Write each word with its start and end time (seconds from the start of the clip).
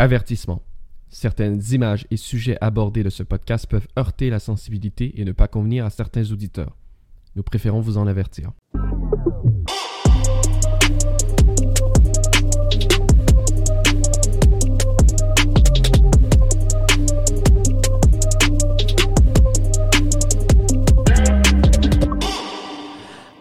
Avertissement. 0.00 0.62
Certaines 1.08 1.60
images 1.72 2.06
et 2.12 2.16
sujets 2.16 2.56
abordés 2.60 3.02
de 3.02 3.10
ce 3.10 3.24
podcast 3.24 3.66
peuvent 3.66 3.88
heurter 3.98 4.30
la 4.30 4.38
sensibilité 4.38 5.20
et 5.20 5.24
ne 5.24 5.32
pas 5.32 5.48
convenir 5.48 5.84
à 5.84 5.90
certains 5.90 6.30
auditeurs. 6.30 6.76
Nous 7.34 7.42
préférons 7.42 7.80
vous 7.80 7.98
en 7.98 8.06
avertir. 8.06 8.52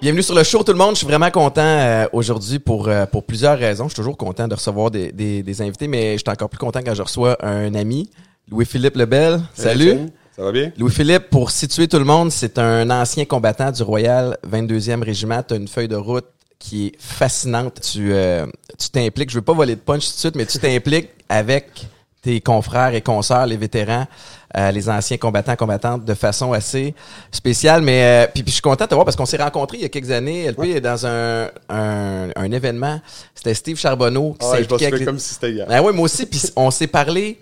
Bienvenue 0.07 0.23
sur 0.23 0.35
le 0.35 0.43
show 0.45 0.63
tout 0.63 0.71
le 0.71 0.77
monde. 0.77 0.91
Je 0.91 0.99
suis 0.99 1.05
vraiment 1.05 1.29
content 1.29 1.59
euh, 1.61 2.07
aujourd'hui 2.13 2.59
pour, 2.59 2.87
euh, 2.87 3.05
pour 3.05 3.25
plusieurs 3.25 3.59
raisons. 3.59 3.89
Je 3.89 3.89
suis 3.89 3.97
toujours 3.97 4.15
content 4.15 4.47
de 4.47 4.53
recevoir 4.53 4.89
des, 4.89 5.11
des, 5.11 5.43
des 5.43 5.61
invités, 5.61 5.89
mais 5.89 6.13
je 6.13 6.19
suis 6.19 6.29
encore 6.29 6.47
plus 6.47 6.57
content 6.57 6.79
quand 6.79 6.93
je 6.93 7.01
reçois 7.01 7.35
un 7.45 7.75
ami, 7.75 8.09
Louis-Philippe 8.49 8.95
Lebel. 8.95 9.41
Salut. 9.53 9.89
Étienne, 9.89 10.11
Ça 10.33 10.43
va 10.43 10.53
bien? 10.53 10.71
Louis-Philippe, 10.77 11.29
pour 11.29 11.51
situer 11.51 11.89
tout 11.89 11.99
le 11.99 12.05
monde, 12.05 12.31
c'est 12.31 12.57
un 12.57 12.89
ancien 12.89 13.25
combattant 13.25 13.69
du 13.69 13.83
Royal 13.83 14.37
22e 14.49 15.03
Régiment. 15.03 15.43
Tu 15.45 15.55
as 15.55 15.57
une 15.57 15.67
feuille 15.67 15.89
de 15.89 15.97
route 15.97 16.27
qui 16.57 16.87
est 16.87 16.93
fascinante. 16.97 17.81
Tu 17.81 18.13
euh, 18.13 18.45
tu 18.79 18.89
t'impliques, 18.89 19.29
je 19.29 19.35
veux 19.35 19.41
pas 19.41 19.51
voler 19.51 19.75
de 19.75 19.81
punch 19.81 20.07
tout 20.07 20.13
de 20.13 20.19
suite, 20.19 20.35
mais 20.37 20.45
tu 20.45 20.57
t'impliques 20.57 21.09
avec 21.27 21.85
tes 22.21 22.39
confrères 22.39 22.93
et 22.93 23.01
consoeurs, 23.01 23.45
les 23.45 23.57
vétérans, 23.57 24.07
euh, 24.55 24.71
les 24.71 24.87
anciens 24.89 25.17
combattants, 25.17 25.55
combattantes, 25.55 26.05
de 26.05 26.13
façon 26.13 26.53
assez 26.53 26.95
spéciale. 27.31 27.81
Mais 27.81 28.25
euh, 28.25 28.27
puis, 28.33 28.43
puis 28.43 28.51
je 28.51 28.55
suis 28.55 28.61
content 28.61 28.85
de 28.85 28.89
te 28.89 28.93
voir 28.95 29.03
parce 29.05 29.17
qu'on 29.17 29.25
s'est 29.25 29.41
rencontrés 29.41 29.77
il 29.77 29.81
y 29.83 29.85
a 29.85 29.89
quelques 29.89 30.11
années. 30.11 30.47
LP 30.49 30.63
est 30.75 30.81
dans 30.81 31.05
un, 31.05 31.49
un, 31.69 32.29
un 32.35 32.51
événement. 32.51 33.01
C'était 33.35 33.53
Steve 33.53 33.77
Charbonneau 33.77 34.33
qui 34.39 34.45
Ah 34.45 34.51
ouais, 34.51 34.63
je 34.63 34.73
me 34.73 34.87
avec 34.87 35.05
comme 35.05 35.19
si 35.19 35.33
c'était 35.33 35.51
hier. 35.51 35.67
ah 35.69 35.81
ouais, 35.83 35.91
moi 35.91 36.05
aussi. 36.05 36.25
Puis 36.25 36.41
on 36.55 36.71
s'est 36.71 36.87
parlé. 36.87 37.39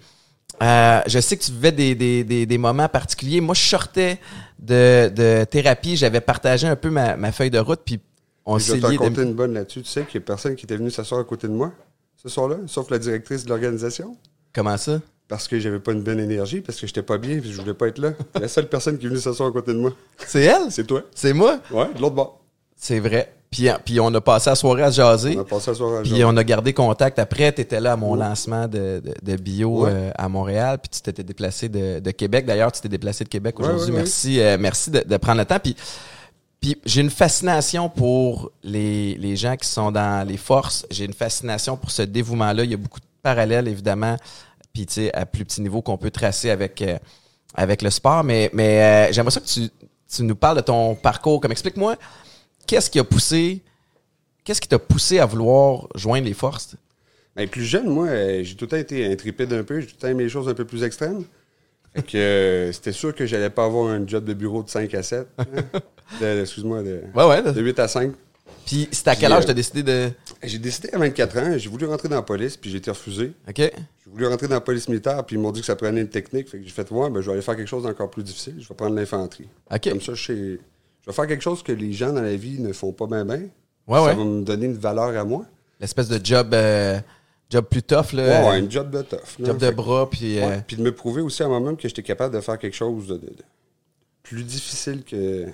euh, 0.64 1.02
je 1.06 1.20
sais 1.20 1.38
que 1.38 1.44
tu 1.44 1.52
vivais 1.52 1.72
des, 1.72 1.94
des, 1.96 2.24
des, 2.24 2.46
des 2.46 2.58
moments 2.58 2.90
particuliers. 2.90 3.42
Moi, 3.42 3.54
je 3.56 3.62
sortais 3.62 4.20
de, 4.60 5.10
de 5.14 5.44
thérapie. 5.44 5.96
J'avais 5.98 6.22
partagé 6.22 6.68
un 6.68 6.76
peu 6.76 6.90
ma, 6.90 7.16
ma 7.18 7.32
feuille 7.32 7.52
de 7.52 7.60
route. 7.60 7.82
Puis 7.86 8.00
on 8.46 8.58
je 8.58 8.64
s'est 8.64 8.78
lié. 8.78 8.98
de- 8.98 9.24
une 9.24 9.34
bonne 9.34 9.54
là-dessus. 9.54 9.82
Tu 9.84 9.90
sais 9.90 10.04
qu'il 10.06 10.22
y 10.22 10.24
a 10.24 10.26
personne 10.26 10.56
qui 10.56 10.66
était 10.66 10.78
venu 10.78 10.90
s'asseoir 10.92 11.22
à 11.22 11.24
côté 11.24 11.48
de 11.48 11.54
moi 11.54 11.72
ce 12.16 12.30
soir-là, 12.30 12.56
sauf 12.66 12.90
la 12.90 12.98
directrice 12.98 13.44
de 13.44 13.50
l'organisation. 13.50 14.16
Comment 14.54 14.78
ça? 14.78 15.00
Parce 15.28 15.48
que 15.48 15.60
j'avais 15.60 15.80
pas 15.80 15.92
une 15.94 16.04
bonne 16.04 16.20
énergie, 16.20 16.62
parce 16.62 16.80
que 16.80 16.86
j'étais 16.86 17.02
pas 17.02 17.18
bien, 17.18 17.40
puis 17.40 17.52
je 17.52 17.60
voulais 17.60 17.74
pas 17.74 17.88
être 17.88 17.98
là. 17.98 18.12
La 18.40 18.48
seule 18.48 18.68
personne 18.70 18.98
qui 18.98 19.06
est 19.08 19.10
venue 19.10 19.20
s'asseoir 19.20 19.50
à 19.50 19.52
côté 19.52 19.74
de 19.74 19.80
moi, 19.80 19.92
C'est 20.28 20.44
elle? 20.44 20.70
c'est 20.72 20.86
toi. 20.86 21.02
C'est 21.16 21.34
moi? 21.34 21.60
Ouais, 21.72 21.92
de 21.96 22.00
l'autre 22.02 22.16
bord. 22.16 22.42
C'est 22.76 23.00
vrai. 23.00 23.32
Puis, 23.50 23.70
puis 23.86 24.00
on 24.02 24.14
a 24.14 24.20
passé 24.22 24.50
la 24.50 24.56
soirée 24.56 24.84
à 24.84 24.92
se 24.92 24.98
jaser. 24.98 25.36
On 25.38 25.42
a 25.42 25.46
passé 25.46 25.72
la 25.72 25.78
soirée 25.78 25.98
à 26.00 26.02
Puis 26.02 26.10
jaser. 26.12 26.26
on 26.26 26.36
a 26.38 26.44
gardé 26.44 26.74
contact. 26.74 27.18
Après, 27.20 27.52
tu 27.54 27.62
étais 27.62 27.80
là 27.80 27.94
à 27.94 27.96
mon 27.96 28.12
Ouais. 28.12 28.20
lancement 28.20 28.68
de, 28.68 29.02
de, 29.04 29.14
de 29.24 29.36
bio 29.38 29.86
Ouais. 29.86 29.92
euh, 29.94 30.12
à 30.16 30.28
Montréal. 30.30 30.78
Puis 30.82 30.90
tu 30.90 31.02
t'étais 31.02 31.24
déplacé 31.24 31.70
de, 31.70 32.00
de 32.00 32.12
Québec. 32.12 32.46
D'ailleurs, 32.46 32.72
tu 32.72 32.82
t'es 32.82 32.90
déplacé 32.90 33.24
de 33.24 33.30
Québec 33.30 33.58
aujourd'hui. 33.60 33.92
ouais, 33.92 33.98
merci 33.98 34.40
euh, 34.42 34.58
merci 34.60 34.92
de, 34.92 35.00
de 35.08 35.18
prendre 35.18 35.40
le 35.40 35.46
temps. 35.46 35.60
Puis, 35.60 35.76
puis 36.60 36.78
j'ai 36.86 37.00
une 37.02 37.10
fascination 37.10 37.88
pour 37.90 38.52
les, 38.62 39.16
les 39.16 39.36
gens 39.38 39.56
qui 39.56 39.68
sont 39.70 39.92
dans 39.92 40.28
les 40.28 40.38
forces. 40.38 40.86
J'ai 40.92 41.06
une 41.06 41.14
fascination 41.14 41.78
pour 41.78 41.92
ce 41.92 42.02
dévouement-là. 42.02 42.64
Il 42.66 42.72
y 42.72 42.74
a 42.74 42.78
beaucoup 42.78 43.00
de 43.00 43.06
parallèles, 43.24 43.68
évidemment. 43.70 44.18
Puis, 44.76 44.86
tu 44.86 44.94
sais, 44.96 45.14
à 45.16 45.26
plus 45.26 45.46
petit 45.46 45.62
niveau 45.62 45.82
qu'on 45.82 45.98
peut 45.98 46.12
tracer 46.12 46.50
avec, 46.52 46.82
euh, 46.82 46.98
avec 47.56 47.82
le 47.82 47.90
sport. 47.90 48.24
Mais, 48.26 48.50
mais 48.54 49.08
euh, 49.10 49.14
j'aimerais 49.14 49.32
ça 49.32 49.40
que 49.40 49.46
tu, 49.48 49.62
tu 50.14 50.22
nous 50.24 50.36
parles 50.36 50.58
de 50.58 50.62
ton 50.62 50.96
parcours. 50.96 51.40
Comme 51.40 51.54
explique-moi, 51.54 51.96
qu'est-ce 52.68 52.90
qui 52.90 53.00
a 53.00 53.04
poussé... 53.06 53.62
Qu'est-ce 54.44 54.60
qui 54.62 54.68
t'a 54.68 54.78
poussé 54.78 55.18
à 55.20 55.26
vouloir 55.26 55.88
joindre 55.96 56.28
les 56.28 56.34
forces? 56.34 56.76
Ben, 57.38 57.48
plus 57.48 57.64
jeune, 57.64 57.88
moi, 57.88 58.08
euh, 58.10 58.44
j'ai 58.44 58.56
tout 58.56 58.66
le 58.66 58.70
temps 58.70 58.78
été 58.78 59.12
intrépide 59.12 59.52
un 59.54 59.64
peu. 59.64 59.80
J'ai 59.80 59.88
tout 59.88 59.94
le 59.96 60.02
temps 60.02 60.08
aimé 60.10 60.24
les 60.26 60.30
choses 60.30 60.48
un 60.50 60.54
peu 60.54 60.66
plus 60.66 60.84
extrêmes. 60.84 61.24
Fait 61.96 62.04
que 62.04 62.70
c'était 62.74 62.92
sûr 62.92 63.16
que 63.16 63.26
j'allais 63.26 63.50
pas 63.50 63.64
avoir 63.66 63.90
un 63.90 64.06
job 64.06 64.26
de 64.26 64.34
bureau 64.34 64.62
de 64.62 64.70
5 64.70 64.94
à 64.94 65.02
7. 65.04 65.26
hein. 65.40 65.46
De- 66.22 66.42
Excuse-moi, 66.42 66.84
de, 66.84 67.02
Ouais, 67.16 67.26
ouais. 67.26 67.42
de 67.42 67.60
8 67.62 67.80
à 67.80 67.88
5. 67.88 68.12
Puis 68.66 68.88
c'était 68.92 69.10
à 69.12 69.16
quel 69.16 69.32
âge 69.32 69.44
euh, 69.46 69.48
t'as 69.48 69.54
décidé 69.54 69.82
de. 69.82 70.12
J'ai 70.48 70.60
décidé 70.60 70.90
à 70.94 70.98
24 70.98 71.38
ans, 71.38 71.58
j'ai 71.58 71.70
voulu 71.70 71.86
rentrer 71.86 72.08
dans 72.10 72.16
la 72.18 72.22
police, 72.22 72.58
puis 72.58 72.70
j'ai 72.70 72.78
été 72.78 72.92
refusé. 72.92 73.34
OK? 73.48 73.56
J'ai 73.58 73.72
voulu 74.12 74.28
rentrer 74.28 74.48
dans 74.48 74.56
la 74.56 74.62
police 74.62 74.88
militaire, 74.88 75.24
puis 75.26 75.36
ils 75.36 75.40
m'ont 75.40 75.52
dit 75.52 75.60
que 75.62 75.66
ça 75.66 75.76
prenait 75.76 76.02
une 76.02 76.10
technique. 76.10 76.50
Fait 76.50 76.58
que 76.60 76.64
j'ai 76.64 76.70
fait, 76.70 76.90
ouais, 76.92 77.10
ben, 77.10 77.22
je 77.22 77.26
vais 77.28 77.34
aller 77.34 77.42
faire 77.42 77.56
quelque 77.56 77.68
chose 77.68 77.84
d'encore 77.84 78.10
plus 78.10 78.24
difficile. 78.24 78.56
Je 78.60 78.68
vais 78.68 78.76
prendre 78.76 78.96
l'infanterie. 78.96 79.48
OK. 79.72 79.90
Comme 79.90 80.02
ça, 80.02 80.14
je, 80.14 80.26
sais- 80.26 80.34
je 81.02 81.06
vais 81.08 81.14
faire 81.14 81.28
quelque 81.28 81.42
chose 81.44 81.62
que 81.64 81.72
les 81.72 81.94
gens 81.94 82.14
dans 82.14 82.22
la 82.22 82.36
vie 82.36 82.60
ne 82.60 82.74
font 82.74 82.92
pas 82.92 83.08
bien, 83.08 83.26
bien. 83.26 83.42
Ouais, 83.88 84.00
ça 84.00 84.06
ouais. 84.06 84.16
va 84.16 84.24
me 84.24 84.42
donner 84.44 84.66
une 84.66 84.78
valeur 84.78 85.16
à 85.20 85.24
moi. 85.24 85.46
L'espèce 85.80 86.08
de 86.08 86.20
job. 86.24 86.54
euh, 86.54 87.00
job 87.50 87.66
plus 87.70 87.84
tough, 87.84 88.14
là. 88.14 88.42
Ouais, 88.44 88.50
ouais, 88.50 88.60
une 88.60 88.72
job 88.72 88.90
de 88.90 89.02
tough. 89.04 89.38
là. 89.40 89.46
Job 89.48 89.58
de 89.58 89.70
bras, 89.72 90.10
puis. 90.10 90.40
euh, 90.40 90.58
Puis 90.66 90.78
de 90.78 90.82
me 90.82 90.92
prouver 90.94 91.22
aussi 91.22 91.44
à 91.44 91.48
moi-même 91.48 91.78
que 91.78 91.88
j'étais 91.88 92.02
capable 92.04 92.34
de 92.36 92.42
faire 92.42 92.58
quelque 92.58 92.76
chose 92.76 93.08
de, 93.08 93.16
de- 93.18 93.26
de 93.28 93.44
plus 94.24 94.44
difficile 94.44 95.04
que. 95.04 95.46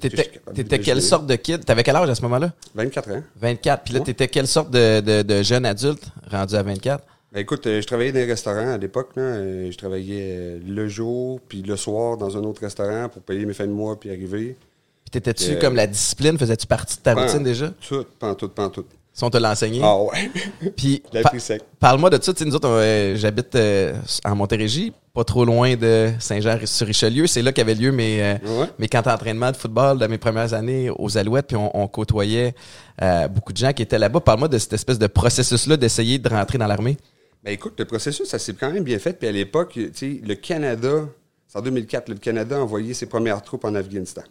T'étais, 0.00 0.30
t'étais 0.54 0.78
quelle 0.80 1.02
sorte 1.02 1.26
de 1.26 1.34
kid? 1.36 1.64
T'avais 1.64 1.82
quel 1.82 1.96
âge 1.96 2.08
à 2.10 2.14
ce 2.14 2.22
moment-là? 2.22 2.52
24 2.74 3.10
ans. 3.12 3.22
24. 3.40 3.82
Puis 3.84 3.94
là, 3.94 4.00
t'étais 4.00 4.28
quelle 4.28 4.46
sorte 4.46 4.70
de, 4.70 5.00
de, 5.00 5.22
de 5.22 5.42
jeune 5.42 5.64
adulte 5.66 6.04
rendu 6.30 6.54
à 6.54 6.62
24? 6.62 7.04
Ben, 7.32 7.40
écoute, 7.40 7.66
euh, 7.66 7.80
je 7.80 7.86
travaillais 7.86 8.12
dans 8.12 8.18
les 8.20 8.24
restaurants 8.26 8.72
à 8.72 8.78
l'époque. 8.78 9.10
là. 9.16 9.22
Euh, 9.22 9.70
Je 9.70 9.76
travaillais 9.76 10.36
euh, 10.38 10.58
le 10.66 10.88
jour, 10.88 11.40
puis 11.48 11.62
le 11.62 11.76
soir 11.76 12.16
dans 12.16 12.36
un 12.36 12.44
autre 12.44 12.60
restaurant 12.62 13.08
pour 13.08 13.22
payer 13.22 13.44
mes 13.46 13.52
fins 13.54 13.66
de 13.66 13.72
mois, 13.72 13.98
puis 13.98 14.10
arriver. 14.10 14.56
Puis 15.04 15.10
t'étais-tu 15.10 15.52
Euh, 15.52 15.60
comme 15.60 15.76
la 15.76 15.86
discipline? 15.86 16.38
Faisais-tu 16.38 16.66
partie 16.66 16.96
de 16.96 17.02
ta 17.02 17.14
Pan- 17.14 17.22
routine 17.26 17.42
déjà? 17.42 17.72
Tout, 17.86 18.04
pantoute, 18.18 18.52
pantoute. 18.54 18.86
Si 19.16 19.24
on 19.24 19.30
te 19.30 19.38
l'a 19.38 19.52
enseigné? 19.52 19.80
Ah 19.82 19.96
ouais. 19.96 20.30
Puis. 20.76 21.02
Pa-. 21.10 21.32
Parle-moi 21.80 22.10
de 22.10 22.22
ça. 22.22 22.34
Tu 22.34 22.40
sais, 22.40 22.44
nous 22.44 22.54
autres, 22.54 22.68
euh, 22.68 23.16
j'habite 23.16 23.54
euh, 23.54 23.94
en 24.26 24.36
Montérégie, 24.36 24.92
pas 25.14 25.24
trop 25.24 25.46
loin 25.46 25.74
de 25.74 26.10
Saint-Jean-sur-Richelieu. 26.18 27.26
C'est 27.26 27.40
là 27.40 27.50
qu'avaient 27.50 27.74
lieu 27.74 27.92
mes, 27.92 28.22
euh, 28.22 28.34
Ouais. 28.44 28.66
mes 28.78 28.88
camps 28.88 29.00
d'entraînement 29.00 29.50
de 29.52 29.56
football 29.56 29.98
de 29.98 30.06
mes 30.06 30.18
premières 30.18 30.52
années 30.52 30.90
aux 30.90 31.16
Alouettes. 31.16 31.46
Puis 31.46 31.56
on, 31.56 31.74
on 31.74 31.88
côtoyait 31.88 32.54
euh, 33.00 33.26
beaucoup 33.28 33.54
de 33.54 33.56
gens 33.56 33.72
qui 33.72 33.80
étaient 33.80 33.98
là-bas. 33.98 34.20
Parle-moi 34.20 34.48
de 34.48 34.58
cette 34.58 34.74
espèce 34.74 34.98
de 34.98 35.06
processus-là 35.06 35.78
d'essayer 35.78 36.18
de 36.18 36.28
rentrer 36.28 36.58
dans 36.58 36.66
l'armée. 36.66 36.98
Ben 37.42 37.52
écoute, 37.52 37.72
le 37.78 37.86
processus, 37.86 38.28
ça 38.28 38.38
s'est 38.38 38.52
quand 38.52 38.70
même 38.70 38.84
bien 38.84 38.98
fait. 38.98 39.14
Puis 39.18 39.28
à 39.28 39.32
l'époque, 39.32 39.70
tu 39.72 39.90
sais, 39.94 40.20
le 40.22 40.34
Canada, 40.34 41.06
c'est 41.48 41.58
en 41.58 41.62
2004, 41.62 42.10
le 42.10 42.16
Canada 42.16 42.56
a 42.56 42.60
envoyé 42.60 42.92
ses 42.92 43.06
premières 43.06 43.40
troupes 43.40 43.64
en 43.64 43.74
Afghanistan. 43.76 44.22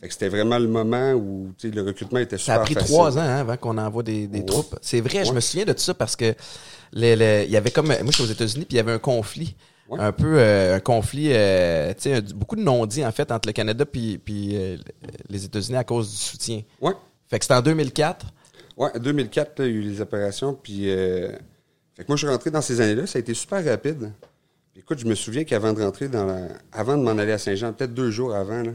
Fait 0.00 0.06
que 0.06 0.12
c'était 0.12 0.28
vraiment 0.28 0.58
le 0.58 0.68
moment 0.68 1.12
où 1.12 1.48
le 1.62 1.82
recrutement 1.82 2.20
était 2.20 2.36
Ça 2.38 2.44
super 2.44 2.60
a 2.60 2.64
pris 2.64 2.74
facile. 2.74 2.88
trois 2.94 3.18
ans 3.18 3.20
hein, 3.22 3.36
avant 3.40 3.56
qu'on 3.56 3.76
envoie 3.78 4.02
des, 4.04 4.26
des 4.28 4.38
Ouais. 4.40 4.44
troupes. 4.44 4.76
C'est 4.80 5.00
vrai, 5.00 5.24
je 5.24 5.32
me 5.32 5.40
souviens 5.40 5.64
de 5.64 5.72
tout 5.72 5.80
ça 5.80 5.94
parce 5.94 6.14
que 6.14 6.34
il 6.92 7.02
y 7.50 7.56
avait 7.56 7.70
comme. 7.70 7.86
Moi, 7.88 7.96
je 8.06 8.12
suis 8.12 8.22
aux 8.22 8.26
États-Unis, 8.32 8.64
puis 8.64 8.74
il 8.74 8.78
y 8.78 8.80
avait 8.80 8.92
un 8.92 8.98
conflit. 8.98 9.56
Ouais. 9.88 9.98
Un 10.00 10.12
peu 10.12 10.34
euh, 10.38 10.76
un 10.76 10.80
conflit, 10.80 11.30
euh, 11.32 11.94
tu 11.94 12.02
sais, 12.02 12.14
un- 12.14 12.20
beaucoup 12.34 12.56
de 12.56 12.60
non-dits 12.60 13.04
en 13.06 13.10
fait 13.10 13.32
entre 13.32 13.48
le 13.48 13.54
Canada 13.54 13.86
puis, 13.86 14.18
puis 14.18 14.50
euh, 14.54 14.76
les 15.30 15.46
États-Unis 15.46 15.78
à 15.78 15.84
cause 15.84 16.10
du 16.10 16.16
soutien. 16.16 16.60
Ouais. 16.82 16.92
Fait 17.28 17.38
que 17.38 17.44
c'était 17.46 17.54
en 17.54 17.62
2004. 17.62 18.26
Ouais, 18.76 18.90
en 18.94 18.98
2004, 18.98 19.58
là, 19.60 19.66
il 19.66 19.72
y 19.72 19.74
a 19.74 19.78
eu 19.78 19.80
les 19.80 20.00
opérations. 20.02 20.52
Puis, 20.54 20.90
euh, 20.90 21.32
fait 21.96 22.04
que 22.04 22.08
moi, 22.08 22.16
je 22.16 22.26
suis 22.26 22.28
rentré 22.28 22.50
dans 22.50 22.60
ces 22.60 22.80
années-là. 22.82 23.06
Ça 23.06 23.16
a 23.18 23.20
été 23.20 23.32
super 23.34 23.64
rapide. 23.64 24.12
Écoute, 24.76 24.98
je 25.00 25.06
me 25.06 25.14
souviens 25.14 25.44
qu'avant 25.44 25.72
de 25.72 25.82
rentrer 25.82 26.08
dans 26.08 26.26
la... 26.26 26.36
Avant 26.70 26.96
de 26.96 27.02
m'en 27.02 27.12
aller 27.18 27.32
à 27.32 27.38
Saint-Jean, 27.38 27.72
peut-être 27.72 27.94
deux 27.94 28.10
jours 28.10 28.34
avant, 28.34 28.62
là, 28.62 28.72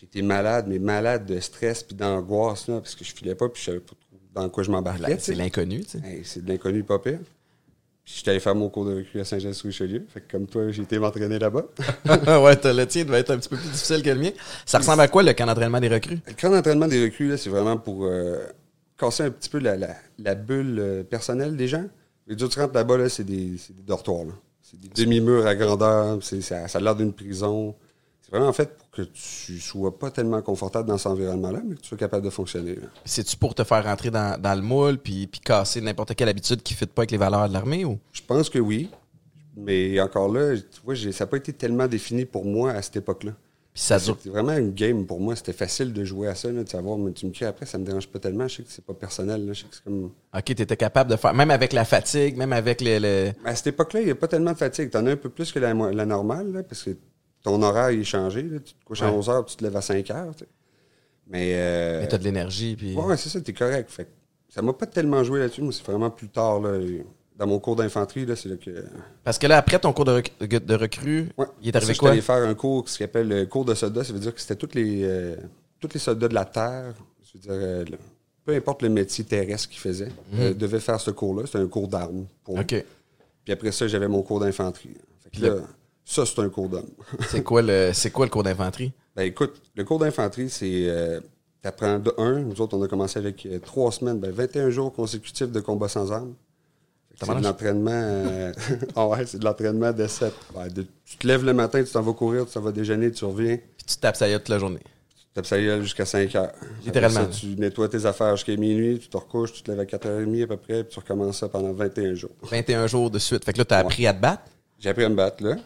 j'étais 0.00 0.22
malade, 0.22 0.66
mais 0.68 0.78
malade 0.78 1.26
de 1.26 1.40
stress 1.40 1.82
puis 1.82 1.96
d'angoisse, 1.96 2.68
là, 2.68 2.80
parce 2.80 2.94
que 2.94 3.04
je 3.04 3.14
filais 3.14 3.34
pas 3.34 3.48
puis 3.48 3.60
je 3.60 3.66
savais 3.66 3.80
pas 3.80 3.94
trop 4.00 4.18
dans 4.34 4.48
quoi 4.50 4.62
je 4.62 4.70
m'embarquais. 4.70 5.16
tu 5.16 5.22
C'est 5.22 5.34
l'inconnu, 5.34 5.80
tu 5.84 5.98
sais. 5.98 6.06
Hey, 6.06 6.20
c'est 6.24 6.44
de 6.44 6.48
l'inconnu 6.50 6.84
pas 6.84 6.98
pire. 6.98 7.18
Puis, 8.04 8.14
j'étais 8.18 8.30
allé 8.32 8.38
faire 8.40 8.54
mon 8.54 8.68
cours 8.68 8.84
de 8.84 8.94
recrue 8.98 9.18
à 9.18 9.24
Saint-Jean-sur-Richelieu. 9.24 10.04
Fait 10.08 10.20
que 10.20 10.30
comme 10.30 10.46
toi, 10.46 10.70
j'ai 10.70 10.82
été 10.82 10.96
m'entraîner 10.98 11.40
là-bas. 11.40 11.64
ouais, 12.40 12.54
le 12.72 12.84
tien 12.84 13.04
devait 13.04 13.18
être 13.20 13.30
un 13.30 13.38
petit 13.38 13.48
peu 13.48 13.56
plus 13.56 13.68
difficile 13.68 14.00
que 14.02 14.10
le 14.10 14.20
mien. 14.20 14.30
Ça 14.64 14.78
ressemble 14.78 15.00
à 15.00 15.08
quoi 15.08 15.24
le 15.24 15.32
camp 15.32 15.46
d'entraînement 15.46 15.80
des 15.80 15.88
recrues? 15.88 16.20
Le 16.26 16.34
camp 16.34 16.50
d'entraînement 16.50 16.86
des 16.86 17.02
recrues, 17.02 17.28
là, 17.30 17.36
c'est 17.36 17.50
vraiment 17.50 17.76
pour 17.78 18.04
euh, 18.04 18.46
casser 18.96 19.24
un 19.24 19.30
petit 19.30 19.48
peu 19.48 19.58
la, 19.58 19.76
la- 19.76 19.96
la 20.20 20.34
bulle 20.36 20.78
euh, 20.78 21.02
personnelle 21.02 21.56
des 21.56 21.66
gens. 21.66 21.84
Les 22.28 22.36
tu 22.36 22.44
rentres 22.44 22.74
là-bas, 22.74 22.96
là, 22.98 23.08
c'est 23.08 23.24
des, 23.24 23.46
des 23.70 23.82
dortoirs. 23.84 24.26
C'est 24.62 24.78
des 24.78 24.88
demi-murs 24.88 25.46
à 25.46 25.54
grandeur. 25.56 26.18
ça 26.22 26.64
a 26.72 26.80
l'air 26.80 26.94
d'une 26.94 27.12
prison. 27.12 27.74
C'est 28.28 28.36
vraiment 28.36 28.52
fait 28.52 28.76
pour 28.76 28.90
que 28.90 29.02
tu 29.02 29.60
sois 29.60 29.96
pas 29.98 30.10
tellement 30.10 30.42
confortable 30.42 30.88
dans 30.88 30.98
cet 30.98 31.06
environnement-là, 31.06 31.60
mais 31.64 31.76
que 31.76 31.80
tu 31.80 31.88
sois 31.88 31.98
capable 31.98 32.24
de 32.24 32.30
fonctionner. 32.30 32.76
C'est-tu 33.04 33.36
pour 33.36 33.54
te 33.54 33.62
faire 33.62 33.84
rentrer 33.84 34.10
dans, 34.10 34.40
dans 34.40 34.54
le 34.56 34.62
moule 34.62 34.98
puis, 34.98 35.28
puis 35.28 35.40
casser 35.40 35.80
n'importe 35.80 36.14
quelle 36.16 36.28
habitude 36.28 36.60
qui 36.62 36.74
ne 36.74 36.78
fit 36.78 36.86
pas 36.86 37.02
avec 37.02 37.12
les 37.12 37.18
valeurs 37.18 37.48
de 37.48 37.52
l'armée 37.54 37.84
ou? 37.84 37.98
Je 38.12 38.22
pense 38.26 38.50
que 38.50 38.58
oui. 38.58 38.90
Mais 39.56 39.98
encore 40.00 40.28
là, 40.32 40.56
tu 40.56 40.80
vois, 40.84 40.96
ça 40.96 41.24
n'a 41.24 41.26
pas 41.28 41.36
été 41.36 41.52
tellement 41.52 41.86
défini 41.86 42.24
pour 42.24 42.44
moi 42.44 42.72
à 42.72 42.82
cette 42.82 42.96
époque-là. 42.96 43.32
Puis 43.72 43.82
ça 43.84 43.98
dure. 43.98 44.16
C'était 44.18 44.30
vraiment 44.30 44.56
une 44.56 44.72
game 44.72 45.06
pour 45.06 45.20
moi. 45.20 45.36
C'était 45.36 45.52
facile 45.52 45.92
de 45.92 46.02
jouer 46.04 46.28
à 46.28 46.34
ça, 46.34 46.50
là, 46.50 46.64
de 46.64 46.68
savoir, 46.68 46.98
mais 46.98 47.12
tu 47.12 47.26
me 47.26 47.30
cries 47.30 47.44
après, 47.44 47.64
ça 47.64 47.78
me 47.78 47.84
dérange 47.84 48.08
pas 48.08 48.18
tellement. 48.18 48.48
Je 48.48 48.56
sais 48.56 48.62
que 48.64 48.70
c'est 48.72 48.84
pas 48.84 48.94
personnel. 48.94 49.46
là. 49.46 49.52
Je 49.52 49.60
sais 49.60 49.66
que 49.68 49.74
c'est 49.76 49.84
comme. 49.84 50.04
OK, 50.34 50.44
t'étais 50.44 50.76
capable 50.76 51.10
de 51.10 51.16
faire, 51.16 51.32
même 51.32 51.50
avec 51.50 51.72
la 51.72 51.84
fatigue, 51.84 52.36
même 52.36 52.52
avec 52.52 52.80
le. 52.80 52.98
le- 52.98 53.32
À 53.44 53.54
cette 53.54 53.68
époque-là, 53.68 54.00
il 54.00 54.06
n'y 54.06 54.10
a 54.10 54.14
pas 54.14 54.28
tellement 54.28 54.52
de 54.52 54.58
fatigue. 54.58 54.90
Tu 54.90 54.96
en 54.96 55.06
as 55.06 55.10
un 55.12 55.16
peu 55.16 55.28
plus 55.28 55.52
que 55.52 55.58
la, 55.58 55.72
la 55.74 56.06
normale, 56.06 56.52
là, 56.52 56.62
parce 56.62 56.82
que 56.82 56.90
ton 57.46 57.62
horaire 57.62 57.92
il 57.92 58.00
est 58.00 58.04
changé. 58.04 58.42
là. 58.42 58.58
Tu 58.58 58.74
te 58.74 58.84
couches 58.84 59.02
à 59.02 59.06
Ouais. 59.10 59.16
11 59.16 59.28
h 59.28 59.44
tu 59.46 59.56
te 59.56 59.64
lèves 59.64 59.76
à 59.76 59.80
5 59.80 60.04
h. 60.06 60.32
Mais. 61.28 61.52
Euh, 61.54 62.00
Mais 62.00 62.08
t'as 62.08 62.18
de 62.18 62.24
l'énergie. 62.24 62.76
Puis... 62.76 62.94
ouais, 62.94 63.16
c'est 63.16 63.28
ça, 63.28 63.40
tu 63.40 63.50
es 63.50 63.54
correct. 63.54 63.90
Fait 63.90 64.08
ça 64.48 64.62
m'a 64.62 64.72
pas 64.72 64.86
tellement 64.86 65.22
joué 65.22 65.40
là-dessus. 65.40 65.60
Moi, 65.62 65.72
c'est 65.72 65.84
vraiment 65.84 66.10
plus 66.10 66.28
tard. 66.28 66.60
Là, 66.60 66.78
dans 67.36 67.46
mon 67.46 67.58
cours 67.58 67.76
d'infanterie, 67.76 68.24
là, 68.24 68.34
c'est 68.36 68.48
là 68.48 68.56
que. 68.56 68.84
Parce 69.22 69.38
que 69.38 69.46
là, 69.46 69.58
après 69.58 69.78
ton 69.78 69.92
cours 69.92 70.04
de, 70.06 70.12
rec- 70.12 70.32
de 70.40 70.74
recrue, 70.74 71.28
Ouais. 71.36 71.46
il 71.62 71.68
est 71.68 71.76
arrivé 71.76 71.94
quoi? 71.94 72.10
allé 72.10 72.20
faire 72.22 72.36
un 72.48 72.54
cours 72.54 72.88
ce 72.88 72.98
qu'on 72.98 73.04
appelle 73.04 73.28
le 73.28 73.46
cours 73.46 73.64
de 73.64 73.74
soldat. 73.74 74.02
Ça 74.04 74.12
veut 74.12 74.18
dire 74.20 74.34
que 74.34 74.40
c'était 74.40 74.56
tous 74.56 74.74
les, 74.74 75.02
euh, 75.04 75.36
tous 75.78 75.88
les 75.92 76.00
soldats 76.00 76.28
de 76.28 76.34
la 76.34 76.44
Terre, 76.46 76.94
je 77.22 77.32
veux 77.38 77.40
dire, 77.42 77.50
euh, 77.52 77.84
peu 78.44 78.54
importe 78.54 78.82
le 78.82 78.88
métier 78.88 79.24
terrestre 79.24 79.68
qu'ils 79.68 79.80
faisaient, 79.80 80.12
euh, 80.38 80.54
devaient 80.54 80.80
faire 80.80 81.00
ce 81.00 81.10
cours-là. 81.10 81.42
C'était 81.46 81.58
un 81.58 81.66
cours 81.68 81.88
d'armes. 81.88 82.26
pour. 82.44 82.58
Puis 82.64 83.52
après 83.52 83.70
ça, 83.72 83.86
j'avais 83.86 84.08
mon 84.08 84.22
cours 84.22 84.40
d'infanterie. 84.40 84.94
Fait 85.22 85.30
que 85.40 85.62
ça, 86.08 86.24
c'est 86.24 86.38
un 86.38 86.48
cours 86.48 86.68
d'homme. 86.68 86.88
C'est 87.28 87.42
quoi 87.42 87.62
le 87.62 87.90
c'est 87.92 88.10
quoi 88.10 88.26
le 88.26 88.30
cours 88.30 88.44
d'infanterie? 88.44 88.92
Ben 89.16 89.24
écoute, 89.24 89.60
le 89.74 89.84
cours 89.84 89.98
d'infanterie, 89.98 90.48
c'est. 90.48 90.88
Euh, 90.88 91.20
T'apprends 91.62 91.98
de 91.98 92.14
un. 92.16 92.38
Nous 92.40 92.60
autres, 92.60 92.76
on 92.78 92.82
a 92.82 92.86
commencé 92.86 93.18
avec 93.18 93.44
euh, 93.44 93.58
trois 93.58 93.90
semaines, 93.90 94.20
ben, 94.20 94.30
21 94.30 94.70
jours 94.70 94.92
consécutifs 94.92 95.50
de 95.50 95.58
combat 95.60 95.88
sans 95.88 96.12
armes. 96.12 96.34
C'est 97.18 97.28
de 97.28 97.42
l'entraînement. 97.42 97.90
euh, 97.92 98.52
ah 98.94 99.08
ouais, 99.08 99.26
c'est 99.26 99.38
de 99.38 99.44
l'entraînement 99.44 99.90
de 99.90 100.06
7. 100.06 100.32
tu 101.04 101.16
te 101.16 101.26
lèves 101.26 101.44
le 101.44 101.54
matin, 101.54 101.82
tu 101.82 101.90
t'en 101.90 102.02
vas 102.02 102.12
courir, 102.12 102.46
tu 102.46 102.52
t'en 102.52 102.60
vas 102.60 102.70
déjeuner, 102.72 103.10
tu 103.10 103.24
reviens. 103.24 103.56
Puis 103.56 103.86
tu 103.86 103.96
tapes 103.96 104.14
ça 104.16 104.30
toute 104.38 104.48
la 104.48 104.58
journée. 104.60 104.78
Tu 105.16 105.24
tapes 105.34 105.46
ça 105.46 105.60
gueule 105.60 105.82
jusqu'à 105.82 106.04
5 106.04 106.32
heures. 106.36 106.52
Littéralement. 106.84 107.20
Après 107.20 107.32
ça, 107.32 107.40
tu 107.40 107.46
nettoies 107.58 107.88
tes 107.88 108.04
affaires 108.06 108.36
jusqu'à 108.36 108.54
minuit, 108.56 108.98
tu 109.00 109.08
te 109.08 109.16
recouches, 109.16 109.54
tu 109.54 109.62
te 109.62 109.70
lèves 109.72 109.80
à 109.80 109.84
4h30 109.84 110.44
à 110.44 110.46
peu 110.46 110.56
près, 110.58 110.84
puis 110.84 110.92
tu 110.92 111.00
recommences 111.00 111.38
ça 111.38 111.48
pendant 111.48 111.72
21 111.72 112.14
jours. 112.14 112.30
21 112.42 112.86
jours 112.86 113.10
de 113.10 113.18
suite. 113.18 113.44
Fait 113.44 113.52
que 113.54 113.58
là, 113.58 113.64
t'as 113.64 113.78
appris 113.78 114.06
à 114.06 114.12
te 114.14 114.20
battre? 114.20 114.42
J'ai 114.78 114.90
appris 114.90 115.04
à 115.04 115.08
me 115.08 115.16
battre 115.16 115.42
là, 115.42 115.56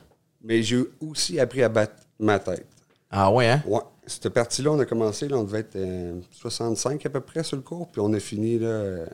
mais 0.42 0.62
j'ai 0.62 0.82
aussi 1.00 1.38
appris 1.40 1.62
à 1.62 1.68
battre 1.68 1.94
ma 2.18 2.38
tête. 2.38 2.66
Ah 3.10 3.30
ouais, 3.32 3.48
hein? 3.48 3.62
Ouais. 3.66 3.80
Cette 4.06 4.28
partie-là, 4.30 4.72
on 4.72 4.78
a 4.80 4.84
commencé, 4.86 5.28
là, 5.28 5.36
on 5.36 5.44
devait 5.44 5.60
être 5.60 5.76
euh, 5.76 6.20
65 6.32 7.04
à 7.06 7.10
peu 7.10 7.20
près 7.20 7.44
sur 7.44 7.56
le 7.56 7.62
cours, 7.62 7.88
puis 7.88 8.00
on 8.00 8.12
a 8.12 8.18
fini, 8.20 8.58
là, 8.58 8.66
euh, 8.66 9.06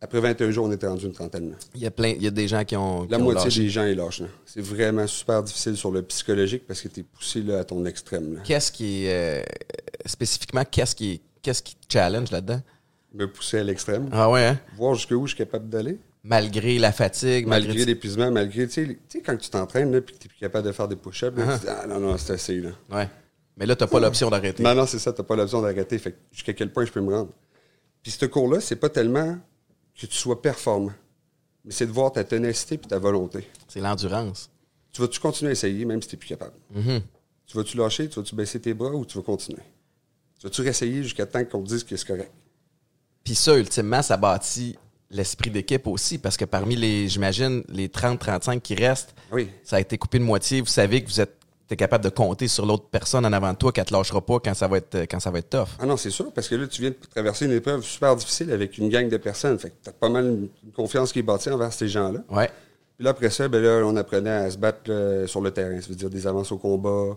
après 0.00 0.18
21 0.20 0.50
jours, 0.50 0.66
on 0.66 0.72
était 0.72 0.86
rendu 0.86 1.04
une 1.06 1.12
trentaine. 1.12 1.50
là. 1.50 1.56
Il 1.74 1.80
y 1.82 1.86
a 1.86 1.90
plein, 1.90 2.08
il 2.08 2.22
y 2.22 2.26
a 2.26 2.30
des 2.30 2.48
gens 2.48 2.64
qui 2.64 2.74
ont. 2.76 3.02
La 3.02 3.16
qui 3.16 3.22
ont 3.22 3.24
moitié 3.24 3.44
lâché. 3.44 3.60
des 3.62 3.68
gens, 3.68 3.84
ils 3.84 3.96
lâchent. 3.96 4.22
C'est 4.46 4.62
vraiment 4.62 5.06
super 5.06 5.42
difficile 5.42 5.76
sur 5.76 5.90
le 5.90 6.02
psychologique 6.02 6.66
parce 6.66 6.80
que 6.80 6.88
tu 6.88 7.00
es 7.00 7.02
poussé 7.02 7.42
là, 7.42 7.58
à 7.60 7.64
ton 7.64 7.84
extrême. 7.84 8.40
Qu'est-ce 8.44 8.72
qui 8.72 9.04
est. 9.04 9.40
euh, 9.40 9.42
spécifiquement, 10.06 10.64
qu'est-ce 10.64 10.94
qui, 10.94 11.12
est- 11.12 11.20
qu'est-ce 11.42 11.62
qui 11.62 11.74
te 11.76 11.92
challenge 11.92 12.30
là-dedans? 12.30 12.60
Me 13.12 13.26
pousser 13.26 13.58
à 13.58 13.64
l'extrême. 13.64 14.08
Ah 14.12 14.30
ouais, 14.30 14.46
hein? 14.46 14.58
Voir 14.76 14.94
jusqu'où 14.94 15.26
je 15.26 15.34
suis 15.34 15.38
capable 15.38 15.68
d'aller. 15.68 15.98
Malgré 16.22 16.78
la 16.78 16.92
fatigue, 16.92 17.46
malgré. 17.46 17.68
Malgré 17.68 17.84
l'épuisement, 17.86 18.30
malgré, 18.30 18.66
tu 18.66 18.86
sais, 18.86 18.98
tu 19.08 19.22
quand 19.22 19.36
tu 19.36 19.48
t'entraînes, 19.48 19.90
là, 19.90 20.00
puis 20.02 20.14
que 20.14 20.20
tu 20.20 20.28
plus 20.28 20.38
capable 20.38 20.66
de 20.66 20.72
faire 20.72 20.86
des 20.86 20.96
push-ups, 20.96 21.36
là, 21.36 21.58
tu 21.58 21.64
dis, 21.64 21.70
ah 21.70 21.86
non, 21.86 21.98
non, 21.98 22.18
c'est 22.18 22.34
assez, 22.34 22.60
là. 22.60 22.70
Ouais. 22.90 23.08
Mais 23.56 23.66
là, 23.66 23.74
t'as 23.76 23.86
pas 23.86 24.00
l'option 24.00 24.28
d'arrêter. 24.30 24.62
Non, 24.62 24.74
non, 24.74 24.86
c'est 24.86 24.98
ça, 24.98 25.12
t'as 25.12 25.22
pas 25.22 25.36
l'option 25.36 25.62
d'arrêter. 25.62 25.98
Fait 25.98 26.12
que 26.12 26.18
jusqu'à 26.32 26.52
quel 26.52 26.72
point 26.72 26.84
je 26.84 26.92
peux 26.92 27.00
me 27.00 27.14
rendre? 27.14 27.32
Puis 28.02 28.12
ce 28.12 28.26
cours-là, 28.26 28.60
c'est 28.60 28.76
pas 28.76 28.88
tellement 28.88 29.38
que 29.98 30.06
tu 30.06 30.16
sois 30.16 30.40
performant, 30.40 30.92
mais 31.64 31.72
c'est 31.72 31.86
de 31.86 31.92
voir 31.92 32.12
ta 32.12 32.24
ténacité 32.24 32.78
puis 32.78 32.88
ta 32.88 32.98
volonté. 32.98 33.46
C'est 33.68 33.80
l'endurance. 33.80 34.50
Tu 34.92 35.02
vas-tu 35.02 35.20
continuer 35.20 35.50
à 35.50 35.52
essayer 35.52 35.84
même 35.84 36.00
si 36.02 36.08
tu 36.08 36.16
n'es 36.16 36.18
plus 36.18 36.28
capable? 36.28 36.54
Mhm. 36.74 37.00
Tu 37.46 37.56
vas-tu 37.56 37.76
lâcher, 37.76 38.08
tu 38.08 38.18
vas-tu 38.18 38.34
baisser 38.34 38.60
tes 38.60 38.74
bras 38.74 38.92
ou 38.92 39.04
tu 39.04 39.18
vas 39.18 39.24
continuer? 39.24 39.62
Tu 40.38 40.46
vas-tu 40.46 40.62
réessayer 40.62 41.02
jusqu'à 41.02 41.26
temps 41.26 41.44
qu'on 41.44 41.62
te 41.62 41.68
dise 41.68 41.84
que 41.84 41.96
c'est 41.96 42.06
correct? 42.06 42.32
Puis 43.24 43.34
ça, 43.34 43.58
ultimement, 43.58 44.00
ça 44.02 44.16
bâtit 44.16 44.78
l'esprit 45.10 45.50
d'équipe 45.50 45.86
aussi, 45.86 46.18
parce 46.18 46.36
que 46.36 46.44
parmi 46.44 46.76
les, 46.76 47.08
j'imagine, 47.08 47.62
les 47.68 47.88
30-35 47.88 48.60
qui 48.60 48.74
restent, 48.74 49.14
Oui. 49.32 49.48
ça 49.64 49.76
a 49.76 49.80
été 49.80 49.98
coupé 49.98 50.18
de 50.18 50.24
moitié. 50.24 50.60
Vous 50.60 50.66
savez 50.66 51.02
que 51.02 51.08
vous 51.08 51.20
êtes 51.20 51.36
t'es 51.68 51.76
capable 51.76 52.02
de 52.02 52.08
compter 52.10 52.48
sur 52.48 52.66
l'autre 52.66 52.86
personne 52.90 53.24
en 53.24 53.32
avant 53.32 53.52
de 53.52 53.56
toi 53.56 53.70
qu'elle 53.70 53.84
te 53.84 53.92
lâchera 53.94 54.20
pas 54.20 54.40
quand 54.40 54.54
ça 54.54 54.66
va 54.66 54.78
être 54.78 55.02
quand 55.08 55.20
ça 55.20 55.30
va 55.30 55.38
être 55.38 55.50
tough. 55.50 55.68
Ah 55.78 55.86
non, 55.86 55.96
c'est 55.96 56.10
sûr, 56.10 56.32
parce 56.32 56.48
que 56.48 56.56
là, 56.56 56.66
tu 56.66 56.80
viens 56.80 56.90
de 56.90 56.96
traverser 57.14 57.44
une 57.46 57.52
épreuve 57.52 57.82
super 57.84 58.16
difficile 58.16 58.50
avec 58.50 58.76
une 58.78 58.88
gang 58.88 59.08
de 59.08 59.16
personnes. 59.16 59.56
Fait 59.56 59.70
que 59.70 59.74
t'as 59.84 59.92
pas 59.92 60.08
mal 60.08 60.48
une 60.64 60.72
confiance 60.72 61.12
qui 61.12 61.20
est 61.20 61.22
bâtie 61.22 61.48
envers 61.48 61.72
ces 61.72 61.86
gens-là. 61.86 62.20
Ouais. 62.28 62.50
Puis 62.96 63.04
là, 63.04 63.10
après 63.10 63.30
ça, 63.30 63.46
ben 63.46 63.62
là, 63.62 63.82
on 63.86 63.94
apprenait 63.94 64.30
à 64.30 64.50
se 64.50 64.58
battre 64.58 64.90
là, 64.90 65.28
sur 65.28 65.40
le 65.40 65.52
terrain. 65.52 65.80
Ça 65.80 65.88
veut 65.90 65.94
dire 65.94 66.10
des 66.10 66.26
avances 66.26 66.50
au 66.50 66.58
combat, 66.58 67.16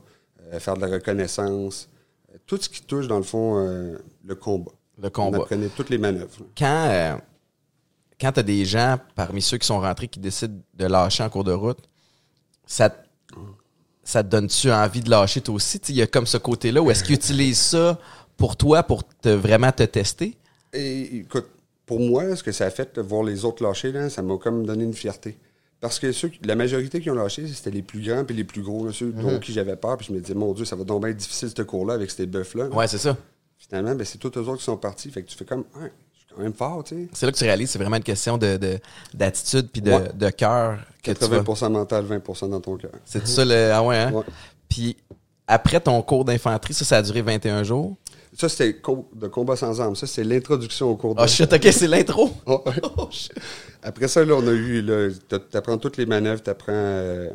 euh, 0.54 0.60
faire 0.60 0.75
de 0.75 0.81
la 0.81 0.88
reconnaissance, 0.88 1.89
euh, 2.31 2.38
tout 2.46 2.57
ce 2.62 2.69
qui 2.69 2.84
touche, 2.84 3.07
dans 3.07 3.18
le 3.18 3.24
fond, 3.24 3.57
euh, 3.57 3.98
le 4.24 4.36
combat. 4.36 4.72
Le 5.01 5.07
On 5.07 5.10
combat. 5.10 5.38
apprenait 5.39 5.69
toutes 5.75 5.89
les 5.89 5.98
manœuvres. 5.98 6.30
Quand 6.56 7.19
quand 8.19 8.31
t'as 8.31 8.44
des 8.44 8.65
gens 8.65 8.98
parmi 9.15 9.42
ceux 9.42 9.57
qui 9.57 9.68
sont 9.68 9.80
rentrés 9.80 10.07
qui 10.07 10.19
décident 10.19 10.60
de 10.74 10.86
lâcher 10.86 11.24
en 11.24 11.30
cours 11.30 11.44
de 11.44 11.51
route, 11.54 11.80
ça 12.65 12.89
te- 12.89 12.98
ça 14.04 14.24
te 14.24 14.30
donne-tu 14.30 14.71
envie 14.71 15.01
de 15.01 15.10
lâcher 15.10 15.42
toi 15.42 15.56
aussi? 15.56 15.80
Tu 15.80 15.92
Il 15.94 15.98
y 15.98 16.01
a 16.01 16.07
comme 16.07 16.25
ce 16.25 16.38
côté-là 16.38 16.81
où 16.81 16.92
est-ce 16.92 17.04
qu'ils 17.04 17.15
utilisent 17.15 17.60
ça 17.60 18.00
pour 18.38 18.57
toi, 18.57 18.83
pour 18.83 19.04
te, 19.07 19.30
vraiment 19.30 19.71
te 19.71 19.83
tester? 19.83 20.38
Et 20.74 21.18
écoute, 21.18 21.48
pour 21.86 22.00
moi, 22.00 22.36
ce 22.36 22.44
que 22.44 22.51
ça 22.51 22.65
a 22.65 22.69
fait 22.69 22.95
de 22.95 23.01
voir 23.01 23.24
les 23.24 23.45
autres 23.45 23.63
lâcher, 23.63 23.92
là, 23.92 24.10
ça 24.10 24.21
m'a 24.21 24.38
comme 24.38 24.65
donné 24.65 24.83
une 24.83 24.94
fierté. 24.94 25.38
Parce 25.80 26.00
que 26.00 26.12
ceux, 26.13 26.31
la 26.44 26.56
majorité 26.56 27.01
qui 27.01 27.10
ont 27.12 27.15
lâché, 27.15 27.45
c'était 27.48 27.69
les 27.71 27.81
plus 27.81 28.01
grands 28.01 28.25
et 28.27 28.33
les 28.33 28.45
plus 28.45 28.62
gros, 28.62 28.86
là, 28.86 28.94
ceux 28.94 29.07
Mhm. 29.07 29.21
dont 29.21 29.39
qui 29.39 29.51
j'avais 29.51 29.75
peur. 29.75 29.98
Puis 29.98 30.07
je 30.07 30.13
me 30.13 30.19
disais, 30.21 30.33
mon 30.33 30.54
Dieu, 30.54 30.63
ça 30.65 30.75
va 30.77 30.83
être 30.83 31.18
difficile 31.18 31.50
ce 31.56 31.62
cours-là 31.62 31.94
avec 31.95 32.10
ces 32.10 32.25
bœufs-là. 32.25 32.68
Ouais, 32.69 32.88
c'est 32.88 32.98
ça. 32.98 33.18
Finalement, 33.57 33.94
ben, 33.95 34.06
c'est 34.06 34.18
tous 34.18 34.30
eux 34.38 34.42
autres 34.48 34.57
qui 34.60 34.63
sont 34.63 34.77
partis. 34.77 35.12
Fait 35.12 35.21
que 35.24 35.30
tu 35.30 35.38
fais 35.38 35.45
comme, 35.45 35.65
suis 36.28 36.36
quand 36.36 36.42
même 36.42 36.54
fort, 36.54 36.84
tu 36.84 36.96
sais. 36.96 37.10
C'est 37.14 37.25
là 37.25 37.31
que 37.31 37.38
tu 37.38 37.44
réalises, 37.44 37.70
c'est 37.72 37.80
vraiment 37.80 37.98
une 37.98 38.04
question 38.04 38.38
de, 38.38 38.58
de- 38.58 38.80
d'attitude 39.14 39.70
puis 39.72 39.81
de, 39.81 39.92
Ouais. 39.92 40.10
de 40.14 40.30
cœur 40.30 40.80
que 41.04 41.12
tu 41.12 41.25
vas- 41.25 41.40
80% 41.42 41.70
mental, 41.72 42.06
20% 42.06 42.50
dans 42.50 42.62
ton 42.62 42.78
cœur. 42.78 42.92
C'est 43.06 43.25
ça 43.28 43.44
le. 43.46 43.72
Ah 43.74 43.84
ouais, 43.84 43.98
hein? 43.98 44.12
Ouais. 44.12 44.24
Puis 44.70 44.98
après 45.48 45.80
ton 45.80 46.02
cours 46.02 46.25
d'infanterie, 46.25 46.74
ça, 46.74 46.86
ça 46.86 46.98
a 46.98 47.02
duré 47.02 47.22
21 47.22 47.64
jours? 47.64 47.96
Ça, 48.36 48.50
c'était 48.50 48.74
cours 48.74 49.06
de 49.14 49.28
combat 49.28 49.56
sans 49.56 49.80
armes. 49.80 49.96
Ça, 49.96 50.08
c'est 50.08 50.24
l'introduction 50.24 50.90
au 50.90 50.96
cours 50.96 51.14
de. 51.14 51.22
Oh 51.22 51.28
shit, 51.28 51.52
ok, 51.54 51.68
c'est 51.72 51.88
l'intro. 51.88 52.31
Oh 52.48 52.64
shit. 53.12 53.34
Après 53.84 54.08
ça, 54.08 54.24
là, 54.25 54.34
on 54.36 54.48
a 54.48 54.52
eu, 54.52 54.81
là, 54.81 55.10
t'a- 55.28 55.40
t'apprends 55.40 55.78
toutes 55.78 55.98
les 55.98 56.06
manœuvres, 56.08 56.42
t'apprends, 56.42 56.72
euh, 56.74 57.30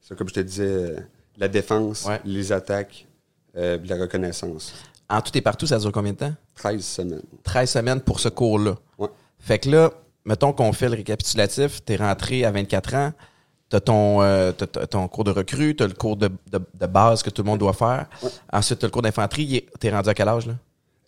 ça, 0.00 0.14
comme 0.14 0.28
je 0.28 0.34
te 0.34 0.40
disais, 0.40 0.62
euh, 0.64 0.96
la 1.38 1.48
défense, 1.48 2.04
Ouais. 2.04 2.20
les 2.24 2.52
attaques, 2.52 3.06
euh, 3.56 3.78
la 3.84 3.96
reconnaissance. 3.96 4.74
En 5.08 5.20
tout 5.20 5.36
et 5.36 5.40
partout, 5.40 5.66
ça 5.66 5.78
dure 5.78 5.92
combien 5.92 6.12
de 6.12 6.18
temps? 6.18 6.34
13 6.54 6.84
semaines. 6.84 7.22
13 7.42 7.70
semaines 7.70 8.00
pour 8.00 8.20
ce 8.20 8.28
cours-là. 8.28 8.76
Ouais. 8.98 9.08
Fait 9.38 9.58
que 9.58 9.68
là, 9.68 9.92
mettons 10.24 10.52
qu'on 10.52 10.72
fait 10.72 10.88
le 10.88 10.96
récapitulatif, 10.96 11.84
t'es 11.84 11.96
rentré 11.96 12.44
à 12.44 12.50
24 12.50 12.94
ans, 12.94 13.12
t'as 13.68 13.80
ton, 13.80 14.22
euh, 14.22 14.52
t'as- 14.52 14.86
ton 14.86 15.06
cours 15.08 15.24
de 15.24 15.30
recrue, 15.30 15.76
t'as 15.76 15.86
le 15.86 15.92
cours 15.94 16.16
de, 16.16 16.28
de- 16.50 16.60
de 16.74 16.86
base 16.86 17.22
que 17.22 17.30
tout 17.30 17.42
le 17.42 17.46
monde 17.46 17.58
doit 17.58 17.72
faire. 17.74 18.08
Ouais. 18.22 18.30
Ensuite, 18.52 18.78
t'as 18.78 18.86
le 18.86 18.90
cours 18.90 19.02
d'infanterie. 19.02 19.66
T'es 19.78 19.90
rendu 19.90 20.08
à 20.08 20.14
quel 20.14 20.28
âge, 20.28 20.46
là? 20.46 20.54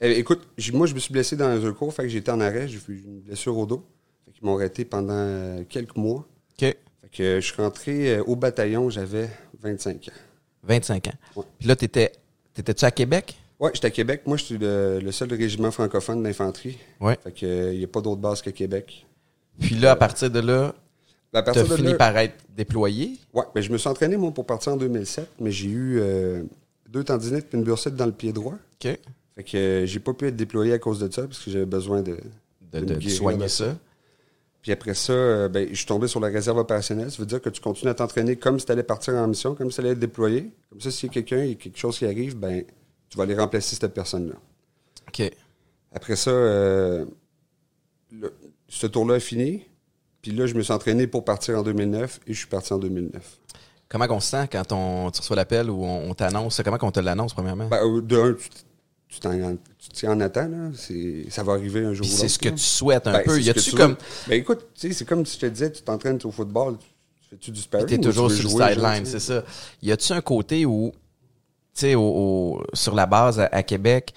Eh, 0.03 0.19
écoute, 0.19 0.47
moi, 0.75 0.87
je 0.87 0.93
me 0.95 0.99
suis 0.99 1.13
blessé 1.13 1.37
dans 1.37 1.65
un 1.65 1.73
cours, 1.73 1.93
fait 1.95 2.03
que 2.03 2.09
j'étais 2.11 2.31
en 2.31 2.41
arrêt, 2.41 2.69
j'ai 2.69 2.79
eu 2.89 3.03
une 3.07 3.21
blessure 3.21 3.57
au 3.57 3.65
dos. 3.65 3.83
Fait 4.27 4.33
qu'ils 4.33 4.45
m'ont 4.47 4.57
arrêté 4.57 4.85
pendant 4.85 5.15
euh, 5.15 5.63
quelques 5.67 5.97
mois. 5.97 6.27
OK. 6.53 6.61
Fait 6.61 6.77
que 7.11 7.23
euh, 7.23 7.41
je 7.41 7.47
suis 7.53 7.63
rentré 7.63 8.17
euh, 8.17 8.23
au 8.27 8.37
bataillon, 8.37 8.91
j'avais 8.91 9.31
25 9.63 10.09
ans. 10.09 10.13
25 10.65 11.07
ans. 11.09 11.13
Ouais. 11.37 11.45
Puis 11.59 11.67
là, 11.69 11.77
t'étais, 11.77 12.13
t'étais-tu 12.53 12.85
à 12.85 12.91
Québec? 12.91 13.39
Ouais, 13.59 13.71
j'étais 13.75 13.87
à 13.87 13.91
Québec. 13.91 14.23
Moi, 14.27 14.37
je 14.37 14.45
suis 14.45 14.59
le, 14.59 15.01
le 15.01 15.13
seul 15.13 15.33
régiment 15.33 15.71
francophone 15.71 16.23
d'infanterie. 16.23 16.79
Ouais. 17.01 17.19
Fait 17.23 17.33
que 17.33 17.47
euh, 17.47 17.73
il 17.73 17.79
n'y 17.79 17.85
a 17.85 17.89
pas 17.89 18.01
d'autre 18.01 18.21
base 18.21 18.43
que 18.43 18.51
Québec. 18.51 19.07
Puis 19.61 19.77
là, 19.77 19.93
à 19.93 19.97
partir 19.97 20.31
de 20.31 20.41
là, 20.41 20.75
À 21.33 21.43
t'as 21.43 21.43
partir 21.43 21.69
de 21.69 21.77
fini 21.77 21.93
là, 21.93 21.95
par 21.95 22.17
être 22.19 22.37
déployé? 22.55 23.19
Ouais, 23.33 23.45
ben, 23.55 23.61
je 23.63 23.73
me 23.73 23.79
suis 23.79 23.89
entraîné, 23.89 24.17
moi, 24.17 24.31
pour 24.33 24.45
partir 24.45 24.73
en 24.73 24.77
2007, 24.77 25.29
mais 25.41 25.51
j'ai 25.51 25.69
eu 25.69 25.99
euh, 26.01 26.43
deux 26.89 27.05
tendinites 27.05 27.47
et 27.53 27.57
une 27.57 27.65
bursite 27.65 27.95
dans 27.95 28.07
le 28.07 28.13
pied 28.13 28.33
droit. 28.33 28.55
OK. 28.55 28.99
Fait 29.37 29.45
que 29.45 29.57
euh, 29.57 29.87
j'ai 29.87 30.01
pas 30.01 30.15
pu 30.15 30.29
être 30.29 30.37
déployé 30.37 30.73
à 30.73 30.79
cause 30.79 30.99
de 30.99 31.11
ça, 31.13 31.23
parce 31.23 31.43
que 31.43 31.51
j'avais 31.51 31.67
besoin 31.67 32.03
de, 32.03 32.19
De, 32.73 33.09
soigner 33.09 33.49
ça. 33.49 33.77
Puis 34.63 34.73
après 34.73 34.95
ça, 34.95 35.13
euh, 35.13 35.49
ben, 35.49 35.69
je 35.71 35.75
suis 35.75 35.87
tombé 35.87 36.09
sur 36.09 36.21
la 36.21 36.29
réserve 36.29 36.59
opérationnelle. 36.59 37.11
Ça 37.11 37.19
veut 37.19 37.27
dire 37.27 37.41
que 37.41 37.51
tu 37.51 37.61
continues 37.61 37.91
à 37.91 37.95
t'entraîner 37.95 38.37
comme 38.37 38.59
si 38.59 38.67
tu 38.67 38.73
allais 38.73 38.83
partir 38.83 39.15
en 39.15 39.27
mission, 39.29 39.55
comme 39.55 39.71
si 39.71 39.77
tu 39.77 39.81
allais 39.81 39.93
être 39.93 39.99
déployé. 39.99 40.51
Comme 40.71 40.81
ça, 40.81 40.91
s'il 40.91 41.09
y 41.09 41.11
a 41.11 41.13
quelqu'un, 41.13 41.45
il 41.45 41.51
y 41.51 41.53
a 41.53 41.55
quelque 41.55 41.79
chose 41.79 41.99
qui 41.99 42.05
arrive, 42.05 42.37
ben, 42.37 42.65
tu 43.09 43.17
vas 43.17 43.25
aller 43.25 43.37
remplacer 43.37 43.77
cette 43.77 43.95
personne-là. 43.95 44.35
OK. 45.09 45.31
Après 45.95 46.17
ça, 46.17 46.31
euh, 46.31 47.05
le- 48.13 48.33
ce 48.69 48.87
tour-là 48.87 49.17
est 49.17 49.21
fini. 49.21 49.65
Puis 50.23 50.33
là, 50.33 50.47
je 50.47 50.55
me 50.55 50.63
suis 50.63 50.73
entraîné 50.73 51.07
pour 51.07 51.25
partir 51.25 51.59
en 51.59 51.63
2009 51.63 52.21
et 52.27 52.33
je 52.33 52.39
suis 52.39 52.49
parti 52.49 52.73
en 52.73 52.79
2009. 52.79 53.39
Comment 53.89 54.07
on 54.11 54.19
se 54.21 54.31
sent 54.31 54.49
quand 54.51 54.73
on, 54.73 55.11
tu 55.13 55.21
reçois 55.21 55.37
l'appel 55.37 55.71
ou 55.71 55.85
on, 55.85 56.11
on 56.11 56.15
t'annonce? 56.15 56.61
Comment 56.65 56.79
qu'on 56.79 56.91
te 56.91 56.99
l'annonce, 57.01 57.33
premièrement? 57.33 57.69
Ben, 57.69 57.79
euh, 57.85 58.01
de 58.03 58.17
un, 58.19 58.33
tu 58.35 58.49
tu 59.09 59.21
t'en- 59.21 59.57
tu 59.79 59.89
t'y 59.91 60.09
en 60.09 60.19
attends, 60.21 60.49
là. 60.49 60.71
C'est- 60.75 61.31
Ça 61.31 61.45
va 61.45 61.53
arriver 61.53 61.85
un 61.85 61.93
jour 61.95 62.05
ou 62.05 62.09
c'est 62.09 62.23
l'autre, 62.23 62.31
ce 62.35 62.39
que 62.41 62.49
tu 62.49 62.59
souhaites 62.59 63.07
un 63.07 63.13
Ben, 63.13 63.23
peu. 63.25 63.37
c'est 63.37 63.43
Y 63.43 63.51
a-tu 63.51 63.71
tu 63.71 63.77
comme. 63.77 63.97
Ben 64.27 64.41
écoute, 64.41 64.67
tu 64.75 64.89
sais, 64.89 64.93
c'est 64.93 65.05
comme 65.05 65.25
si 65.25 65.37
je 65.37 65.41
te 65.43 65.47
disais, 65.47 65.71
tu 65.71 65.83
t'entraînes 65.83 66.19
au 66.25 66.33
football, 66.33 66.77
tu 66.79 66.87
tu 67.23 67.29
fais-tu 67.31 67.51
du 67.53 67.61
sparring? 67.61 67.87
T'es 67.89 67.99
toujours 67.99 68.31
sur 68.33 68.43
le 68.45 68.51
sideline, 68.51 69.07
c'est 69.07 69.21
ça. 69.21 69.45
Y 69.81 69.93
a-tu 69.93 70.13
un 70.13 70.21
côté 70.21 70.67
où, 70.67 70.93
sais, 71.81 71.95
au- 71.95 72.01
au- 72.03 72.63
sur 72.75 72.95
la 72.95 73.07
base 73.07 73.41
à, 73.41 73.49
à 73.53 73.63
Québec, 73.63 74.13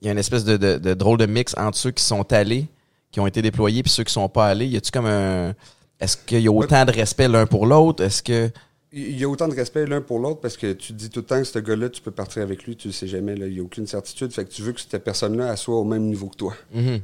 il 0.00 0.06
y 0.06 0.08
a 0.08 0.12
une 0.12 0.18
espèce 0.18 0.44
de, 0.44 0.56
de- 0.56 0.78
de 0.78 0.94
drôle 0.94 1.18
de 1.18 1.26
mix 1.26 1.54
entre 1.56 1.76
ceux 1.78 1.90
qui 1.90 2.04
sont 2.04 2.30
allés, 2.32 2.66
qui 3.10 3.20
ont 3.20 3.26
été 3.26 3.42
déployés, 3.42 3.82
puis 3.82 3.90
ceux 3.92 4.04
qui 4.04 4.12
sont 4.12 4.28
pas 4.28 4.46
allés. 4.48 4.66
Y 4.66 4.76
a-tu 4.76 4.90
comme 4.90 5.06
un. 5.06 5.54
Est-ce 5.98 6.16
qu'il 6.16 6.40
y 6.40 6.48
a 6.48 6.52
autant 6.52 6.84
de 6.84 6.92
respect 6.92 7.28
l'un 7.28 7.46
pour 7.46 7.66
l'autre? 7.66 8.04
Est-ce 8.04 8.22
que. 8.22 8.50
Il 8.92 9.18
y 9.18 9.24
a 9.24 9.28
autant 9.28 9.48
de 9.48 9.54
respect 9.54 9.84
l'un 9.86 10.00
pour 10.00 10.18
l'autre 10.18 10.40
parce 10.40 10.56
que 10.56 10.72
tu 10.72 10.88
te 10.92 10.98
dis 10.98 11.10
tout 11.10 11.20
le 11.20 11.26
temps 11.26 11.38
que 11.38 11.44
ce 11.44 11.58
gars-là, 11.58 11.88
tu 11.90 12.00
peux 12.00 12.10
partir 12.12 12.42
avec 12.42 12.64
lui, 12.64 12.76
tu 12.76 12.88
le 12.88 12.92
sais 12.92 13.06
jamais, 13.08 13.34
là, 13.34 13.46
il 13.46 13.54
n'y 13.54 13.60
a 13.60 13.62
aucune 13.62 13.86
certitude. 13.86 14.32
Fait 14.32 14.44
que 14.44 14.50
tu 14.50 14.62
veux 14.62 14.72
que 14.72 14.80
cette 14.80 15.02
personne-là 15.04 15.54
soit 15.56 15.74
au 15.76 15.84
même 15.84 16.04
niveau 16.04 16.28
que 16.28 16.36
toi. 16.36 16.54
Mhm. 16.72 17.00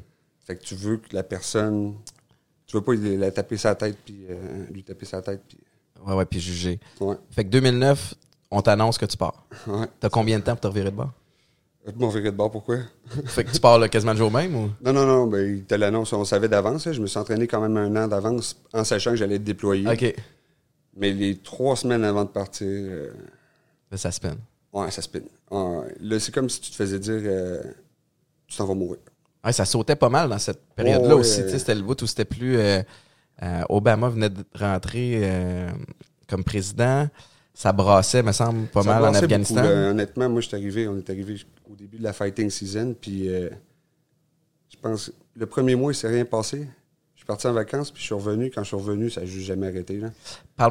Fait 0.46 0.56
que 0.56 0.62
tu 0.62 0.74
veux 0.74 0.96
que 0.98 1.14
la 1.14 1.22
personne. 1.22 1.94
Tu 2.66 2.76
veux 2.76 2.82
pas 2.82 2.94
il- 2.94 3.18
la 3.18 3.30
taper 3.30 3.56
sa 3.58 3.74
tête, 3.74 3.96
puis 4.04 4.24
euh, 4.30 4.64
lui 4.70 4.82
taper 4.84 5.04
sa 5.06 5.20
tête, 5.22 5.40
puis. 5.48 5.58
Ouais, 6.06 6.14
ouais, 6.14 6.24
puis 6.24 6.40
juger. 6.40 6.80
Ouais. 7.00 7.16
Fait 7.30 7.44
que 7.44 7.50
2009, 7.50 8.14
on 8.52 8.60
t'annonce 8.62 8.98
que 8.98 9.06
tu 9.06 9.16
pars. 9.16 9.44
Ouais. 9.66 9.86
T'as 9.98 10.08
combien 10.10 10.38
de 10.38 10.44
temps 10.44 10.52
pour 10.52 10.60
te 10.60 10.66
revirer 10.68 10.90
de 10.90 10.96
bord? 10.96 11.10
Je 11.84 11.92
m'en 11.98 12.12
de 12.12 12.30
bord, 12.30 12.50
pourquoi? 12.50 12.76
fait 13.26 13.42
que 13.42 13.50
tu 13.50 13.58
pars 13.58 13.76
là, 13.78 13.88
quasiment 13.88 14.12
le 14.12 14.18
jour 14.18 14.30
même 14.30 14.54
ou? 14.54 14.70
Non, 14.84 14.92
non, 14.92 15.04
non, 15.04 15.26
ben, 15.26 15.56
il 15.56 15.64
te 15.64 15.74
l'annonce, 15.74 16.12
on 16.12 16.24
savait 16.24 16.48
d'avance. 16.48 16.86
là. 16.86 16.92
Je 16.92 17.00
me 17.00 17.06
suis 17.06 17.18
entraîné 17.18 17.48
quand 17.48 17.60
même 17.60 17.76
un 17.76 18.04
an 18.04 18.06
d'avance 18.06 18.56
en 18.72 18.84
sachant 18.84 19.10
que 19.10 19.16
j'allais 19.16 19.34
être 19.36 19.42
déployé. 19.44 19.88
OK. 19.88 20.14
Mais 20.96 21.10
les 21.10 21.38
trois 21.38 21.74
semaines 21.74 22.04
avant 22.04 22.22
de 22.24 22.28
partir, 22.28 22.68
euh, 22.68 23.10
Là, 23.90 23.96
ça 23.96 24.12
se 24.12 24.20
peine. 24.20 24.38
ouais, 24.72 24.90
ça 24.92 25.02
spin. 25.02 25.20
Ouais, 25.50 25.94
là, 26.00 26.20
c'est 26.20 26.32
comme 26.32 26.48
si 26.48 26.60
tu 26.60 26.70
te 26.70 26.76
faisais 26.76 26.98
dire 27.00 27.20
euh, 27.24 27.62
tu 28.46 28.56
t'en 28.56 28.66
vas 28.66 28.74
mourir. 28.74 29.00
Ouais, 29.44 29.52
ça 29.52 29.64
sautait 29.64 29.96
pas 29.96 30.08
mal 30.08 30.28
dans 30.28 30.38
cette 30.38 30.62
période-là 30.76 31.14
Ouais, 31.16 31.20
aussi. 31.20 31.42
C'était 31.48 31.74
le 31.74 31.82
bout 31.82 32.00
où 32.00 32.06
c'était 32.06 32.24
plus. 32.26 32.58
euh, 32.58 32.80
euh, 33.42 33.62
Obama 33.70 34.08
venait 34.08 34.30
de 34.30 34.44
rentrer 34.54 35.66
comme 36.28 36.44
président. 36.44 37.08
Ça 37.54 37.72
brassait, 37.72 38.22
me 38.22 38.32
semble, 38.32 38.66
pas 38.68 38.82
Ça 38.82 38.88
mal 39.00 39.04
en 39.10 39.14
Afghanistan. 39.14 39.56
beaucoup. 39.56 39.66
Honnêtement, 39.68 40.28
moi, 40.30 40.40
je 40.40 40.48
suis 40.48 40.56
arrivé, 40.56 40.88
on 40.88 40.96
est 40.96 41.10
arrivé 41.10 41.36
au 41.70 41.74
début 41.74 41.98
de 41.98 42.02
la 42.02 42.12
fighting 42.12 42.48
season, 42.50 42.94
puis 42.98 43.28
euh, 43.28 43.50
je 44.70 44.76
pense, 44.80 45.12
le 45.36 45.46
premier 45.46 45.74
mois, 45.74 45.92
il 45.92 45.94
s'est 45.94 46.08
rien 46.08 46.24
passé. 46.24 46.66
Je 47.14 47.20
suis 47.24 47.26
parti 47.26 47.46
en 47.46 47.52
vacances, 47.52 47.90
puis 47.92 48.00
je 48.00 48.06
suis 48.06 48.14
revenu. 48.14 48.50
Quand 48.50 48.62
je 48.62 48.68
suis 48.68 48.76
revenu, 48.76 49.08
ça 49.08 49.20
n'a 49.20 49.26
juste 49.26 49.46
jamais 49.46 49.68
arrêté. 49.68 50.00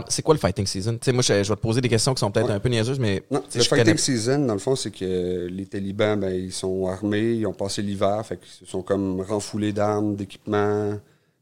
C'est 0.09 0.21
quoi 0.21 0.33
le 0.33 0.39
fighting 0.39 0.65
season? 0.65 1.00
Moi, 1.13 1.21
je, 1.21 1.43
je 1.43 1.50
vais 1.50 1.55
te 1.55 1.61
poser 1.61 1.79
des 1.79 1.88
questions 1.88 2.13
qui 2.13 2.19
sont 2.19 2.29
peut-être 2.29 2.47
Ouais. 2.47 2.53
un 2.55 2.59
peu 2.59 2.67
niaiseuses, 2.67 3.00
mais 3.00 3.23
Non, 3.31 3.39
le 3.55 3.61
je 3.61 3.67
fighting 3.67 3.85
connais- 3.85 3.97
season, 3.97 4.39
dans 4.45 4.53
le 4.53 4.59
fond, 4.59 4.75
c'est 4.75 4.91
que 4.91 5.47
les 5.50 5.65
talibans, 5.65 6.19
ben, 6.19 6.33
ils 6.33 6.51
sont 6.51 6.88
armés, 6.88 7.35
ils 7.35 7.45
ont 7.47 7.53
passé 7.53 7.81
l'hiver, 7.81 8.25
fait 8.25 8.38
qu'ils 8.38 8.50
se 8.51 8.65
sont 8.65 8.81
comme 8.81 9.21
renfoulés 9.21 9.71
d'armes, 9.71 10.15
d'équipements, 10.17 11.00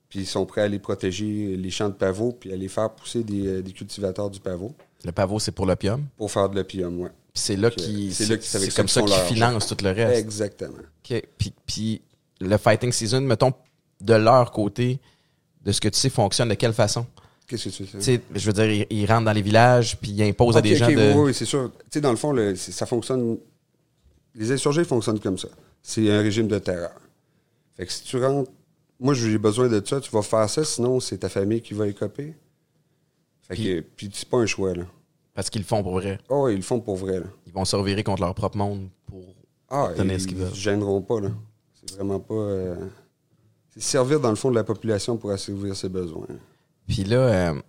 puis 0.09 0.19
ils 0.19 0.25
sont 0.27 0.45
prêts 0.45 0.61
à 0.61 0.65
aller 0.65 0.79
protéger 0.79 1.55
les 1.57 1.69
champs 1.71 1.89
de 1.89 1.95
pavot, 1.95 2.31
puis 2.33 2.53
à 2.53 2.55
les 2.55 2.67
faire 2.67 2.91
pousser 2.91 3.23
des, 3.23 3.47
euh, 3.47 3.61
des 3.63 3.71
cultivateurs 3.71 4.29
du 4.29 4.39
pavot 4.39 4.75
le 5.05 5.11
pavot, 5.11 5.39
c'est 5.39 5.51
pour 5.51 5.65
l'opium? 5.65 6.05
pour 6.17 6.31
faire 6.31 6.49
de 6.49 6.55
l'opium. 6.57 7.09
Puis 7.33 7.41
c'est 7.41 7.55
là 7.55 7.69
qui 7.69 8.11
c'est 8.13 8.75
comme 8.75 8.87
ça 8.87 9.01
qu'ils 9.01 9.13
financent 9.35 9.67
tout 9.67 9.77
le 9.83 9.91
reste. 9.91 10.19
Exactement. 10.19 10.73
OK. 10.77 11.23
Puis, 11.37 11.53
puis 11.65 12.01
le 12.41 12.57
fighting 12.57 12.91
season, 12.91 13.21
mettons, 13.21 13.53
de 14.01 14.13
leur 14.13 14.51
côté, 14.51 14.99
de 15.63 15.71
ce 15.71 15.79
que 15.81 15.89
tu 15.89 15.99
sais, 15.99 16.09
fonctionne 16.09 16.49
de 16.49 16.53
quelle 16.55 16.73
façon? 16.73 17.05
Qu'est-ce 17.47 17.69
que 17.69 17.73
tu 17.75 17.85
sais? 17.99 18.21
Je 18.33 18.45
veux 18.45 18.53
dire, 18.53 18.65
ils, 18.71 18.87
ils 18.89 19.05
rentrent 19.05 19.25
dans 19.25 19.31
les 19.33 19.41
villages, 19.41 19.97
puis 19.99 20.11
ils 20.11 20.23
imposent 20.23 20.55
à 20.57 20.61
des 20.61 20.75
gens 20.75 20.87
de... 20.87 21.13
Oui, 21.13 21.21
oui, 21.27 21.33
c'est 21.33 21.45
sûr. 21.45 21.71
Tu 21.83 21.85
sais, 21.93 22.01
dans 22.01 22.11
le 22.11 22.17
fond, 22.17 22.31
le- 22.31 22.55
ça 22.55 22.85
fonctionne. 22.85 23.37
Les 24.35 24.51
insurgés 24.51 24.83
fonctionnent 24.83 25.19
comme 25.19 25.37
ça. 25.37 25.47
C'est 25.81 26.09
un 26.11 26.21
régime 26.21 26.47
de 26.47 26.59
terreur. 26.59 26.91
Fait 27.75 27.85
que 27.85 27.91
si 27.91 28.03
tu 28.03 28.23
rentres, 28.23 28.51
moi 28.99 29.13
j'ai 29.13 29.37
besoin 29.37 29.67
de 29.67 29.81
ça, 29.85 29.99
tu 29.99 30.11
vas 30.11 30.21
faire 30.21 30.49
ça, 30.49 30.63
sinon 30.63 30.99
c'est 30.99 31.17
ta 31.19 31.29
famille 31.29 31.61
qui 31.61 31.73
va 31.73 31.87
écoper. 31.87 32.35
Fait 33.49 33.55
Puis- 33.55 33.63
que, 33.65 33.79
puis 33.95 34.09
c'est 34.13 34.29
pas 34.29 34.37
un 34.37 34.45
choix, 34.45 34.73
là. 34.73 34.83
Parce 35.33 35.49
qu'ils 35.49 35.61
le 35.61 35.67
font 35.67 35.81
pour 35.83 35.93
vrai. 35.93 36.19
Oh, 36.29 36.47
ils 36.49 36.55
le 36.57 36.61
font 36.61 36.79
pour 36.79 36.95
vrai, 36.95 37.19
là. 37.19 37.25
Ils 37.47 37.53
vont 37.53 37.65
se 37.65 37.75
revirer 37.75 38.03
contre 38.03 38.21
leur 38.21 38.33
propre 38.35 38.57
monde 38.57 38.89
pour... 39.05 39.23
Ah, 39.69 39.91
ce 39.95 40.01
qu'ils 40.27 40.35
veulent. 40.37 40.49
ils 40.51 40.55
se 40.55 40.61
gêneront 40.61 41.01
pas, 41.01 41.19
là. 41.21 41.29
C'est 41.73 41.95
vraiment 41.95 42.19
pas. 42.19 42.33
euh, 42.33 42.75
C'est 43.69 43.81
servir, 43.81 44.19
dans 44.19 44.29
le 44.29 44.35
fond, 44.35 44.49
de 44.49 44.55
la 44.55 44.63
population 44.63 45.15
pour 45.17 45.31
assouvir 45.31 45.75
ses 45.75 45.89
besoins. 45.89 46.25
Puis 46.87 47.03
là, 47.03 47.17
euh, 47.51 47.61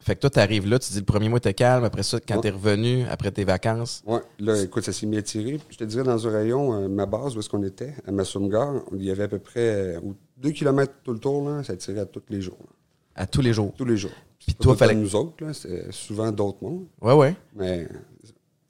fait 0.00 0.14
que 0.16 0.20
toi, 0.20 0.30
t'arrives 0.30 0.66
là, 0.66 0.78
tu 0.78 0.90
dis 0.92 0.98
le 0.98 1.04
premier 1.04 1.28
mois, 1.28 1.38
t'es 1.38 1.52
calme. 1.54 1.84
Après 1.84 2.02
ça, 2.02 2.18
quand 2.18 2.36
Ouais. 2.36 2.40
t'es 2.40 2.50
revenu, 2.50 3.04
après 3.10 3.30
tes 3.30 3.44
vacances, 3.44 4.02
Ouais, 4.06 4.20
là, 4.38 4.60
écoute, 4.62 4.84
ça 4.84 4.92
s'est 4.92 5.06
mis 5.06 5.18
à 5.18 5.22
tirer. 5.22 5.60
Je 5.68 5.76
te 5.76 5.84
dirais, 5.84 6.02
dans 6.04 6.26
un 6.26 6.30
rayon, 6.30 6.72
euh, 6.74 6.88
ma 6.88 7.04
base, 7.06 7.36
où 7.36 7.40
est-ce 7.40 7.48
qu'on 7.48 7.62
était, 7.62 7.94
à 8.06 8.10
Massumgar, 8.10 8.74
il 8.94 9.04
y 9.04 9.10
avait 9.10 9.24
à 9.24 9.28
peu 9.28 9.38
près 9.38 9.60
euh, 9.96 10.00
ou 10.02 10.14
deux 10.38 10.50
kilomètres 10.50 10.94
tout 11.04 11.12
le 11.12 11.18
tour, 11.18 11.48
là, 11.48 11.62
ça 11.62 11.76
tirait 11.76 12.00
à 12.00 12.06
tous 12.06 12.22
les 12.30 12.40
jours. 12.40 12.58
là. 12.60 13.22
à 13.22 13.26
tous 13.26 13.40
les 13.42 13.52
jours. 13.52 13.72
Tous 13.76 13.84
les 13.84 13.96
jours. 13.96 14.12
Puis 14.48 14.56
toi, 14.56 14.76
fallait- 14.76 14.94
nous 14.94 15.14
autres, 15.14 15.44
là, 15.44 15.52
c'est 15.52 15.92
souvent 15.92 16.32
d'autres 16.32 16.58
mondes, 16.62 16.86
Ouais, 17.00 17.12
ouais. 17.14 17.34
mais 17.54 17.86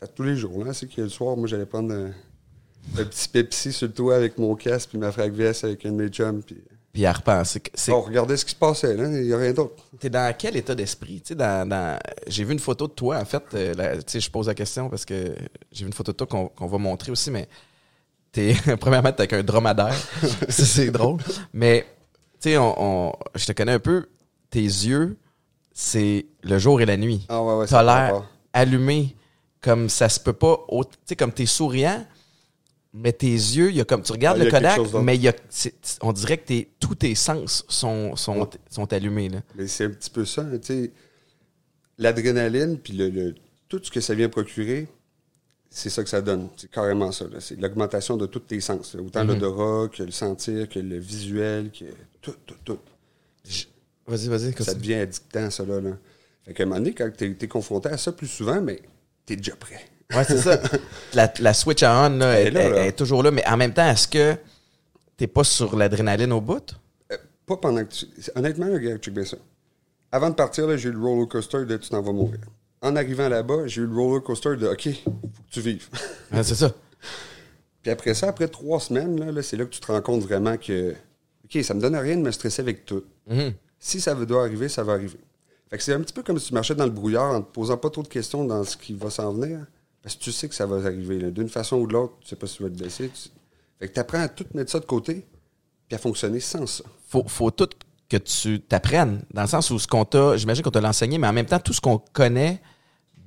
à 0.01 0.07
tous 0.07 0.23
les 0.25 0.37
jours. 0.37 0.65
Là, 0.65 0.73
c'est 0.75 0.87
que 0.87 1.01
le 1.01 1.09
soir, 1.09 1.37
moi, 1.37 1.47
j'allais 1.49 1.67
prendre 1.67 1.93
un, 1.95 2.07
un 2.99 3.05
petit 3.05 3.29
Pepsi 3.29 3.73
sur 3.73 3.87
le 3.87 3.93
toit 3.93 4.17
avec 4.17 4.39
mon 4.39 4.55
casque, 4.57 4.91
puis 4.91 4.99
ma 4.99 5.13
frac 5.13 5.33
VS 5.33 5.65
avec 5.65 5.85
un 5.87 5.91
de 5.93 5.97
mes 6.03 6.09
chums, 6.09 6.43
puis 6.43 6.57
Puis 6.93 7.07
à 7.07 7.13
repenser. 7.13 7.61
on 7.91 8.01
regardait 8.01 8.37
ce 8.37 8.45
qui 8.45 8.53
se 8.53 8.57
passait, 8.57 8.97
là, 8.97 9.05
il 9.09 9.27
n'y 9.27 9.33
a 9.33 9.37
rien 9.39 9.53
d'autre. 9.53 9.85
T'es 10.01 10.11
dans 10.11 10.35
quel 10.37 10.57
état 10.57 10.75
d'esprit? 10.75 11.23
Dans, 11.31 11.69
dans- 11.69 11.99
J'ai 12.27 12.45
vu 12.45 12.53
une 12.53 12.59
photo 12.59 12.87
de 12.89 12.93
toi, 12.93 13.19
en 13.19 13.25
fait. 13.25 13.43
euh, 13.55 14.01
je 14.13 14.31
pose 14.31 14.47
la 14.49 14.55
question 14.55 14.89
parce 14.91 15.05
que 15.05 15.35
j'ai 15.71 15.85
vu 15.85 15.89
une 15.89 15.93
photo 15.95 16.13
de 16.13 16.17
toi 16.17 16.27
qu'on 16.27 16.49
qu'on 16.49 16.67
va 16.67 16.79
montrer 16.79 17.13
aussi, 17.13 17.31
mais 17.31 17.49
t'es 18.33 18.55
premièrement 18.81 19.13
t'es 19.13 19.21
avec 19.23 19.33
un 19.33 19.43
dromadaire. 19.45 19.95
C'est 20.49 20.91
drôle. 20.91 21.19
Mais 21.53 21.87
tu 22.41 22.51
sais, 22.51 22.59
on, 22.59 22.75
on- 23.09 23.13
je 23.37 23.47
te 23.47 23.53
connais 23.53 23.73
un 23.73 23.79
peu. 23.81 24.07
Tes 24.51 24.63
yeux, 24.63 25.17
c'est 25.81 26.27
le 26.43 26.59
jour 26.59 26.81
et 26.81 26.87
la 26.87 26.97
nuit. 26.97 27.25
Ah 27.29 27.41
ouais, 27.41 27.55
ouais, 27.59 27.67
T'as 27.69 27.85
l'air 27.85 28.25
allumé 28.53 29.15
comme 29.61 29.89
ça 29.89 30.09
se 30.09 30.19
peut 30.19 30.33
pas. 30.33 30.59
Tu 30.69 30.83
sais, 31.07 31.15
comme 31.15 31.31
t'es 31.33 31.47
souriant, 31.47 32.05
mais 32.93 33.13
tes 33.13 33.29
yeux, 33.31 33.71
y 33.71 33.81
a 33.81 33.85
comme 33.85 34.03
tu 34.03 34.11
regardes 34.11 34.41
Ah, 34.41 34.45
le 34.45 34.51
Kodak, 34.51 34.81
mais 35.05 35.17
y 35.17 35.29
a, 35.29 35.35
on 36.03 36.13
dirait 36.13 36.39
que 36.39 36.47
t'es- 36.47 36.69
tous 36.81 36.97
tes 36.97 37.15
sens 37.15 37.65
sont, 37.69 38.17
sont, 38.17 38.41
Ouais. 38.41 38.47
sont 38.69 38.93
allumés. 38.93 39.29
Là. 39.29 39.41
Mais 39.55 39.69
c'est 39.69 39.85
un 39.85 39.91
petit 39.91 40.11
peu 40.11 40.25
ça, 40.25 40.45
tu 40.59 40.67
sais. 40.67 40.93
L'adrénaline, 41.97 42.77
puis 42.79 42.95
le, 42.95 43.09
le- 43.09 43.35
tout 43.69 43.81
ce 43.81 43.91
que 43.93 44.01
ça 44.01 44.15
vient 44.15 44.29
procurer, 44.29 44.89
c'est 45.71 45.91
ça 45.91 46.03
que 46.03 46.09
ça 46.11 46.21
donne. 46.21 46.49
C'est 46.57 46.71
carrément 46.73 47.13
ça. 47.13 47.27
C'est 47.39 47.61
l'augmentation 47.61 48.17
de 48.17 48.27
tous 48.27 48.41
tes 48.41 48.61
sens. 48.61 48.95
là. 48.95 49.03
Autant 49.03 49.23
l'odorat 49.23 49.87
que 49.89 50.03
le 50.03 50.11
sentir, 50.11 50.69
que 50.69 50.81
le 50.81 50.99
visuel, 50.99 51.71
que 51.71 51.85
tout, 52.21 52.35
tout, 52.47 52.57
tout. 52.65 52.79
Vas-y, 54.09 54.29
vas-y. 54.29 54.53
Ça 54.65 54.75
devient 54.75 54.95
addictant, 54.95 55.51
ça, 55.51 55.65
là. 55.65 55.81
là. 55.81 55.91
Fait 56.45 56.55
qu'à 56.55 56.63
un 56.63 56.67
moment 56.67 56.79
donné, 56.81 56.95
quand 56.95 57.09
t'es 57.17 57.37
es 57.41 57.49
confronté 57.49 57.89
à 57.91 57.99
ça 57.99 58.11
plus 58.13 58.27
souvent, 58.27 58.61
mais 58.61 58.81
t'es 59.27 59.37
déjà 59.37 59.55
prêt. 59.57 59.81
Ouais, 60.15 60.25
c'est 60.25 60.39
ça. 60.39 60.59
La, 61.15 61.31
la 61.41 61.53
switch 61.53 61.83
à 61.83 62.07
on, 62.07 62.17
là, 62.19 62.33
Elle 62.41 62.47
est 62.47 62.49
elle, 62.49 62.55
là, 62.55 62.61
elle- 62.63 62.73
là. 62.73 62.79
elle 62.83 62.89
est 62.89 62.93
toujours 62.93 63.23
là. 63.23 63.31
Mais 63.31 63.47
en 63.47 63.57
même 63.59 63.75
temps, 63.75 63.89
est-ce 63.91 64.09
que 64.09 64.35
t'es 65.19 65.27
pas 65.27 65.45
sur 65.45 65.77
l'adrénaline 65.77 66.33
au 66.33 66.41
bout? 66.41 66.75
Euh, 67.13 67.17
pas 67.45 67.57
pendant 67.59 67.85
que 67.85 67.93
tu... 67.93 68.07
Honnêtement, 68.35 68.67
le 68.67 68.79
gars, 68.79 68.97
check 68.97 69.13
bien 69.13 69.25
ça. 69.27 69.37
Avant 70.11 70.31
de 70.31 70.35
partir, 70.35 70.67
là, 70.67 70.79
j'ai 70.79 70.89
eu 70.89 70.93
le 70.93 70.99
roller 70.99 71.29
coaster 71.29 71.67
de 71.67 71.77
tu 71.77 71.91
t'en 71.91 72.01
vas 72.01 72.13
mourir. 72.13 72.39
En 72.81 72.97
arrivant 72.97 73.29
là-bas, 73.29 73.67
j'ai 73.67 73.83
eu 73.83 73.87
le 73.87 73.95
roller 73.95 74.23
coaster 74.23 74.57
de 74.57 74.67
OK, 74.69 74.89
faut 75.05 75.11
que 75.11 75.51
tu 75.51 75.61
vives. 75.61 75.87
Ouais, 76.33 76.43
c'est 76.43 76.55
ça. 76.55 76.73
Puis 77.83 77.91
après 77.91 78.15
ça, 78.15 78.29
après 78.29 78.49
trois 78.49 78.81
semaines, 78.81 79.31
là, 79.31 79.43
c'est 79.43 79.57
là 79.59 79.65
que 79.67 79.71
tu 79.71 79.81
te 79.81 79.87
rends 79.93 80.01
compte 80.01 80.23
vraiment 80.23 80.57
que 80.57 80.95
OK, 81.45 81.63
ça 81.63 81.75
me 81.75 81.81
donne 81.83 81.97
rien 81.97 82.17
de 82.17 82.23
me 82.23 82.31
stresser 82.31 82.63
avec 82.63 82.87
tout. 82.87 83.05
Mhm. 83.29 83.53
Si 83.79 84.01
ça 84.01 84.15
doit 84.15 84.43
arriver, 84.43 84.69
ça 84.69 84.83
va 84.83 84.95
arriver. 84.95 85.19
Fait 85.71 85.79
c'est 85.81 85.93
un 85.93 86.01
petit 86.01 86.13
peu 86.15 86.23
comme 86.23 86.39
si 86.39 86.49
tu 86.49 86.55
marchais 86.55 86.75
dans 86.75 86.85
le 86.85 86.91
brouillard 86.91 87.35
en 87.35 87.43
te 87.43 87.53
posant 87.53 87.77
pas 87.77 87.91
trop 87.91 88.03
de 88.03 88.09
questions 88.09 88.45
dans 88.45 88.65
ce 88.65 88.77
qui 88.77 88.95
va 88.95 89.11
s'en 89.11 89.33
venir. 89.33 89.67
Parce 90.03 90.15
que 90.17 90.21
tu 90.23 90.33
sais 90.33 90.49
que 90.49 90.55
ça 90.55 90.67
va 90.67 90.77
arriver. 90.77 91.31
D'une 91.31 91.49
façon 91.49 91.77
ou 91.77 91.87
de 91.87 91.93
l'autre, 91.93 92.15
tu 92.21 92.29
sais 92.29 92.37
pas 92.37 92.47
si 92.47 92.57
tu 92.57 92.63
vas 92.63 92.71
te 92.71 92.77
blesser. 92.79 93.11
tu- 93.11 94.01
apprends 94.01 94.21
à 94.23 94.29
tout 94.29 94.47
mettre 94.55 94.71
ça 94.71 94.81
de 94.81 94.87
côté 94.87 95.27
puis 95.87 95.95
à 95.95 95.99
fonctionner 95.99 96.41
sans 96.41 96.67
ça. 96.67 96.85
Faut, 97.09 97.25
faut 97.27 97.51
tout 97.51 97.69
que 98.09 98.17
tu 98.17 98.61
t'apprennes. 98.61 99.23
Dans 99.33 99.43
le 99.43 99.49
sens 99.49 99.71
où 99.71 99.79
ce 99.79 99.87
qu'on 99.87 100.05
t'a, 100.05 100.37
j'imagine 100.37 100.63
qu'on 100.65 100.71
t'a 100.71 100.81
l'enseigné, 100.81 101.19
mais 101.19 101.27
en 101.27 101.33
même 101.33 101.47
temps, 101.47 101.59
tout 101.61 101.73
ce 101.73 101.81
qu'on 101.81 101.99
connaît 102.13 102.61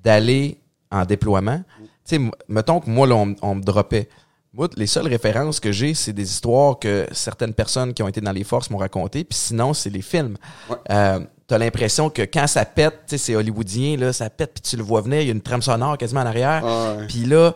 d'aller 0.03 0.57
en 0.89 1.05
déploiement. 1.05 1.63
Tu 2.05 2.15
sais, 2.17 2.31
mettons 2.47 2.79
que 2.79 2.89
moi, 2.89 3.05
là, 3.07 3.15
on, 3.15 3.35
on 3.41 3.55
me 3.55 3.61
droppait. 3.61 4.09
Moi, 4.53 4.67
les 4.75 4.87
seules 4.87 5.07
références 5.07 5.59
que 5.61 5.71
j'ai, 5.71 5.93
c'est 5.93 6.11
des 6.11 6.29
histoires 6.29 6.77
que 6.77 7.07
certaines 7.13 7.53
personnes 7.53 7.93
qui 7.93 8.03
ont 8.03 8.07
été 8.09 8.19
dans 8.19 8.33
les 8.33 8.43
forces 8.43 8.69
m'ont 8.69 8.77
racontées, 8.79 9.23
puis 9.23 9.37
sinon, 9.37 9.73
c'est 9.73 9.89
les 9.89 10.01
films. 10.01 10.37
Ouais. 10.69 10.75
Euh, 10.89 11.19
T'as 11.47 11.57
l'impression 11.57 12.09
que 12.09 12.21
quand 12.21 12.47
ça 12.47 12.63
pète, 12.63 12.93
tu 13.07 13.09
sais, 13.09 13.17
c'est 13.17 13.35
hollywoodien, 13.35 13.97
là, 13.97 14.13
ça 14.13 14.29
pète, 14.29 14.53
puis 14.53 14.61
tu 14.61 14.77
le 14.77 14.83
vois 14.83 15.01
venir, 15.01 15.19
il 15.19 15.27
y 15.27 15.29
a 15.29 15.33
une 15.33 15.41
trame 15.41 15.61
sonore 15.61 15.97
quasiment 15.97 16.21
en 16.21 16.25
arrière. 16.25 16.63
Ah. 16.65 16.95
Puis 17.09 17.25
là, 17.25 17.53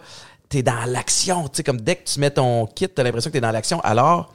t'es 0.49 0.61
dans 0.63 0.83
l'action, 0.85 1.43
tu 1.47 1.55
sais, 1.57 1.63
comme 1.63 1.79
dès 1.79 1.95
que 1.95 2.03
tu 2.03 2.19
mets 2.19 2.29
ton 2.31 2.65
kit, 2.65 2.89
t'as 2.89 3.03
l'impression 3.03 3.29
que 3.29 3.33
t'es 3.35 3.39
dans 3.41 3.51
l'action, 3.51 3.79
alors 3.85 4.33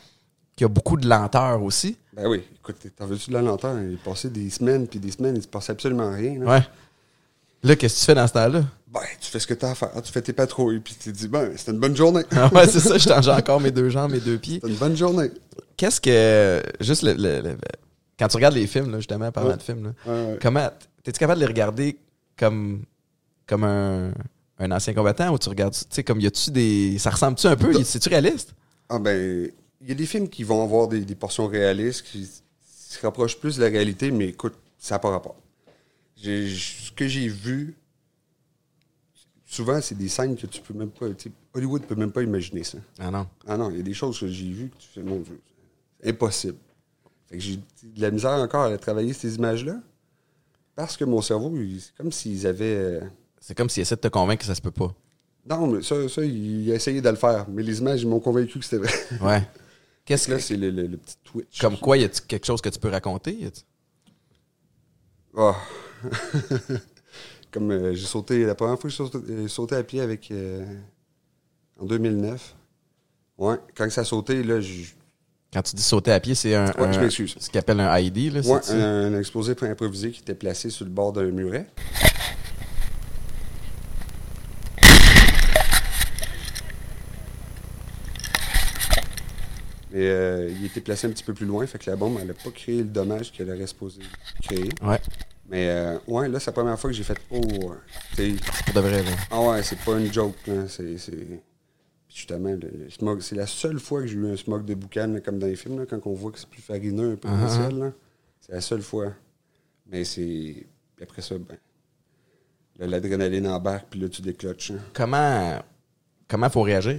qu'il 0.57 0.65
y 0.65 0.67
a 0.67 0.69
beaucoup 0.69 0.97
de 0.97 1.07
lenteur 1.07 1.63
aussi. 1.63 1.99
Ben 2.15 2.27
oui, 2.27 2.43
écoute, 2.59 2.77
t'en 2.97 3.05
veux-tu 3.05 3.29
de 3.29 3.35
la 3.35 3.43
lenteur? 3.43 3.79
Il 3.83 3.93
est 3.95 4.03
passé 4.03 4.31
des 4.31 4.49
semaines 4.49 4.87
puis 4.87 4.99
des 4.99 5.11
semaines, 5.11 5.37
il 5.37 5.43
se 5.43 5.49
passe 5.49 5.69
absolument 5.69 6.11
rien. 6.11 6.39
là. 6.39 6.47
Ouais. 6.57 6.63
Là, 7.63 7.77
qu'est-ce 7.77 7.95
que 7.97 8.01
tu 8.01 8.07
fais 8.07 8.15
dans 8.15 8.27
ce 8.27 8.33
temps-là? 8.33 8.63
Ben, 8.93 9.01
tu 9.21 9.31
fais 9.31 9.39
ce 9.39 9.47
que 9.47 9.55
t'as 9.55 9.71
à 9.71 9.75
faire. 9.75 9.91
Tu 10.03 10.11
fais 10.11 10.21
tes 10.23 10.33
patrouilles 10.33 10.81
puis 10.81 10.95
tu 11.01 11.13
te 11.13 11.17
dis, 11.17 11.29
ben, 11.29 11.53
c'était 11.57 11.71
une 11.73 11.79
bonne 11.79 11.97
journée. 11.97 12.23
Ah 12.33 12.49
ouais, 12.55 12.67
c'est 12.67 12.81
ça, 12.81 12.99
je 12.99 13.09
change 13.09 13.29
encore 13.29 13.61
mes 13.61 13.71
deux 13.71 13.89
jambes, 13.89 14.11
mes 14.13 14.19
deux 14.21 14.39
pieds. 14.39 14.55
C'était 14.57 14.69
une 14.73 14.79
bonne 14.79 14.97
journée. 14.97 15.31
Qu'est-ce 15.77 16.01
que. 16.01 16.61
Juste 16.81 17.03
le, 17.03 17.13
le- 17.15 17.41
le- 17.41 17.57
quand 18.19 18.27
tu 18.29 18.37
regardes 18.37 18.55
les 18.55 18.67
films, 18.67 18.91
là, 18.91 18.99
justement, 18.99 19.31
parlant 19.31 19.51
Ouais. 19.51 19.57
de 19.57 19.63
films, 19.63 19.85
là, 19.85 19.93
Ouais, 20.13 20.33
ouais. 20.33 20.39
comment. 20.43 20.69
T'es-tu 21.05 21.19
capable 21.21 21.41
de 21.41 21.47
les 21.47 21.51
regarder 21.51 21.97
comme, 22.37 22.83
comme 23.47 23.65
un, 23.65 24.13
un 24.59 24.71
ancien 24.73 24.93
combattant 24.93 25.33
ou 25.33 25.39
tu 25.39 25.49
regardes. 25.49 25.73
Tu 25.75 25.85
sais, 25.89 26.03
comme 26.03 26.21
y 26.21 26.27
a-tu 26.27 26.51
des. 26.51 26.99
Ça 26.99 27.11
ressemble-tu 27.11 27.47
un 27.47 27.57
peu? 27.57 27.73
C'est-tu 27.85 28.09
réaliste? 28.09 28.55
Ah 28.89 28.99
ben, 28.99 29.49
il 29.81 29.89
y 29.89 29.93
a 29.93 29.95
des 29.95 30.05
films 30.07 30.29
qui 30.29 30.43
vont 30.43 30.63
avoir 30.65 30.89
des, 30.89 31.01
des 31.01 31.15
portions 31.15 31.47
réalistes 31.47 32.03
qui 32.03 32.27
se 32.27 33.01
rapprochent 33.01 33.39
plus 33.39 33.57
de 33.57 33.63
la 33.65 33.71
réalité, 33.71 34.11
mais 34.11 34.27
écoute, 34.29 34.55
ça 34.79 34.97
n'a 34.97 34.99
pas 34.99 35.11
rapport. 35.11 35.37
J'ai- 36.21 36.49
ce 36.55 36.91
que 36.91 37.07
j'ai 37.07 37.29
vu, 37.29 37.75
souvent, 39.51 39.81
c'est 39.81 39.97
des 39.97 40.09
scènes 40.09 40.37
que 40.37 40.47
tu 40.47 40.61
peux 40.61 40.75
même 40.75 40.91
pas. 40.91 41.07
Hollywood 41.55 41.83
peut 41.83 41.95
même 41.97 42.13
pas 42.13 42.23
imaginer 42.23 42.65
ça. 42.65 42.79
Ah 42.99 43.11
non. 43.11 43.27
Ah 43.47 43.57
non, 43.57 43.71
il 43.71 43.77
y 43.79 43.81
a 43.81 43.83
des 43.83 43.95
choses 43.95 44.19
que 44.21 44.29
j'ai 44.29 44.51
vues 44.51 44.69
que 44.71 44.77
tu 44.79 44.89
fais, 44.95 45.03
mon 45.03 45.19
Dieu, 45.21 45.41
c'est 46.01 46.11
impossible. 46.11 46.59
Fait 47.27 47.37
que 47.37 47.43
j'ai 47.43 47.57
de 47.57 48.01
la 48.01 48.11
misère 48.11 48.31
encore 48.33 48.65
à 48.65 48.79
travailler 48.79 49.13
ces 49.13 49.35
images-là. 49.37 49.81
Parce 50.77 50.97
que 50.97 51.05
mon 51.05 51.21
cerveau, 51.21 51.53
c'est 51.79 51.95
comme 51.97 52.11
s'ils 52.13 52.47
avaient. 52.47 52.65
euh, 52.77 53.01
C'est 53.41 53.57
comme 53.57 53.69
s'il 53.69 53.83
essaie 53.83 53.97
de 53.97 54.01
te 54.01 54.09
convaincre 54.09 54.41
que 54.41 54.47
ça 54.47 54.55
se 54.55 54.63
peut 54.63 54.71
pas. 54.71 54.95
Non, 55.49 55.67
mais 55.67 55.83
ça, 55.83 56.09
ça, 56.09 56.25
il 56.25 56.71
a 56.71 56.75
essayé 56.77 57.01
de 57.01 57.09
le 57.09 57.17
faire. 57.17 57.47
Mais 57.49 57.63
les 57.63 57.79
images, 57.81 58.03
ils 58.03 58.09
m'ont 58.09 58.21
convaincu 58.21 58.59
que 58.59 58.65
c'était 58.65 58.79
vrai. 58.79 58.93
Ouais. 59.21 59.43
Qu'est-ce 60.05 60.31
Là, 60.31 60.37
que. 60.39 60.43
c'est 60.43 60.57
le, 60.57 60.71
le- 60.71 60.87
le 60.87 60.97
petit 60.97 61.17
twitch. 61.25 61.61
Comme 61.61 61.77
quoi, 61.79 61.97
y 61.99 62.05
a-t-il 62.05 62.27
quelque 62.27 62.47
chose 62.47 62.61
que 62.61 62.69
tu 62.69 62.79
peux 62.79 62.89
raconter? 62.89 63.51
Ah. 65.37 65.57
Comme 67.51 67.71
euh, 67.73 67.95
j'ai 67.95 68.07
sauté, 68.07 68.45
la 68.45 68.55
première 68.55 68.79
fois 68.79 68.89
que 68.89 68.91
j'ai 68.91 68.97
sauté, 68.97 69.49
sauté 69.49 69.75
à 69.77 69.83
pied 69.83 70.01
avec. 70.01 70.31
euh, 70.31 70.65
en 71.81 71.87
2009. 71.87 72.55
Ouais, 73.39 73.57
quand 73.75 73.91
ça 73.91 74.03
a 74.03 74.05
sauté, 74.05 74.43
là, 74.43 74.61
je. 74.61 74.85
Quand 75.53 75.63
tu 75.63 75.75
dis 75.75 75.83
sauter 75.83 76.13
à 76.13 76.21
pied, 76.21 76.35
c'est 76.35 76.55
un. 76.55 76.67
Ouais, 76.67 76.83
un- 76.85 76.93
je 76.93 77.01
m'excuse. 77.01 77.35
Ce 77.41 77.51
qu'ils 77.51 77.59
appellent 77.59 77.81
un 77.81 77.99
ID, 77.99 78.33
là. 78.33 78.41
Ouais, 78.43 78.61
un, 78.71 79.15
un 79.15 79.19
explosif 79.19 79.63
improvisé 79.63 80.11
qui 80.13 80.21
était 80.21 80.35
placé 80.35 80.71
sur 80.71 80.85
le 80.85 80.91
bord 80.93 81.13
d'un 81.13 81.25
muret. 81.31 81.67
Mais 89.93 90.07
euh, 90.09 90.51
il 90.57 90.67
était 90.67 90.81
placé 90.81 91.07
un 91.09 91.11
petit 91.11 91.25
peu 91.25 91.35
plus 91.35 91.47
loin, 91.47 91.67
fait 91.67 91.79
que 91.79 91.91
la 91.91 91.97
bombe, 91.97 92.17
elle 92.21 92.29
n'a 92.29 92.35
pas 92.35 92.51
créé 92.51 92.79
le 92.79 92.85
dommage 92.85 93.33
qu'elle 93.33 93.51
aurait 93.51 93.67
supposé 93.67 94.01
créer. 94.43 94.69
Ouais, 94.83 95.01
Mais 95.51 95.69
euh, 95.69 95.99
ouais, 96.07 96.29
là, 96.29 96.39
c'est 96.39 96.47
la 96.47 96.53
première 96.53 96.79
fois 96.79 96.89
que 96.91 96.97
j'ai 96.97 97.03
fait 97.03 97.19
Oh, 97.31 97.41
sais, 98.15 98.35
pour 98.67 98.75
de 98.75 98.81
vrai, 98.81 99.03
là. 99.03 99.11
ah 99.33 99.41
ouais, 99.43 99.63
c'est 99.65 99.79
pas 99.81 99.99
une 99.99 100.13
joke, 100.13 100.37
là. 100.47 100.69
C'est. 100.69 100.97
c'est- 100.97 101.43
justement, 102.09 102.51
le, 102.51 102.57
le 102.85 102.91
smog, 102.91 103.21
c'est 103.21 103.37
la 103.37 103.47
seule 103.47 103.79
fois 103.79 104.01
que 104.01 104.07
j'ai 104.09 104.17
eu 104.17 104.33
un 104.33 104.37
smog 104.37 104.65
de 104.65 104.75
boucan, 104.75 105.07
là, 105.09 105.21
comme 105.21 105.39
dans 105.39 105.47
les 105.47 105.55
films, 105.57 105.79
là, 105.81 105.87
quand 105.89 106.01
on 106.07 106.13
voit 106.15 106.33
que 106.33 106.39
c'est 106.39 106.49
plus 106.49 106.63
farineux 106.63 107.13
un 107.13 107.17
peu 107.17 107.29
dans 107.29 107.37
le 107.37 107.45
Ah, 107.45 107.49
ciel. 107.49 107.93
C'est 108.41 108.53
la 108.53 108.61
seule 108.61 108.83
fois. 108.83 109.13
Mais 109.87 110.05
c'est. 110.05 110.67
Puis 110.97 111.03
après 111.05 111.23
ça, 111.23 111.37
ben. 111.39 111.57
L'adrénaline 112.79 113.47
embarque, 113.47 113.89
puis 113.91 114.01
là, 114.01 114.09
tu 114.09 114.23
décloches. 114.23 114.71
hein. 114.71 114.79
Comment. 114.95 115.63
Comment 116.29 116.49
faut 116.49 116.63
réagir? 116.63 116.99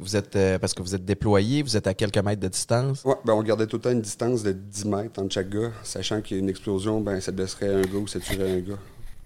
Vous 0.00 0.16
êtes. 0.16 0.36
euh, 0.36 0.58
parce 0.58 0.74
que 0.74 0.82
vous 0.82 0.94
êtes 0.94 1.04
déployé, 1.04 1.62
vous 1.62 1.76
êtes 1.76 1.86
à 1.86 1.94
quelques 1.94 2.18
mètres 2.18 2.40
de 2.40 2.48
distance. 2.48 3.04
Ouais, 3.04 3.14
ben 3.24 3.32
on 3.32 3.42
gardait 3.42 3.66
tout 3.66 3.76
le 3.76 3.82
temps 3.82 3.90
une 3.90 4.00
distance 4.00 4.42
de 4.42 4.52
10 4.52 4.84
mètres 4.86 5.20
entre 5.20 5.32
chaque 5.34 5.48
gars, 5.50 5.72
sachant 5.82 6.20
qu'il 6.20 6.36
y 6.36 6.40
a 6.40 6.42
une 6.42 6.48
explosion, 6.48 7.00
ben 7.00 7.20
ça 7.20 7.32
blesserait 7.32 7.74
un 7.74 7.82
gars 7.82 7.98
ou 7.98 8.06
ça 8.06 8.20
tuerait 8.20 8.52
un 8.52 8.60
gars. 8.60 8.78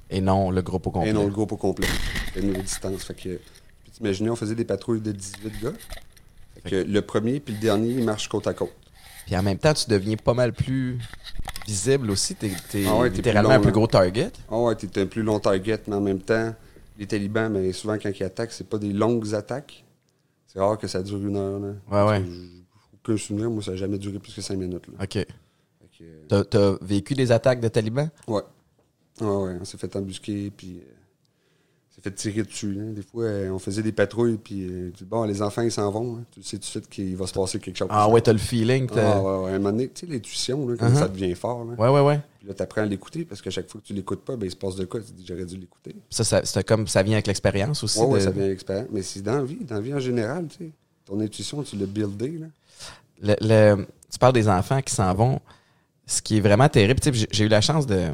Et 0.08 0.20
non 0.20 0.50
le 0.50 0.62
groupe 0.62 0.86
au 0.86 0.90
complet. 0.90 1.10
Et 1.10 1.12
non 1.12 1.24
le 1.24 1.30
groupe 1.32 1.52
au 1.52 1.56
complet. 1.56 1.88
C'était 2.32 2.46
une 2.46 2.52
distance. 2.54 3.04
Fait 3.04 3.14
que. 3.14 3.38
Puis 3.82 3.92
t'imaginais, 3.92 4.30
on 4.30 4.36
faisait 4.36 4.54
des 4.54 4.64
patrouilles 4.64 5.00
de 5.00 5.12
18 5.12 5.62
gars. 5.62 5.72
Fait 6.62 6.70
que 6.70 6.76
le 6.76 7.02
premier 7.02 7.40
puis 7.40 7.54
le 7.54 7.60
dernier, 7.60 7.90
ils 7.90 8.04
marchent 8.04 8.28
côte 8.28 8.46
à 8.46 8.54
côte. 8.54 8.72
Puis 9.26 9.36
en 9.36 9.42
même 9.42 9.58
temps, 9.58 9.74
tu 9.74 9.90
deviens 9.90 10.16
pas 10.16 10.34
mal 10.34 10.52
plus 10.52 10.98
visible 11.66 12.10
aussi. 12.10 12.34
T'es 12.36 12.46
es 12.46 12.86
Ah 12.86 12.96
ouais, 12.96 13.10
littéralement 13.10 13.48
plus 13.50 13.56
long, 13.56 13.60
un 13.60 13.62
plus 13.62 13.72
gros 13.72 13.86
target. 13.88 14.30
Ah 14.50 14.56
ouais, 14.58 14.76
t'es 14.76 15.00
un 15.00 15.06
plus 15.06 15.22
long 15.22 15.40
target, 15.40 15.80
mais 15.88 15.96
en 15.96 16.00
même 16.00 16.20
temps, 16.20 16.54
les 16.98 17.06
talibans, 17.06 17.52
mais 17.52 17.72
souvent 17.72 17.98
quand 17.98 18.10
ils 18.18 18.24
attaquent, 18.24 18.52
c'est 18.52 18.68
pas 18.68 18.78
des 18.78 18.92
longues 18.92 19.34
attaques. 19.34 19.82
C'est 20.56 20.62
rare 20.62 20.78
que 20.78 20.86
ça 20.86 21.02
dure 21.02 21.18
une 21.18 21.36
heure. 21.36 21.60
Là. 21.60 22.06
Ouais, 22.18 22.24
Aucun 22.94 23.16
souvenir, 23.18 23.50
moi, 23.50 23.62
ça 23.62 23.72
n'a 23.72 23.76
jamais 23.76 23.98
duré 23.98 24.18
plus 24.18 24.32
que 24.34 24.40
cinq 24.40 24.56
minutes. 24.56 24.86
Là. 24.88 24.94
OK. 25.04 25.16
Euh, 26.00 26.24
T'as 26.28 26.44
t'as 26.44 26.76
vécu 26.80 27.14
des 27.14 27.30
attaques 27.30 27.60
de 27.60 27.68
talibans? 27.68 28.08
ouais. 28.26 28.40
Ouais, 29.20 29.26
ouais, 29.26 29.56
on 29.60 29.64
s'est 29.66 29.76
fait 29.78 29.94
embusquer, 29.96 30.50
puis 30.50 30.78
euh, 30.78 30.94
s'est 31.96 32.02
fait 32.02 32.14
tirer 32.14 32.42
dessus. 32.42 32.72
là. 32.72 32.82
Des 32.92 33.02
fois, 33.02 33.24
euh, 33.24 33.50
on 33.50 33.58
faisait 33.58 33.82
des 33.82 33.92
patrouilles, 33.92 34.36
puis 34.36 34.66
euh, 34.66 34.90
tu 34.96 35.04
dis, 35.04 35.08
bon, 35.08 35.24
les 35.24 35.40
enfants, 35.42 35.62
ils 35.62 35.72
s'en 35.72 35.90
vont. 35.90 36.16
hein. 36.18 36.24
Tu 36.30 36.42
sais 36.42 36.56
tout 36.56 36.60
de 36.60 36.64
suite 36.66 36.88
qu'il 36.88 37.16
va 37.16 37.26
se 37.26 37.32
passer 37.32 37.58
quelque 37.58 37.76
chose. 37.76 37.88
Ah 37.90 38.08
ouais, 38.08 38.20
t'as 38.20 38.32
le 38.32 38.38
feeling. 38.38 38.86
t'as- 38.86 39.14
Ah 39.16 39.22
ouais, 39.22 39.44
ouais. 39.44 39.50
À 39.52 39.54
un 39.54 39.58
moment 39.58 39.70
donné, 39.72 39.88
tu 39.88 40.06
sais, 40.06 40.12
l'intuition, 40.12 40.68
là, 40.68 40.76
quand 40.78 40.88
Uh-huh. 40.88 40.98
ça 40.98 41.08
devient 41.08 41.34
fort, 41.34 41.64
là. 41.64 41.74
Ouais, 41.78 41.88
ouais, 41.88 42.06
ouais. 42.06 42.20
Puis 42.38 42.48
là, 42.48 42.54
t'apprends 42.54 42.82
à 42.82 42.86
l'écouter, 42.86 43.24
parce 43.24 43.40
qu'à 43.42 43.50
chaque 43.50 43.68
fois 43.70 43.80
que 43.80 43.86
tu 43.86 43.94
l'écoutes 43.94 44.20
pas, 44.24 44.36
ben, 44.36 44.46
il 44.46 44.50
se 44.50 44.56
passe 44.56 44.76
de 44.76 44.84
quoi? 44.84 45.00
Tu 45.00 45.12
dis, 45.12 45.24
j'aurais 45.26 45.46
dû 45.46 45.56
l'écouter. 45.56 45.96
Ça, 46.10 46.22
ça, 46.24 46.42
c'est 46.44 46.64
comme 46.66 46.86
ça 46.86 47.02
vient 47.02 47.14
avec 47.14 47.26
l'expérience 47.26 47.82
aussi. 47.82 47.98
Ouais, 47.98 48.06
ouais, 48.06 48.20
ça 48.20 48.30
vient 48.30 48.48
expérience. 48.50 48.88
Mais 48.92 49.02
c'est 49.02 49.22
dans 49.22 49.36
la 49.38 49.44
vie, 49.44 49.58
dans 49.64 49.74
la 49.76 49.80
vie 49.80 49.94
en 49.94 49.98
général, 50.00 50.46
tu 50.48 50.64
sais. 50.64 50.70
Ton 51.06 51.20
intuition, 51.20 51.62
tu 51.62 51.76
l'as 51.76 51.86
buildé, 51.86 52.38
là. 52.38 52.46
le- 53.22 53.36
le- 53.76 53.86
tu 54.12 54.18
parles 54.18 54.34
des 54.34 54.48
enfants 54.48 54.82
qui 54.82 54.94
s'en 54.94 55.14
vont. 55.14 55.40
Ce 56.06 56.20
qui 56.20 56.36
est 56.36 56.40
vraiment 56.40 56.68
terrible, 56.68 57.00
tu 57.00 57.08
sais, 57.10 57.14
j'ai- 57.14 57.28
j'ai 57.30 57.44
eu 57.44 57.48
la 57.48 57.60
chance 57.62 57.86
de 57.86 58.08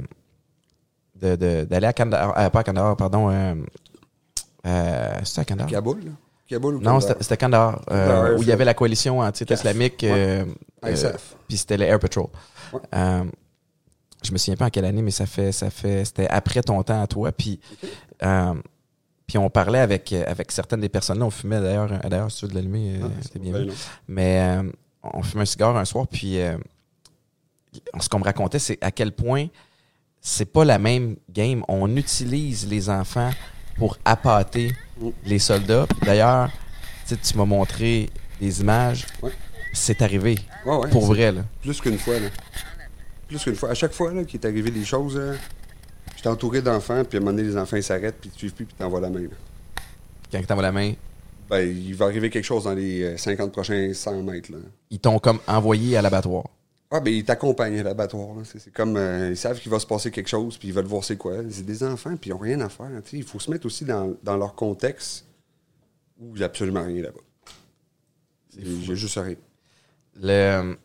de- 1.23 1.37
de- 1.37 1.65
d'aller 1.65 1.87
à 1.87 1.93
Kandahar, 1.93 2.39
euh, 2.39 2.51
pas 2.51 2.61
à 2.61 2.65
Kandahar, 2.65 2.97
pardon. 2.97 3.31
Euh, 3.31 3.55
euh, 4.67 5.19
c'était 5.25 5.41
à 5.41 5.45
Kandahar? 5.45 5.71
Kaboul, 5.71 6.05
là. 6.05 6.11
Kaboul 6.49 6.75
ou 6.77 6.81
Non, 6.81 7.01
c'était 7.01 7.15
c'était 7.23 7.37
Kandahar, 7.39 7.81
Kandahar, 7.87 8.35
où 8.39 8.43
il 8.43 8.49
y 8.49 8.53
avait 8.53 8.65
la 8.65 8.75
coalition 8.75 9.21
anti-islamique. 9.21 10.05
Ouais. 10.09 10.45
Puis 11.49 11.57
c'était 11.57 11.77
le 11.79 11.85
Air 11.85 11.99
Patrol. 11.99 12.27
Ouais. 12.73 12.81
Je 14.25 14.31
me 14.33 14.39
souviens 14.39 14.57
pas 14.57 14.67
en 14.67 14.71
quelle 14.71 14.85
année, 14.85 15.03
mais 15.03 15.11
ça 15.11 15.27
fait, 15.27 15.51
ça 15.53 15.69
fait, 15.71 16.05
c'était 16.05 16.29
après 16.29 16.63
ton 16.63 16.81
temps 16.83 17.03
à 17.03 17.07
toi. 17.07 17.33
Puis, 17.33 17.59
puis 19.27 19.39
on 19.39 19.51
parlait 19.51 19.79
avec, 19.81 20.13
avec 20.13 20.53
certaines 20.53 20.81
des 20.81 20.89
personnes 20.89 21.19
là. 21.19 21.25
On 21.25 21.31
fumait 21.31 21.61
d'ailleurs, 21.61 21.89
d'ailleurs, 22.09 22.31
si 22.31 22.39
tu 22.41 22.45
veux 22.47 22.51
de 22.51 22.57
l'allumer, 22.57 23.01
Ah, 23.03 23.07
c'est 23.33 23.41
bien 23.41 23.53
long. 23.53 23.73
Mais 24.09 24.59
on 25.03 25.23
fumait 25.23 25.43
un 25.43 25.47
cigare 25.47 25.77
un 25.77 25.85
soir, 25.85 26.07
puis 26.07 26.39
ce 27.99 28.09
qu'on 28.09 28.19
me 28.19 28.25
racontait, 28.25 28.59
c'est 28.59 28.79
à 28.83 28.91
quel 28.91 29.13
point 29.13 29.47
c'est 30.23 30.47
pas 30.47 30.65
la 30.65 30.79
même 30.79 31.17
game. 31.29 31.65
On 31.69 31.95
utilise 31.97 32.67
les 32.69 32.89
enfants 32.89 33.31
pour 33.77 33.99
appâter 34.05 34.73
les 35.27 35.41
soldats. 35.41 35.87
D'ailleurs, 36.03 36.51
tu 37.07 37.37
m'as 37.37 37.45
montré 37.45 38.09
des 38.41 38.61
images. 38.61 39.05
Ouais. 39.21 39.33
C'est 39.75 40.01
arrivé. 40.01 40.39
Ouais, 40.65 40.77
ouais, 40.77 40.91
pour 40.91 41.07
vrai, 41.07 41.33
là. 41.33 41.43
Plus 41.61 41.81
qu'une 41.81 41.99
fois, 41.99 42.19
là. 42.21 42.29
Plus 43.27 43.43
qu'une 43.43 43.57
fois. 43.57 43.71
À 43.71 43.75
chaque 43.75 43.93
fois, 43.93 44.13
là, 44.13 44.25
qu'il 44.25 44.41
est 44.41 44.47
arrivé 44.47 44.71
des 44.71 44.85
choses, 44.85 45.17
là, 45.17 45.33
j'étais 46.15 46.29
entouré 46.29 46.63
d'enfants, 46.63 47.03
puis 47.05 47.19
à 47.19 47.21
un 47.21 47.25
moment 47.25 47.37
donné, 47.37 47.49
les 47.49 47.57
enfants, 47.57 47.77
ils 47.77 47.83
s'arrêtent, 47.83 48.19
puis 48.21 48.31
ils 48.31 48.33
te 48.33 48.39
suivent 48.39 48.55
plus, 48.55 48.65
puis 48.67 48.75
t'envoies 48.79 49.01
la 49.01 49.11
main, 49.11 49.23
là. 49.23 49.83
Quand 50.31 50.47
t'envoies 50.47 50.63
la 50.63 50.73
main, 50.73 50.93
Ben, 51.51 51.61
il 51.69 51.95
va 51.95 52.05
arriver 52.07 52.31
quelque 52.31 52.45
chose 52.45 52.65
dans 52.65 52.75
les 52.75 53.03
euh, 53.03 53.17
50 53.17 53.51
prochains 53.51 53.93
100 53.93 54.23
mètres, 54.23 54.53
là. 54.53 54.59
ils 54.91 54.99
t'ont 55.01 55.19
comme 55.19 55.41
envoyé 55.47 55.97
à 55.97 56.03
l'abattoir. 56.03 56.45
Ah, 56.94 57.00
ben, 57.00 57.12
ils 57.12 57.24
t'accompagnent 57.24 57.78
à 57.81 57.83
l'abattoir. 57.83 58.37
là. 58.37 58.42
C'est 58.44 58.59
c'est 58.59 58.70
comme. 58.72 58.96
euh, 58.96 59.31
ils 59.31 59.37
savent 59.37 59.59
qu'il 59.59 59.70
va 59.70 59.78
se 59.78 59.87
passer 59.87 60.11
quelque 60.11 60.28
chose, 60.28 60.59
puis 60.59 60.68
ils 60.68 60.74
veulent 60.74 60.85
voir 60.85 61.02
c'est 61.02 61.16
quoi. 61.16 61.37
C'est 61.50 61.64
des 61.64 61.83
enfants, 61.83 62.14
puis 62.16 62.31
ils 62.31 62.33
n'ont 62.35 62.38
rien 62.38 62.61
à 62.61 62.68
faire. 62.68 62.90
Il 63.12 63.22
faut 63.24 63.40
se 63.40 63.50
mettre 63.50 63.64
aussi 63.66 63.85
dans, 63.85 64.14
dans 64.22 64.37
leur 64.37 64.55
contexte 64.55 65.24
où 66.20 66.35
il 66.35 66.38
n'y 66.38 66.42
a 66.42 66.46
absolument 66.46 66.85
rien 66.85 67.02
là-bas. 67.02 67.20
J'ai 68.59 68.94
juste 68.96 69.18
rien. 69.18 69.37
Le, 70.20 70.76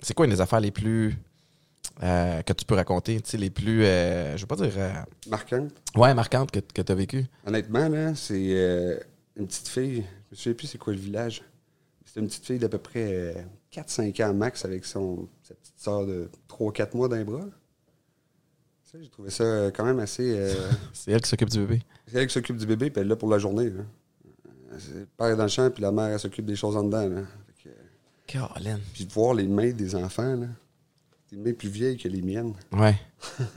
c'est 0.00 0.12
quoi 0.12 0.26
une 0.26 0.32
des 0.32 0.40
affaires 0.42 0.60
les 0.60 0.70
plus 0.70 1.16
euh, 2.02 2.42
que 2.42 2.52
tu 2.52 2.64
peux 2.66 2.74
raconter, 2.74 3.20
tu 3.22 3.30
sais, 3.30 3.38
les 3.38 3.48
plus, 3.50 3.84
euh, 3.84 4.36
je 4.36 4.42
veux 4.42 4.46
pas 4.46 4.56
dire, 4.56 4.72
euh, 4.76 4.92
Marquant. 5.28 5.66
ouais, 5.96 6.12
marquantes 6.12 6.50
que, 6.50 6.58
que 6.60 6.82
tu 6.82 6.92
as 6.92 6.94
vécues? 6.94 7.24
Honnêtement, 7.46 7.88
là, 7.88 8.14
c'est 8.14 8.48
euh, 8.50 8.98
une 9.36 9.46
petite 9.46 9.68
fille. 9.68 10.04
Je 10.30 10.30
me 10.32 10.36
souviens 10.36 10.54
plus 10.54 10.66
c'est 10.66 10.78
quoi 10.78 10.92
le 10.92 10.98
village. 10.98 11.42
C'était 12.14 12.20
une 12.20 12.28
petite 12.28 12.46
fille 12.46 12.58
d'à 12.60 12.68
peu 12.68 12.78
près 12.78 13.12
euh, 13.12 13.34
4-5 13.72 14.24
ans 14.24 14.34
max 14.34 14.64
avec 14.64 14.84
son, 14.84 15.28
sa 15.42 15.54
petite 15.54 15.74
soeur 15.80 16.06
de 16.06 16.28
3-4 16.48 16.96
mois 16.96 17.08
d'un 17.08 17.24
bras. 17.24 17.40
Ça, 18.84 18.98
j'ai 19.02 19.08
trouvé 19.08 19.30
ça 19.30 19.42
euh, 19.42 19.70
quand 19.72 19.84
même 19.84 19.98
assez. 19.98 20.32
euh, 20.38 20.54
C'est 20.92 21.10
elle 21.10 21.20
qui 21.20 21.28
s'occupe 21.28 21.50
du 21.50 21.58
bébé. 21.58 21.82
C'est 22.06 22.18
elle 22.18 22.28
qui 22.28 22.34
s'occupe 22.34 22.56
du 22.56 22.66
bébé, 22.66 22.90
puis 22.90 23.00
elle 23.00 23.06
est 23.06 23.10
là 23.10 23.16
pour 23.16 23.28
la 23.28 23.38
journée. 23.40 23.68
Là. 23.70 23.80
Euh, 23.82 24.76
c'est- 24.78 24.94
Le 24.94 25.06
père 25.16 25.26
est 25.26 25.36
dans 25.36 25.42
le 25.42 25.48
champ, 25.48 25.68
puis 25.72 25.82
la 25.82 25.90
mère, 25.90 26.04
elle 26.06 26.20
s'occupe 26.20 26.46
des 26.46 26.54
choses 26.54 26.76
en 26.76 26.84
dedans. 26.84 27.08
Là. 27.08 27.22
Fait 27.48 27.64
que, 27.64 27.68
euh, 27.70 27.72
Caroline. 28.28 28.78
puis 28.92 29.06
de 29.06 29.12
voir 29.12 29.34
les 29.34 29.48
mains 29.48 29.72
des 29.72 29.96
enfants, 29.96 30.36
là, 30.36 30.46
des 31.32 31.36
mains 31.36 31.52
plus 31.52 31.68
vieilles 31.68 31.96
que 31.96 32.06
les 32.06 32.22
miennes. 32.22 32.54
Ouais. 32.70 32.94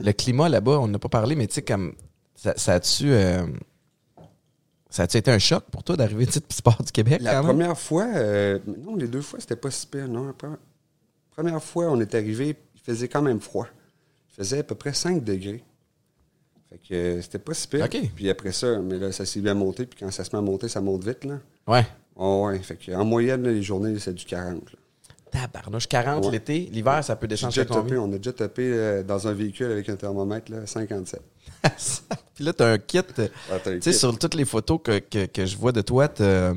le 0.00 0.10
climat 0.10 0.48
là-bas, 0.48 0.80
on 0.80 0.88
n'a 0.88 0.98
pas 0.98 1.08
parlé, 1.08 1.36
mais 1.36 1.46
tu 1.46 1.54
sais, 1.54 1.62
comme, 1.62 1.94
ça, 2.34 2.54
ça 2.56 2.74
a-tu, 2.74 3.12
euh, 3.12 3.46
ça 4.90 5.02
a-tu 5.04 5.16
été 5.18 5.30
un 5.30 5.38
choc 5.38 5.64
pour 5.70 5.82
toi 5.84 5.96
d'arriver 5.96 6.26
du 6.26 6.32
sport 6.50 6.82
du 6.82 6.90
Québec 6.92 7.20
La 7.22 7.32
quand 7.32 7.36
même? 7.38 7.46
première 7.56 7.78
fois, 7.78 8.06
euh, 8.14 8.58
non, 8.66 8.96
les 8.96 9.06
deux 9.08 9.20
fois, 9.22 9.38
c'était 9.40 9.56
pas 9.56 9.70
si 9.70 9.86
pire. 9.86 10.08
Non, 10.08 10.26
la 10.26 10.32
première, 10.32 10.58
première 11.30 11.62
fois, 11.62 11.86
on 11.90 12.00
est 12.00 12.14
arrivé, 12.14 12.56
il 12.74 12.80
faisait 12.80 13.08
quand 13.08 13.22
même 13.22 13.40
froid. 13.40 13.66
Il 14.32 14.34
faisait 14.36 14.60
à 14.60 14.62
peu 14.62 14.74
près 14.74 14.92
5 14.94 15.22
degrés. 15.22 15.62
Fait 16.70 16.78
que 16.78 16.94
euh, 16.94 17.22
c'était 17.22 17.38
pas 17.38 17.54
si 17.54 17.66
pire. 17.68 17.88
Puis 18.14 18.28
après 18.30 18.52
ça, 18.52 18.78
mais 18.78 18.98
là, 18.98 19.12
ça 19.12 19.24
s'est 19.26 19.40
bien 19.40 19.54
monté, 19.54 19.86
puis 19.86 19.98
quand 20.00 20.10
ça 20.10 20.24
se 20.24 20.30
met 20.34 20.38
à 20.38 20.42
monter, 20.42 20.68
ça 20.68 20.80
monte 20.80 21.04
vite, 21.04 21.24
là. 21.24 21.38
Ouais. 21.66 21.86
Oh, 22.16 22.46
ouais, 22.48 22.58
fait 22.58 22.76
que, 22.76 22.92
en 22.92 23.04
moyenne, 23.04 23.42
là, 23.42 23.50
les 23.52 23.62
journées, 23.62 23.98
c'est 23.98 24.12
du 24.14 24.24
40. 24.24 24.54
là. 24.72 24.78
Tabarnouche, 25.30 25.86
40 25.86 26.24
Ouais. 26.26 26.32
l'été. 26.32 26.68
L'hiver, 26.72 27.02
ça 27.04 27.16
peut 27.16 27.26
descendre 27.28 27.52
déjà 27.52 27.64
topé, 27.64 27.96
on 27.98 28.12
a 28.12 28.16
déjà 28.18 28.32
topé 28.32 28.62
euh, 28.72 29.02
dans 29.02 29.28
un 29.28 29.32
véhicule 29.32 29.70
avec 29.70 29.88
un 29.88 29.96
thermomètre, 29.96 30.50
là, 30.52 30.66
57. 30.66 31.20
Puis 32.34 32.44
là, 32.44 32.52
t'as 32.52 32.72
un 32.72 32.78
kit. 32.78 33.00
Ah, 33.50 33.58
Tu 33.62 33.80
sais, 33.82 33.92
sur 33.92 34.16
toutes 34.18 34.34
les 34.34 34.44
photos 34.44 34.80
que, 34.82 34.98
que, 34.98 35.26
que 35.26 35.46
je 35.46 35.56
vois 35.56 35.72
de 35.72 35.80
toi, 35.82 36.08
t'as 36.08 36.52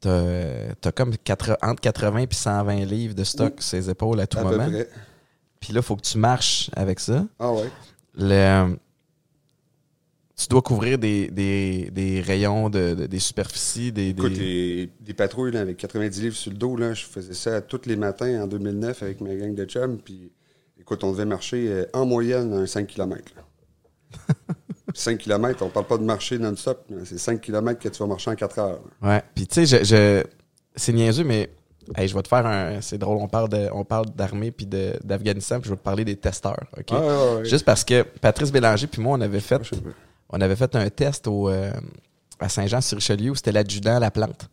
t'as- 0.00 0.74
t'as 0.80 0.92
comme 0.92 1.12
entre 1.62 1.80
80 1.80 2.18
et 2.18 2.28
120 2.30 2.84
livres 2.84 3.14
de 3.14 3.24
stock 3.24 3.54
sur 3.60 3.62
ses 3.62 3.90
épaules 3.90 4.20
à 4.20 4.26
tout 4.26 4.38
à 4.38 4.44
moment. 4.44 4.68
Puis 5.60 5.72
là, 5.72 5.78
il 5.80 5.82
faut 5.82 5.94
que 5.96 6.02
tu 6.02 6.18
marches 6.18 6.70
avec 6.74 6.98
ça. 7.00 7.24
Ah 7.38 7.52
ouais. 7.52 7.70
Le, 8.16 8.76
tu 10.42 10.48
dois 10.48 10.62
couvrir 10.62 10.98
des, 10.98 11.28
des, 11.30 11.90
des 11.92 12.20
rayons, 12.20 12.70
de, 12.70 12.94
de- 12.94 13.06
des 13.06 13.18
superficies, 13.18 13.92
des. 13.92 14.10
Écoute, 14.10 14.32
des- 14.32 14.38
les, 14.38 14.90
des 15.00 15.14
patrouilles 15.14 15.52
là, 15.52 15.60
avec 15.60 15.76
90 15.76 16.22
livres 16.22 16.36
sur 16.36 16.50
le 16.52 16.56
dos, 16.58 16.76
là, 16.76 16.94
je 16.94 17.04
faisais 17.04 17.34
ça 17.34 17.60
tous 17.60 17.82
les 17.86 17.96
matins 17.96 18.42
en 18.42 18.46
2009 18.46 19.02
avec 19.02 19.20
ma 19.20 19.34
gang 19.34 19.54
de 19.54 19.64
chums. 19.64 19.98
Puis, 19.98 20.30
écoute, 20.80 21.02
on 21.04 21.12
devait 21.12 21.24
marcher 21.24 21.68
euh, 21.68 21.84
en 21.92 22.06
moyenne 22.06 22.52
un 22.52 22.66
5 22.66 22.86
km. 22.86 23.22
5 24.94 25.16
km, 25.18 25.62
on 25.64 25.68
parle 25.70 25.86
pas 25.86 25.96
de 25.98 26.02
marcher 26.04 26.38
non-stop. 26.38 26.84
C'est 27.04 27.18
5 27.18 27.40
km 27.40 27.80
que 27.80 27.88
tu 27.88 27.98
vas 27.98 28.06
marcher 28.06 28.30
en 28.30 28.34
4 28.34 28.58
heures. 28.58 28.80
là. 29.02 29.08
Ouais. 29.16 29.22
Puis 29.34 29.46
tu 29.46 29.66
sais, 29.66 29.78
je, 29.78 29.84
je- 29.84 30.22
c'est 30.76 30.92
niaiseux, 30.92 31.24
mais 31.24 31.50
hey, 31.96 32.08
je 32.08 32.14
vais 32.14 32.22
te 32.22 32.28
faire 32.28 32.44
un. 32.46 32.80
C'est 32.82 32.98
drôle, 32.98 33.16
on 33.18 33.28
parle 33.28 33.48
de, 33.48 33.68
on 33.72 33.84
parle 33.84 34.06
d'armée 34.14 34.50
puis 34.50 34.66
d'Afghanistan, 34.66 35.60
puis 35.60 35.68
je 35.68 35.70
vais 35.74 35.78
te 35.78 35.82
parler 35.82 36.04
des 36.04 36.16
testeurs. 36.16 36.64
Ok? 36.76 36.86
Ah, 36.90 37.00
ouais, 37.00 37.36
ouais. 37.38 37.44
Juste 37.46 37.64
parce 37.64 37.84
que 37.84 38.02
Patrice 38.02 38.52
Bélanger 38.52 38.86
puis 38.86 39.00
moi, 39.00 39.16
on 39.16 39.20
avait 39.22 39.40
fait. 39.40 39.60
On 40.32 40.40
avait 40.40 40.56
fait 40.56 40.74
un 40.76 40.88
test 40.90 41.26
au, 41.28 41.48
euh, 41.48 41.72
à 42.40 42.48
Saint-Jean-sur-Richelieu 42.48 43.30
où 43.30 43.34
c'était 43.34 43.52
l'adjudant 43.52 43.96
à 43.96 44.00
la 44.00 44.10
plante. 44.10 44.48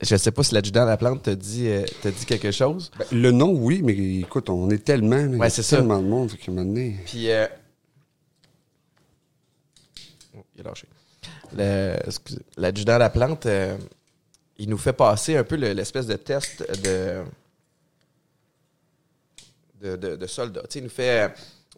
Je 0.00 0.16
sais 0.16 0.30
pas 0.30 0.42
si 0.42 0.54
l'adjudant 0.54 0.82
à 0.82 0.86
la 0.86 0.96
plante 0.96 1.24
te 1.24 1.30
dit, 1.30 1.68
euh, 1.68 1.84
te 2.02 2.08
dit 2.08 2.24
quelque 2.24 2.50
chose. 2.50 2.90
Ben, 2.98 3.04
le 3.12 3.30
nom, 3.30 3.50
oui, 3.52 3.82
mais 3.84 3.92
écoute, 4.20 4.48
on 4.48 4.70
est 4.70 4.82
tellement. 4.82 5.16
là, 5.16 5.22
il 5.26 5.32
y 5.32 5.34
a 5.34 5.38
Ouais, 5.38 5.50
c'est 5.50 5.62
ça. 5.62 5.76
tellement 5.76 5.98
de 6.00 6.06
monde. 6.06 6.30
Un 6.48 6.50
moment 6.50 6.64
donné- 6.64 6.98
Puis. 7.04 7.30
euh, 7.30 7.46
oh, 10.36 10.44
il 10.54 10.60
est 10.60 10.64
lâché. 10.64 10.86
L'adjudant 12.56 12.94
à 12.94 12.98
la 12.98 13.10
plante, 13.10 13.44
euh, 13.46 13.76
il 14.58 14.68
nous 14.70 14.78
fait 14.78 14.92
passer 14.94 15.36
un 15.36 15.44
peu 15.44 15.56
le- 15.56 15.72
l'espèce 15.72 16.06
de 16.06 16.16
test 16.16 16.64
de. 16.82 17.22
de, 19.82 19.96
de, 19.96 20.16
de 20.16 20.26
soldat. 20.26 20.62
Tu 20.62 20.66
sais, 20.70 20.78
il 20.78 20.84
nous 20.84 20.88
fait 20.88 21.30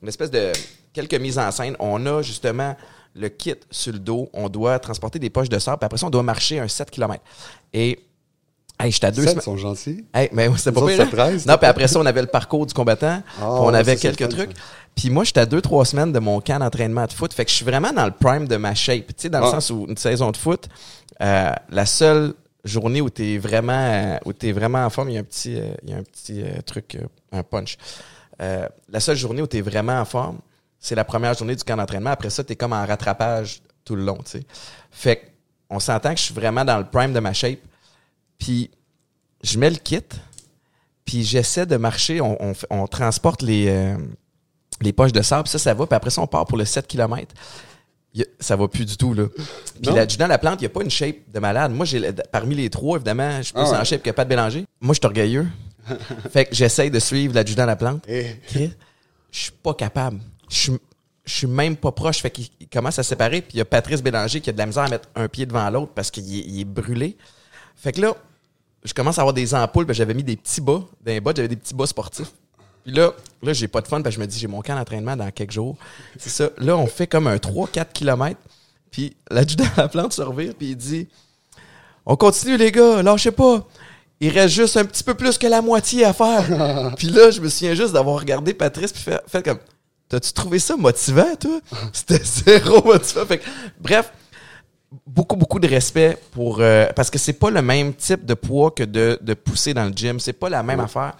une 0.03 0.09
espèce 0.09 0.31
de. 0.31 0.53
quelques 0.93 1.15
mises 1.15 1.39
en 1.39 1.51
scène. 1.51 1.75
On 1.81 2.05
a 2.07 2.23
justement 2.23 2.77
le 3.19 3.29
kit 3.29 3.55
sur 3.71 3.93
le 3.93 3.99
dos. 3.99 4.29
On 4.33 4.49
doit 4.49 4.79
transporter 4.79 5.19
des 5.19 5.31
poches 5.31 5.49
de 5.49 5.59
sable. 5.59 5.79
Puis 5.79 5.87
après 5.87 5.99
ça, 5.99 6.07
on 6.07 6.11
doit 6.11 6.23
marcher 6.23 6.59
un 6.61 6.69
7 6.69 6.91
km. 6.91 7.23
Et. 7.73 7.99
Hey, 8.81 8.93
j'étais 8.93 9.09
à 9.09 9.11
deux 9.11 9.23
semaines. 9.27 9.41
sont 9.41 9.57
gentils. 9.57 10.05
Hey, 10.15 10.29
mais 10.33 10.49
c'était 10.57 10.71
pas 10.71 10.87
pire, 10.87 11.01
hein? 11.01 11.07
c'est 11.11 11.17
13, 11.17 11.47
Non, 11.47 11.57
puis 11.57 11.67
après 11.67 11.89
ça, 11.89 11.99
on 11.99 12.07
avait 12.07 12.21
le 12.21 12.29
parcours 12.29 12.65
du 12.65 12.73
combattant. 12.73 13.21
Ah, 13.41 13.51
on 13.61 13.75
avait 13.75 13.97
ça, 13.97 14.03
quelques 14.13 14.29
trucs. 14.31 14.53
Puis 14.95 15.11
moi, 15.11 15.25
j'étais 15.25 15.41
à 15.41 15.47
deux, 15.47 15.61
trois 15.61 15.85
semaines 15.85 16.13
de 16.13 16.21
mon 16.21 16.41
camp 16.41 16.61
d'entraînement 16.61 17.05
de 17.07 17.13
foot. 17.13 17.33
Fait 17.35 17.45
que 17.45 17.51
je 17.51 17.57
suis 17.57 17.65
vraiment 17.65 17.93
dans 17.93 18.05
le 18.05 18.13
prime 18.13 18.47
de 18.47 18.57
ma 18.57 18.77
shape. 18.77 19.09
Tu 19.09 19.15
sais, 19.17 19.29
dans 19.31 19.41
le 19.41 19.47
Ah. 19.47 19.51
sens 19.51 19.71
où 19.71 19.85
une 19.89 19.97
saison 19.97 20.31
de 20.31 20.37
foot, 20.37 20.69
euh, 21.21 21.51
la 21.71 21.87
seule 21.87 22.35
journée 22.65 23.01
où 23.01 23.11
t'es 23.11 23.37
vraiment, 23.39 23.73
euh, 23.73 24.17
où 24.25 24.33
t'es 24.33 24.53
vraiment 24.53 24.85
en 24.85 24.91
forme, 24.91 25.11
il 25.11 25.15
y 25.15 25.17
a 25.17 25.21
un 25.21 25.25
petit, 25.25 25.57
euh, 25.59 25.73
il 25.83 25.91
y 25.91 25.93
a 25.93 25.97
un 25.97 26.03
petit 26.05 26.41
euh, 26.43 26.61
truc, 26.65 26.99
un 27.33 27.43
punch. 27.43 27.79
La 28.39 29.01
seule 29.01 29.17
journée 29.17 29.43
où 29.43 29.49
t'es 29.49 29.61
vraiment 29.61 29.99
en 29.99 30.05
forme, 30.05 30.39
c'est 30.81 30.95
la 30.95 31.05
première 31.05 31.35
journée 31.35 31.57
du 31.57 31.65
camp 31.65 31.77
d'entraînement. 31.77 32.11
Après 32.11 32.31
ça, 32.31 32.45
t'es 32.45 32.57
comme 32.57 32.73
en 32.73 32.87
rattrapage 32.87 33.61
tout 33.85 33.97
le 33.97 34.05
long, 34.05 34.19
tu 34.25 34.31
sais. 34.33 34.43
Fait 34.91 35.33
on 35.71 35.81
s'entend 35.81 36.11
que 36.15 36.19
je 36.19 36.25
suis 36.25 36.35
vraiment 36.35 36.65
dans 36.65 36.79
le 36.79 36.85
prime 36.87 37.13
de 37.13 37.21
ma 37.21 37.33
shape. 37.33 37.59
Puis 38.39 38.71
je 39.43 39.59
mets 39.59 39.71
le 39.71 39.77
kit, 39.77 40.01
puis 41.05 41.25
j'essaie 41.25 41.67
de 41.67 41.77
marcher. 41.77 42.21
On, 42.21 42.41
on 42.43 42.55
fait- 42.55 42.67
on 42.71 42.87
transporte 42.87 43.43
les, 43.43 43.67
euh, 43.69 43.97
les 44.81 44.93
poches 44.93 45.13
de 45.13 45.23
sable, 45.23 45.49
ça, 45.49 45.59
ça 45.59 45.75
va. 45.75 45.87
Puis 45.87 45.95
après 45.97 46.11
ça, 46.11 46.23
on 46.23 46.27
part 46.27 46.47
pour 46.47 46.57
le 46.59 46.65
7 46.65 46.87
km. 46.87 47.35
A- 48.19 48.23
ça 48.41 48.57
va 48.57 48.67
plus 48.69 48.85
du 48.87 48.97
tout, 48.97 49.13
là. 49.15 49.25
Puis 49.83 49.93
l'adjudant 49.93 50.25
de 50.25 50.31
la 50.31 50.39
plante, 50.39 50.61
il 50.61 50.65
n'y 50.65 50.67
a 50.67 50.71
pas 50.71 50.83
une 50.83 50.91
shape 50.91 51.17
de 51.33 51.39
malade. 51.41 51.73
Moi, 51.73 51.85
j'ai 51.85 52.13
parmi 52.33 52.55
les 52.55 52.71
trois, 52.71 52.97
évidemment, 52.97 53.37
je 53.39 53.43
suis 53.43 53.53
plus 53.53 53.63
Ah 53.65 53.71
ouais. 53.73 53.77
en 53.79 53.85
shape 53.85 54.03
que 54.03 54.11
Pat 54.11 54.27
Bélanger. 54.27 54.65
Moi, 54.81 54.95
je 54.95 54.99
suis 55.01 55.07
orgueilleux. 55.07 55.47
fait 56.31 56.47
que 56.47 56.55
j'essaye 56.55 56.91
de 56.91 56.99
suivre 56.99 57.35
l'adjudant 57.35 57.63
de 57.65 57.69
la 57.69 57.77
plante. 57.77 58.05
Eh. 58.09 58.37
Chris, 58.47 58.73
Je 59.31 59.39
suis 59.39 59.53
pas 59.53 59.75
capable. 59.75 60.21
Je 60.49 60.57
suis, 60.57 60.73
je 61.25 61.35
suis 61.35 61.47
même 61.47 61.77
pas 61.77 61.93
proche. 61.93 62.19
Fait 62.19 62.31
qu'il 62.31 62.49
il 62.61 62.69
commence 62.69 62.99
à 62.99 63.03
se 63.03 63.11
séparer. 63.11 63.43
Puis 63.43 63.53
il 63.55 63.59
y 63.59 63.61
a 63.61 63.65
Patrice 63.65 64.03
Bélanger 64.03 64.41
qui 64.41 64.51
a 64.51 64.53
de 64.53 64.59
la 64.59 64.67
misère 64.67 64.85
à 64.85 64.89
mettre 64.89 65.09
un 65.15 65.29
pied 65.29 65.47
devant 65.47 65.69
l'autre 65.71 65.93
parce 65.95 66.11
qu'il 66.11 66.25
est, 66.35 66.61
est 66.61 66.65
brûlé. 66.65 67.17
Fait 67.77 67.93
que 67.93 68.01
là, 68.01 68.17
je 68.85 68.95
commence 68.95 69.19
à 69.19 69.23
avoir 69.23 69.35
des 69.35 69.55
ampoules. 69.55 69.87
J'avais 69.93 70.15
mis 70.15 70.25
des 70.25 70.37
petits 70.37 70.61
bas. 70.61 70.83
Dans 71.05 71.13
les 71.13 71.21
bas, 71.21 71.33
j'avais 71.35 71.49
des 71.49 71.57
petits 71.57 71.75
bas 71.75 71.87
sportifs. 71.87 72.33
Puis 72.85 72.93
là, 72.93 73.13
là 73.43 73.53
j'ai 73.53 73.69
pas 73.69 73.81
de 73.81 73.89
fun 73.89 74.01
parce 74.03 74.15
que 74.15 74.21
je 74.21 74.25
me 74.25 74.31
dis, 74.31 74.39
j'ai 74.39 74.47
mon 74.47 74.63
camp 74.63 74.75
d'entraînement 74.77 75.17
dans 75.17 75.31
quelques 75.31 75.53
jours. 75.53 75.77
C'est 76.17 76.31
ça. 76.31 76.51
Là, 76.59 76.77
on 76.77 76.87
fait 76.87 77.07
comme 77.07 77.27
un 77.27 77.37
3-4 77.37 77.93
km. 77.93 78.39
Puis 78.91 79.17
l'adjudant 79.31 79.67
à 79.77 79.83
la 79.83 79.89
plante 79.89 80.13
se 80.13 80.23
revire. 80.23 80.55
Puis 80.55 80.71
il 80.71 80.77
dit, 80.77 81.09
on 82.07 82.17
continue, 82.17 82.57
les 82.57 82.73
gars, 82.73 83.03
lâchez 83.03 83.33
pas. 83.33 83.67
Il 84.21 84.31
reste 84.31 84.55
juste 84.55 84.77
un 84.77 84.85
petit 84.85 85.05
peu 85.05 85.15
plus 85.15 85.39
que 85.39 85.47
la 85.47 85.63
moitié 85.63 86.05
à 86.05 86.13
faire. 86.13 86.95
puis 86.97 87.09
là, 87.09 87.31
je 87.31 87.41
me 87.41 87.49
souviens 87.49 87.75
juste 87.75 87.93
d'avoir 87.93 88.19
regardé 88.19 88.55
Patrice 88.55 88.93
puis 88.93 89.03
fait, 89.03 89.21
fait 89.29 89.45
comme 89.45 89.59
T'as-tu 90.09 90.33
trouvé 90.33 90.59
ça 90.59 90.77
motivant, 90.77 91.37
toi? 91.37 91.61
C'était 91.93 92.23
zéro 92.25 92.83
motivant. 92.85 93.27
Fait 93.27 93.39
que, 93.39 93.45
bref, 93.79 94.11
beaucoup, 95.07 95.37
beaucoup 95.37 95.59
de 95.59 95.69
respect 95.69 96.17
pour. 96.33 96.61
euh, 96.61 96.87
parce 96.97 97.11
que 97.11 97.19
c'est 97.19 97.35
pas 97.35 97.51
le 97.51 97.63
même 97.63 97.95
type 97.95 98.25
de 98.25 98.35
poids 98.35 98.71
que 98.71 98.85
de, 98.85 99.19
de 99.21 99.35
pousser 99.35 99.75
dans 99.75 99.85
le 99.85 99.93
gym. 99.93 100.19
C'est 100.21 100.33
pas 100.33 100.49
la 100.49 100.63
même 100.63 100.81
affaire. 100.81 101.17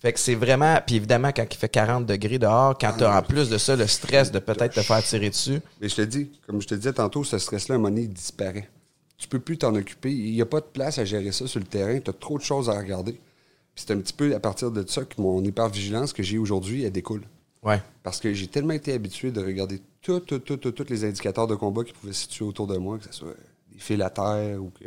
Fait 0.00 0.12
que 0.12 0.18
c'est 0.18 0.34
vraiment. 0.34 0.80
Puis 0.84 0.96
évidemment, 0.96 1.30
quand 1.30 1.46
il 1.48 1.56
fait 1.56 1.68
40 1.68 2.04
degrés 2.06 2.38
dehors, 2.40 2.76
quand 2.76 2.92
t'as 2.98 3.18
en 3.18 3.22
plus 3.22 3.48
de 3.48 3.58
ça 3.58 3.76
le 3.76 3.86
stress 3.86 4.32
de 4.32 4.40
peut-être 4.40 4.74
te 4.74 4.80
faire 4.82 5.00
tirer 5.04 5.30
dessus. 5.30 5.60
Mais 5.80 5.88
je 5.88 5.94
te 5.94 6.02
dis, 6.02 6.28
comme 6.46 6.60
je 6.60 6.66
te 6.66 6.74
disais 6.74 6.92
tantôt, 6.92 7.22
ce 7.22 7.38
stress-là, 7.38 7.74
à 7.74 7.78
un 7.78 7.78
moment 7.78 7.90
donné, 7.90 8.02
il 8.02 8.12
disparaît. 8.12 8.68
Tu 9.16 9.28
peux 9.28 9.38
plus 9.38 9.58
t'en 9.58 9.72
occuper. 9.76 10.10
Il 10.10 10.32
n'y 10.32 10.42
a 10.42 10.46
pas 10.46 10.58
de 10.58 10.66
place 10.66 10.98
à 10.98 11.04
gérer 11.04 11.30
ça 11.30 11.46
sur 11.46 11.60
le 11.60 11.66
terrain. 11.66 12.00
Tu 12.00 12.10
as 12.10 12.14
trop 12.14 12.36
de 12.36 12.42
choses 12.42 12.68
à 12.68 12.72
regarder. 12.76 13.12
Puis 13.12 13.84
c'est 13.86 13.92
un 13.92 13.98
petit 13.98 14.12
peu 14.12 14.34
à 14.34 14.40
partir 14.40 14.72
de 14.72 14.84
ça 14.88 15.02
que 15.04 15.20
mon 15.22 15.40
hypervigilance 15.44 16.12
que 16.12 16.24
j'ai 16.24 16.38
aujourd'hui, 16.38 16.82
elle 16.82 16.90
découle. 16.90 17.22
Ouais. 17.62 17.80
Parce 18.02 18.18
que 18.20 18.32
j'ai 18.34 18.48
tellement 18.48 18.72
été 18.74 18.92
habitué 18.92 19.30
de 19.30 19.40
regarder 19.44 19.80
tout, 20.00 20.20
tout, 20.20 20.40
tout, 20.40 20.56
tout, 20.56 20.72
tous 20.72 20.88
les 20.90 21.04
indicateurs 21.04 21.46
de 21.46 21.54
combat 21.54 21.84
qui 21.84 21.92
pouvaient 21.92 22.12
se 22.12 22.22
situer 22.22 22.44
autour 22.44 22.66
de 22.66 22.76
moi, 22.76 22.98
que 22.98 23.04
ce 23.04 23.12
soit 23.12 23.34
des 23.72 23.78
fils 23.78 24.00
à 24.02 24.10
terre 24.10 24.60
ou 24.60 24.70
que 24.70 24.84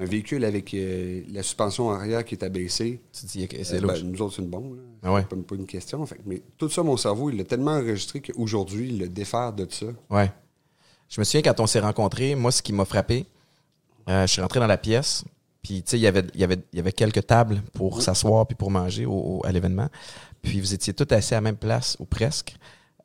un 0.00 0.04
véhicule 0.04 0.44
avec 0.44 0.72
euh, 0.74 1.22
la 1.32 1.42
suspension 1.42 1.90
arrière 1.90 2.24
qui 2.24 2.36
est 2.36 2.44
abaissée. 2.44 3.00
Tu 3.12 3.26
dis, 3.26 3.48
c'est 3.64 3.82
Euh, 3.82 3.86
ben, 3.86 4.00
nous 4.04 4.22
autres, 4.22 4.36
c'est 4.36 4.42
une 4.42 4.48
bombe. 4.48 4.78
Ah 5.02 5.12
ouais. 5.12 5.26
C'est 5.28 5.42
pas, 5.44 5.54
une 5.56 5.66
question. 5.66 6.06
Fait 6.06 6.16
que- 6.16 6.22
mais 6.24 6.40
tout 6.56 6.68
ça, 6.68 6.82
mon 6.84 6.96
cerveau, 6.96 7.30
il 7.30 7.36
l'a 7.36 7.44
tellement 7.44 7.72
enregistré 7.72 8.20
qu'aujourd'hui, 8.20 8.88
il 8.90 8.98
le 9.00 9.08
défaire 9.08 9.52
de 9.52 9.66
ça. 9.70 9.86
Ouais. 10.10 10.30
Je 11.08 11.20
me 11.20 11.24
souviens 11.24 11.42
quand 11.42 11.58
on 11.60 11.66
s'est 11.66 11.80
rencontrés, 11.80 12.34
moi, 12.36 12.52
ce 12.52 12.62
qui 12.62 12.72
m'a 12.72 12.84
frappé, 12.84 13.26
euh, 14.08 14.26
je 14.26 14.32
suis 14.32 14.40
rentré 14.42 14.60
dans 14.60 14.66
la 14.66 14.78
pièce, 14.78 15.24
puis 15.62 15.82
tu 15.82 15.90
sais, 15.92 15.98
il 15.98 16.02
y 16.02 16.06
avait, 16.06 16.24
il 16.34 16.40
y 16.40 16.44
avait, 16.44 16.58
y 16.72 16.78
avait 16.78 16.92
quelques 16.92 17.26
tables 17.26 17.62
pour 17.72 18.00
s'asseoir 18.02 18.46
puis 18.46 18.54
pour 18.56 18.70
manger 18.70 19.04
au, 19.06 19.12
au- 19.12 19.42
à 19.46 19.52
l'événement. 19.52 19.88
Puis 20.42 20.60
vous 20.60 20.72
étiez 20.74 20.92
tous 20.94 21.12
assis 21.14 21.34
à 21.34 21.38
la 21.38 21.40
même 21.42 21.56
place, 21.56 21.96
ou 22.00 22.04
presque, 22.04 22.56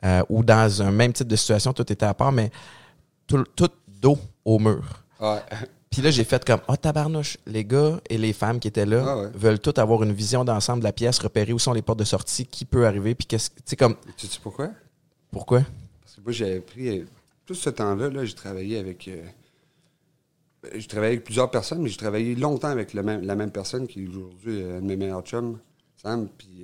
euh, 0.04 0.22
ou 0.30 0.44
dans 0.44 0.82
un 0.82 0.92
même 0.92 1.14
type 1.14 1.28
de 1.28 1.36
situation, 1.36 1.74
tout 1.74 1.92
était 1.92 2.06
à 2.06 2.14
part, 2.14 2.32
mais 2.32 2.52
tout, 3.28 3.44
tout 3.56 3.70
dos 3.88 4.18
au 4.46 4.60
mur. 4.60 5.04
Ouais. 5.20 5.40
Puis 5.90 6.02
là, 6.02 6.10
j'ai 6.10 6.24
fait 6.24 6.44
comme, 6.44 6.60
oh 6.68 6.76
tabarnouche, 6.76 7.38
les 7.46 7.64
gars 7.64 8.02
et 8.10 8.18
les 8.18 8.34
femmes 8.34 8.60
qui 8.60 8.68
étaient 8.68 8.86
là 8.86 9.04
Ah 9.08 9.18
ouais. 9.20 9.30
veulent 9.36 9.60
tous 9.60 9.80
avoir 9.80 10.02
une 10.02 10.12
vision 10.12 10.44
d'ensemble 10.44 10.80
de 10.80 10.86
la 10.86 10.92
pièce, 10.92 11.20
repérer 11.20 11.54
où 11.54 11.60
sont 11.60 11.72
les 11.74 11.84
portes 11.84 12.00
de 12.00 12.04
sortie, 12.04 12.48
qui 12.48 12.66
peut 12.66 12.88
arriver, 12.88 13.14
puis 13.14 13.28
qu'est-ce, 13.28 13.50
tu 13.52 13.56
sais, 13.66 13.76
comme, 13.76 13.96
tu 14.18 14.26
sais 14.26 14.40
pourquoi? 14.42 14.72
pourquoi? 15.32 15.62
Parce 16.02 16.16
que 16.16 16.22
moi, 16.22 16.32
j'avais 16.32 16.62
pris. 16.62 17.00
euh, 17.00 17.06
tout 17.46 17.54
ce 17.54 17.70
temps-là, 17.70 18.10
là, 18.10 18.26
j'ai 18.26 18.34
travaillé 18.34 18.80
avec. 18.80 19.08
euh, 19.08 19.22
j'ai 20.76 20.88
travaillé 20.88 21.14
avec 21.14 21.26
plusieurs 21.26 21.52
personnes, 21.52 21.82
mais 21.82 21.90
j'ai 21.90 21.98
travaillé 21.98 22.36
longtemps 22.36 22.70
avec 22.70 22.94
le 22.94 23.04
même, 23.04 23.22
la 23.24 23.36
même 23.36 23.52
personne 23.52 23.86
qui 23.88 24.04
est 24.04 24.08
aujourd'hui 24.08 24.62
euh, 24.64 24.78
un 24.78 24.82
de 24.82 24.86
mes 24.88 24.96
meilleurs 24.96 25.22
chums, 25.24 25.60
Sam. 26.02 26.28
Puis 26.38 26.64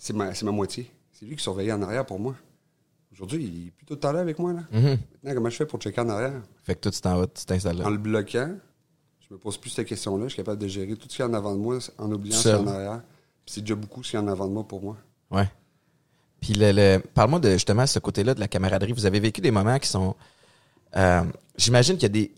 c'est 0.00 0.12
ma, 0.14 0.30
ma 0.42 0.50
moitié. 0.50 0.90
C'est 1.12 1.26
lui 1.26 1.36
qui 1.36 1.42
surveillait 1.42 1.72
en 1.72 1.82
arrière 1.82 2.04
pour 2.06 2.18
moi. 2.18 2.34
Aujourd'hui, 3.12 3.44
il 3.44 3.66
est 3.68 3.70
plutôt 3.72 3.96
là 4.12 4.20
avec 4.20 4.38
moi. 4.38 4.52
Là. 4.52 4.60
Mhm. 4.72 4.82
Maintenant, 5.22 5.34
comment 5.34 5.50
je 5.50 5.56
fais 5.56 5.66
pour 5.66 5.78
checker 5.80 6.00
en 6.00 6.08
arrière? 6.08 6.32
Fait 6.62 6.74
que 6.74 6.80
toi, 6.80 6.90
tu 6.92 7.00
t'en 7.00 7.18
vas, 7.18 7.26
tu 7.26 7.44
t'installes 7.44 7.76
là. 7.76 7.86
En 7.86 7.90
le 7.90 7.98
bloquant, 7.98 8.54
je 9.20 9.34
me 9.34 9.38
pose 9.38 9.58
plus 9.58 9.70
cette 9.70 9.86
question-là. 9.88 10.24
Je 10.24 10.28
suis 10.30 10.36
capable 10.38 10.58
de 10.62 10.68
gérer 10.68 10.96
tout 10.96 11.08
ce 11.08 11.16
qu'il 11.16 11.24
y 11.24 11.28
a 11.28 11.30
en 11.30 11.34
avant 11.34 11.52
de 11.54 11.58
moi 11.60 11.78
en 11.98 12.10
oubliant 12.10 12.36
ce 12.36 12.42
qu'il 12.42 12.50
y 12.52 12.54
a 12.54 12.60
en 12.60 12.66
arrière. 12.66 13.02
Puis 13.44 13.54
c'est 13.54 13.60
déjà 13.60 13.74
beaucoup 13.74 14.02
ce 14.02 14.10
qu'il 14.12 14.18
y 14.20 14.22
a 14.22 14.24
en 14.24 14.28
avant 14.28 14.46
de 14.48 14.52
moi 14.52 14.66
pour 14.66 14.82
moi. 14.82 14.96
Ouais. 15.30 15.48
Puis 16.40 16.54
le, 16.54 16.72
le- 16.72 16.98
parle-moi 17.00 17.38
de 17.40 17.50
justement 17.52 17.86
ce 17.86 17.98
côté-là 17.98 18.34
de 18.34 18.40
la 18.40 18.48
camaraderie. 18.48 18.92
Vous 18.92 19.04
avez 19.06 19.20
vécu 19.20 19.40
des 19.42 19.50
moments 19.50 19.78
qui 19.78 19.88
sont. 19.88 20.14
euh, 20.96 21.22
J'imagine 21.56 21.94
qu'il 21.96 22.04
y 22.04 22.06
a 22.06 22.08
des. 22.08 22.32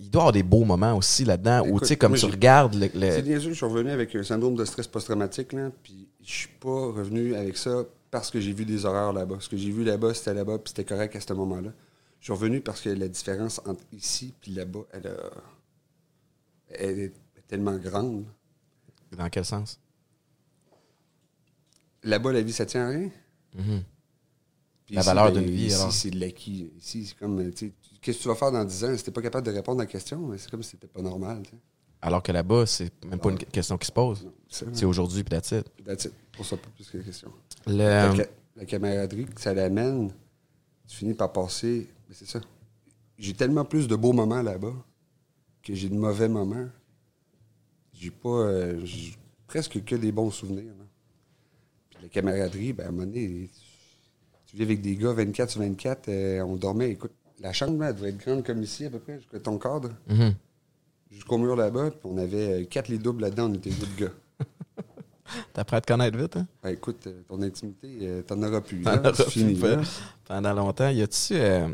Il 0.00 0.10
doit 0.10 0.20
y 0.20 0.22
avoir 0.22 0.32
des 0.32 0.42
beaux 0.44 0.64
moments 0.64 0.96
aussi 0.96 1.24
là-dedans 1.24 1.66
où, 1.68 1.80
tu 1.80 1.86
sais, 1.86 1.96
comme 1.96 2.12
tu 2.14 2.26
regardes 2.26 2.74
le. 2.74 2.88
le- 2.94 3.10
C'est 3.10 3.22
bien 3.22 3.40
sûr, 3.40 3.50
je 3.50 3.54
suis 3.56 3.66
revenu 3.66 3.90
avec 3.90 4.14
un 4.14 4.22
syndrome 4.22 4.54
de 4.54 4.64
stress 4.64 4.86
post-traumatique, 4.86 5.52
là, 5.52 5.70
puis 5.82 6.08
je 6.22 6.30
suis 6.32 6.48
pas 6.60 6.68
revenu 6.92 7.34
avec 7.34 7.56
ça 7.56 7.84
parce 8.10 8.30
que 8.30 8.40
j'ai 8.40 8.52
vu 8.52 8.64
des 8.64 8.84
horreurs 8.86 9.12
là-bas. 9.12 9.36
Ce 9.40 9.48
que 9.48 9.56
j'ai 9.56 9.70
vu 9.72 9.82
là-bas, 9.84 10.14
c'était 10.14 10.34
là-bas, 10.34 10.58
puis 10.58 10.68
c'était 10.74 10.84
correct 10.84 11.16
à 11.16 11.20
ce 11.20 11.32
moment-là. 11.32 11.70
Je 12.20 12.24
suis 12.26 12.32
revenu 12.32 12.60
parce 12.60 12.80
que 12.80 12.90
la 12.90 13.08
différence 13.08 13.60
entre 13.66 13.82
ici 13.92 14.34
et 14.46 14.50
là-bas, 14.50 14.80
elle, 14.92 15.06
a- 15.08 15.30
elle 16.70 16.98
est 17.00 17.12
tellement 17.48 17.76
grande. 17.76 18.24
Dans 19.16 19.28
quel 19.28 19.44
sens? 19.44 19.80
Là-bas, 22.04 22.32
la 22.32 22.42
vie, 22.42 22.52
ça 22.52 22.66
tient 22.66 22.86
à 22.86 22.90
rien? 22.90 23.10
Mhm. 23.56 23.82
Puis 24.88 24.94
La 24.96 25.02
ici, 25.02 25.06
valeur 25.06 25.32
ben, 25.32 25.42
d'une 25.42 25.50
vie, 25.54 25.66
Ici, 25.66 25.92
c'est 25.92 26.10
de 26.10 26.18
l'acquis. 26.18 26.72
Ici, 26.78 27.04
c'est 27.04 27.18
comme, 27.18 27.50
tu 27.52 27.66
sais, 27.68 27.72
qu'est-ce 28.00 28.16
que 28.18 28.22
tu 28.22 28.28
vas 28.28 28.34
faire 28.34 28.50
dans 28.50 28.64
10 28.64 28.84
ans? 28.84 28.96
Si 28.96 29.04
t'es 29.04 29.10
pas 29.10 29.20
capable 29.20 29.46
de 29.46 29.52
répondre 29.52 29.80
à 29.80 29.84
la 29.84 29.86
question, 29.90 30.32
c'est 30.38 30.50
comme 30.50 30.62
si 30.62 30.70
c'était 30.70 30.86
pas 30.86 31.02
normal. 31.02 31.42
Alors 32.00 32.22
que 32.22 32.32
là-bas, 32.32 32.64
c'est 32.64 32.90
même 33.04 33.18
pas 33.18 33.28
une 33.30 33.36
question 33.38 33.76
qui 33.76 33.86
se 33.86 33.92
pose. 33.92 34.26
C'est 34.48 34.86
aujourd'hui, 34.86 35.22
puis 35.22 35.30
that's 35.38 35.50
it. 35.50 35.66
that's 35.84 36.06
it. 36.06 36.12
Pour 36.32 36.46
ça, 36.46 36.56
pas 36.56 36.68
plus 36.74 36.88
que 36.90 36.96
la 36.96 37.04
question. 37.04 37.30
Le, 37.66 37.76
La, 37.76 38.16
ca- 38.16 38.26
la 38.56 38.64
camaraderie 38.64 39.26
que 39.26 39.40
ça 39.40 39.52
l'amène, 39.52 40.10
tu 40.86 40.96
finis 40.96 41.12
par 41.14 41.32
passer. 41.34 41.86
Mais 42.08 42.14
c'est 42.14 42.26
ça. 42.26 42.40
J'ai 43.18 43.34
tellement 43.34 43.66
plus 43.66 43.86
de 43.88 43.94
beaux 43.94 44.14
moments 44.14 44.40
là-bas 44.40 44.72
que 45.62 45.74
j'ai 45.74 45.90
de 45.90 45.96
mauvais 45.96 46.28
moments. 46.30 46.68
J'ai 47.92 48.10
pas. 48.10 48.28
euh, 48.28 48.80
presque 49.46 49.84
que 49.84 49.96
des 49.96 50.12
bons 50.12 50.30
souvenirs. 50.30 50.72
là. 50.78 50.84
Puis 51.90 51.98
la 52.04 52.08
camaraderie, 52.08 52.72
ben, 52.72 52.84
à 52.86 52.88
un 52.88 52.92
moment 52.92 53.06
donné, 53.06 53.50
tu 54.48 54.56
vis 54.56 54.62
avec 54.64 54.80
des 54.80 54.96
gars 54.96 55.12
24 55.12 55.50
sur 55.50 55.60
24, 55.60 56.08
euh, 56.08 56.40
on 56.42 56.56
dormait. 56.56 56.90
Écoute, 56.90 57.12
la 57.40 57.52
chambre, 57.52 57.84
elle 57.84 57.94
devait 57.94 58.08
être 58.08 58.18
grande 58.18 58.44
comme 58.44 58.62
ici, 58.62 58.86
à 58.86 58.90
peu 58.90 58.98
près, 58.98 59.18
jusqu'à 59.18 59.38
ton 59.40 59.58
cadre. 59.58 59.90
Mhm. 60.08 60.34
Jusqu'au 61.10 61.38
mur 61.38 61.54
là-bas, 61.56 61.90
puis 61.90 62.00
on 62.04 62.18
avait 62.18 62.62
euh, 62.62 62.64
quatre 62.64 62.88
lits 62.88 62.98
doubles 62.98 63.22
là-dedans, 63.22 63.50
on 63.50 63.54
était 63.54 63.70
huit 63.70 63.96
gars. 63.96 64.12
T'apprends 65.52 65.76
à 65.76 65.80
te 65.82 65.86
connaître 65.92 66.16
vite, 66.18 66.36
hein? 66.36 66.46
Ben, 66.62 66.70
écoute, 66.70 67.06
euh, 67.06 67.20
ton 67.28 67.40
intimité, 67.42 67.88
euh, 68.02 68.22
t'en 68.22 68.42
auras 68.42 68.60
plus. 68.62 68.82
T'en 68.82 68.98
auras 68.98 69.12
plus, 69.12 69.30
fini. 69.30 69.54
là. 69.54 69.80
Pendant 70.26 70.52
longtemps. 70.54 70.88
Y 70.88 71.02
a-tu. 71.02 71.34
euh, 71.34 71.68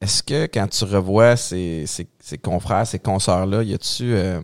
Est-ce 0.00 0.22
que 0.22 0.44
quand 0.46 0.68
tu 0.68 0.84
revois 0.84 1.36
ces, 1.36 1.84
ces, 1.86 2.06
ces 2.20 2.36
confrères, 2.38 2.86
ces 2.86 2.98
consoeurs-là, 2.98 3.62
y 3.62 3.72
a-tu. 3.74 4.12
euh, 4.14 4.40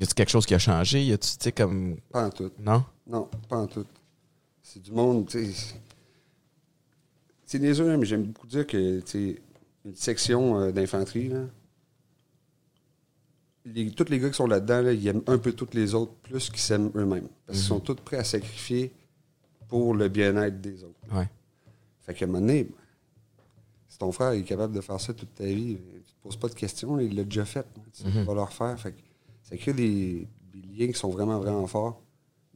Y 0.00 0.04
a-tu 0.04 0.14
quelque 0.14 0.30
chose 0.30 0.46
qui 0.46 0.54
a 0.54 0.58
changé? 0.58 1.04
Y 1.04 1.12
a-tu, 1.12 1.28
tu 1.28 1.36
sais, 1.38 1.52
comme. 1.52 1.96
Pas 2.10 2.26
en 2.26 2.30
tout. 2.30 2.50
Non? 2.58 2.84
Non, 3.06 3.28
pas 3.48 3.56
en 3.58 3.66
tout. 3.66 3.84
C'est 4.66 4.80
du 4.82 4.92
monde, 4.92 5.28
tu 5.28 5.52
sais. 5.52 5.74
C'est 7.44 7.58
niaiseux, 7.58 7.90
hein, 7.90 7.98
mais 7.98 8.06
j'aime 8.06 8.24
beaucoup 8.24 8.46
dire 8.46 8.66
que, 8.66 9.00
tu 9.00 9.38
une 9.84 9.94
section 9.94 10.58
euh, 10.58 10.72
d'infanterie, 10.72 11.28
là. 11.28 11.44
les- 13.66 13.90
tous 13.90 14.08
les 14.08 14.18
gars 14.18 14.28
qui 14.30 14.34
sont 14.36 14.46
là-dedans, 14.46 14.80
là, 14.82 14.92
ils 14.94 15.06
aiment 15.06 15.22
un 15.26 15.36
peu 15.38 15.52
tous 15.52 15.68
les 15.74 15.94
autres 15.94 16.14
plus 16.22 16.48
qu'ils 16.48 16.58
s'aiment 16.60 16.90
eux-mêmes. 16.94 17.28
Parce 17.46 17.58
qu'ils 17.58 17.68
sont 17.68 17.80
tous 17.80 17.94
prêts 17.96 18.16
à 18.16 18.24
sacrifier 18.24 18.90
pour 19.68 19.94
le 19.94 20.08
bien-être 20.08 20.60
des 20.60 20.82
autres. 20.84 20.98
Ouais. 21.14 21.28
Fait 22.00 22.14
qu'à 22.14 22.24
un 22.24 22.28
moment 22.28 22.40
donné, 22.40 22.66
si 23.88 23.98
ton 23.98 24.10
frère 24.12 24.30
est 24.32 24.42
capable 24.42 24.74
de 24.74 24.80
faire 24.80 25.00
ça 25.00 25.12
toute 25.14 25.34
ta 25.34 25.44
vie, 25.44 25.76
tu 26.06 26.12
te 26.14 26.22
poses 26.22 26.36
pas 26.36 26.48
de 26.48 26.54
questions, 26.54 26.98
il 26.98 27.14
l'a 27.14 27.24
déjà 27.24 27.44
fait. 27.44 27.66
Tu 27.92 28.02
sais, 28.02 28.08
Mhm. 28.08 28.24
vas 28.24 28.34
leur 28.34 28.52
faire. 28.52 28.78
Fait 28.80 28.92
que 28.92 29.00
ça 29.42 29.56
crée 29.58 29.72
des, 29.74 30.26
des 30.52 30.62
liens 30.62 30.86
qui 30.92 30.98
sont 30.98 31.10
vraiment, 31.10 31.38
vraiment 31.38 31.66
forts. 31.66 32.02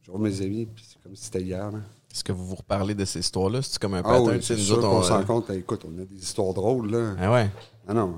Je 0.01 0.11
vois 0.11 0.19
mes 0.19 0.41
amis, 0.41 0.65
puis 0.65 0.83
c'est 0.87 0.99
comme 1.01 1.15
si 1.15 1.25
c'était 1.25 1.41
hier. 1.43 1.71
là. 1.71 1.79
Est-ce 2.11 2.23
que 2.23 2.31
vous 2.31 2.45
vous 2.45 2.55
reparlez 2.55 2.95
de 2.95 3.05
ces 3.05 3.19
histoires-là? 3.19 3.61
C'est 3.61 3.79
comme 3.79 3.93
un 3.93 3.99
Ah 3.99 4.03
pattern, 4.03 4.29
oui, 4.37 4.39
c'est 4.41 4.57
sûr 4.57 4.79
qu'on 4.81 4.97
on- 4.97 5.03
s'en 5.03 5.23
compte. 5.23 5.49
Écoute, 5.51 5.85
on 5.85 6.01
a 6.01 6.05
des 6.05 6.15
histoires 6.21 6.53
drôles, 6.53 6.91
là. 6.91 7.15
Ah 7.19 7.31
ouais? 7.31 7.49
Ah 7.87 7.93
non, 7.93 8.15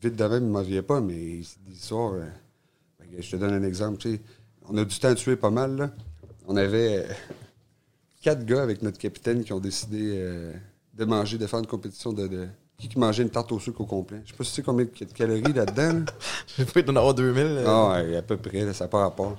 vite 0.00 0.16
de 0.16 0.24
même, 0.24 0.44
il 0.44 0.50
m'en 0.50 0.62
vient 0.62 0.82
pas, 0.82 1.00
mais 1.00 1.40
c'est 1.42 1.62
des 1.64 1.74
histoires. 1.76 2.12
euh, 2.14 2.26
que 3.16 3.20
je 3.20 3.30
te 3.30 3.36
donne 3.36 3.52
un 3.52 3.62
exemple. 3.62 3.98
tu 3.98 4.12
sais. 4.14 4.20
On 4.68 4.76
a 4.78 4.84
du 4.84 4.98
temps 4.98 5.14
tuer 5.14 5.36
pas 5.36 5.50
mal. 5.50 5.76
Là. 5.76 5.90
On 6.48 6.56
avait 6.56 7.04
euh, 7.08 7.12
quatre 8.22 8.44
gars 8.46 8.62
avec 8.62 8.80
notre 8.82 8.98
capitaine 8.98 9.44
qui 9.44 9.52
ont 9.52 9.60
décidé 9.60 10.12
euh, 10.14 10.52
de 10.94 11.04
manger, 11.04 11.36
de 11.36 11.46
faire 11.46 11.58
une 11.58 11.66
compétition 11.66 12.12
de. 12.12 12.26
de- 12.26 12.48
qui, 12.78 12.88
qui 12.88 12.98
mangeait 12.98 13.22
une 13.22 13.30
tarte 13.30 13.52
au 13.52 13.60
sucre 13.60 13.80
au 13.82 13.86
complet. 13.86 14.22
Je 14.24 14.30
sais 14.32 14.36
pas 14.36 14.44
si 14.44 14.50
tu 14.50 14.56
sais 14.56 14.62
combien 14.62 14.86
de 14.86 14.90
calories 15.12 15.52
là-dedans. 15.52 15.98
là. 16.00 16.04
Je 16.58 16.64
peux 16.64 16.82
en 16.88 16.96
avoir 16.96 17.14
2000. 17.14 17.44
euh. 17.44 17.64
Ah 17.66 17.92
ouais, 18.02 18.16
à 18.16 18.22
peu 18.22 18.36
près, 18.36 18.64
là, 18.64 18.72
ça 18.72 18.84
n'a 18.84 18.88
pas 18.88 19.00
rapport. 19.00 19.36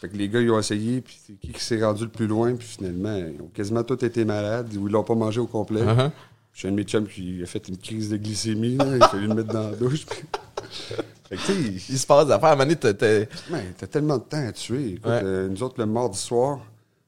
Fait 0.00 0.08
que 0.08 0.16
les 0.16 0.28
gars, 0.28 0.40
ils 0.40 0.50
ont 0.50 0.58
essayé, 0.58 1.00
puis 1.00 1.18
c'est 1.26 1.34
qui 1.34 1.52
qui 1.52 1.62
s'est 1.62 1.82
rendu 1.84 2.04
le 2.04 2.10
plus 2.10 2.26
loin, 2.26 2.54
puis 2.54 2.66
finalement, 2.66 3.16
ils 3.16 3.40
ont 3.40 3.50
quasiment 3.54 3.82
tous 3.84 4.04
été 4.04 4.24
malades, 4.24 4.74
ou 4.76 4.88
ils 4.88 4.92
l'ont 4.92 5.04
pas 5.04 5.14
mangé 5.14 5.40
au 5.40 5.46
complet. 5.46 5.82
Uh-huh. 5.82 6.10
J'ai 6.52 6.68
un 6.68 6.72
de 6.72 6.76
mes 6.76 6.82
chums 6.82 7.06
qui 7.06 7.40
a 7.42 7.46
fait 7.46 7.68
une 7.68 7.76
crise 7.78 8.10
de 8.10 8.16
glycémie, 8.16 8.76
là. 8.76 8.96
il 8.96 9.02
a 9.02 9.08
fallu 9.08 9.26
le 9.28 9.34
mettre 9.34 9.52
dans 9.52 9.70
la 9.70 9.76
douche. 9.76 10.04
puis- 10.06 10.22
fait 11.28 11.36
que, 11.36 11.40
tu 11.46 11.78
sais, 11.78 11.92
Il 11.92 11.98
se 11.98 12.06
passe 12.06 12.26
des 12.26 12.32
affaires. 12.32 12.48
À 12.50 12.52
un 12.52 12.56
moment 12.56 12.64
donné, 12.64 12.76
t'as- 12.76 13.86
tellement 13.86 14.18
de 14.18 14.22
temps 14.24 14.46
à 14.46 14.52
tuer. 14.52 14.88
Écoute, 14.94 15.04
Ouais. 15.06 15.20
euh, 15.22 15.48
nous 15.48 15.62
autres, 15.62 15.76
le 15.78 15.86
mardi 15.86 16.18
soir, 16.18 16.58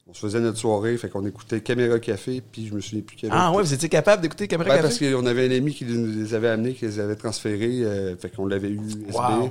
on 0.08 0.14
se 0.14 0.20
faisait 0.20 0.40
notre 0.40 0.58
soirée, 0.58 0.96
fait 0.96 1.08
qu'on 1.08 1.26
écoutait 1.26 1.60
Caméra 1.60 1.98
Café, 1.98 2.40
puis 2.52 2.68
je 2.68 2.74
me 2.74 2.80
souviens 2.80 3.00
plus 3.02 3.16
quel 3.16 3.30
Ah 3.32 3.50
ouais, 3.52 3.62
vous 3.62 3.74
étiez 3.74 3.88
capable 3.88 4.22
d'écouter 4.22 4.46
Caméra 4.46 4.70
Café? 4.70 4.82
parce 4.82 4.98
qu'on 4.98 5.26
avait 5.26 5.48
un 5.48 5.56
ami 5.56 5.72
qui 5.74 5.84
nous 5.86 6.06
les 6.22 6.34
avait 6.34 6.48
amenés, 6.48 6.74
qui 6.74 6.84
les 6.84 7.00
avait 7.00 7.16
transférés, 7.16 7.82
euh, 7.82 8.16
fait 8.16 8.28
qu'on 8.30 8.46
l'avait 8.46 8.70
eu. 8.70 8.80
Wow. 9.12 9.50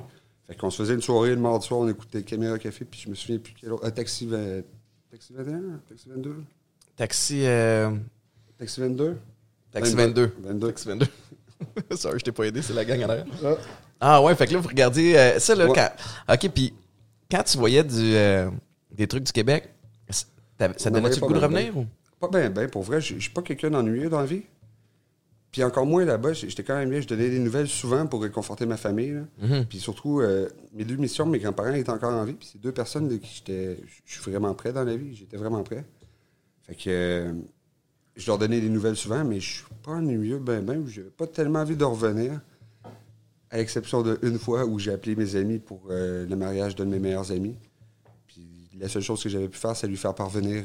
Fait 0.52 0.58
qu'on 0.58 0.70
se 0.70 0.76
faisait 0.84 0.96
une 0.96 1.02
soirée 1.02 1.30
le 1.30 1.38
mardi 1.38 1.66
soir, 1.66 1.80
on 1.80 1.88
écoutait 1.88 2.24
Caméra 2.24 2.60
Café, 2.60 2.84
puis 2.84 3.00
je 3.00 3.10
me 3.10 3.16
souviens 3.16 3.38
plus 3.38 3.54
quel 3.58 3.72
autre. 3.72 3.84
Ah, 3.86 3.92
Taxi, 3.92 4.28
Taxi 5.10 5.32
21, 5.32 5.80
Taxi 5.88 6.10
22, 6.10 6.36
Taxi, 6.98 7.46
euh, 7.46 7.90
Taxi 8.58 8.82
22. 8.82 9.18
Taxi 9.72 9.96
22. 9.96 10.36
22. 10.42 10.68
Taxi 10.68 10.88
22. 10.90 11.06
Sorry, 11.96 12.20
je 12.20 12.26
t'ai 12.26 12.34
pas 12.34 12.44
aidé, 12.44 12.62
c'est 12.62 12.74
la 12.74 12.84
gang 12.84 13.02
en 13.06 13.10
arrière. 13.10 13.26
Ah. 13.46 13.56
Ah 14.02 14.22
ouais, 14.22 14.36
fait 14.36 14.46
que 14.46 14.54
là, 14.56 14.60
vous 14.60 14.68
regardiez 14.68 15.18
euh, 15.18 15.40
ça, 15.40 15.56
là, 15.56 15.68
Ouais. 15.68 15.74
quand... 15.74 16.34
OK, 16.34 16.50
puis 16.50 16.74
quand 17.30 17.44
tu 17.44 17.58
voyais 17.58 17.86
du, 17.86 18.14
euh, 18.14 18.50
des 18.92 19.08
trucs 19.08 19.24
du 19.24 19.32
Québec, 19.32 19.70
ça 20.10 20.90
donnait-tu 20.90 21.22
le 21.22 21.28
goût 21.28 21.34
de 21.34 21.40
revenir 21.40 21.78
ou? 21.78 21.86
Pas 22.20 22.28
bien, 22.28 22.50
ben, 22.50 22.70
pour 22.70 22.84
vrai, 22.84 23.00
je 23.00 23.16
je 23.16 23.22
suis 23.22 23.30
pas 23.32 23.42
quelqu'un 23.42 23.70
d'ennuyeux 23.70 24.10
dans 24.10 24.20
la 24.20 24.26
vie. 24.26 24.44
Puis 25.52 25.64
encore 25.64 25.86
moins 25.86 26.06
là-bas, 26.06 26.32
j'étais 26.32 26.64
quand 26.64 26.78
même 26.78 26.90
bien, 26.90 27.02
je 27.02 27.08
donnais 27.08 27.30
des 27.30 27.40
nouvelles 27.40 27.68
souvent 27.68 28.08
pour 28.08 28.22
réconforter 28.22 28.66
ma 28.66 28.78
famille. 28.78 29.12
là. 29.12 29.22
Mhm. 29.42 29.66
Puis 29.66 29.80
surtout, 29.80 30.22
euh, 30.22 30.48
mes 30.74 30.86
deux 30.86 30.96
missions, 30.96 31.26
mes 31.26 31.40
grands-parents 31.40 31.74
étaient 31.74 31.90
encore 31.90 32.14
en 32.14 32.24
vie. 32.24 32.34
Puis 32.34 32.52
c'est 32.54 32.62
deux 32.62 32.72
personnes 32.72 33.10
de 33.10 33.18
qui 33.18 33.36
j'étais. 33.36 33.80
Je 34.06 34.14
suis 34.14 34.32
vraiment 34.32 34.54
prêt 34.54 34.72
dans 34.72 34.86
la 34.86 34.96
vie. 34.96 35.14
J'étais 35.14 35.36
vraiment 35.36 35.62
prêt. 35.64 35.84
Fait 36.64 36.76
que 36.76 36.82
euh, 36.88 37.34
je 38.16 38.28
leur 38.28 38.38
donnais 38.38 38.62
des 38.62 38.70
nouvelles 38.70 38.96
souvent, 38.96 39.26
mais 39.26 39.42
je 39.42 39.56
suis 39.56 39.66
pas 39.84 39.92
ennuyeux, 39.92 40.40
ben 40.40 40.64
ben. 40.64 40.86
J'ai 40.88 41.02
pas 41.02 41.28
tellement 41.28 41.60
envie 41.60 41.76
de 41.76 41.84
revenir. 41.84 42.40
À 43.50 43.58
l'exception 43.58 44.02
d'une 44.02 44.40
fois 44.40 44.64
où 44.64 44.80
j'ai 44.80 44.94
appelé 44.94 45.18
mes 45.18 45.36
amis 45.36 45.60
pour 45.60 45.82
euh, 45.90 46.26
le 46.26 46.36
mariage 46.38 46.74
d'un 46.78 46.86
de 46.86 46.92
mes 46.92 47.00
meilleurs 47.00 47.30
amis. 47.34 47.58
Puis 48.26 48.70
la 48.80 48.88
seule 48.88 49.02
chose 49.02 49.22
que 49.22 49.28
j'avais 49.28 49.50
pu 49.50 49.58
faire, 49.58 49.76
c'est 49.76 49.88
lui 49.88 49.98
faire 49.98 50.16
parvenir 50.16 50.64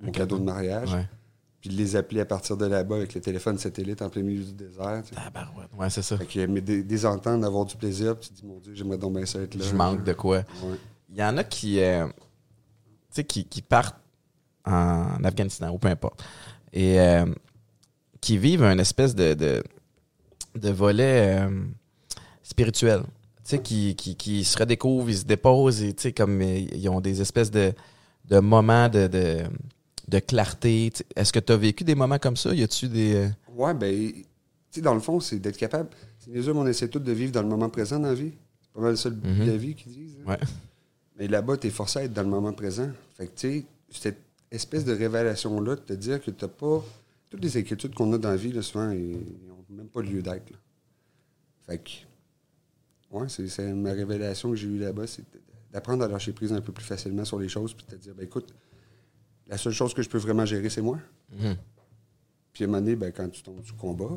mon 0.00 0.12
cadeau 0.12 0.38
de 0.38 0.44
mariage. 0.44 0.94
Ouais. 0.94 1.04
Puis 1.64 1.74
de 1.74 1.78
les 1.80 1.96
appeler 1.96 2.20
à 2.20 2.26
partir 2.26 2.58
de 2.58 2.66
là-bas 2.66 2.96
avec 2.96 3.14
le 3.14 3.22
téléphone 3.22 3.56
satellite 3.56 4.02
en 4.02 4.10
plein 4.10 4.20
milieu 4.20 4.44
du 4.44 4.52
désert. 4.52 5.02
tu 5.02 5.14
sais. 5.14 5.14
Tabarouette. 5.14 5.70
Ouais, 5.78 5.88
c'est 5.88 6.02
ça. 6.02 6.18
Fait 6.18 6.26
que, 6.26 6.44
mais 6.44 6.60
des, 6.60 6.82
des 6.82 7.06
entendre, 7.06 7.40
d'avoir 7.40 7.64
du 7.64 7.74
plaisir, 7.74 8.18
puis 8.18 8.28
tu 8.28 8.34
te 8.34 8.40
dis, 8.42 8.46
mon 8.46 8.58
Dieu, 8.58 8.74
j'aimerais 8.74 8.98
donc 8.98 9.16
bien 9.16 9.24
ça 9.24 9.38
être 9.40 9.54
là. 9.54 9.64
Je 9.64 9.74
manque 9.74 10.04
de 10.04 10.12
quoi. 10.12 10.36
Ouais. 10.62 10.76
Il 11.08 11.16
y 11.16 11.24
en 11.24 11.38
a 11.38 11.42
qui, 11.42 11.80
euh, 11.80 12.06
tu 12.06 12.12
sais, 13.12 13.24
qui, 13.24 13.46
qui 13.46 13.62
partent 13.62 13.96
en 14.66 15.24
Afghanistan 15.24 15.70
ou 15.70 15.78
peu 15.78 15.88
importe 15.88 16.22
et 16.70 17.00
euh, 17.00 17.24
qui 18.20 18.36
vivent 18.36 18.64
un 18.64 18.76
espèce 18.78 19.14
de, 19.14 19.32
de, 19.32 19.62
de 20.56 20.70
volet 20.70 21.46
euh, 21.46 21.64
spirituel. 22.42 23.04
Tu 23.04 23.40
sais, 23.44 23.58
qui, 23.62 23.94
qui, 23.96 24.16
qui 24.16 24.44
se 24.44 24.58
redécouvrent, 24.58 25.08
ils 25.08 25.16
se 25.16 25.24
déposent 25.24 25.82
et 25.82 25.94
tu 25.94 26.02
sais, 26.02 26.12
comme 26.12 26.42
ils 26.42 26.88
ont 26.90 27.00
des 27.00 27.22
espèces 27.22 27.50
de, 27.50 27.72
de 28.26 28.38
moments 28.38 28.90
de, 28.90 29.06
de, 29.06 29.44
de 30.08 30.18
clarté. 30.18 30.92
Tu 30.94 31.02
Est-ce 31.16 31.32
que 31.32 31.38
tu 31.40 31.52
as 31.52 31.56
vécu 31.56 31.84
des 31.84 31.94
moments 31.94 32.18
comme 32.18 32.36
ça? 32.36 32.54
Y 32.54 32.62
a-tu 32.62 32.88
des. 32.88 33.14
euh, 33.14 33.28
Ouais, 33.54 33.74
ben, 33.74 34.12
tu 34.12 34.24
sais, 34.70 34.80
dans 34.80 34.94
le 34.94 35.00
fond, 35.00 35.20
c'est 35.20 35.38
d'être 35.38 35.56
capable. 35.56 35.88
C'est 36.18 36.30
les 36.30 36.48
hommes, 36.48 36.58
on 36.58 36.66
essaie 36.66 36.88
tous 36.88 36.98
de 36.98 37.12
vivre 37.12 37.32
dans 37.32 37.42
le 37.42 37.48
moment 37.48 37.68
présent 37.68 37.98
dans 37.98 38.08
la 38.08 38.14
vie. 38.14 38.32
C'est 38.62 38.72
pas 38.72 38.80
mal 38.80 38.96
ça 38.96 39.08
le 39.08 39.14
but 39.16 39.38
de 39.44 39.50
la 39.50 39.56
vie 39.56 39.74
qu'ils 39.74 39.92
disent. 39.92 40.16
hein. 40.26 40.30
Ouais. 40.30 40.38
Mais 41.18 41.28
là-bas, 41.28 41.56
t'es 41.56 41.70
forcé 41.70 42.00
à 42.00 42.04
être 42.04 42.12
dans 42.12 42.22
le 42.24 42.28
moment 42.28 42.52
présent. 42.52 42.90
Fait 43.16 43.26
que, 43.28 43.32
tu 43.38 43.48
sais, 43.60 43.64
cette 43.90 44.18
espèce 44.50 44.84
de 44.84 44.92
révélation-là, 44.92 45.76
de 45.76 45.80
te 45.80 45.92
dire 45.92 46.20
que 46.22 46.30
t'as 46.32 46.48
pas. 46.48 46.84
Toutes 47.30 47.42
les 47.42 47.56
inquiétudes 47.56 47.94
qu'on 47.94 48.12
a 48.12 48.18
dans 48.18 48.30
la 48.30 48.36
vie, 48.36 48.52
là, 48.52 48.62
souvent, 48.62 48.90
ils 48.90 49.12
n'ont 49.48 49.64
même 49.70 49.88
pas 49.88 50.02
lieu 50.02 50.22
d'être. 50.22 50.52
Fait 51.66 51.78
que. 51.78 51.90
Ouais, 53.16 53.26
c'est 53.28 53.72
ma 53.72 53.92
révélation 53.92 54.50
que 54.50 54.56
j'ai 54.56 54.66
eue 54.66 54.78
là-bas, 54.78 55.06
c'est 55.06 55.22
d'apprendre 55.72 56.04
à 56.04 56.08
lâcher 56.08 56.32
prise 56.32 56.52
un 56.52 56.60
peu 56.60 56.72
plus 56.72 56.84
facilement 56.84 57.24
sur 57.24 57.38
les 57.38 57.48
choses, 57.48 57.72
puis 57.74 57.84
de 57.88 57.92
te 57.92 57.96
dire, 57.96 58.14
ben 58.14 58.24
écoute, 58.24 58.52
la 59.46 59.58
seule 59.58 59.72
chose 59.72 59.92
que 59.94 60.02
je 60.02 60.08
peux 60.08 60.18
vraiment 60.18 60.44
gérer, 60.46 60.68
c'est 60.70 60.80
moi. 60.82 60.98
Mhm. 61.32 61.56
Puis 62.52 62.64
à 62.64 62.66
un 62.66 62.70
moment 62.70 62.80
donné, 62.80 62.96
ben, 62.96 63.12
quand 63.12 63.28
tu 63.28 63.42
tombes 63.42 63.60
du 63.60 63.72
combat, 63.72 64.16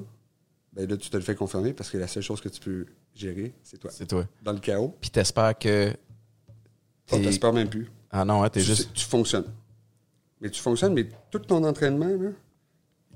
ben 0.73 0.87
là, 0.89 0.95
tu 0.97 1.09
te 1.09 1.17
le 1.17 1.23
fais 1.23 1.35
confirmer 1.35 1.73
parce 1.73 1.89
que 1.89 1.97
la 1.97 2.07
seule 2.07 2.23
chose 2.23 2.39
que 2.41 2.49
tu 2.49 2.59
peux 2.61 2.85
gérer, 3.15 3.53
c'est 3.63 3.77
toi. 3.79 3.89
C'est 3.91 4.05
toi. 4.07 4.25
Dans 4.43 4.53
le 4.53 4.59
chaos, 4.59 4.95
Puis 5.01 5.09
t'espères 5.09 5.57
que. 5.57 5.93
t'es- 7.07 7.21
t'espères 7.21 7.53
même 7.53 7.69
plus. 7.69 7.89
Ah 8.11 8.23
non, 8.23 8.43
hein, 8.43 8.49
t'es 8.49 8.59
Tu, 8.61 8.67
juste. 8.67 8.93
tu 8.93 9.05
fonctionnes. 9.05 9.51
Mais 10.39 10.49
tu 10.51 10.61
fonctionnes, 10.61 10.93
mais 10.93 11.09
tout 11.31 11.39
ton 11.39 11.63
entraînement, 11.63 12.05
là, 12.07 12.29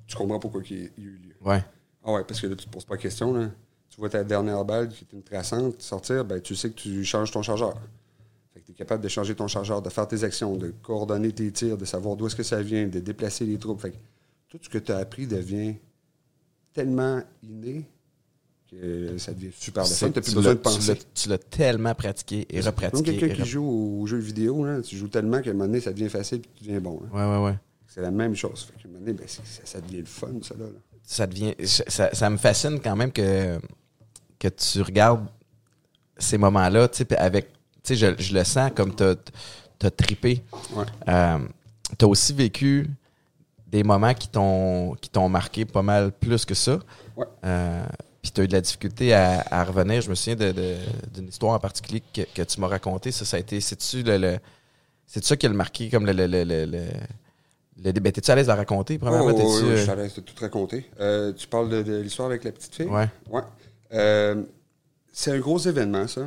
tu 0.07 0.15
comprends 0.15 0.39
pourquoi 0.39 0.61
il 0.69 0.77
y 0.81 0.83
a 0.85 0.89
eu 0.97 1.17
lieu. 1.17 1.35
Ouais. 1.41 1.63
Ah 2.03 2.13
ouais, 2.13 2.23
parce 2.23 2.41
que 2.41 2.47
là, 2.47 2.55
tu 2.55 2.65
te 2.65 2.71
poses 2.71 2.83
pas 2.85 2.95
de 2.97 3.01
question. 3.01 3.31
Là. 3.33 3.49
Tu 3.89 3.97
vois 3.99 4.09
ta 4.09 4.23
dernière 4.23 4.65
balle 4.65 4.89
qui 4.89 5.05
est 5.05 5.13
une 5.13 5.21
traçante 5.21 5.79
sortir, 5.81 6.25
ben, 6.25 6.41
tu 6.41 6.55
sais 6.55 6.69
que 6.71 6.75
tu 6.75 7.05
changes 7.05 7.29
ton 7.31 7.43
chargeur. 7.43 7.75
Fait 8.53 8.59
que 8.59 8.65
tu 8.65 8.71
es 8.71 8.75
capable 8.75 9.01
de 9.03 9.07
changer 9.09 9.33
ton 9.35 9.47
chargeur, 9.47 9.81
de 9.81 9.89
faire 9.89 10.07
tes 10.07 10.23
actions, 10.23 10.55
de 10.57 10.73
coordonner 10.81 11.31
tes 11.31 11.51
tirs, 11.51 11.77
de 11.77 11.85
savoir 11.85 12.15
d'où 12.17 12.27
est-ce 12.27 12.35
que 12.35 12.43
ça 12.43 12.61
vient, 12.61 12.87
de 12.87 12.99
déplacer 12.99 13.45
les 13.45 13.57
troupes. 13.57 13.81
Fait 13.81 13.91
que 13.91 13.97
tout 14.49 14.59
ce 14.61 14.67
que 14.69 14.77
tu 14.77 14.91
as 14.91 14.97
appris 14.97 15.25
devient 15.27 15.75
tellement 16.73 17.21
inné 17.43 17.85
que 18.69 19.17
ça 19.17 19.33
devient 19.33 19.51
super 19.53 19.83
le 19.83 19.89
fun. 19.89 20.11
Tu 20.11 20.21
plus 20.21 20.33
besoin 20.35 20.51
l'as- 20.51 20.55
de 20.55 20.59
penser. 20.61 20.99
tu 21.13 21.29
l'as- 21.29 21.37
tellement 21.37 21.93
pratiqué 21.95 22.45
et 22.49 22.61
repratiqué. 22.61 23.17
quelqu'un 23.17 23.35
et 23.35 23.37
qui 23.37 23.45
joue 23.49 23.65
aux 23.65 24.05
jeux 24.07 24.17
vidéo, 24.19 24.63
là, 24.65 24.81
tu 24.81 24.95
joues 24.97 25.09
tellement 25.09 25.41
qu'à 25.41 25.49
un 25.49 25.53
moment 25.53 25.65
donné, 25.65 25.81
ça 25.81 25.91
devient 25.91 26.07
facile 26.09 26.37
et 26.39 26.41
tu 26.57 26.63
deviens 26.63 26.79
bon. 26.79 27.01
là. 27.01 27.09
Ouais, 27.13 27.37
ouais, 27.39 27.45
ouais. 27.51 27.57
C'est 27.87 28.01
la 28.01 28.11
même 28.11 28.33
chose. 28.35 28.63
Fait 28.71 28.81
qu'à 28.81 28.87
un 28.87 28.91
moment 28.91 29.05
donné, 29.05 29.17
ben, 29.17 29.27
ça, 29.27 29.41
ça 29.65 29.81
devient 29.81 29.97
le 29.99 30.05
fun, 30.05 30.29
ça. 30.41 30.55
Là. 30.57 30.65
Ça 31.03 31.27
devient. 31.27 31.53
Ça, 31.65 32.13
ça 32.13 32.29
me 32.29 32.37
fascine 32.37 32.79
quand 32.79 32.95
même 32.95 33.11
que, 33.11 33.59
que 34.39 34.47
tu 34.47 34.81
regardes 34.81 35.25
ces 36.17 36.37
moments-là, 36.37 36.87
avec. 37.17 37.49
Tu 37.83 37.95
sais, 37.95 38.15
je, 38.17 38.21
je 38.21 38.33
le 38.33 38.43
sens 38.43 38.71
comme 38.75 38.93
t'as 38.93 39.15
as 39.83 39.91
trippé. 39.91 40.43
Ouais. 40.75 40.85
Euh, 41.07 41.39
t'as 41.97 42.05
aussi 42.05 42.33
vécu 42.33 42.87
des 43.67 43.83
moments 43.83 44.13
qui 44.13 44.27
t'ont 44.27 44.95
qui 45.01 45.09
t'ont 45.09 45.29
marqué 45.29 45.65
pas 45.65 45.81
mal 45.81 46.11
plus 46.11 46.45
que 46.45 46.53
ça. 46.53 46.79
Ouais. 47.17 47.25
Euh, 47.45 47.83
puis 48.21 48.31
tu 48.31 48.41
as 48.41 48.43
eu 48.43 48.47
de 48.47 48.53
la 48.53 48.61
difficulté 48.61 49.13
à, 49.13 49.43
à 49.49 49.63
revenir. 49.63 50.01
Je 50.01 50.09
me 50.09 50.15
souviens 50.15 50.35
de- 50.35 50.51
de- 50.51 50.77
d'une 51.13 51.27
histoire 51.29 51.53
en 51.55 51.59
particulier 51.59 52.03
que, 52.13 52.21
que 52.35 52.41
tu 52.43 52.59
m'as 52.59 52.67
racontée. 52.67 53.11
Ça, 53.11 53.25
ça 53.25 53.37
a 53.37 53.39
été. 53.39 53.59
C'est-tu 53.59 54.03
le, 54.03 54.17
le- 54.17 54.37
c'est 55.07 55.23
ça 55.23 55.35
qui 55.35 55.45
a 55.47 55.49
le 55.49 55.55
marqué 55.55 55.89
comme 55.89 56.05
le. 56.05 56.11
le, 56.13 56.27
le, 56.27 56.43
le, 56.43 56.65
le- 56.65 57.91
ben, 57.99 58.11
t'es-tu 58.11 58.29
à 58.29 58.35
l'aise 58.35 58.45
de 58.45 58.51
la 58.51 58.57
raconter, 58.57 58.99
premièrement? 58.99 59.31
Oh, 59.33 59.33
oui, 59.35 59.63
oui, 59.63 59.69
euh, 59.71 59.75
je 59.77 59.81
suis 59.81 59.89
à 59.89 59.95
l'aise 59.95 60.13
de 60.13 60.21
tout 60.21 60.35
raconter. 60.39 60.85
Euh, 60.99 61.33
tu 61.33 61.47
parles 61.47 61.69
de, 61.69 61.81
de 61.81 61.97
l'histoire 62.01 62.27
avec 62.27 62.43
la 62.43 62.51
petite 62.51 62.75
fille? 62.75 62.85
Ouais. 62.85 63.07
Ouais. 63.31 63.41
Euh, 63.93 64.43
c'est 65.11 65.31
un 65.31 65.39
gros 65.39 65.57
événement, 65.57 66.07
ça. 66.07 66.21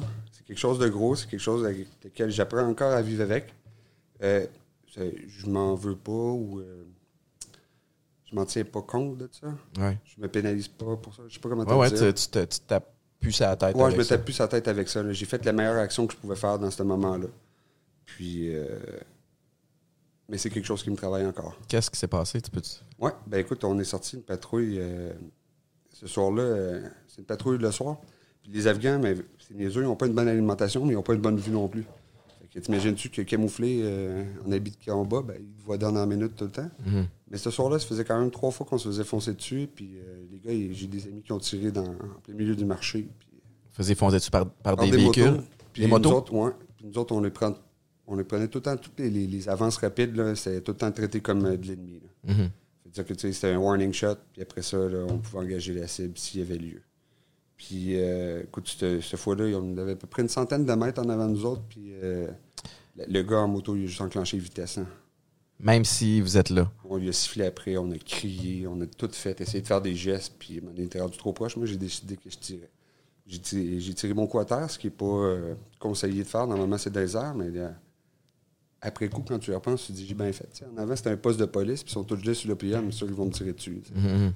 Quelque 0.47 0.59
chose 0.59 0.79
de 0.79 0.89
gros, 0.89 1.17
c'est 1.17 1.29
quelque 1.29 1.41
chose 1.41 1.65
avec 1.65 1.87
lequel 2.05 2.31
j'apprends 2.31 2.67
encore 2.69 2.93
à 2.93 3.01
vivre 3.03 3.23
avec. 3.23 3.55
Euh, 4.23 4.47
je 4.97 5.47
m'en 5.47 5.75
veux 5.75 5.97
pas 5.97 6.13
ou 6.13 6.61
euh, 6.61 6.85
je 8.31 8.35
m'en 8.37 8.45
tiens 8.45 8.65
pas 8.65 8.83
compte 8.83 9.19
de 9.19 9.29
ça. 9.33 9.49
Ouais. 9.79 9.99
Je 10.05 10.21
me 10.21 10.29
pénalise 10.29 10.69
pas 10.69 10.97
pour 10.97 11.15
ça. 11.15 11.23
Je 11.29 11.35
sais 11.35 11.41
pas 11.41 11.49
comment 11.49 11.65
Ouais, 11.79 11.91
dire. 11.91 12.15
tu, 12.15 12.23
tu 12.31 12.61
tapes 12.67 12.93
plus 13.21 13.39
la 13.41 13.57
tête. 13.57 13.75
Ouais, 13.75 13.83
avec 13.85 13.95
je 13.95 13.99
me 13.99 14.05
ça. 14.05 14.17
tape 14.17 14.25
plus 14.25 14.35
sa 14.35 14.47
tête 14.49 14.69
avec 14.69 14.89
ça. 14.89 15.11
J'ai 15.13 15.27
fait 15.27 15.45
la 15.45 15.53
meilleure 15.53 15.79
action 15.79 16.07
que 16.07 16.13
je 16.13 16.19
pouvais 16.19 16.37
faire 16.37 16.59
dans 16.59 16.71
ce 16.71 16.83
moment-là. 16.83 17.27
Puis, 18.05 18.55
euh, 18.55 18.67
mais 20.29 20.37
c'est 20.39 20.51
quelque 20.51 20.67
chose 20.67 20.83
qui 20.83 20.91
me 20.91 20.97
travaille 20.97 21.27
encore. 21.27 21.57
Qu'est-ce 21.69 21.91
qui 21.91 21.99
s'est 21.99 22.07
passé? 22.07 22.41
Tu 22.41 22.51
peux 22.51 22.61
Ouais, 22.99 23.13
ben 23.27 23.39
écoute, 23.39 23.65
on 23.65 23.79
est 23.79 23.85
sorti 23.85 24.17
une 24.17 24.23
patrouille 24.23 24.79
euh, 24.79 25.13
ce 25.93 26.07
soir-là. 26.07 26.43
euh, 26.43 26.89
c'est 27.09 27.19
une 27.23 27.27
patrouille 27.27 27.59
le 27.59 27.71
soir. 27.73 27.97
Puis 28.45 28.53
les 28.53 28.67
Afghans, 28.69 29.01
mais 29.03 29.17
c'est 29.39 29.55
niaiseux, 29.57 29.81
ils 29.83 29.85
n'ont 29.87 29.97
pas 29.97 30.07
une 30.07 30.13
bonne 30.15 30.29
alimentation, 30.29 30.85
mais 30.85 30.93
ils 30.93 30.97
n'ont 30.97 31.03
pas 31.03 31.15
une 31.15 31.21
bonne 31.21 31.37
vue 31.39 31.51
non 31.51 31.67
plus. 31.67 31.85
Fait 32.41 32.47
que 32.49 32.59
t'imagines-tu 32.61 33.09
que 33.09 33.23
camouflé 33.23 33.81
euh, 33.83 34.23
en 34.47 34.53
habit 34.53 34.71
de 34.71 34.91
combat, 34.91 35.23
ben, 35.23 35.37
ils 35.41 35.61
te 35.61 35.65
voient 35.67 35.77
dernière 35.79 36.07
minute 36.07 36.37
tout 36.37 36.45
le 36.45 36.51
temps. 36.51 36.71
Mhm. 36.87 37.07
Mais 37.31 37.39
ce 37.39 37.51
soir-là, 37.51 37.79
ça 37.81 37.87
faisait 37.87 38.05
quand 38.05 38.21
même 38.21 38.31
trois 38.31 38.51
fois 38.53 38.65
qu'on 38.67 38.79
se 38.79 38.87
faisait 38.89 39.03
foncer 39.05 39.33
dessus. 39.35 39.69
Puis 39.75 39.97
euh, 39.97 40.25
les 40.31 40.39
gars, 40.39 40.73
j'ai 40.73 40.87
des 40.87 41.07
amis 41.09 41.23
qui 41.23 41.33
ont 41.33 41.39
tiré 41.39 41.73
dans, 41.73 41.85
en 41.85 42.21
plein 42.23 42.35
milieu 42.35 42.55
du 42.55 42.65
marché. 42.65 43.09
Puis, 43.19 43.29
Faisais 43.73 43.95
foncer-tu 43.97 44.31
par, 44.31 44.49
par 44.49 44.77
par 44.77 44.85
des, 44.85 44.93
véhicules? 44.93 45.25
motos. 45.33 45.43
Puis 45.73 45.83
Des 45.83 45.89
motos? 45.89 46.11
Nous 46.11 46.17
autres, 46.17 46.33
ouais. 46.35 46.51
Puis 46.77 46.87
nous 46.87 46.99
autres, 46.99 47.13
on 47.15 47.21
les, 47.21 47.31
prend, 47.31 47.55
on 48.07 48.15
les 48.15 48.23
prenait 48.25 48.47
tout 48.47 48.59
le 48.59 48.63
temps, 48.63 48.77
toutes 48.77 49.01
les, 49.01 49.11
les- 49.11 49.27
les 49.27 49.49
avances 49.49 49.79
rapides, 49.79 50.35
c'était 50.37 50.61
tout 50.61 50.73
le 50.73 50.79
temps 50.79 50.93
traité 50.93 51.21
comme 51.21 51.45
euh, 51.47 51.57
de 51.57 51.67
l'ennemi. 51.67 52.01
là. 52.27 52.35
Mhm. 52.35 52.51
C'est-à-dire 52.93 53.17
que 53.17 53.33
c'était 53.33 53.49
un 53.53 53.59
warning 53.59 53.93
shot, 53.93 54.15
puis 54.33 54.43
après 54.43 54.63
ça, 54.63 54.77
là, 54.77 55.05
on 55.09 55.19
pouvait 55.19 55.43
engager 55.43 55.73
la 55.75 55.89
cible 55.89 56.17
s'il 56.17 56.39
y 56.41 56.45
avait 56.45 56.59
lieu. 56.59 56.83
Puis, 57.57 58.01
euh, 58.01 58.43
écoute, 58.43 58.69
cette, 58.69 59.01
cette 59.01 59.21
fois-là, 59.21 59.59
on 59.59 59.77
avait 59.79 59.93
à 59.93 59.97
peu 59.97 60.07
près 60.07 60.23
une 60.23 60.29
centaine 60.29 60.65
de 60.65 60.73
mètres 60.73 61.01
en 61.01 61.09
avant 61.09 61.27
de 61.27 61.33
nous 61.33 61.47
autres, 61.47 61.63
puis 61.69 61.93
euh, 62.03 62.29
le, 62.97 63.23
gars 63.23 63.39
en 63.39 63.49
moto, 63.49 63.77
il 63.77 63.85
a 63.85 63.87
juste 63.87 64.01
enclenché 64.01 64.39
vitesse. 64.39 64.79
hein. 64.79 64.87
Même 65.61 65.85
si 65.85 66.21
vous 66.21 66.37
êtes 66.37 66.51
là. 66.51 66.71
On 66.85 66.97
lui 66.97 67.09
a 67.09 67.13
sifflé 67.13 67.47
après, 67.47 67.77
on 67.77 67.91
a 67.93 67.99
crié, 67.99 68.67
on 68.67 68.81
a 68.81 68.87
tout 68.87 69.09
fait, 69.13 69.41
essayé 69.41 69.63
de 69.63 69.67
faire 69.67 69.81
des 69.81 69.95
gestes, 69.95 70.35
puis 70.39 70.61
on 70.67 70.77
était 70.83 71.01
rendu 71.01 71.17
trop 71.17 71.33
proche. 71.33 71.57
Moi, 71.57 71.67
j'ai 71.67 71.77
décidé 71.77 72.17
que 72.17 72.29
je 72.29 72.39
tirais. 72.39 72.71
J'ai 73.27 73.39
tiré, 73.39 74.13
mon 74.13 74.27
terre, 74.45 74.69
ce 74.69 74.79
qui 74.79 74.89
n'est 74.89 74.93
pas 74.93 75.07
euh, 75.07 75.55
conseillé 75.79 76.25
de 76.25 76.29
faire. 76.29 76.47
Normalement, 76.47 76.77
c'est 76.77 76.95
airs, 77.17 77.35
mais 77.35 77.51
après 78.83 79.09
coup, 79.09 79.23
quand 79.27 79.39
tu 79.39 79.51
y 79.51 79.55
repenses, 79.55 79.87
tu 79.87 79.93
te 79.93 79.97
dis, 79.97 80.07
j'ai 80.07 80.15
bien 80.15 80.31
fait. 80.33 80.63
En 80.71 80.77
avant, 80.77 80.95
c'était 80.95 81.11
un 81.11 81.17
poste 81.17 81.41
de 81.41 81.47
police, 81.47 81.83
puis 81.83 81.91
ils 81.91 81.95
sont 81.95 82.05
tous 82.05 82.19
gelés 82.19 82.35
sur 82.35 82.51
le 82.51 82.83
mais 82.83 82.93
sûr 82.93 83.07
qu'ils 83.07 83.17
vont 83.17 83.25
me 83.25 83.31
tirer 83.31 83.53
dessus. 83.53 83.81
sais. 83.87 84.31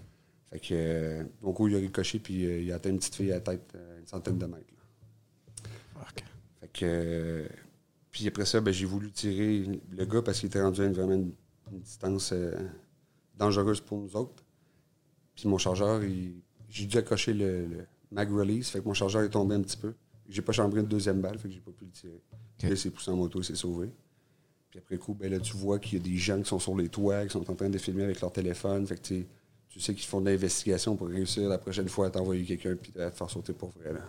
Fait 0.51 0.61
que, 0.61 0.67
euh, 0.73 1.25
mon 1.43 1.53
coup, 1.53 1.69
il 1.69 1.77
a 1.77 1.79
ricoché, 1.79 2.19
puis 2.19 2.47
euh, 2.47 2.61
il 2.61 2.73
a 2.73 2.77
atteint 2.77 2.91
une 2.91 2.99
petite 2.99 3.15
fille 3.15 3.31
à 3.33 3.37
la 3.37 3.41
tête, 3.41 3.71
euh, 3.75 4.01
une 4.01 4.07
centaine 4.07 4.39
de 4.39 4.47
mètres. 4.47 4.73
là. 5.95 6.05
Fait 6.61 6.69
que, 6.73 6.85
euh, 6.85 7.49
puis 8.11 8.27
après 8.27 8.47
ça, 8.47 8.61
ben, 8.61 8.73
j'ai 8.73 8.87
voulu 8.87 9.13
tirer 9.13 9.81
le 9.91 10.05
gars 10.07 10.23
parce 10.23 10.41
qu'il 10.41 10.49
était 10.49 10.63
rendu 10.63 10.81
à 10.81 10.87
une, 10.87 10.93
vraiment 10.93 11.15
une, 11.15 11.33
une 11.71 11.81
distance 11.81 12.33
dangereuse 13.37 13.81
pour 13.81 13.99
nous 14.01 14.17
autres. 14.17 14.43
Puis 15.35 15.49
mon 15.49 15.59
chargeur, 15.59 16.01
j'ai 16.69 16.87
dû 16.87 16.97
accrocher 16.97 17.35
le, 17.35 17.67
le 17.67 17.87
mag 18.11 18.31
release, 18.33 18.71
fait 18.71 18.81
que 18.81 18.85
mon 18.89 18.95
chargeur 18.95 19.23
est 19.23 19.31
tombé 19.31 19.55
un 19.55 19.61
petit 19.63 19.77
peu. 19.77 19.95
J'ai 20.29 20.43
pas 20.43 20.53
chambré 20.53 20.81
une 20.81 20.87
deuxième 20.87 21.21
balle, 21.21 21.39
fait 21.39 21.49
que 21.49 21.55
j'ai 21.55 21.61
pas 21.61 21.71
pu 21.71 21.85
le 21.85 21.91
tirer. 21.91 22.23
Là, 22.63 22.71
il 22.71 22.77
s'est 22.77 22.91
poussé 22.91 23.11
en 23.11 23.17
moto, 23.17 23.41
il 23.41 23.45
s'est 23.45 23.55
sauvé. 23.55 23.91
Puis 24.71 24.79
après 24.79 24.99
coup, 24.99 25.15
ben 25.15 25.31
là, 25.31 25.39
tu 25.39 25.57
vois 25.57 25.79
qu'il 25.79 25.99
y 25.99 26.01
a 26.01 26.05
des 26.05 26.17
gens 26.17 26.39
qui 26.43 26.49
sont 26.49 26.59
sur 26.59 26.77
les 26.77 26.89
toits, 26.89 27.25
qui 27.25 27.31
sont 27.33 27.49
en 27.51 27.55
train 27.55 27.71
de 27.71 27.79
filmer 27.79 28.05
avec 28.05 28.21
leur 28.21 28.33
téléphone. 28.33 28.87
Fait 28.87 29.01
que 29.01 29.15
tu 29.69 29.81
sais, 29.81 29.95
qu'ils 29.95 30.07
font 30.07 30.21
de 30.21 30.31
l'investigation 30.31 30.97
pour 30.97 31.09
réussir 31.09 31.49
la 31.49 31.59
prochaine 31.59 31.89
fois 31.89 32.07
à 32.07 32.11
t'envoyer 32.11 32.45
quelqu'un 32.45 32.75
puis 32.81 32.93
à 33.01 33.11
te 33.11 33.17
faire 33.17 33.31
sauter 33.31 33.53
pour 33.53 33.71
vrai. 33.79 33.93
Là. 33.93 34.01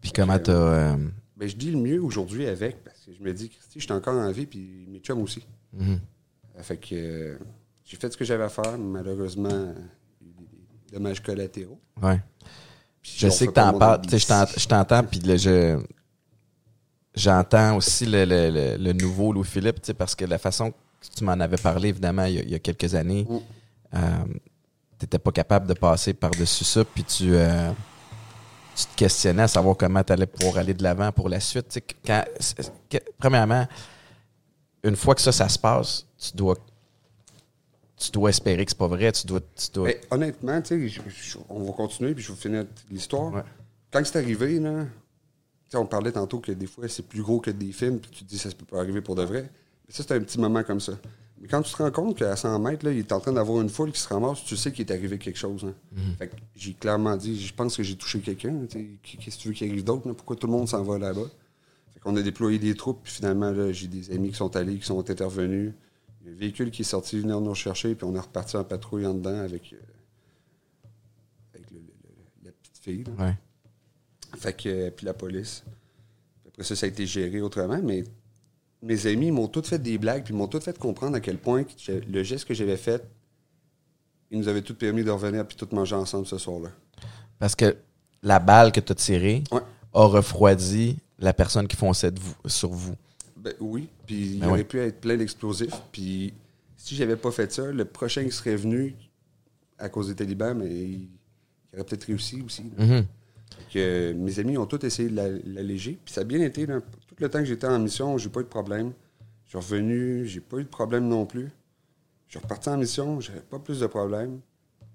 Puis 0.00 0.12
comment 0.12 0.38
t'as. 0.38 0.52
euh, 0.52 0.96
Ben, 1.36 1.48
je 1.48 1.56
dis 1.56 1.70
le 1.70 1.78
mieux 1.78 2.02
aujourd'hui 2.02 2.46
avec, 2.46 2.82
parce 2.84 2.98
que 3.00 3.12
je 3.12 3.22
me 3.22 3.32
dis, 3.32 3.48
Christy, 3.50 3.80
je 3.80 3.84
suis 3.84 3.92
encore 3.92 4.14
en 4.18 4.30
vie, 4.32 4.46
puis 4.46 4.86
mes 4.88 4.98
chums 5.00 5.20
aussi. 5.22 5.46
mhm. 5.72 6.00
Euh, 6.58 6.62
Fait 6.62 6.76
que 6.78 6.94
euh, 6.94 7.38
j'ai 7.84 7.96
fait 7.96 8.10
ce 8.12 8.16
que 8.16 8.24
j'avais 8.24 8.44
à 8.44 8.48
faire, 8.48 8.76
mais 8.78 9.00
malheureusement, 9.02 9.48
euh, 9.50 9.74
il 10.22 10.26
y 10.28 10.30
a 10.30 10.42
eu 10.42 10.46
des 10.88 10.92
dommages 10.96 11.20
collatéraux. 11.22 11.78
Ouais. 12.02 12.20
Je 13.02 13.28
sais 13.28 13.46
que 13.46 13.52
t'en 13.52 13.72
le 13.72 13.78
parles. 13.78 14.00
je 14.10 14.26
t'en- 14.26 14.46
je 14.46 14.66
t'entends, 14.68 15.04
puis 15.04 15.20
je. 15.38 15.78
J'entends 17.14 17.76
aussi 17.76 18.06
le, 18.06 18.24
le- 18.24 18.50
le- 18.50 18.76
le 18.76 18.92
nouveau 18.92 19.32
Louis-Philippe, 19.32 19.92
parce 19.98 20.14
que 20.14 20.24
la 20.24 20.38
façon 20.38 20.70
que 20.70 20.76
tu 21.16 21.24
m'en 21.24 21.32
avais 21.32 21.56
parlé, 21.56 21.88
évidemment, 21.88 22.24
il 22.24 22.34
y 22.34 22.38
a, 22.38 22.42
il 22.42 22.50
y 22.50 22.54
a 22.54 22.58
quelques 22.60 22.94
années, 22.94 23.26
Mm. 23.28 23.38
Euh, 23.94 23.98
t'étais 24.98 25.18
pas 25.18 25.32
capable 25.32 25.66
de 25.66 25.74
passer 25.74 26.12
par-dessus 26.14 26.64
ça, 26.64 26.84
puis 26.84 27.04
tu, 27.04 27.34
euh, 27.34 27.70
tu 28.76 28.84
te 28.86 28.94
questionnais 28.96 29.42
à 29.42 29.48
savoir 29.48 29.76
comment 29.76 30.02
tu 30.04 30.12
allais 30.12 30.26
pouvoir 30.26 30.58
aller 30.58 30.74
de 30.74 30.82
l'avant 30.82 31.10
pour 31.12 31.28
la 31.28 31.40
suite. 31.40 31.68
Tu 31.68 31.74
sais, 31.74 31.84
quand, 32.06 32.24
c'est- 32.38 32.72
que- 32.88 32.98
premièrement, 33.18 33.66
une 34.84 34.96
fois 34.96 35.14
que 35.14 35.20
ça, 35.20 35.32
ça 35.32 35.48
se 35.48 35.58
passe, 35.58 36.06
tu 36.18 36.36
dois, 36.36 36.56
tu 37.96 38.10
dois 38.10 38.30
espérer 38.30 38.64
que 38.64 38.70
c'est 38.70 38.78
pas 38.78 38.86
vrai. 38.86 39.12
Tu 39.12 39.26
dois, 39.26 39.40
tu 39.40 39.70
dois- 39.72 39.88
Mais 39.88 40.00
honnêtement, 40.10 40.60
tu 40.62 40.68
sais, 40.68 40.88
je- 40.88 41.00
je- 41.10 41.38
on 41.48 41.64
va 41.64 41.72
continuer, 41.72 42.14
puis 42.14 42.22
je 42.24 42.32
vais 42.32 42.38
finir 42.38 42.64
l'histoire. 42.90 43.32
Ouais. 43.32 43.42
Quand 43.92 44.00
c'est 44.04 44.16
arrivé, 44.18 44.58
là, 44.58 44.84
tu 45.68 45.76
on 45.76 45.84
parlait 45.86 46.12
tantôt 46.12 46.40
que 46.40 46.52
des 46.52 46.66
fois, 46.66 46.88
c'est 46.88 47.02
plus 47.06 47.22
gros 47.22 47.40
que 47.40 47.50
des 47.50 47.72
films, 47.72 47.98
puis 48.00 48.10
tu 48.10 48.24
te 48.24 48.28
dis, 48.28 48.38
ça 48.38 48.48
peut 48.50 48.64
pas 48.64 48.78
arriver 48.80 49.00
pour 49.02 49.14
de 49.16 49.22
vrai. 49.24 49.42
Mais 49.86 49.94
ça, 49.94 50.02
c'est 50.06 50.14
un 50.14 50.20
petit 50.20 50.38
moment 50.38 50.62
comme 50.62 50.80
ça. 50.80 50.92
Mais 51.40 51.48
quand 51.48 51.62
tu 51.62 51.72
te 51.72 51.78
rends 51.82 51.90
compte 51.90 52.18
qu'à 52.18 52.36
100 52.36 52.58
mètres, 52.58 52.84
là, 52.84 52.92
il 52.92 52.98
est 52.98 53.12
en 53.12 53.20
train 53.20 53.32
d'avoir 53.32 53.62
une 53.62 53.70
foule 53.70 53.92
qui 53.92 54.00
se 54.00 54.08
ramasse, 54.08 54.44
tu 54.44 54.56
sais 54.58 54.72
qu'il 54.72 54.86
est 54.86 54.92
arrivé 54.92 55.18
quelque 55.18 55.38
chose. 55.38 55.64
hein. 55.64 55.74
Fait 56.18 56.28
que 56.28 56.36
j'ai 56.54 56.74
clairement 56.74 57.16
dit, 57.16 57.40
je 57.40 57.54
pense 57.54 57.76
que 57.76 57.82
j'ai 57.82 57.96
touché 57.96 58.20
quelqu'un. 58.20 58.66
Qu'est-ce 59.02 59.36
que 59.38 59.42
tu 59.42 59.48
veux 59.48 59.54
qu'il 59.54 59.70
arrive 59.70 59.84
d'autre? 59.84 60.12
Pourquoi 60.12 60.36
tout 60.36 60.46
le 60.46 60.52
monde 60.52 60.68
s'en 60.68 60.82
va 60.82 60.98
là-bas? 60.98 61.30
Fait 61.94 62.00
qu'on 62.00 62.14
a 62.16 62.22
déployé 62.22 62.58
des 62.58 62.74
troupes, 62.74 63.00
puis 63.02 63.12
finalement, 63.14 63.50
là, 63.52 63.72
j'ai 63.72 63.86
des 63.88 64.10
amis 64.10 64.30
qui 64.30 64.36
sont 64.36 64.54
allés, 64.54 64.76
qui 64.78 64.84
sont 64.86 64.98
intervenus. 65.10 65.72
Il 66.22 66.26
y 66.28 66.30
a 66.30 66.34
un 66.34 66.38
véhicule 66.38 66.70
qui 66.70 66.82
est 66.82 66.84
sorti 66.84 67.18
venir 67.18 67.40
nous 67.40 67.50
rechercher, 67.50 67.94
puis 67.94 68.04
on 68.04 68.14
est 68.14 68.20
reparti 68.20 68.58
en 68.58 68.64
patrouille 68.64 69.06
en 69.06 69.14
dedans 69.14 69.38
avec, 69.40 69.72
euh, 69.72 69.76
avec 71.54 71.70
le- 71.70 71.78
le- 71.78 71.84
le- 72.42 72.46
la 72.46 72.52
petite 72.52 72.78
fille. 72.84 73.04
là. 73.04 73.24
Ouais. 73.26 73.34
Fait 74.36 74.52
que, 74.52 74.68
euh, 74.68 74.90
puis 74.90 75.06
la 75.06 75.14
police. 75.14 75.64
Après 76.46 76.64
ça, 76.64 76.76
ça 76.76 76.84
a 76.86 76.88
été 76.90 77.06
géré 77.06 77.40
autrement, 77.40 77.80
mais 77.82 78.04
mes 78.82 79.06
amis 79.06 79.30
m'ont 79.30 79.48
tous 79.48 79.62
fait 79.68 79.78
des 79.78 79.98
blagues, 79.98 80.24
puis 80.24 80.34
m'ont 80.34 80.48
tous 80.48 80.60
fait 80.60 80.78
comprendre 80.78 81.16
à 81.16 81.20
quel 81.20 81.38
point 81.38 81.64
le 81.88 82.22
geste 82.22 82.46
que 82.46 82.54
j'avais 82.54 82.76
fait, 82.76 83.02
ils 84.30 84.38
nous 84.38 84.48
avaient 84.48 84.62
tout 84.62 84.74
permis 84.74 85.04
de 85.04 85.10
revenir 85.10 85.46
puis 85.46 85.56
tout 85.56 85.68
manger 85.72 85.96
ensemble 85.96 86.26
ce 86.26 86.38
soir-là. 86.38 86.70
Parce 87.38 87.54
que 87.54 87.76
la 88.22 88.38
balle 88.38 88.72
que 88.72 88.80
tu 88.80 88.92
as 88.92 88.94
tirée 88.94 89.42
Ouais. 89.50 89.60
a 89.94 90.04
refroidi 90.04 90.98
la 91.18 91.32
personne 91.32 91.66
qui 91.68 91.76
fonçait 91.76 92.10
de 92.10 92.20
vous- 92.20 92.34
sur 92.46 92.70
vous. 92.70 92.94
Ben 93.36 93.54
oui, 93.60 93.88
puis 94.06 94.34
il 94.34 94.40
Ben 94.40 94.48
aurait 94.48 94.64
pu 94.64 94.78
être 94.78 95.00
plein 95.00 95.16
d'explosifs, 95.16 95.74
puis 95.92 96.32
si 96.76 96.94
j'avais 96.96 97.16
pas 97.16 97.30
fait 97.30 97.50
ça, 97.52 97.70
le 97.72 97.84
prochain 97.84 98.24
qui 98.24 98.30
serait 98.32 98.56
venu 98.56 98.94
à 99.78 99.88
cause 99.88 100.08
des 100.08 100.14
talibans, 100.14 100.56
mais 100.56 100.68
il, 100.68 101.08
il 101.72 101.74
aurait 101.74 101.84
peut-être 101.84 102.04
réussi 102.04 102.42
aussi. 102.42 102.64
Mhm. 102.78 103.04
Euh, 103.76 104.14
mes 104.14 104.38
amis 104.38 104.58
ont 104.58 104.66
tous 104.66 104.84
essayé 104.84 105.08
de 105.08 105.16
la- 105.16 105.28
l'alléger. 105.44 105.98
Puis 106.04 106.12
ça 106.14 106.20
a 106.22 106.24
bien 106.24 106.40
été. 106.40 106.66
là. 106.66 106.80
Le 107.20 107.28
temps 107.28 107.38
que 107.40 107.44
j'étais 107.44 107.66
en 107.66 107.78
mission, 107.78 108.16
j'ai 108.16 108.30
pas 108.30 108.40
eu 108.40 108.44
de 108.44 108.48
problème. 108.48 108.92
Je 109.44 109.50
suis 109.50 109.58
revenu, 109.58 110.26
j'ai 110.26 110.40
pas 110.40 110.56
eu 110.56 110.64
de 110.64 110.68
problème 110.68 111.06
non 111.06 111.26
plus. 111.26 111.50
Je 112.26 112.38
suis 112.38 112.38
reparti 112.38 112.68
en 112.70 112.78
mission, 112.78 113.20
j'avais 113.20 113.40
pas 113.40 113.58
plus 113.58 113.80
de 113.80 113.86
problème. 113.86 114.40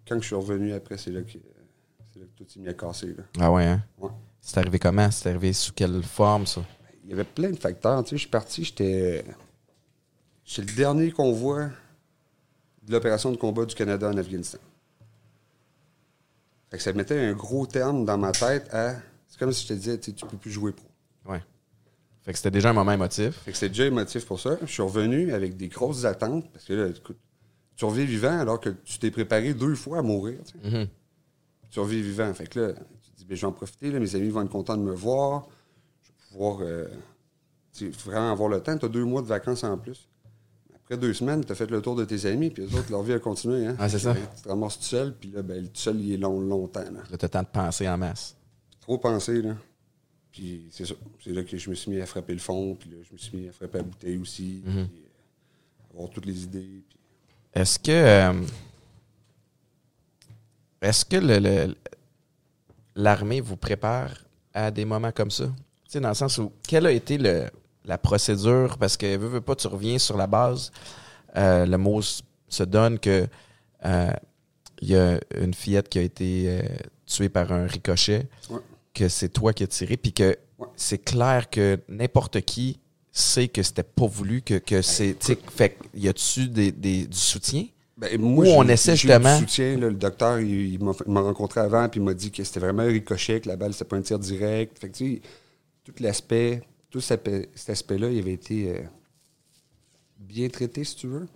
Quand 0.08 0.20
je 0.20 0.26
suis 0.26 0.36
revenu 0.36 0.74
après, 0.74 0.98
c'est 0.98 1.12
là 1.12 1.22
que, 1.22 1.30
c'est 1.32 2.20
là 2.20 2.26
que 2.26 2.44
tout 2.44 2.50
s'est 2.50 2.60
mis 2.60 2.68
à 2.68 2.74
casser. 2.74 3.14
là. 3.16 3.24
Ah 3.40 3.52
ouais, 3.52 3.66
hein? 3.66 3.84
Ouais. 4.00 4.10
C'est 4.42 4.58
arrivé 4.58 4.80
comment? 4.80 5.12
C'est 5.12 5.30
arrivé 5.30 5.54
sous 5.54 5.74
quelle 5.74 6.02
forme, 6.02 6.48
ça? 6.48 6.64
Il 7.04 7.12
y 7.12 7.14
avait 7.14 7.24
plein 7.24 7.52
de 7.52 7.58
facteurs. 7.58 8.04
Tu 8.04 8.12
sais, 8.12 8.16
je 8.16 8.22
suis 8.22 8.30
parti, 8.30 8.64
j'étais. 8.64 9.24
J'étais 10.44 10.72
le 10.72 10.76
dernier 10.78 11.12
convoi 11.12 11.70
de 12.84 12.92
l'opération 12.92 13.32
de 13.32 13.38
combat 13.38 13.66
du 13.66 13.76
Canada 13.76 14.10
en 14.10 14.18
Afghanistan. 14.18 14.60
Fait 16.72 16.78
que 16.78 16.84
ça 16.84 16.94
mettait 16.94 17.20
un 17.20 17.34
gros 17.34 17.68
terme 17.68 18.06
dans 18.06 18.18
ma 18.18 18.32
tête 18.32 18.74
à. 18.74 18.96
C'est 19.28 19.38
comme 19.38 19.52
si 19.52 19.64
je 19.64 19.68
te 19.70 19.74
disais, 19.74 20.00
tu 20.00 20.14
tu 20.14 20.26
peux 20.26 20.38
plus 20.38 20.52
jouer 20.52 20.72
pro. 20.72 20.88
Fait 22.26 22.32
que 22.32 22.38
c'était 22.38 22.52
déjà 22.52 22.72
un 22.72 22.74
moment 22.74 22.92
émotif. 22.92 23.36
Fait 23.44 23.52
que 23.52 23.58
c'est 23.58 23.70
déjà 23.70 23.86
émotif 23.86 24.26
pour 24.26 24.40
ça. 24.40 24.58
Je 24.62 24.66
suis 24.66 24.82
revenu 24.82 25.32
avec 25.32 25.56
des 25.58 25.68
grosses 25.68 26.06
attentes 26.06 26.52
parce 26.52 26.66
que 26.66 26.74
là, 26.74 26.88
écoute, 26.88 27.18
tu 27.76 27.86
reviens 27.86 28.06
vivant 28.06 28.40
alors 28.40 28.60
que 28.60 28.70
tu 28.84 28.98
t'es 28.98 29.12
préparé 29.12 29.54
deux 29.54 29.76
fois 29.76 30.00
à 30.00 30.02
mourir. 30.02 30.40
tu 30.44 30.60
sais. 30.60 30.78
Mhm. 30.78 30.88
Tu 31.70 31.80
reviens 31.80 32.02
vivant. 32.02 32.34
Fait 32.34 32.48
que 32.48 32.60
là, 32.60 32.74
tu 32.74 33.12
te 33.12 33.18
dis, 33.18 33.26
ben, 33.26 33.36
je 33.36 33.42
vais 33.42 33.48
en 33.48 33.52
profiter. 33.52 33.92
là, 33.92 34.00
mes 34.00 34.16
amis 34.16 34.30
vont 34.30 34.42
être 34.42 34.50
contents 34.50 34.76
de 34.76 34.82
me 34.82 34.94
voir. 34.96 35.48
Je 36.02 36.08
vais 36.10 36.16
pouvoir 36.32 36.58
euh, 36.62 36.88
tu 37.74 37.90
vraiment 37.90 38.32
avoir 38.32 38.50
le 38.50 38.60
temps. 38.60 38.76
Tu 38.76 38.86
as 38.86 38.90
deux 38.90 39.06
mois 39.06 39.22
de 39.22 39.28
vacances 39.28 39.64
en 39.64 39.78
plus. 39.78 40.08
après 40.74 40.98
deux 40.98 41.14
semaines, 41.14 41.46
tu 41.46 41.52
as 41.52 41.56
fait 41.56 41.70
le 41.70 41.80
tour 41.82 41.96
de 41.96 42.06
tes 42.06 42.26
amis, 42.26 42.50
puis 42.50 42.66
les 42.66 42.76
autres, 42.76 42.90
leur 42.90 43.04
vie 43.04 43.14
a 43.14 43.20
continué. 43.20 43.68
Hein? 43.68 43.76
Ouais, 43.80 43.90
c'est 43.90 44.00
ça. 44.00 44.16
Tu 44.16 44.42
te 44.42 44.50
ramasses 44.50 44.80
tout 44.80 44.86
seul, 44.86 45.14
puis 45.14 45.30
là, 45.30 45.44
ben, 45.44 45.64
tout 45.64 45.72
seul, 45.76 46.00
il 46.02 46.14
est 46.14 46.18
long, 46.18 46.40
longtemps. 46.40 46.80
Là. 46.80 47.02
Là, 47.12 47.18
t'as 47.18 47.28
le 47.28 47.32
temps 47.32 47.44
de 47.44 47.48
penser 47.48 47.88
en 47.88 47.98
masse. 47.98 48.36
Trop 48.82 48.98
pensé, 48.98 49.42
là. 49.42 49.56
Puis 50.36 50.68
c'est 50.70 50.86
ça. 50.86 50.94
C'est 51.24 51.32
là 51.32 51.44
que 51.44 51.58
je 51.58 51.70
me 51.70 51.76
suis 51.76 51.90
mis 51.92 52.02
à 52.02 52.06
frapper 52.06 52.34
le 52.34 52.40
fond, 52.40 52.76
puis 52.76 52.90
là, 52.90 52.98
je 53.08 53.14
me 53.14 53.18
suis 53.18 53.38
mis 53.38 53.48
à 53.48 53.54
frapper 53.54 53.78
la 53.78 53.84
bouteille 53.86 54.18
aussi, 54.18 54.62
puis 54.66 54.74
euh, 54.78 54.86
avoir 55.94 56.10
toutes 56.10 56.26
les 56.26 56.44
idées. 56.44 56.82
puis- 56.90 56.98
Est-ce 57.54 57.80
que. 57.80 57.92
euh, 57.92 58.34
Est-ce 60.82 61.06
que 61.06 61.16
le- 61.16 61.76
l'armée 62.96 63.42
vous 63.42 63.58
prépare 63.58 64.12
à 64.54 64.70
des 64.72 64.86
moments 64.86 65.12
comme 65.12 65.32
ça? 65.32 65.46
Tu 65.46 65.54
sais, 65.88 66.00
dans 66.00 66.10
le 66.10 66.16
sens 66.16 66.38
où, 66.38 66.52
quelle 66.68 66.86
a 66.86 66.92
été 66.92 67.18
le- 67.18 67.50
la 67.86 67.98
procédure? 67.98 68.78
Parce 68.78 68.98
que, 68.98 69.16
veux, 69.18 69.28
veux 69.28 69.42
pas, 69.42 69.56
tu 69.56 69.68
reviens 69.68 69.98
sur 69.98 70.18
la 70.18 70.28
base. 70.28 70.72
Euh, 71.38 71.66
le 71.66 71.78
mot 71.78 72.02
se 72.02 72.64
donne 72.64 73.00
que 73.00 73.28
il 74.82 74.90
y 74.90 74.96
a 74.96 75.20
une 75.36 75.54
fillette 75.54 75.88
qui 75.90 76.00
a 76.00 76.02
été 76.02 76.62
tuée 77.06 77.30
par 77.30 77.52
un 77.52 77.66
ricochet, 77.68 78.28
Ouais. 78.50 78.60
Que 78.96 79.08
c'est 79.10 79.30
toi 79.30 79.54
qui 79.54 79.62
as 79.64 79.68
tiré, 79.68 79.98
puis 79.98 80.12
que 80.14 80.36
Ouais. 80.58 80.68
c'est 80.76 80.98
clair 80.98 81.50
que 81.50 81.78
n'importe 81.90 82.42
qui 82.42 82.80
sait 83.12 83.48
que 83.50 83.62
c'était 83.62 83.84
pas 83.84 84.08
voulu, 84.08 84.42
que, 84.42 84.56
que 84.58 84.82
c'est. 84.82 85.16
tu 85.20 85.28
sais, 85.28 85.38
Fait 85.54 85.78
y 85.94 86.08
a-tu 86.08 86.48
des, 86.50 86.72
des- 86.72 87.06
du 87.06 87.18
soutien? 87.18 87.68
Ben, 87.98 88.22
Où 88.22 88.44
j'ai- 88.44 88.52
on 88.58 88.64
essaie 88.68 88.96
justement- 88.96 89.38
du 89.38 89.46
soutien, 89.46 89.78
là, 89.78 89.88
le 89.90 89.96
docteur, 89.96 90.40
il, 90.40 90.74
il 90.74 90.80
m'a 90.84 91.22
rencontré 91.22 91.60
avant, 91.62 91.88
puis 91.88 92.00
il 92.00 92.04
m'a 92.04 92.14
dit 92.14 92.32
que 92.32 92.44
c'était 92.44 92.60
vraiment 92.60 92.84
un 92.84 92.88
ricochet, 92.88 93.40
que 93.42 93.48
la 93.50 93.56
balle, 93.56 93.72
c'était 93.74 93.86
pas 93.86 93.96
un 93.98 94.02
tir 94.02 94.18
direct. 94.20 94.80
Fait 94.80 94.90
que, 94.90 94.96
tu 94.98 95.16
sais, 95.16 95.22
tout 95.86 95.94
l'aspect, 96.02 96.62
tout 96.90 97.00
cet 97.02 97.28
aspect-là, 97.68 98.10
il 98.10 98.20
avait 98.20 98.34
été 98.34 98.70
euh, 98.70 98.82
bien 100.20 100.48
traité, 100.50 100.84
si 100.84 100.96
tu 100.96 101.08
veux. 101.08 101.28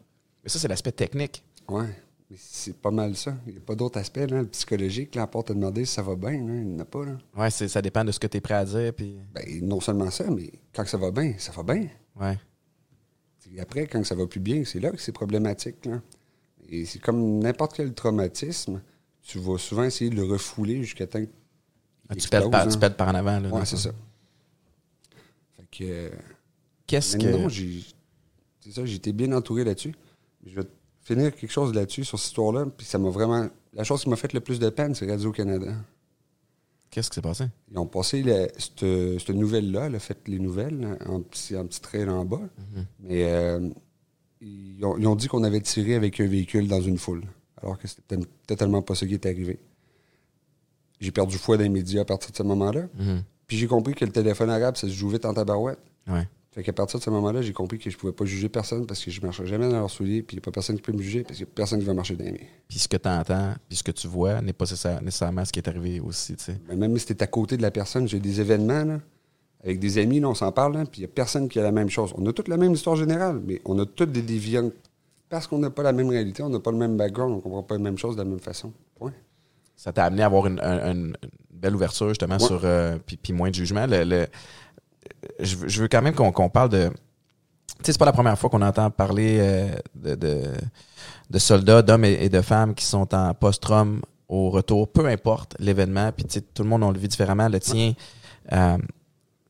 Mais 0.43 0.49
ça, 0.49 0.59
c'est 0.59 0.67
l'aspect 0.67 0.91
technique. 0.91 1.43
Ouais. 1.67 1.89
Mais 2.29 2.35
c'est 2.39 2.75
pas 2.77 2.91
mal 2.91 3.15
ça. 3.15 3.35
Il 3.47 3.53
n'y 3.53 3.57
a 3.57 3.61
pas 3.61 3.75
d'autre 3.75 3.97
aspect, 3.97 4.27
là, 4.27 4.41
le 4.41 4.47
psychologique, 4.47 5.15
là, 5.15 5.23
à 5.23 5.27
part 5.27 5.43
te 5.43 5.53
demander 5.53 5.83
si 5.85 5.93
ça 5.93 6.03
va 6.03 6.15
bien, 6.15 6.31
là, 6.31 6.37
il 6.55 6.65
n'y 6.67 6.75
en 6.75 6.79
a 6.79 6.85
pas, 6.85 7.03
c'est, 7.49 7.67
ça 7.67 7.81
dépend 7.81 8.03
de 8.05 8.11
ce 8.11 8.19
que 8.19 8.27
tu 8.27 8.37
es 8.37 8.41
prêt 8.41 8.53
à 8.53 8.65
dire. 8.65 8.93
Puis, 8.93 9.17
Ben, 9.33 9.43
non 9.65 9.79
seulement 9.79 10.11
ça, 10.11 10.29
mais 10.29 10.51
quand 10.73 10.85
ça 10.85 10.97
va 10.97 11.09
bien, 11.11 11.33
ça 11.37 11.51
va 11.51 11.63
bien. 11.63 11.87
ouais. 12.19 12.37
Et 13.51 13.59
après, 13.59 13.87
quand 13.87 14.03
ça 14.05 14.13
va 14.13 14.27
plus 14.27 14.39
bien, 14.39 14.63
c'est 14.63 14.79
là 14.79 14.91
que 14.91 15.01
c'est 15.01 15.11
problématique. 15.11 15.83
Là. 15.87 16.03
Et 16.67 16.85
c'est 16.85 16.99
comme 16.99 17.39
n'importe 17.39 17.73
quel 17.75 17.95
traumatisme, 17.95 18.79
tu 19.23 19.39
vas 19.39 19.57
souvent 19.57 19.85
essayer 19.85 20.11
de 20.11 20.15
le 20.15 20.23
refouler 20.23 20.83
jusqu'à 20.83 21.07
temps 21.07 21.19
que. 21.25 21.29
Ah, 22.09 22.15
tu, 22.15 22.29
pètes 22.29 22.51
par, 22.51 22.67
tu 22.67 22.77
pètes 22.77 22.95
par 22.95 23.07
en 23.07 23.15
avant. 23.15 23.41
Dans 23.41 23.65
c'est 23.65 23.77
ça. 23.77 23.89
Fait 25.57 25.65
que. 25.71 25.83
euh, 25.83 26.09
Qu'est-ce 26.85 27.17
que. 27.17 27.25
non, 27.25 27.49
j'ai. 27.49 27.83
C'est 28.59 28.71
ça, 28.71 28.85
j'ai 28.85 28.97
été 28.97 29.13
bien 29.13 29.31
entouré 29.31 29.63
là-dessus. 29.63 29.95
Je 30.45 30.53
vais 30.55 30.67
finir 31.13 31.35
quelque 31.35 31.51
chose 31.51 31.73
là-dessus, 31.73 32.03
sur 32.05 32.17
cette 32.19 32.27
histoire-là. 32.29 32.65
Puis 32.77 32.85
ça 32.85 32.97
m'a 32.97 33.09
vraiment. 33.09 33.47
La 33.73 33.83
chose 33.83 34.03
qui 34.03 34.09
m'a 34.09 34.15
fait 34.15 34.33
le 34.33 34.39
plus 34.39 34.59
de 34.59 34.69
peine, 34.69 34.95
c'est 34.95 35.09
Radio-Canada. 35.09 35.73
Qu'est-ce 36.89 37.09
qui 37.11 37.15
s'est 37.15 37.21
passé? 37.21 37.45
Ils 37.71 37.77
ont 37.77 37.85
passé 37.85 38.23
la- 38.23 38.47
cette, 38.57 38.79
cette 39.19 39.29
nouvelle-là, 39.35 39.85
elle 39.87 39.95
a 39.95 39.99
fait 39.99 40.17
les 40.27 40.39
nouvelles, 40.39 40.97
en 41.07 41.21
petit, 41.21 41.55
en 41.55 41.65
petit 41.67 41.81
trait 41.81 42.07
en 42.09 42.25
bas. 42.25 42.41
Mais 42.99 43.25
euh, 43.25 43.69
ils, 44.41 44.83
ont, 44.83 44.97
ils 44.97 45.05
ont 45.07 45.15
dit 45.15 45.27
qu'on 45.27 45.43
avait 45.43 45.61
tiré 45.61 45.93
avec 45.95 46.19
un 46.19 46.25
véhicule 46.27 46.67
dans 46.67 46.81
une 46.81 46.97
foule, 46.97 47.23
alors 47.61 47.77
que 47.77 47.87
c'était 47.87 48.17
totalement 48.47 48.81
pas 48.81 48.95
ce 48.95 49.05
qui 49.05 49.13
est 49.13 49.25
arrivé. 49.27 49.59
J'ai 50.99 51.11
perdu 51.11 51.37
foi 51.37 51.57
dans 51.57 51.63
les 51.63 51.69
médias 51.69 52.01
à 52.01 52.05
partir 52.05 52.31
de 52.31 52.35
ce 52.37 52.43
moment-là. 52.43 52.87
Mhm. 52.97 53.23
Puis 53.45 53.57
j'ai 53.57 53.67
compris 53.67 53.93
que 53.93 54.03
le 54.05 54.11
téléphone 54.11 54.49
arabe, 54.49 54.75
ça 54.75 54.87
se 54.87 54.93
joue 54.93 55.09
vite 55.09 55.25
en 55.25 55.33
tabarouette. 55.33 55.79
Ouais. 56.07 56.27
Fait 56.51 56.63
qu'à 56.63 56.73
partir 56.73 56.97
de 56.99 57.03
ce 57.03 57.09
moment-là, 57.11 57.43
j'ai 57.43 57.53
compris 57.53 57.77
que 57.77 57.89
je 57.91 57.97
pouvais 57.97 58.11
pas 58.11 58.25
juger 58.25 58.49
personne 58.49 58.87
parce 58.87 59.03
que 59.05 59.11
je 59.11 59.21
marcherais 59.21 59.45
jamais 59.47 59.69
dans 59.69 59.79
leurs 59.79 59.89
souliers, 59.91 60.23
puis 60.23 60.35
il 60.35 60.39
n'y 60.39 60.41
a 60.41 60.45
pas 60.45 60.51
personne 60.51 60.75
qui 60.77 60.81
peut 60.81 60.91
me 60.93 61.01
juger 61.01 61.21
parce 61.23 61.37
qu'il 61.37 61.45
n'y 61.45 61.51
a 61.51 61.53
personne 61.53 61.79
qui 61.79 61.85
va 61.85 61.93
marcher 61.93 62.15
dans 62.15 62.25
les 62.25 62.31
miens. 62.31 62.47
Puis 62.67 62.79
ce 62.79 62.87
que 62.87 62.97
tu 62.97 63.07
entends, 63.07 63.53
puis 63.67 63.77
ce 63.77 63.83
que 63.83 63.91
tu 63.91 64.07
vois 64.07 64.41
n'est 64.41 64.53
pas 64.53 64.65
nécessaire- 64.65 65.01
nécessairement 65.01 65.45
ce 65.45 65.51
qui 65.51 65.59
est 65.59 65.67
arrivé 65.67 65.99
aussi. 65.99 66.35
tu 66.35 66.45
sais. 66.45 66.57
Mais 66.67 66.75
même 66.75 66.97
si 66.97 67.05
t'es 67.05 67.21
à 67.21 67.27
côté 67.27 67.55
de 67.55 67.61
la 67.61 67.69
personne, 67.69 68.07
j'ai 68.07 68.19
des 68.19 68.41
événements, 68.41 68.83
là, 68.83 68.99
avec 69.63 69.79
des 69.79 69.97
amis, 69.99 70.19
là, 70.19 70.27
on 70.29 70.33
s'en 70.33 70.51
parle, 70.51 70.73
là, 70.73 70.85
puis 70.85 71.01
il 71.01 71.05
n'y 71.05 71.05
a 71.05 71.13
personne 71.13 71.49
qui 71.49 71.59
a 71.59 71.63
la 71.63 71.71
même 71.71 71.89
chose. 71.89 72.13
On 72.17 72.25
a 72.25 72.33
toutes 72.33 72.47
la 72.47 72.57
même 72.57 72.73
histoire 72.73 72.95
générale, 72.95 73.41
mais 73.45 73.61
on 73.65 73.77
a 73.77 73.85
toutes 73.85 74.11
des 74.11 74.21
déviantes. 74.23 74.73
Parce 75.29 75.45
qu'on 75.45 75.59
n'a 75.59 75.69
pas 75.69 75.83
la 75.83 75.93
même 75.93 76.09
réalité, 76.09 76.41
on 76.41 76.49
n'a 76.49 76.59
pas 76.59 76.71
le 76.71 76.77
même 76.77 76.97
background, 76.97 77.33
on 77.33 77.35
ne 77.35 77.41
comprend 77.41 77.61
pas 77.61 77.77
les 77.77 77.83
mêmes 77.83 77.99
choses 77.99 78.15
de 78.15 78.21
la 78.23 78.27
même 78.27 78.39
façon. 78.39 78.73
Point. 78.95 79.13
Ça 79.75 79.93
t'a 79.93 80.05
amené 80.05 80.23
à 80.23 80.25
avoir 80.25 80.47
une, 80.47 80.59
un- 80.61 80.91
une- 80.91 81.15
une 81.21 81.59
belle 81.59 81.75
ouverture, 81.75 82.07
justement, 82.09 82.37
Ouais. 82.37 82.47
sur. 82.47 82.61
euh, 82.63 82.97
puis, 83.05 83.17
puis 83.17 83.33
moins 83.33 83.49
de 83.51 83.55
jugement. 83.55 83.85
Le, 83.85 84.03
le- 84.03 84.27
je, 85.39 85.55
veux- 85.55 85.67
je 85.67 85.81
veux 85.81 85.87
quand 85.87 86.01
même 86.01 86.13
qu'on 86.15 86.49
parle 86.49 86.69
de. 86.69 86.89
Tu 86.89 86.95
sais, 87.85 87.91
c'est 87.93 87.97
pas 87.97 88.05
la 88.05 88.11
première 88.13 88.37
fois 88.37 88.49
qu'on 88.49 88.61
entend 88.61 88.89
parler 88.91 89.37
euh, 89.39 89.75
de, 89.95 90.15
de, 90.15 90.41
de 91.29 91.39
soldats, 91.39 91.81
d'hommes 91.81 92.03
et, 92.05 92.27
de 92.29 92.41
femmes 92.41 92.73
qui 92.75 92.83
sont 92.85 93.13
en 93.15 93.33
post-trum 93.33 94.01
au 94.27 94.49
retour, 94.49 94.91
peu 94.91 95.05
importe 95.07 95.55
l'événement. 95.59 96.11
Puis, 96.11 96.25
tu 96.25 96.33
sais, 96.35 96.41
tout 96.41 96.63
le 96.63 96.69
monde 96.69 96.83
on 96.83 96.91
le 96.91 96.99
vit 96.99 97.07
différemment. 97.07 97.47
Le 97.47 97.59
tien, 97.59 97.93
euh, 98.51 98.77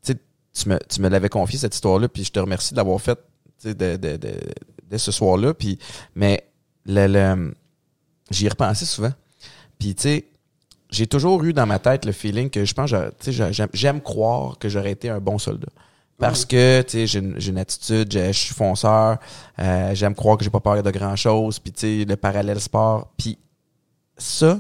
tu 0.04 0.14
sais, 0.14 0.18
tu 0.54 0.70
me, 0.70 0.78
tu 0.88 1.02
me 1.02 1.10
l'avais 1.10 1.30
confié, 1.30 1.58
cette 1.58 1.74
histoire-là, 1.74 2.08
puis 2.08 2.24
je 2.24 2.32
te 2.32 2.40
remercie 2.40 2.74
de 2.74 2.78
l'avoir 2.78 3.02
faite 3.02 3.20
tu 3.62 3.70
sais, 3.70 3.74
de, 3.74 3.96
de, 3.98 4.18
dès 4.88 4.98
ce 5.00 5.12
soir-là. 5.12 5.54
Mais 6.16 6.44
le, 6.86 7.08
le- 7.08 7.54
j'y 8.32 8.46
ai 8.46 8.50
repensé 8.50 8.86
souvent. 8.86 9.12
Puis, 9.80 9.96
tu 9.96 10.04
sais, 10.04 10.26
j'ai 10.90 11.08
toujours 11.08 11.44
eu 11.44 11.54
dans 11.54 11.66
ma 11.66 11.80
tête 11.80 12.06
le 12.06 12.12
feeling 12.12 12.50
que 12.50 12.66
je 12.66 12.74
pense, 12.74 12.92
que, 12.92 13.10
tu 13.20 13.32
sais, 13.34 13.52
j'aime, 13.74 14.02
croire 14.02 14.58
que 14.58 14.70
j'aurais 14.70 14.92
été 14.92 15.10
un 15.10 15.20
bon 15.20 15.38
soldat. 15.38 15.68
Parce 16.18 16.44
que, 16.46 16.82
tu 16.82 16.92
sais, 16.92 17.08
j'ai 17.08 17.20
une, 17.50 17.58
attitude, 17.58 18.12
je 18.12 18.32
suis 18.34 18.54
fonceur, 18.54 19.18
euh, 19.60 19.92
j'aime 19.96 20.14
croire 20.16 20.38
que 20.38 20.44
j'ai 20.44 20.50
pas 20.50 20.60
peur 20.60 20.84
de 20.84 20.92
grand-chose, 20.92 21.60
puis 21.60 21.72
tu 21.72 21.80
sais, 22.02 22.06
le 22.06 22.16
parallèle 22.18 22.60
sport. 22.60 23.08
Puis 23.18 23.38
ça, 24.18 24.60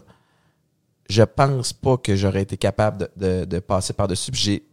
je 1.10 1.24
pense 1.24 1.74
pas 1.74 1.98
que 1.98 2.16
j'aurais 2.16 2.44
été 2.44 2.56
capable 2.56 3.10
de, 3.18 3.30
de- 3.42 3.46
de 3.46 3.60
passer 3.60 3.94
par-dessus. 3.94 4.32
J'ai 4.34 4.64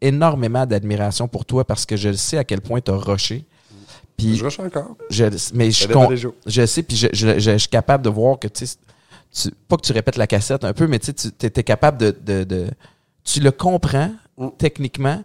énormément 0.00 0.66
d'admiration 0.66 1.26
pour 1.26 1.44
toi 1.44 1.64
parce 1.64 1.86
que 1.86 1.96
je 1.96 2.12
sais 2.12 2.36
à 2.38 2.44
quel 2.44 2.60
point 2.60 2.80
tu 2.80 2.90
as 2.90 2.96
rushé. 2.96 3.44
Puis 4.16 4.36
Je 4.36 4.44
rush 4.44 4.60
encore. 4.60 4.96
je, 5.10 5.24
mais 5.54 5.70
je, 5.70 6.28
je 6.46 6.66
sais, 6.66 6.82
puis 6.82 6.96
je, 6.96 7.08
je- 7.12 7.38
je- 7.38 7.50
je 7.52 7.58
suis 7.58 7.68
capable 7.68 8.04
de 8.04 8.10
voir 8.10 8.38
que, 8.38 8.46
tu 8.48 8.66
sais, 8.66 8.76
tu- 9.40 9.50
pas 9.68 9.76
que 9.76 9.82
tu 9.82 9.92
répètes 9.92 10.16
la 10.16 10.26
cassette 10.26 10.64
un 10.64 10.72
peu, 10.72 10.86
mais 10.86 10.98
tu 10.98 11.10
étais 11.10 11.62
capable 11.64 11.98
de, 11.98 12.10
de, 12.24 12.44
de- 12.44 12.70
Tu 13.24 13.40
le 13.40 13.50
comprends 13.50 14.12
Mm. 14.38 14.48
techniquement, 14.58 15.24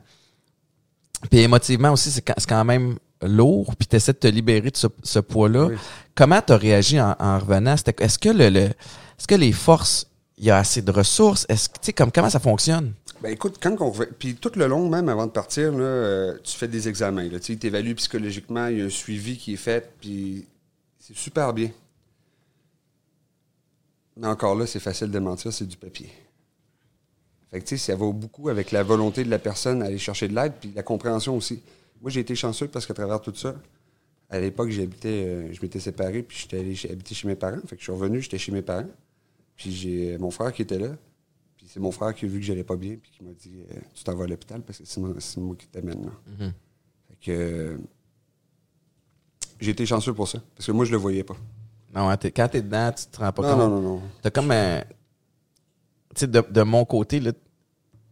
puis 1.29 1.39
émotivement 1.39 1.91
aussi, 1.91 2.09
c'est 2.11 2.21
quand, 2.47 2.65
même 2.65 2.97
lourd, 3.21 3.75
puis 3.75 3.87
tu 3.87 3.95
essaies 3.97 4.13
de 4.13 4.17
te 4.17 4.27
libérer 4.27 4.71
de 4.71 4.77
ce, 4.77 4.87
ce 5.03 5.19
poids-là. 5.19 5.65
Oui. 5.65 5.75
Comment 6.15 6.41
tu 6.41 6.53
as 6.53 6.57
réagi 6.57 6.99
en, 6.99 7.15
en 7.19 7.37
revenant? 7.39 7.75
Est-ce 7.75 8.17
que, 8.17 8.29
le, 8.29 8.49
le- 8.49 8.59
est-ce 8.69 9.27
que 9.27 9.35
les 9.35 9.51
forces, 9.51 10.07
il 10.37 10.45
y 10.45 10.49
a 10.49 10.57
assez 10.57 10.81
de 10.81 10.91
ressources? 10.91 11.45
Est-ce 11.49 11.69
que, 11.69 11.73
tu 11.75 11.79
sais, 11.87 11.93
comme, 11.93 12.11
comment 12.11 12.29
ça 12.29 12.39
fonctionne? 12.39 12.93
Ben 13.21 13.31
écoute, 13.33 13.57
quand 13.61 13.75
on 13.81 13.91
Puis 14.17 14.33
tout 14.35 14.51
le 14.55 14.65
long, 14.65 14.89
même 14.89 15.07
avant 15.09 15.27
de 15.27 15.31
partir, 15.31 15.71
là, 15.73 15.83
euh, 15.83 16.37
tu 16.43 16.57
fais 16.57 16.67
des 16.67 16.87
examens. 16.87 17.29
Là, 17.29 17.39
tu 17.39 17.55
évalues 17.61 17.93
psychologiquement, 17.95 18.65
il 18.67 18.79
y 18.79 18.81
a 18.81 18.85
un 18.85 18.89
suivi 18.89 19.37
qui 19.37 19.53
est 19.53 19.57
fait, 19.57 19.91
puis 20.01 20.47
c'est 20.97 21.15
super 21.15 21.53
bien. 21.53 21.69
Mais 24.17 24.27
encore 24.27 24.55
là, 24.55 24.65
c'est 24.67 24.79
facile 24.79 25.09
de 25.11 25.19
mentir, 25.19 25.51
c'est 25.53 25.65
du 25.67 25.77
papier. 25.77 26.09
Fait 27.49 27.59
que 27.59 27.65
tu 27.65 27.77
sais, 27.77 27.91
ça 27.91 27.95
va 27.95 28.11
beaucoup 28.11 28.49
avec 28.49 28.71
la 28.71 28.83
volonté 28.83 29.23
de 29.23 29.29
la 29.29 29.39
personne 29.39 29.81
à 29.81 29.85
aller 29.85 29.97
chercher 29.97 30.27
de 30.27 30.35
l'aide, 30.35 30.53
puis 30.59 30.71
la 30.75 30.83
compréhension 30.83 31.35
aussi. 31.35 31.61
Moi, 32.01 32.09
j'ai 32.09 32.21
été 32.21 32.33
chanceux 32.35 32.67
parce 32.67 32.85
qu'à 32.85 32.93
travers 32.93 33.21
tout 33.21 33.35
ça, 33.35 33.55
à 34.29 34.39
l'époque, 34.39 34.69
j'habitais, 34.69 35.25
euh, 35.25 35.53
je 35.53 35.61
m'étais 35.61 35.79
séparé, 35.79 36.23
puis 36.23 36.37
j'étais 36.39 36.59
allé 36.59 36.77
habiter 36.89 37.13
chez 37.13 37.27
mes 37.27 37.35
parents. 37.35 37.59
Fait 37.67 37.75
que 37.75 37.81
je 37.81 37.83
suis 37.83 37.91
revenu, 37.91 38.21
j'étais 38.21 38.37
chez 38.37 38.51
mes 38.53 38.61
parents. 38.61 38.87
Puis 39.57 39.71
j'ai 39.73 40.17
mon 40.17 40.31
frère 40.31 40.53
qui 40.53 40.61
était 40.61 40.79
là. 40.79 40.95
Puis 41.57 41.67
c'est 41.69 41.79
mon 41.81 41.91
frère 41.91 42.15
qui 42.15 42.25
a 42.25 42.27
vu 42.29 42.39
que 42.39 42.45
j'allais 42.45 42.63
pas 42.63 42.77
bien, 42.77 42.95
puis 42.95 43.11
qui 43.11 43.23
m'a 43.23 43.33
dit 43.33 43.61
euh, 43.71 43.79
Tu 43.93 44.03
t'en 44.03 44.15
vas 44.15 44.23
à 44.23 44.27
l'hôpital 44.27 44.61
parce 44.61 44.79
que 44.79 44.85
c'est 44.85 45.37
moi, 45.41 45.55
qui 45.57 45.67
t'amène 45.67 46.05
là. 46.05 46.11
Fait 47.09 47.15
que. 47.25 47.31
euh, 47.31 47.77
j'ai 49.59 49.71
été 49.71 49.85
chanceux 49.85 50.13
pour 50.13 50.27
ça. 50.27 50.41
Parce 50.55 50.65
que 50.65 50.71
moi, 50.71 50.85
je 50.85 50.91
le 50.91 50.97
voyais 50.97 51.23
pas. 51.23 51.35
Non, 51.93 52.09
hein, 52.09 52.17
t'es- 52.17 52.31
quand 52.31 52.47
t'es 52.47 52.61
dedans, 52.61 52.91
tu 52.91 53.05
te 53.05 53.17
rends 53.19 53.31
pas 53.31 53.41
Non, 53.43 53.49
compte. 53.49 53.59
non, 53.59 53.69
non, 53.69 53.81
non. 53.81 54.01
T'as 54.21 54.29
comme 54.29 54.51
un. 54.51 54.79
Tu 56.15 56.21
sais, 56.21 56.27
de, 56.27 56.43
de 56.49 56.61
mon 56.63 56.85
côté, 56.85 57.19
là, 57.19 57.31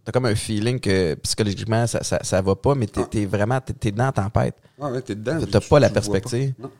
t'as 0.05 0.11
comme 0.11 0.25
un 0.25 0.35
feeling 0.35 0.79
que 0.79 1.15
psychologiquement, 1.15 1.85
ça, 1.87 2.03
ça, 2.03 2.19
ça 2.23 2.41
va 2.41 2.55
pas, 2.55 2.75
mais 2.75 2.87
t'es, 2.87 3.01
Ah. 3.03 3.07
t'es 3.09 3.25
vraiment. 3.25 3.59
T'es, 3.61 3.73
t'es 3.73 3.91
dans 3.91 4.05
la 4.05 4.11
tempête. 4.11 4.55
Ah 4.81 4.89
ouais, 4.91 5.01
t'es 5.01 5.15
dedans. 5.15 5.39
T'as 5.49 5.59
tu- 5.59 5.67
pas 5.69 5.79
la 5.79 5.89
tu 5.89 5.95
le 5.95 6.01
vois 6.01 6.13
perspective. 6.13 6.53
Non. 6.59 6.71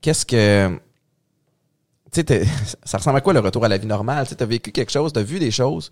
Qu'est-ce 0.00 0.26
que. 0.26 0.68
Tu 2.10 2.20
sais, 2.20 2.24
t'es- 2.24 2.44
ça 2.84 2.98
ressemble 2.98 3.16
à 3.18 3.20
quoi 3.22 3.32
le 3.32 3.40
retour 3.40 3.64
à 3.64 3.68
la 3.68 3.78
vie 3.78 3.86
normale? 3.86 4.24
Tu 4.24 4.30
sais, 4.30 4.36
t'as 4.36 4.44
vécu 4.46 4.72
quelque 4.72 4.92
chose, 4.92 5.12
t'as 5.12 5.22
vu 5.22 5.38
des 5.38 5.50
choses. 5.50 5.90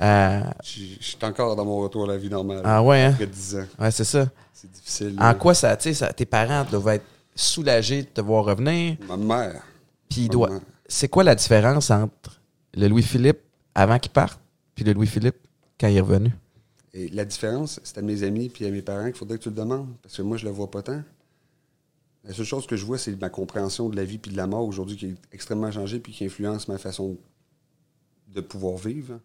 Euh, 0.00 0.40
Je 0.62 0.80
je 1.00 1.04
suis 1.04 1.18
encore 1.22 1.56
dans 1.56 1.64
mon 1.64 1.78
retour 1.80 2.04
à 2.04 2.12
la 2.12 2.16
vie 2.18 2.28
normale. 2.28 2.60
ah 2.64 2.82
ouais, 2.82 3.02
hein? 3.02 3.10
Après 3.12 3.26
10 3.26 3.56
ans. 3.56 3.64
Ouais, 3.78 3.90
c'est 3.90 4.04
ça. 4.04 4.26
C'est 4.52 4.70
difficile. 4.70 5.16
En 5.18 5.24
là. 5.24 5.34
quoi 5.34 5.54
ça, 5.54 5.76
tu 5.76 5.84
sais, 5.84 5.94
ça- 5.94 6.12
tes 6.12 6.26
parents 6.26 6.64
doivent 6.70 6.88
être 6.88 7.06
soulagés 7.34 8.02
de 8.02 8.08
te 8.08 8.20
voir 8.20 8.44
revenir? 8.44 8.96
Ma 9.08 9.16
mère. 9.16 9.62
Puis 10.08 10.22
il 10.22 10.28
doit. 10.28 10.50
C'est 10.88 11.08
quoi 11.08 11.24
la 11.24 11.34
différence 11.34 11.90
entre 11.90 12.40
le 12.74 12.88
Louis-Philippe 12.88 13.40
avant 13.74 13.98
qu'il 13.98 14.12
parte, 14.12 14.40
puis 14.74 14.84
le 14.84 14.92
Louis-Philippe 14.92 15.36
quand 15.78 15.88
il 15.88 15.96
est 15.96 16.00
revenu? 16.00 16.32
Et 16.94 17.08
la 17.08 17.24
différence, 17.24 17.80
c'est 17.84 17.98
à 17.98 18.02
mes 18.02 18.22
amis 18.22 18.48
puis 18.48 18.64
à 18.64 18.70
mes 18.70 18.82
parents 18.82 19.04
qu'il 19.06 19.16
faudrait 19.16 19.36
que 19.36 19.42
tu 19.42 19.50
le 19.50 19.54
demandes. 19.54 19.94
Parce 20.02 20.16
que 20.16 20.22
moi, 20.22 20.36
je 20.36 20.44
le 20.46 20.50
vois 20.50 20.70
pas 20.70 20.82
tant. 20.82 21.02
La 22.24 22.32
seule 22.32 22.46
chose 22.46 22.66
que 22.66 22.76
je 22.76 22.84
vois, 22.84 22.98
c'est 22.98 23.14
ma 23.20 23.28
compréhension 23.28 23.88
de 23.88 23.96
la 23.96 24.04
vie 24.04 24.18
puis 24.18 24.32
de 24.32 24.36
la 24.36 24.46
mort 24.46 24.66
aujourd'hui 24.66 24.96
qui 24.96 25.06
est 25.06 25.16
extrêmement 25.30 25.70
changée 25.70 26.00
puis 26.00 26.12
qui 26.12 26.24
influence 26.24 26.68
ma 26.68 26.78
façon 26.78 27.16
de 28.28 28.40
pouvoir 28.40 28.76
vivre. 28.76 29.20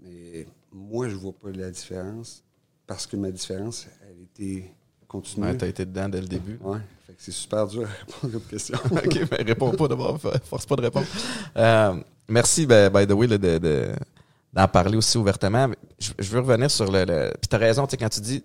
Mais 0.00 0.46
moi, 0.70 1.08
je 1.08 1.16
vois 1.16 1.32
pas 1.32 1.50
la 1.50 1.70
différence 1.70 2.44
parce 2.86 3.06
que 3.06 3.16
ma 3.16 3.30
différence, 3.30 3.86
elle 4.08 4.22
était 4.22 4.70
continue. 5.08 5.46
Ouais, 5.46 5.56
t'as 5.56 5.66
été 5.66 5.84
dedans 5.84 6.08
dès 6.08 6.20
le 6.20 6.28
début. 6.28 6.58
Ouais, 6.62 6.78
c'est 7.16 7.32
super 7.32 7.66
dur 7.66 7.82
à 7.82 7.86
répondre 7.92 8.24
à 8.24 8.26
votre 8.28 8.48
question. 8.48 8.78
ok, 8.90 9.20
mais 9.30 9.42
réponds 9.44 9.70
pas 9.72 9.88
d'abord, 9.88 10.20
force 10.44 10.66
pas 10.66 10.76
de 10.76 10.82
répondre. 10.82 11.06
Euh, 11.56 11.94
merci, 12.28 12.66
ben, 12.66 12.90
by 12.92 13.06
the 13.06 13.12
way, 13.12 13.26
là, 13.26 13.38
de, 13.38 13.58
de- 13.58 13.88
d'en 14.52 14.68
parler 14.68 14.96
aussi 14.96 15.18
ouvertement. 15.18 15.68
Je, 15.98 16.10
je 16.18 16.30
veux 16.30 16.40
revenir 16.40 16.70
sur 16.70 16.90
le. 16.90 17.04
le 17.04 17.32
puis 17.40 17.48
t'as 17.48 17.58
raison, 17.58 17.86
tu 17.86 17.92
sais, 17.92 17.96
quand 17.96 18.08
tu 18.08 18.20
dis. 18.20 18.42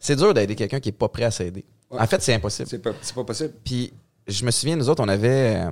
C'est 0.00 0.14
dur 0.14 0.32
d'aider 0.32 0.54
quelqu'un 0.54 0.78
qui 0.78 0.90
est 0.90 0.92
pas 0.92 1.08
prêt 1.08 1.24
à 1.24 1.30
s'aider. 1.32 1.64
Ouais. 1.90 1.98
En 2.00 2.06
fait, 2.06 2.22
c'est 2.22 2.32
impossible. 2.34 2.68
c'est 2.68 2.78
pas, 2.80 2.92
pas 2.92 3.24
possible. 3.24 3.52
Puis 3.64 3.92
je 4.28 4.44
me 4.44 4.50
souviens, 4.52 4.76
nous 4.76 4.88
autres, 4.88 5.02
on 5.02 5.08
avait. 5.08 5.56
euh, 5.66 5.70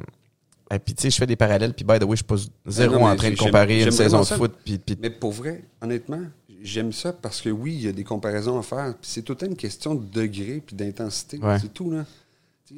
et 0.74 0.80
puis 0.80 0.94
tu 0.94 1.02
sais, 1.02 1.10
je 1.10 1.16
fais 1.16 1.26
des 1.26 1.36
parallèles, 1.36 1.74
puis 1.74 1.84
by 1.84 2.00
the 2.00 2.02
way, 2.02 2.10
je 2.12 2.16
suis 2.16 2.24
pas 2.24 2.34
zéro 2.66 2.94
non, 2.94 3.04
mais 3.04 3.12
en 3.12 3.16
train 3.16 3.30
de 3.30 3.36
comparer 3.36 3.84
une 3.84 3.92
saison 3.92 4.20
de 4.22 4.24
foot. 4.24 4.52
Puis, 4.64 4.78
puis- 4.78 4.98
Mais 5.00 5.10
pour 5.10 5.30
vrai, 5.30 5.62
honnêtement, 5.80 6.22
j'aime 6.62 6.92
ça 6.92 7.12
parce 7.12 7.40
que 7.40 7.48
oui, 7.48 7.74
il 7.74 7.82
y 7.82 7.88
a 7.88 7.92
des 7.92 8.04
comparaisons 8.04 8.58
à 8.58 8.62
faire. 8.62 8.94
Puis 9.00 9.10
c'est 9.10 9.22
tout 9.22 9.32
le 9.32 9.38
temps 9.38 9.46
une 9.46 9.56
question 9.56 9.94
de 9.94 10.04
degré 10.04 10.62
puis 10.64 10.76
d'intensité. 10.76 11.38
Ouais. 11.38 11.58
C'est 11.58 11.72
tout, 11.72 11.90
là. 11.90 12.04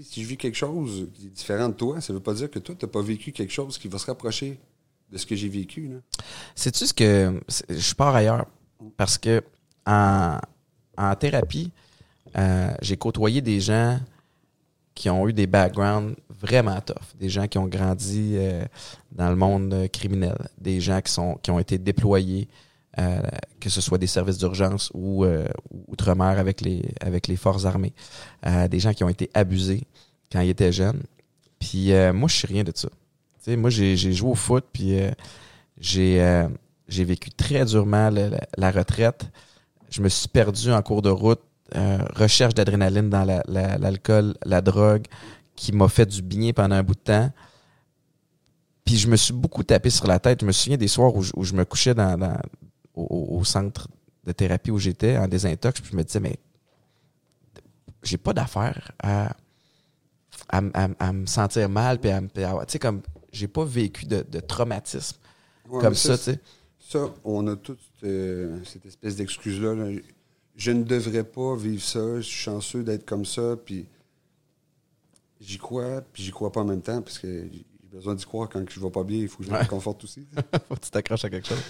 Si 0.02 0.22
je 0.22 0.28
vis 0.28 0.36
quelque 0.36 0.56
chose 0.56 1.08
qui 1.14 1.26
est 1.26 1.30
différent 1.30 1.70
de 1.70 1.74
toi, 1.74 2.00
ça 2.02 2.12
veut 2.12 2.20
pas 2.20 2.34
dire 2.34 2.50
que 2.50 2.58
toi, 2.58 2.74
tu 2.78 2.84
n'as 2.84 2.92
pas 2.92 3.00
vécu 3.00 3.32
quelque 3.32 3.52
chose 3.52 3.78
qui 3.78 3.88
va 3.88 3.96
se 3.96 4.04
rapprocher 4.06 4.58
de 5.10 5.16
ce 5.16 5.24
que 5.24 5.34
j'ai 5.34 5.48
vécu. 5.48 5.90
Sais-tu 6.54 6.86
ce 6.86 6.92
que. 6.92 7.40
Je 7.70 7.94
pars 7.94 8.14
ailleurs. 8.14 8.46
Parce 8.96 9.16
que 9.16 9.42
en, 9.86 10.38
en 10.96 11.14
thérapie, 11.16 11.72
euh, 12.36 12.70
j'ai 12.82 12.96
côtoyé 12.96 13.40
des 13.40 13.60
gens 13.60 13.98
qui 14.94 15.08
ont 15.08 15.28
eu 15.28 15.32
des 15.32 15.46
backgrounds 15.46 16.16
vraiment 16.28 16.80
tough. 16.80 16.96
Des 17.18 17.28
gens 17.28 17.46
qui 17.46 17.56
ont 17.56 17.66
grandi 17.66 18.34
euh, 18.36 18.64
dans 19.12 19.30
le 19.30 19.36
monde 19.36 19.88
criminel. 19.92 20.36
Des 20.60 20.80
gens 20.80 21.00
qui, 21.00 21.12
sont, 21.12 21.38
qui 21.42 21.50
ont 21.50 21.58
été 21.58 21.78
déployés, 21.78 22.48
euh, 22.98 23.20
que 23.60 23.70
ce 23.70 23.80
soit 23.80 23.98
des 23.98 24.06
services 24.06 24.38
d'urgence 24.38 24.90
ou 24.94 25.24
euh, 25.24 25.46
outre-mer 25.88 26.38
avec 26.38 26.60
les, 26.60 26.82
avec 27.00 27.28
les 27.28 27.36
forces 27.36 27.64
armées. 27.64 27.92
Euh, 28.46 28.68
des 28.68 28.80
gens 28.80 28.92
qui 28.92 29.04
ont 29.04 29.08
été 29.08 29.30
abusés 29.34 29.82
quand 30.32 30.40
ils 30.40 30.50
étaient 30.50 30.72
jeunes. 30.72 31.02
Puis 31.58 31.92
euh, 31.92 32.12
moi, 32.12 32.28
je 32.28 32.36
suis 32.36 32.46
rien 32.46 32.64
de 32.64 32.72
ça. 32.74 32.88
Tu 32.88 33.50
sais, 33.52 33.56
moi, 33.56 33.70
j'ai 33.70 33.96
joué 33.96 34.30
au 34.30 34.34
foot, 34.34 34.64
puis 34.72 34.98
j'ai 35.78 36.46
j'ai 36.88 37.04
vécu 37.04 37.30
très 37.30 37.64
durement 37.66 38.08
le- 38.10 38.30
la, 38.30 38.40
la 38.56 38.70
retraite. 38.70 39.26
Je 39.90 40.00
me 40.00 40.08
suis 40.08 40.28
perdu 40.28 40.72
en 40.72 40.80
cours 40.82 41.02
de 41.02 41.10
route. 41.10 41.40
recherche 42.16 42.54
d'adrénaline 42.54 43.10
dans 43.10 43.24
la- 43.24 43.42
la- 43.46 43.76
l'alcool, 43.76 44.34
la, 44.46 44.62
drogue, 44.62 45.04
qui 45.54 45.72
m'a 45.72 45.88
fait 45.88 46.06
du 46.06 46.22
bien 46.22 46.52
pendant 46.54 46.76
un 46.76 46.82
bout 46.82 46.94
de 46.94 47.00
temps. 47.00 47.30
Puis 48.86 48.96
je 48.96 49.06
me 49.06 49.16
suis 49.16 49.34
beaucoup 49.34 49.62
tapé 49.62 49.90
sur 49.90 50.06
la 50.06 50.18
tête. 50.18 50.40
Je 50.40 50.46
me 50.46 50.52
souviens 50.52 50.78
des 50.78 50.88
soirs 50.88 51.14
où 51.14 51.22
je, 51.22 51.30
où 51.36 51.44
je 51.44 51.52
me 51.52 51.64
couchais 51.66 51.92
dans, 51.94 52.16
dans- 52.16 52.40
au, 52.98 53.38
au 53.38 53.44
centre 53.44 53.88
de 54.24 54.32
thérapie 54.32 54.70
où 54.70 54.78
j'étais, 54.78 55.16
en 55.16 55.26
désintox, 55.28 55.80
puis 55.80 55.90
je 55.92 55.96
me 55.96 56.04
disais, 56.04 56.20
mais 56.20 56.36
j'ai 58.02 58.18
pas 58.18 58.32
d'affaire 58.32 58.92
à, 59.02 59.34
à, 60.50 61.12
me 61.12 61.26
sentir 61.26 61.68
mal, 61.68 61.98
puis 62.00 62.10
à, 62.10 62.20
me- 62.20 62.28
tu 62.28 62.40
sais, 62.68 62.78
comme, 62.78 63.02
j'ai 63.32 63.48
pas 63.48 63.64
vécu 63.64 64.06
de, 64.06 64.24
de 64.28 64.40
traumatisme 64.40 65.16
Ouais, 65.68 65.80
comme 65.82 65.94
ça, 65.94 66.16
tu 66.16 66.24
sais. 66.24 66.40
Ça, 66.78 67.12
on 67.24 67.46
a 67.48 67.56
toute 67.56 67.78
euh, 68.02 68.58
cette 68.64 68.86
espèce 68.86 69.16
d'excuse-là. 69.16 69.74
là. 69.74 70.00
Je 70.56 70.70
ne 70.70 70.82
devrais 70.82 71.24
pas 71.24 71.54
vivre 71.56 71.82
ça. 71.82 72.16
Je 72.16 72.22
suis 72.22 72.38
chanceux 72.44 72.82
d'être 72.82 73.04
comme 73.04 73.26
ça. 73.26 73.56
Puis 73.62 73.86
j'y 75.40 75.58
crois, 75.58 76.00
puis 76.00 76.22
j'y 76.22 76.30
crois 76.30 76.50
pas 76.50 76.62
en 76.62 76.64
même 76.64 76.80
temps, 76.80 77.02
parce 77.02 77.18
que 77.18 77.46
j'ai 77.52 77.66
besoin 77.92 78.14
d'y 78.14 78.24
croire 78.24 78.48
quand 78.48 78.64
je 78.70 78.80
vais 78.80 78.90
pas 78.90 79.04
bien. 79.04 79.18
Il 79.18 79.28
faut 79.28 79.38
que 79.38 79.44
je 79.44 79.50
me 79.50 79.54
Ouais. 79.56 79.60
réconforte 79.62 80.02
aussi. 80.04 80.26
Faut 80.68 80.74
que 80.76 80.80
tu 80.80 80.90
t'accroches 80.90 81.24
à 81.26 81.30
quelque 81.30 81.48
chose. 81.48 81.62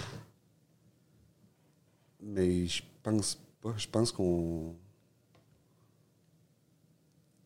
Mais 2.23 2.67
je 2.67 2.83
pense 3.03 3.39
pas. 3.63 3.75
Je 3.77 3.87
pense 3.89 4.13
qu'on. 4.13 4.75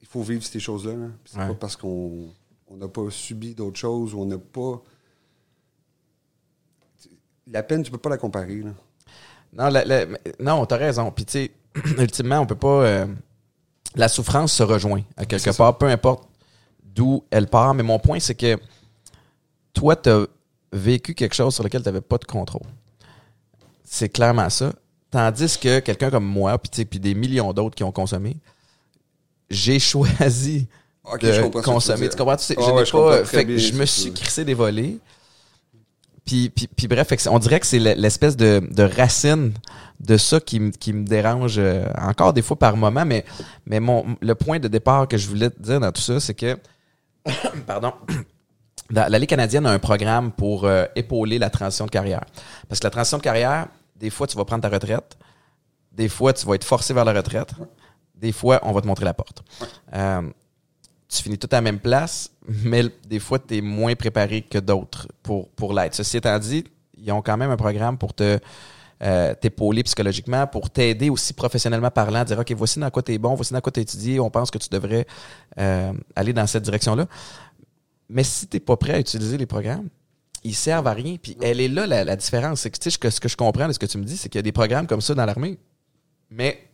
Il 0.00 0.06
faut 0.06 0.22
vivre 0.22 0.42
ces 0.44 0.60
choses-là. 0.60 0.94
là. 0.94 1.06
Puis 1.24 1.32
C'est 1.34 1.38
Ouais. 1.38 1.48
pas 1.48 1.54
parce 1.54 1.76
qu'on 1.76 2.28
on 2.68 2.76
n'a 2.76 2.88
pas 2.88 3.08
subi 3.10 3.54
d'autres 3.54 3.78
choses 3.78 4.14
ou 4.14 4.20
on 4.20 4.26
n'a 4.26 4.38
pas. 4.38 4.82
La 7.46 7.62
peine, 7.62 7.82
tu 7.82 7.90
peux 7.90 7.98
pas 7.98 8.10
la 8.10 8.18
comparer. 8.18 8.62
Là. 8.62 8.70
Non, 9.52 9.68
la- 9.68 9.84
la- 9.84 10.06
non, 10.40 10.64
t'as 10.66 10.76
raison. 10.76 11.10
Puis 11.10 11.24
tu 11.24 11.32
sais, 11.32 11.50
ultimement, 11.98 12.40
on 12.40 12.46
peut 12.46 12.54
pas. 12.56 12.84
euh, 12.84 13.06
la 13.94 14.08
souffrance 14.08 14.52
se 14.52 14.62
rejoint 14.62 15.02
à 15.16 15.26
quelque 15.26 15.54
part, 15.54 15.76
peu 15.76 15.86
importe 15.86 16.28
d'où 16.82 17.24
elle 17.30 17.46
part. 17.48 17.74
Mais 17.74 17.82
mon 17.82 17.98
point, 17.98 18.20
c'est 18.20 18.34
que 18.34 18.58
toi, 19.74 19.96
t'as 19.96 20.24
vécu 20.72 21.14
quelque 21.14 21.34
chose 21.34 21.54
sur 21.54 21.62
lequel 21.64 21.82
tu 21.82 21.88
n'avais 21.88 22.00
pas 22.00 22.16
de 22.18 22.24
contrôle. 22.24 22.66
C'est 23.94 24.08
clairement 24.08 24.48
ça. 24.48 24.72
Tandis 25.10 25.58
que 25.58 25.80
quelqu'un 25.80 26.08
comme 26.08 26.24
moi, 26.24 26.56
puis 26.58 26.98
des 26.98 27.14
millions 27.14 27.52
d'autres 27.52 27.74
qui 27.74 27.84
ont 27.84 27.92
consommé, 27.92 28.38
j'ai 29.50 29.78
choisi 29.92 30.66
de 31.20 31.30
je 31.30 31.42
consommer. 31.42 32.08
Tu 32.08 32.16
comprends? 32.16 32.36
Tu 32.36 32.44
sais, 32.44 32.54
je 32.58 32.64
ouais, 32.64 32.72
n'ai 32.72 32.84
je 32.86 32.90
comprends 32.92 33.10
pas. 33.10 33.44
que 33.44 33.56
je 33.58 33.70
ce 33.70 33.76
me 33.76 33.84
suis 33.84 34.10
crissé 34.14 34.46
des 34.46 34.54
volets. 34.54 34.96
Puis, 36.24 36.48
puis, 36.48 36.68
puis 36.68 36.88
bref, 36.88 37.08
on 37.28 37.38
dirait 37.38 37.60
que 37.60 37.66
c'est 37.66 37.80
le- 37.80 37.92
l'espèce 37.92 38.34
de, 38.34 38.62
de 38.70 38.82
racine 38.82 39.52
de 40.00 40.16
ça 40.16 40.40
qui, 40.40 40.58
me- 40.58 40.70
qui 40.70 40.94
me 40.94 41.04
dérange 41.04 41.56
euh, 41.58 41.84
encore 41.98 42.32
des 42.32 42.40
fois 42.40 42.58
par 42.58 42.78
moment. 42.78 43.04
Mais, 43.04 43.26
mais 43.66 43.78
mon, 43.78 44.16
le 44.22 44.34
point 44.34 44.58
de 44.58 44.68
départ 44.68 45.06
que 45.06 45.18
je 45.18 45.28
voulais 45.28 45.50
te 45.50 45.60
dire 45.60 45.80
dans 45.80 45.92
tout 45.92 46.00
ça, 46.00 46.18
c'est 46.18 46.32
que, 46.32 46.56
pardon, 47.66 47.92
la 48.90 49.18
Ligue 49.18 49.28
canadienne 49.28 49.66
a 49.66 49.70
un 49.70 49.78
programme 49.78 50.32
pour 50.32 50.64
euh, 50.64 50.86
épauler 50.96 51.38
la 51.38 51.50
transition 51.50 51.84
de 51.84 51.90
carrière. 51.90 52.24
Parce 52.70 52.78
que 52.80 52.86
la 52.86 52.90
transition 52.90 53.18
de 53.18 53.22
carrière, 53.22 53.66
des 53.96 54.10
fois, 54.10 54.26
tu 54.26 54.36
vas 54.36 54.44
prendre 54.44 54.62
ta 54.62 54.68
retraite. 54.68 55.16
Des 55.92 56.08
fois, 56.08 56.32
tu 56.32 56.46
vas 56.46 56.54
être 56.54 56.64
forcé 56.64 56.94
vers 56.94 57.04
la 57.04 57.12
retraite. 57.12 57.52
Des 58.14 58.32
fois, 58.32 58.60
on 58.62 58.72
va 58.72 58.80
te 58.80 58.86
montrer 58.86 59.04
la 59.04 59.14
porte. 59.14 59.42
Euh, 59.94 60.22
tu 61.08 61.22
finis 61.22 61.38
tout 61.38 61.48
à 61.52 61.56
la 61.56 61.60
même 61.60 61.80
place, 61.80 62.30
mais 62.48 62.84
des 63.06 63.18
fois, 63.18 63.38
tu 63.38 63.58
es 63.58 63.60
moins 63.60 63.94
préparé 63.94 64.42
que 64.42 64.58
d'autres 64.58 65.08
pour, 65.22 65.50
pour 65.50 65.74
l'être. 65.74 65.94
Ceci 65.94 66.16
étant 66.16 66.38
dit, 66.38 66.64
ils 66.96 67.12
ont 67.12 67.20
quand 67.20 67.36
même 67.36 67.50
un 67.50 67.56
programme 67.56 67.98
pour 67.98 68.14
te 68.14 68.38
euh, 69.02 69.34
t'épauler 69.34 69.82
psychologiquement, 69.82 70.46
pour 70.46 70.70
t'aider 70.70 71.10
aussi 71.10 71.32
professionnellement 71.32 71.90
parlant, 71.90 72.22
dire 72.22 72.38
OK, 72.38 72.52
voici 72.52 72.78
dans 72.78 72.88
quoi 72.88 73.02
tu 73.02 73.12
es 73.12 73.18
bon, 73.18 73.34
voici 73.34 73.52
dans 73.52 73.60
quoi 73.60 73.72
tu 73.72 73.80
étudié, 73.80 74.20
on 74.20 74.30
pense 74.30 74.48
que 74.48 74.58
tu 74.58 74.68
devrais 74.68 75.06
euh, 75.58 75.92
aller 76.14 76.32
dans 76.32 76.46
cette 76.46 76.62
direction-là. 76.62 77.06
Mais 78.08 78.22
si 78.22 78.46
tu 78.46 78.56
n'es 78.56 78.60
pas 78.60 78.76
prêt 78.76 78.94
à 78.94 78.98
utiliser 79.00 79.36
les 79.36 79.46
programmes, 79.46 79.88
ils 80.44 80.54
servent 80.54 80.86
à 80.86 80.92
rien. 80.92 81.16
Puis 81.22 81.36
elle 81.40 81.60
est 81.60 81.68
là 81.68 81.86
la, 81.86 82.04
la 82.04 82.16
différence. 82.16 82.60
C'est 82.62 82.70
que, 82.70 82.78
tu 82.78 82.84
sais, 82.84 82.90
ce 82.90 82.98
que- 82.98 83.10
ce 83.10 83.20
que 83.20 83.28
je 83.28 83.36
comprends 83.36 83.68
de 83.68 83.72
ce 83.72 83.78
que 83.78 83.86
tu 83.86 83.98
me 83.98 84.04
dis, 84.04 84.16
c'est 84.16 84.28
qu'il 84.28 84.38
y 84.38 84.40
a 84.40 84.42
des 84.42 84.52
programmes 84.52 84.86
comme 84.86 85.00
ça 85.00 85.14
dans 85.14 85.24
l'armée. 85.24 85.58
Mais 86.30 86.68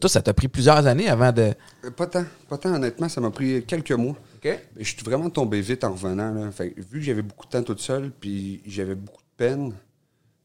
toi, 0.00 0.08
ça 0.10 0.22
t'a 0.22 0.34
pris 0.34 0.48
plusieurs 0.48 0.86
années 0.86 1.08
avant 1.08 1.32
de. 1.32 1.52
Euh, 1.84 1.90
Pas 1.90 2.06
tant. 2.06 2.24
Pas 2.48 2.58
tant, 2.58 2.74
honnêtement. 2.74 3.08
Ça 3.08 3.20
m'a 3.20 3.30
pris 3.30 3.64
quelques 3.64 3.92
mois. 3.92 4.12
OK? 4.36 4.44
Mais 4.44 4.84
je 4.84 4.94
suis 4.94 5.02
vraiment 5.04 5.30
tombé 5.30 5.60
vite 5.60 5.84
en 5.84 5.92
revenant. 5.92 6.32
Là. 6.32 6.50
Fait 6.50 6.74
vu 6.76 6.98
que 6.98 7.04
j'avais 7.04 7.22
beaucoup 7.22 7.46
de 7.46 7.50
temps 7.50 7.62
toute 7.62 7.80
seule, 7.80 8.10
puis 8.10 8.62
j'avais 8.66 8.94
beaucoup 8.94 9.22
de 9.22 9.36
peine 9.36 9.72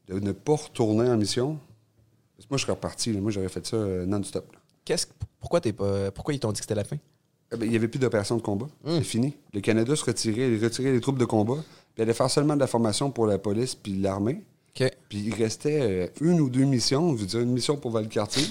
de 0.08 0.18
ne 0.18 0.32
pas 0.32 0.56
retourner 0.56 1.08
en 1.08 1.16
mission, 1.16 1.58
parce 2.36 2.46
que 2.46 2.50
moi, 2.50 2.58
je 2.58 2.62
serais 2.62 2.72
reparti. 2.72 3.12
là. 3.12 3.20
Moi, 3.20 3.30
j'aurais 3.30 3.48
fait 3.48 3.66
ça 3.66 3.76
euh, 3.76 4.04
non-stop. 4.06 4.44
Qu'est-ce 4.84 5.06
pourquoi 5.40 5.60
t'es 5.60 5.72
pas 5.72 6.10
pourquoi 6.10 6.34
ils 6.34 6.40
t'ont 6.40 6.50
dit 6.52 6.58
que 6.60 6.64
c'était 6.64 6.74
la 6.74 6.84
fin? 6.84 6.96
Eh 7.52 7.56
ben, 7.56 7.66
il 7.66 7.70
n'y 7.70 7.76
avait 7.76 7.88
plus 7.88 7.98
d'opération 7.98 8.36
de 8.36 8.42
combat. 8.42 8.66
Hum. 8.84 8.96
C'est 8.98 9.04
fini. 9.04 9.34
Le 9.52 9.60
Canada 9.60 9.94
se 9.94 10.04
retirait, 10.04 10.50
il 10.50 10.62
retirait 10.64 10.90
les 10.92 11.00
troupes 11.00 11.18
de 11.18 11.24
combat, 11.26 11.62
puis 11.94 12.02
allait 12.02 12.14
faire 12.14 12.30
seulement 12.30 12.54
de 12.54 12.60
la 12.60 12.66
formation 12.66 13.10
pour 13.10 13.26
la 13.26 13.38
police 13.38 13.74
puis 13.74 13.94
l'armée. 13.98 14.42
Puis 14.74 15.18
il 15.26 15.34
restait 15.34 15.80
euh, 15.82 16.06
une 16.20 16.40
ou 16.40 16.48
deux 16.48 16.64
missions, 16.64 17.14
je 17.16 17.20
veux 17.20 17.26
dire 17.26 17.40
une 17.40 17.52
mission 17.52 17.76
pour 17.76 17.90
Valcartier. 17.90 18.44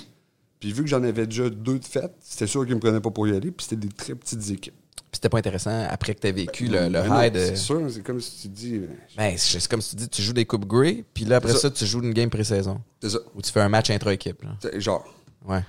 Puis 0.59 0.71
vu 0.71 0.83
que 0.83 0.87
j'en 0.89 1.01
avais 1.03 1.25
déjà 1.25 1.49
deux 1.49 1.79
de 1.79 1.85
faites, 1.85 2.13
c'était 2.19 2.45
sûr 2.45 2.65
qu'ils 2.65 2.75
me 2.75 2.79
prenaient 2.79 2.99
pas 3.01 3.09
pour 3.09 3.27
y 3.27 3.31
aller, 3.35 3.49
puis 3.51 3.65
c'était 3.67 3.87
des 3.87 3.91
très 3.91 4.13
petites 4.13 4.47
équipes. 4.51 4.75
Puis 4.95 5.17
c'était 5.17 5.29
pas 5.29 5.39
intéressant 5.39 5.85
après 5.89 6.13
que 6.13 6.19
t'aies 6.19 6.31
vécu 6.31 6.67
le, 6.67 6.83
le 6.85 6.89
Ben 7.01 7.25
high 7.25 7.33
de 7.33 7.39
C'est 7.39 7.55
sûr, 7.55 7.81
c'est 7.91 8.03
comme 8.03 8.21
si 8.21 8.41
tu 8.43 8.47
dis. 8.49 8.75
euh, 8.75 8.87
Ben, 9.17 9.35
c'est 9.37 9.67
comme 9.67 9.81
si 9.81 9.89
tu 9.91 9.95
dis 10.03 10.07
tu 10.09 10.21
joues 10.21 10.31
des 10.33 10.45
coupes 10.45 10.65
Grey, 10.67 11.03
puis 11.13 11.25
là 11.25 11.37
après 11.37 11.53
ça. 11.53 11.59
ça. 11.59 11.71
tu 11.71 11.85
joues 11.87 12.01
une 12.03 12.13
game 12.13 12.29
pré-saison 12.29 12.79
C'est 13.01 13.09
ça. 13.09 13.19
ou 13.35 13.41
tu 13.41 13.51
fais 13.51 13.59
un 13.61 13.69
match 13.69 13.89
intra-équipe. 13.89 14.45
Genre. 14.77 15.03
Ouais. 15.45 15.63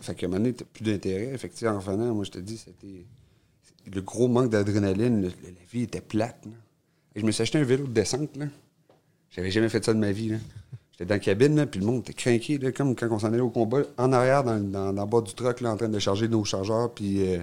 Fait 0.00 0.14
qu'à 0.16 0.26
un 0.26 0.30
moment 0.30 0.40
donné, 0.40 0.52
t'as 0.54 0.64
plus 0.64 0.82
d'intérêt. 0.82 1.38
Fait 1.38 1.48
que, 1.48 1.54
tu 1.56 1.66
en 1.68 1.78
revenant, 1.78 2.12
moi, 2.12 2.24
je 2.24 2.30
te 2.32 2.38
dis, 2.40 2.58
c'était. 2.58 3.06
Le 3.90 4.00
gros 4.02 4.26
manque 4.28 4.50
d'adrénaline, 4.50 5.22
la 5.22 5.28
vie 5.72 5.82
était 5.84 6.00
plate. 6.00 6.44
là. 6.44 6.52
Et 7.14 7.20
je 7.20 7.26
me 7.26 7.30
suis 7.30 7.42
acheté 7.42 7.58
un 7.58 7.64
vélo 7.64 7.86
de 7.86 7.92
descente, 7.92 8.36
là. 8.36 8.46
J'avais 9.30 9.50
jamais 9.50 9.68
fait 9.68 9.84
ça 9.84 9.92
de 9.94 9.98
ma 9.98 10.12
vie, 10.12 10.28
là. 10.30 10.36
J'étais 10.92 11.06
dans 11.06 11.14
la 11.14 11.18
cabine, 11.20 11.56
là, 11.56 11.66
puis 11.66 11.80
le 11.80 11.86
monde 11.86 12.00
était 12.00 12.12
craqué, 12.12 12.58
là, 12.58 12.70
comme 12.72 12.94
quand 12.94 13.08
on 13.10 13.18
s'en 13.18 13.28
allait 13.28 13.40
au 13.40 13.50
combat, 13.50 13.82
en 13.96 14.12
arrière, 14.12 14.44
dans, 14.44 14.58
dans, 14.60 14.92
dans 14.92 15.04
le 15.04 15.10
bas 15.10 15.20
du 15.22 15.32
truck, 15.34 15.60
là, 15.60 15.72
en 15.72 15.76
train 15.76 15.88
de 15.88 15.98
charger 15.98 16.28
nos 16.28 16.44
chargeurs, 16.44 16.92
puis. 16.92 17.34
euh, 17.34 17.38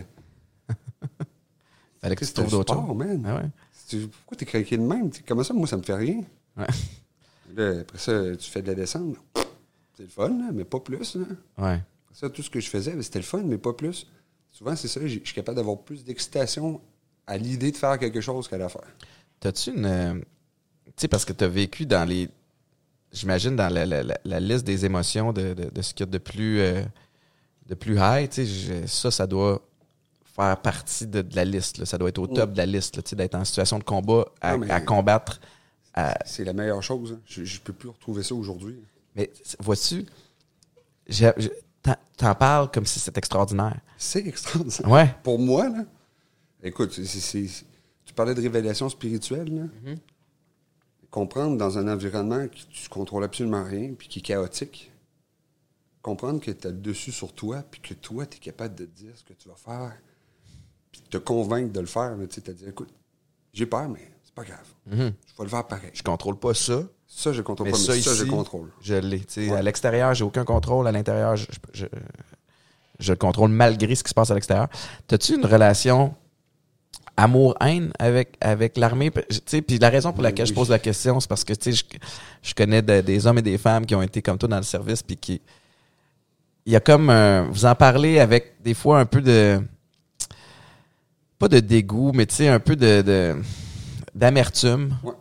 Fallait 2.02 2.16
que 2.16 2.24
tu 2.26 2.32
trouves 2.34 2.50
d'autres 2.52 2.82
man. 2.94 3.24
Ah 3.28 3.36
ouais. 3.38 4.00
Pourquoi 4.22 4.38
t'es 4.38 4.46
craqué 4.46 4.78
de 4.78 4.84
même? 4.84 5.10
Tu 5.10 5.18
sais, 5.18 5.24
Comment 5.28 5.44
ça, 5.44 5.54
moi, 5.54 5.68
ça 5.68 5.76
me 5.78 5.82
fait 5.84 5.96
rien? 5.96 6.24
Ouais. 6.56 6.68
Là, 7.56 7.80
après 7.82 7.98
ça, 7.98 8.36
tu 8.38 8.50
fais 8.50 8.62
de 8.62 8.68
la 8.68 8.76
descente. 8.76 9.18
C'est 9.98 10.04
le 10.04 10.10
fun, 10.10 10.30
là, 10.30 10.52
mais 10.54 10.64
pas 10.64 10.80
plus. 10.80 11.16
Là. 11.16 11.26
Ouais. 11.58 11.80
Ça, 12.14 12.30
tout 12.30 12.42
ce 12.42 12.50
que 12.50 12.60
je 12.60 12.70
faisais, 12.70 12.92
ben, 12.94 13.02
c'était 13.02 13.20
le 13.20 13.26
fun, 13.26 13.42
mais 13.44 13.58
pas 13.58 13.74
plus. 13.74 14.08
souvent, 14.52 14.76
c'est 14.76 14.88
ça, 14.88 15.02
je 15.02 15.08
suis 15.08 15.34
capable 15.34 15.58
d'avoir 15.58 15.78
plus 15.80 16.06
d'excitation 16.06 16.80
à 17.28 17.38
l'idée 17.38 17.72
de 17.72 17.78
faire 17.78 17.98
quelque 18.00 18.22
chose 18.22 18.48
qu'à 18.48 18.58
la 18.58 18.70
faire. 18.70 18.84
T'as-tu 19.40 19.72
une. 19.72 19.86
euh, 19.86 20.14
tu 20.86 20.94
sais, 20.98 21.08
parce 21.08 21.26
que 21.26 21.34
t'as 21.34 21.48
vécu 21.48 21.86
dans 21.86 22.08
les. 22.08 22.30
J'imagine 23.12 23.56
dans 23.56 23.70
la, 23.74 23.86
la- 23.86 24.04
la- 24.04 24.20
la 24.24 24.40
liste 24.40 24.66
des 24.66 24.86
émotions 24.86 25.34
de, 25.34 25.54
de- 25.54 25.70
de 25.70 25.82
ce 25.82 25.94
qu'il 25.94 26.06
y 26.06 26.10
a 26.10 26.12
de 26.12 26.18
plus, 26.20 26.60
euh, 26.60 26.84
de 27.68 27.74
plus 27.76 27.98
high, 28.00 28.30
tu 28.30 28.46
sais, 28.46 28.86
ça, 28.88 29.10
ça 29.10 29.26
doit 29.26 29.62
faire 30.36 30.58
partie 30.62 31.08
de, 31.08 31.22
de 31.24 31.36
la 31.36 31.44
liste. 31.46 31.80
là. 31.80 31.86
Ça 31.86 31.98
doit 31.98 32.10
être 32.10 32.20
au 32.20 32.28
top 32.28 32.52
de 32.52 32.58
la 32.58 32.66
liste, 32.68 33.02
tu 33.04 33.10
sais, 33.10 33.16
d'être 33.16 33.34
en 33.36 33.44
situation 33.46 33.80
de 33.80 33.84
combat 33.84 34.26
à, 34.42 34.52
Non, 34.54 34.60
mais- 34.60 34.70
à 34.72 34.80
combattre. 34.82 35.40
à- 35.96 36.18
C'est 36.26 36.44
la 36.44 36.54
meilleure 36.54 36.84
chose. 36.84 37.14
hein. 37.14 37.20
Je, 37.26 37.44
je 37.44 37.60
peux 37.62 37.74
plus 37.74 37.90
retrouver 37.90 38.22
ça 38.24 38.36
aujourd'hui. 38.36 38.76
Mais 39.16 39.32
vois-tu, 39.60 40.06
t'en- 42.18 42.36
parles 42.36 42.70
comme 42.72 42.86
si 42.86 43.00
c'était 43.00 43.18
extraordinaire. 43.20 43.80
C'est 43.98 44.26
extraordinaire. 44.28 44.88
Ouais. 44.92 45.16
Pour 45.24 45.40
moi, 45.40 45.68
là, 45.70 45.84
écoute, 46.64 46.92
c'est- 46.94 47.04
tu 47.04 47.66
parlais 48.20 48.36
de 48.36 48.42
révélation 48.42 48.90
spirituelle. 48.90 49.48
Là. 49.56 49.64
Mm-hmm. 49.64 49.98
Comprendre 51.10 51.58
dans 51.58 51.78
un 51.78 51.88
environnement 51.88 52.46
que 52.50 52.58
tu 52.70 52.90
contrôles 52.90 53.24
absolument 53.24 53.64
rien 53.64 53.94
puis 53.98 54.10
qui 54.10 54.20
est 54.20 54.22
chaotique. 54.22 54.92
Comprendre 56.02 56.42
que 56.42 56.52
tu 56.52 56.68
as 56.68 56.72
le 56.72 56.78
dessus 56.78 57.14
sur 57.14 57.32
toi 57.32 57.64
puis 57.72 57.80
que 57.80 57.94
toi, 57.94 58.26
tu 58.26 58.36
es 58.36 58.40
capable 58.42 58.76
de 58.76 58.84
te 58.84 58.92
dire 58.92 59.14
ce 59.16 59.24
que 59.24 59.32
tu 59.32 59.48
vas 59.48 59.56
faire 59.56 59.94
puis 60.92 61.02
te 61.10 61.18
convaincre 61.18 61.72
de 61.72 61.80
le 61.80 61.86
faire. 61.86 62.14
Tu 62.20 62.36
sais, 62.36 62.42
te 62.42 62.52
dire, 62.52 62.68
écoute, 62.68 62.90
j'ai 63.54 63.66
peur, 63.66 63.88
mais 63.88 64.12
c'est 64.22 64.34
pas 64.34 64.44
grave. 64.44 64.68
Je 64.92 64.98
vais 64.98 65.14
le 65.40 65.48
faire 65.48 65.66
pareil. 65.66 65.92
Je 65.94 66.04
contrôle 66.04 66.38
pas 66.38 66.54
ça, 66.54 66.84
Ça, 67.08 67.32
je 67.32 67.42
contrôle 67.42 67.68
mais 67.68 67.72
pas, 67.72 67.78
ça, 67.78 67.94
mais 67.94 68.02
ça, 68.02 68.14
je 68.16 68.24
ici, 68.24 68.30
contrôle. 68.30 68.70
Je 68.82 68.96
l'ai. 68.96 69.24
Ouais. 69.38 69.54
À 69.54 69.62
l'extérieur, 69.62 70.14
j'ai 70.14 70.26
aucun 70.26 70.44
contrôle. 70.44 70.88
À 70.88 70.92
l'intérieur, 70.92 71.38
je, 71.38 71.48
je, 71.72 71.86
je 73.00 73.14
le 73.14 73.18
contrôle 73.18 73.52
malgré 73.52 73.96
ce 73.96 74.04
qui 74.04 74.10
se 74.10 74.14
passe 74.14 74.30
à 74.30 74.34
l'extérieur. 74.34 74.68
T'as-tu 75.08 75.36
une 75.36 75.46
relation 75.46 76.16
amour-haine 77.24 77.92
avec, 78.00 78.36
avec 78.42 78.78
l'armée? 78.78 79.12
P- 79.12 79.26
tu 79.30 79.38
sais, 79.46 79.62
Puis 79.62 79.78
la 79.80 79.90
raison 79.90 80.12
pour 80.14 80.24
laquelle 80.24 80.46
je 80.46 80.52
Oui. 80.52 80.56
pose 80.56 80.70
la 80.70 80.80
question, 80.80 81.20
c'est 81.20 81.28
parce 81.30 81.44
que 81.44 81.54
tu 81.54 81.72
sais, 81.74 81.84
je, 81.92 81.98
je 82.42 82.54
connais 82.54 82.82
de- 82.82 83.02
des 83.02 83.26
hommes 83.28 83.38
et 83.38 83.42
des 83.42 83.58
femmes 83.58 83.86
qui 83.86 83.96
ont 83.96 84.02
été 84.02 84.22
comme 84.22 84.38
toi 84.38 84.48
dans 84.50 84.58
le 84.58 84.64
service, 84.64 85.04
puis 85.04 85.18
qui. 85.18 85.42
Il 86.66 86.74
y 86.74 86.76
a 86.76 86.80
comme. 86.80 87.10
un- 87.10 87.44
vous 87.50 87.66
en 87.66 87.76
parlez 87.76 88.20
avec 88.20 88.62
des 88.64 88.74
fois 88.74 89.00
un 89.00 89.06
peu 89.06 89.22
de. 89.22 89.62
Pas 91.38 91.48
de 91.48 91.60
dégoût, 91.60 92.12
mais 92.14 92.26
tu 92.26 92.36
sais, 92.36 92.48
un 92.50 92.60
peu 92.60 92.76
de. 92.76 93.02
de- 93.02 93.36
d'amertume. 94.16 94.98
Ouais. 95.04 95.14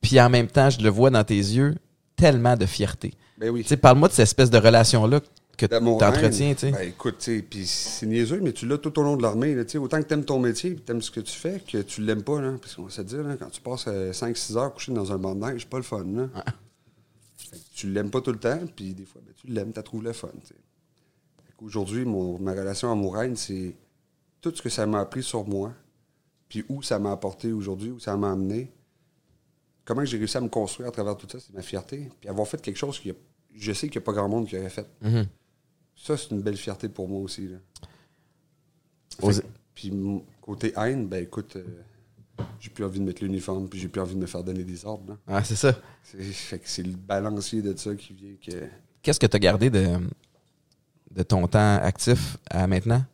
Puis 0.00 0.20
en 0.20 0.30
même 0.30 0.46
temps, 0.46 0.70
je 0.70 0.80
le 0.80 0.88
vois 0.90 1.10
dans 1.10 1.24
tes 1.24 1.34
yeux, 1.36 1.74
tellement 2.16 2.56
de 2.56 2.66
fierté. 2.66 3.14
Ben 3.38 3.50
oui. 3.50 3.62
Tu 3.62 3.68
sais, 3.68 3.76
parle-moi 3.76 4.08
de 4.08 4.12
cette 4.12 4.24
espèce 4.24 4.50
de 4.50 4.58
relation-là 4.58 5.20
que 5.20 5.26
tu 5.66 5.70
D'amour 5.70 6.02
entretiens, 6.02 6.48
haine. 6.50 6.56
tu. 6.56 6.70
Ben, 6.70 6.88
écoute, 6.88 7.28
puis 7.50 7.66
c'est 7.66 8.06
niaiseux, 8.06 8.40
mais 8.40 8.52
tu 8.52 8.66
l'as 8.66 8.78
tout 8.78 8.96
au 8.98 9.02
long 9.02 9.16
de 9.16 9.22
l'armée. 9.22 9.54
là, 9.54 9.62
Autant 9.80 10.00
que 10.02 10.06
tu 10.08 10.14
aimes 10.14 10.24
ton 10.24 10.38
métier, 10.38 10.76
tu 10.76 10.92
aimes 10.92 11.02
ce 11.02 11.10
que 11.10 11.20
tu 11.20 11.32
fais, 11.32 11.60
que 11.60 11.78
tu 11.78 12.02
l'aimes 12.02 12.22
pas. 12.22 12.40
Là, 12.40 12.52
parce 12.60 12.74
qu'on 12.74 12.88
se 12.88 13.02
dire, 13.02 13.22
là, 13.22 13.36
quand 13.36 13.50
tu 13.50 13.60
passes 13.60 13.86
5-6 13.86 14.56
heures 14.56 14.72
couché 14.74 14.92
dans 14.92 15.12
un 15.12 15.18
banc 15.18 15.34
de 15.34 15.40
neige, 15.44 15.62
c'est 15.62 15.68
pas 15.68 15.78
le 15.78 15.82
fun. 15.82 16.04
Là. 16.04 16.28
Que 17.50 17.56
tu 17.74 17.90
l'aimes 17.90 18.10
pas 18.10 18.20
tout 18.20 18.32
le 18.32 18.38
temps, 18.38 18.60
puis 18.76 18.94
des 18.94 19.04
fois, 19.04 19.20
ben, 19.24 19.32
tu 19.36 19.46
l'aimes, 19.48 19.72
tu 19.72 19.82
trouves 19.82 20.04
le 20.04 20.12
fun. 20.12 20.28
mon- 22.04 22.38
ma 22.38 22.52
relation 22.52 22.90
amoureuse, 22.92 23.36
c'est 23.38 23.74
tout 24.40 24.52
ce 24.54 24.62
que 24.62 24.68
ça 24.68 24.86
m'a 24.86 25.00
appris 25.00 25.22
sur 25.22 25.44
moi, 25.46 25.72
puis 26.48 26.64
où 26.68 26.82
ça 26.82 26.98
m'a 26.98 27.10
apporté 27.12 27.52
aujourd'hui, 27.52 27.90
où 27.90 27.98
ça 27.98 28.16
m'a 28.16 28.32
amené. 28.32 28.70
Comment 29.84 30.04
j'ai 30.04 30.18
réussi 30.18 30.36
à 30.36 30.40
me 30.40 30.48
construire 30.48 30.88
à 30.88 30.92
travers 30.92 31.16
tout 31.16 31.26
ça, 31.30 31.38
c'est 31.40 31.52
ma 31.54 31.62
fierté. 31.62 32.10
Puis 32.20 32.28
avoir 32.28 32.46
fait 32.46 32.60
quelque 32.60 32.76
chose 32.76 33.00
que 33.00 33.08
je 33.56 33.72
sais 33.72 33.88
qu'il 33.88 33.98
n'y 33.98 34.04
a 34.04 34.06
pas 34.06 34.12
grand 34.12 34.28
monde 34.28 34.46
qui 34.46 34.56
aurait 34.58 34.68
fait. 34.68 34.86
Mhm. 35.00 35.26
Ça, 36.02 36.16
c'est 36.16 36.30
une 36.30 36.40
belle 36.42 36.56
fierté 36.56 36.88
pour 36.88 37.08
moi 37.08 37.20
aussi. 37.20 37.48
Là. 37.48 37.56
Fait 39.32 39.44
Puis 39.74 39.92
côté 40.40 40.72
haine, 40.76 41.06
ben 41.08 41.22
écoute, 41.24 41.56
euh, 41.56 41.64
j'ai 42.60 42.70
plus 42.70 42.84
envie 42.84 43.00
de 43.00 43.04
mettre 43.04 43.22
l'uniforme, 43.22 43.68
puis 43.68 43.78
j'ai 43.80 43.88
plus 43.88 44.00
envie 44.00 44.14
de 44.14 44.20
me 44.20 44.26
faire 44.26 44.42
donner 44.44 44.62
des 44.64 44.84
ordres. 44.84 45.16
là. 45.26 45.34
Ouais, 45.36 45.44
c'est 45.44 45.56
ça. 45.56 45.74
C'est, 46.02 46.22
fait 46.22 46.58
que 46.58 46.68
c'est 46.68 46.82
le 46.84 46.92
balancier 46.96 47.62
de 47.62 47.76
ça 47.76 47.94
qui 47.94 48.12
vient 48.12 48.34
que. 48.44 48.66
Qu'est-ce 49.02 49.20
que 49.20 49.26
tu 49.26 49.36
as 49.36 49.40
gardé 49.40 49.70
de, 49.70 49.86
de 51.10 51.22
ton 51.22 51.46
temps 51.48 51.76
actif 51.82 52.36
à 52.50 52.66
maintenant? 52.66 53.04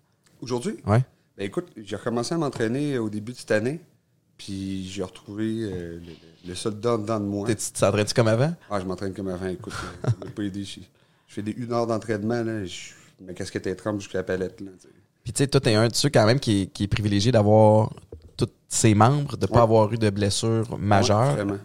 Aujourd'hui, 0.40 0.76
Ouais. 0.86 1.02
ben 1.36 1.44
écoute, 1.44 1.68
j'ai 1.76 1.96
recommencé 1.96 2.34
à 2.34 2.38
m'entraîner 2.38 2.98
au 2.98 3.08
début 3.08 3.32
de 3.32 3.38
cette 3.38 3.50
année, 3.50 3.80
puis 4.36 4.86
j'ai 4.88 5.02
retrouvé 5.02 5.44
euh, 5.62 5.98
le, 6.00 6.48
le 6.48 6.54
soldat 6.54 6.98
dedans 6.98 7.20
de 7.20 7.24
moi. 7.24 7.46
T'es- 7.46 7.56
Tu 7.56 7.72
t'entraînes-tu 7.72 8.12
comme 8.14 8.28
avant? 8.28 8.54
Ah, 8.70 8.78
je 8.80 8.84
m'entraîne 8.84 9.14
comme 9.14 9.28
avant, 9.28 9.46
écoute, 9.48 9.72
euh, 10.04 10.10
ça 10.10 10.16
m'a 10.22 10.30
pas 10.30 10.42
aidé. 10.42 10.64
Fais 11.34 11.42
des 11.42 11.52
une 11.52 11.72
heure 11.72 11.86
d'entraînement, 11.86 12.42
là, 12.42 12.64
je, 12.64 12.92
ma 13.24 13.32
casquette 13.32 13.66
est 13.66 13.74
trempe 13.74 14.00
jusqu'à 14.00 14.18
la 14.18 14.24
palette. 14.24 14.60
Là, 14.60 14.70
tu 14.80 14.82
sais. 14.86 14.94
Puis 15.24 15.32
tu 15.32 15.38
sais, 15.38 15.46
toi, 15.48 15.60
t'es 15.60 15.74
un 15.74 15.88
de 15.88 15.94
ceux 15.94 16.10
quand 16.10 16.26
même 16.26 16.38
qui, 16.38 16.62
est- 16.62 16.66
qui 16.66 16.84
est 16.84 16.88
privilégié 16.88 17.32
d'avoir 17.32 17.92
tous 18.36 18.50
ses 18.68 18.94
membres, 18.94 19.36
de 19.36 19.46
pas 19.46 19.56
Ouais. 19.56 19.62
avoir 19.62 19.92
eu 19.92 19.96
de 19.98 20.10
blessures 20.10 20.70
Ouais, 20.72 20.78
majeures. 20.78 21.34
vraiment. 21.34 21.58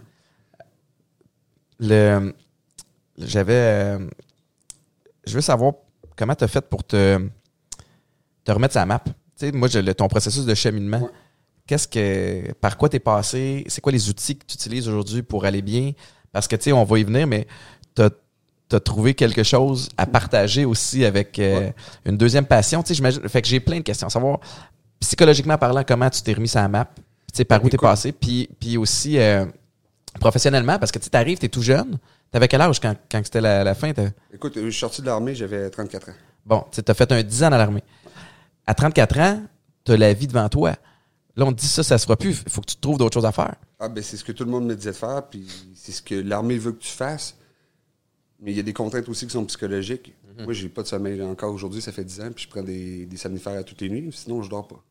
le 1.80 2.34
j'avais 3.17 3.53
euh, 3.53 4.07
je 5.26 5.34
veux 5.36 5.41
savoir 5.41 5.74
comment 6.15 6.36
tu 6.36 6.43
as 6.43 6.47
fait 6.47 6.61
pour 6.67 6.84
te 6.84 7.20
te 8.43 8.51
remettre 8.51 8.74
sa 8.74 8.86
map. 8.86 8.99
Tu 8.99 9.13
sais 9.38 9.51
moi 9.51 9.67
je, 9.67 9.80
le- 9.80 9.93
ton 9.93 10.07
processus 10.07 10.45
de 10.45 10.53
cheminement. 10.55 11.01
Ouais. 11.01 11.09
Qu'est-ce 11.67 11.88
que 11.88 12.51
par 12.53 12.78
quoi 12.78 12.89
tu 12.89 12.95
es 12.95 12.99
passé? 12.99 13.63
C'est 13.67 13.82
quoi 13.82 13.91
les 13.91 14.09
outils 14.09 14.38
que 14.38 14.45
tu 14.45 14.55
utilises 14.55 14.88
aujourd'hui 14.88 15.22
pour 15.22 15.45
aller 15.45 15.61
bien? 15.61 15.91
Parce 16.32 16.47
que 16.47 16.55
tu 16.55 16.63
sais 16.63 16.72
on 16.72 16.84
va 16.84 16.99
y 16.99 17.03
venir 17.03 17.28
mais 17.28 17.47
tu 17.95 18.01
as 18.01 18.09
trouvé 18.78 19.13
quelque 19.15 19.43
chose 19.43 19.89
à 19.97 20.05
partager 20.05 20.65
aussi 20.65 21.03
avec 21.05 21.39
euh, 21.39 21.59
Ouais. 21.59 21.76
une 22.05 22.17
deuxième 22.17 22.45
passion, 22.45 22.84
tu 22.84 22.93
sais 22.93 23.11
fait 23.28 23.41
que 23.41 23.47
j'ai 23.47 23.59
plein 23.59 23.78
de 23.78 23.84
questions, 23.84 24.09
savoir 24.09 24.39
psychologiquement 24.99 25.57
parlant 25.57 25.84
comment 25.88 26.09
tu 26.09 26.22
t'es 26.22 26.34
remis 26.34 26.47
sa 26.49 26.67
map, 26.67 26.86
tu 26.95 27.01
sais 27.34 27.45
par 27.45 27.63
où 27.63 27.70
tu 27.70 27.76
es 27.76 27.80
passé? 27.80 28.11
Puis 28.11 28.49
puis 28.59 28.78
aussi 28.78 29.17
euh, 29.17 29.45
professionnellement 30.20 30.78
parce 30.80 30.91
que 30.91 30.99
tu 30.99 31.09
arrives, 31.13 31.38
tu 31.39 31.45
es 31.45 31.49
tout 31.49 31.61
jeune. 31.61 31.97
T'avais 32.32 32.47
quel 32.47 32.61
âge 32.61 32.80
quand, 32.80 32.95
quand 33.11 33.22
c'était 33.24 33.41
la, 33.41 33.63
la 33.63 33.74
fin? 33.74 33.91
Écoute, 34.34 34.53
je 34.55 34.70
suis 34.70 34.80
sorti 34.80 35.01
de 35.01 35.07
l'armée, 35.07 35.34
j'avais 35.34 35.70
34 35.70 36.09
ans. 36.09 36.13
Bon, 36.45 36.63
tu 36.72 36.82
as 36.88 36.93
fait 36.93 37.11
un 37.11 37.24
10 37.24 37.43
ans 37.43 37.49
dans 37.49 37.57
l'armée. 37.57 37.84
À 38.67 38.76
34 38.76 39.20
ans, 39.20 39.41
tu 39.84 39.93
as 39.93 39.97
la 39.97 40.13
vie 40.13 40.28
devant 40.28 40.47
toi. 40.47 40.76
Là, 41.36 41.45
on 41.45 41.53
te 41.53 41.59
dit 41.59 41.67
ça, 41.67 41.82
ça 41.84 41.97
se 41.97 42.03
fera 42.05 42.17
plus. 42.17 42.43
Il 42.45 42.51
faut 42.51 42.61
que 42.61 42.67
tu 42.67 42.76
trouves 42.76 42.97
d'autres 42.97 43.13
choses 43.15 43.26
à 43.26 43.32
faire. 43.32 43.55
Ah, 43.80 43.88
ben 43.89 44.03
c'est 44.03 44.17
ce 44.17 44.24
que 44.24 44.32
tout 44.32 44.43
le 44.43 44.51
monde 44.51 44.65
me 44.65 44.76
disait 44.76 44.91
de 44.91 44.95
faire, 44.95 45.24
puis 45.30 45.47
c'est 45.76 45.91
ce 45.91 46.01
que 46.01 46.13
l'armée 46.15 46.57
veut 46.57 46.74
que 46.74 46.82
tu 46.84 46.91
fasses. 46.91 47.36
Mais 48.42 48.52
il 48.52 48.58
y 48.58 48.60
a 48.60 48.64
des 48.64 48.74
contraintes 48.74 49.10
aussi 49.10 49.26
qui 49.26 49.34
sont 49.34 49.46
psychologiques. 49.46 50.14
Moi, 50.46 50.54
j'ai 50.54 50.70
pas 50.70 50.84
de 50.84 50.88
sommeil 50.88 51.22
encore 51.22 51.54
aujourd'hui, 51.54 51.82
ça 51.82 51.92
fait 51.92 52.06
10 52.06 52.22
ans, 52.22 52.32
puis 52.32 52.46
je 52.46 52.50
prends 52.50 52.64
des, 52.64 53.06
des 53.06 53.18
somnifères 53.18 53.58
à 53.60 53.64
toutes 53.64 53.82
les 53.82 53.90
nuits, 53.90 54.10
sinon 54.14 54.42
je 54.42 54.50
dors 54.50 54.66
pas. 54.68 54.82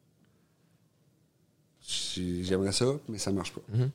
J'ai- 1.81 2.45
J'aimerais 2.45 2.73
ça, 2.73 2.87
mais 3.09 3.19
ça 3.19 3.33
marche 3.33 3.53
pas. 3.53 3.63
Mhm. 3.73 3.91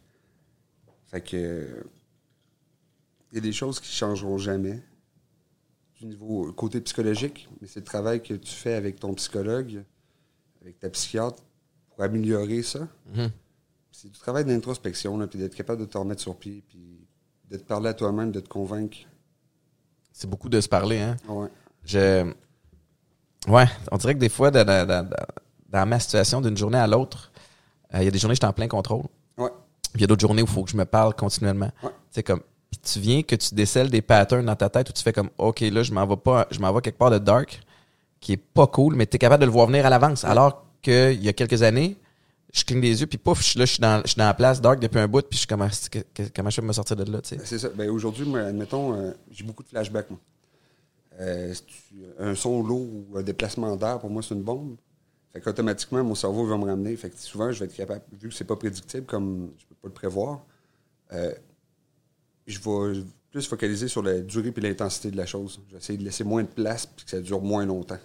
Fait 1.08 1.22
que. 1.22 1.38
euh, 1.38 1.84
Il 3.32 3.36
y 3.36 3.38
a 3.40 3.42
des 3.42 3.52
choses 3.54 3.80
qui 3.80 3.92
changeront 3.92 4.38
jamais 4.38 4.80
du 6.00 6.06
niveau 6.06 6.52
côté 6.54 6.80
psychologique, 6.82 7.50
mais 7.62 7.68
c'est 7.68 7.80
le 7.80 7.86
travail 7.86 8.22
que 8.22 8.36
tu 8.36 8.52
fais 8.54 8.74
avec 8.74 9.00
ton 9.00 9.14
psychologue, 9.16 9.84
avec 10.62 10.80
ta 10.80 10.90
psychiatre, 10.92 11.42
pour 11.90 12.04
améliorer 12.04 12.62
ça. 12.62 12.88
Mhm. 13.16 13.32
C'est 13.92 14.12
du 14.12 14.20
travail 14.20 14.46
d'introspection, 14.46 15.28
puis 15.28 15.40
d'être 15.40 15.56
capable 15.56 15.82
de 15.82 15.86
te 15.86 15.98
remettre 15.98 16.22
sur 16.22 16.36
pied, 16.38 16.64
puis 16.68 17.08
de 17.50 17.58
te 17.58 17.64
parler 17.64 17.90
à 17.90 17.94
toi-même, 17.96 18.32
de 18.32 18.40
te 18.40 18.50
convaincre. 18.50 18.98
C'est 20.14 20.30
beaucoup 20.30 20.48
de 20.48 20.62
se 20.62 20.70
parler, 20.70 21.00
hein? 21.02 21.18
Ouais. 21.28 21.48
Je... 21.84 22.32
Ouais, 23.48 23.66
on 23.92 23.98
dirait 23.98 24.14
que 24.14 24.20
des 24.20 24.30
fois, 24.30 24.52
dans, 24.52 24.66
dans- 24.66 24.88
dans- 24.88 25.10
dans 25.70 25.86
ma 25.86 26.00
situation, 26.00 26.40
d'une 26.40 26.56
journée 26.56 26.78
à 26.78 26.88
l'autre, 26.88 27.32
euh, 27.94 27.98
il 28.00 28.06
y 28.06 28.08
a 28.08 28.12
des 28.12 28.20
journées 28.20 28.34
où 28.34 28.36
j'étais 28.36 28.46
en 28.48 28.54
plein 28.54 28.68
contrôle. 28.68 29.04
Ouais. 29.38 29.50
Puis 29.92 29.96
il 29.96 30.02
y 30.02 30.04
a 30.04 30.08
d'autres 30.08 30.22
journées 30.22 30.42
où 30.44 30.46
il 30.46 30.52
faut 30.52 30.64
que 30.64 30.70
je 30.72 30.78
me 30.78 30.86
parle 30.86 31.14
continuellement. 31.16 31.72
Ouais. 31.84 31.90
C'est 32.12 32.24
comme 32.24 32.42
puis 32.72 32.80
tu 32.92 33.00
viens 33.00 33.22
que 33.22 33.36
tu 33.36 33.54
décèles 33.54 33.90
des 33.92 34.02
patterns 34.02 34.46
dans 34.46 34.56
ta 34.56 34.68
tête 34.70 34.90
où 34.90 34.94
tu 34.94 35.04
fais 35.04 35.14
comme 35.14 35.30
OK, 35.38 35.60
là, 35.60 35.84
je 35.84 35.92
m'en 35.94 36.08
vais 36.08 36.18
pas, 36.18 36.48
je 36.50 36.60
m'en 36.60 36.72
vais 36.74 36.82
quelque 36.82 36.98
part 36.98 37.12
de 37.12 37.20
dark 37.20 37.60
qui 38.20 38.34
est 38.34 38.38
pas 38.38 38.66
cool, 38.68 38.96
mais 38.96 39.06
tu 39.06 39.16
es 39.16 39.20
capable 39.20 39.42
de 39.42 39.46
le 39.46 39.52
voir 39.52 39.68
venir 39.68 39.86
à 39.86 39.90
l'avance. 39.92 40.24
Alors 40.24 40.64
qu'il 40.82 41.22
y 41.24 41.28
a 41.30 41.34
quelques 41.34 41.62
années, 41.64 41.98
je 42.54 42.64
cligne 42.64 42.82
des 42.82 43.02
yeux, 43.02 43.08
puis 43.08 43.18
pouf, 43.18 43.40
je 43.40 43.44
suis 43.50 43.60
là, 43.60 43.66
je 43.66 43.72
suis 43.72 43.82
dans, 43.82 44.02
je 44.04 44.08
suis 44.12 44.18
dans 44.18 44.26
la 44.26 44.34
place 44.34 44.62
dark 44.62 44.80
depuis 44.80 45.00
un 45.00 45.08
bout, 45.08 45.22
puis 45.28 45.34
je 45.34 45.40
suis 45.40 45.48
comme, 45.48 45.68
c'est 45.72 45.90
que- 45.90 46.00
que- 46.14 46.30
comment 46.34 46.50
je 46.50 46.62
vais 46.62 46.68
me 46.68 46.72
sortir 46.74 46.96
de 46.96 47.12
là, 47.12 47.22
tu 47.22 47.30
sais? 47.30 47.36
Ben, 47.38 47.46
c'est 47.46 47.60
ça. 47.60 47.70
Ben, 47.70 47.90
aujourd'hui, 47.90 48.26
admettons, 48.38 48.94
euh, 48.96 49.12
j'ai 49.32 49.44
beaucoup 49.44 49.64
de 49.64 49.68
flashbacks, 49.70 50.10
moi. 50.10 50.20
Euh, 51.20 51.54
un 52.20 52.34
son 52.36 52.64
lourd 52.64 52.88
ou 53.12 53.18
un 53.18 53.24
déplacement 53.24 53.76
d'air, 53.76 54.00
pour 54.00 54.10
moi, 54.10 54.22
c'est 54.24 54.34
une 54.36 54.44
bombe. 54.44 54.78
Fait 55.32 55.42
qu'automatiquement, 55.42 56.04
mon 56.04 56.16
cerveau 56.16 56.46
va 56.46 56.58
me 56.58 56.66
ramener. 56.66 56.96
Fait 56.96 57.10
que 57.10 57.18
souvent, 57.20 57.52
je 57.52 57.60
vais 57.60 57.66
être 57.66 57.76
capable, 57.76 58.02
vu 58.14 58.30
que 58.30 58.36
c'est 58.36 58.44
pas 58.46 58.56
prédictible, 58.56 59.06
comme 59.08 59.52
je 59.58 59.66
peux 59.66 59.76
pas 59.76 59.88
le 59.88 59.94
prévoir, 59.94 60.42
euh, 61.12 61.34
je 62.46 62.60
vais 62.60 63.02
plus 63.32 63.48
focaliser 63.48 63.88
sur 63.88 64.04
la 64.04 64.20
durée 64.20 64.54
et 64.56 64.62
l'intensité 64.62 65.10
de 65.10 65.18
la 65.18 65.26
chose. 65.26 65.60
Je 65.70 65.74
vais 65.74 65.80
essayer 65.80 65.98
de 65.98 66.04
laisser 66.04 66.24
moins 66.24 66.44
de 66.44 66.48
place 66.48 66.86
puis 66.86 67.04
que 67.06 67.10
ça 67.12 67.20
dure 67.20 67.42
moins 67.42 67.66
longtemps. 67.66 67.98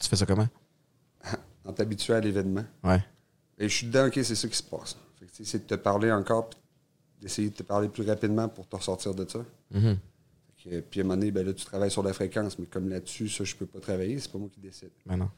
Tu 0.00 0.08
fais 0.08 0.16
ça 0.16 0.26
comment? 0.26 0.46
En 1.64 1.72
t'habituant 1.72 2.14
à 2.16 2.20
l'événement. 2.20 2.64
Ouais. 2.84 3.02
Et 3.58 3.68
je 3.68 3.74
suis 3.74 3.86
dedans, 3.86 4.06
OK, 4.06 4.14
c'est 4.14 4.34
ça 4.34 4.48
qui 4.48 4.56
se 4.56 4.62
passe. 4.62 4.96
C'est 5.42 5.66
de 5.66 5.76
te 5.76 5.80
parler 5.80 6.12
encore, 6.12 6.48
puis 6.50 6.58
d'essayer 7.20 7.50
de 7.50 7.54
te 7.54 7.62
parler 7.62 7.88
plus 7.88 8.06
rapidement 8.06 8.48
pour 8.48 8.66
te 8.68 8.76
ressortir 8.76 9.14
de 9.14 9.26
ça. 9.28 9.44
Mhm. 9.72 9.96
Que, 10.62 10.80
puis 10.80 11.00
à 11.00 11.02
un 11.02 11.06
moment 11.06 11.16
donné, 11.18 11.30
ben 11.30 11.46
là, 11.46 11.52
tu 11.52 11.64
travailles 11.64 11.90
sur 11.90 12.02
la 12.02 12.12
fréquence, 12.12 12.58
mais 12.58 12.66
comme 12.66 12.88
là-dessus, 12.88 13.28
ça, 13.28 13.44
je 13.44 13.54
peux 13.54 13.66
pas 13.66 13.80
travailler, 13.80 14.18
c'est 14.18 14.30
pas 14.30 14.38
moi 14.38 14.48
qui 14.52 14.60
décide. 14.60 14.90
Ben 15.04 15.16
non. 15.16 15.30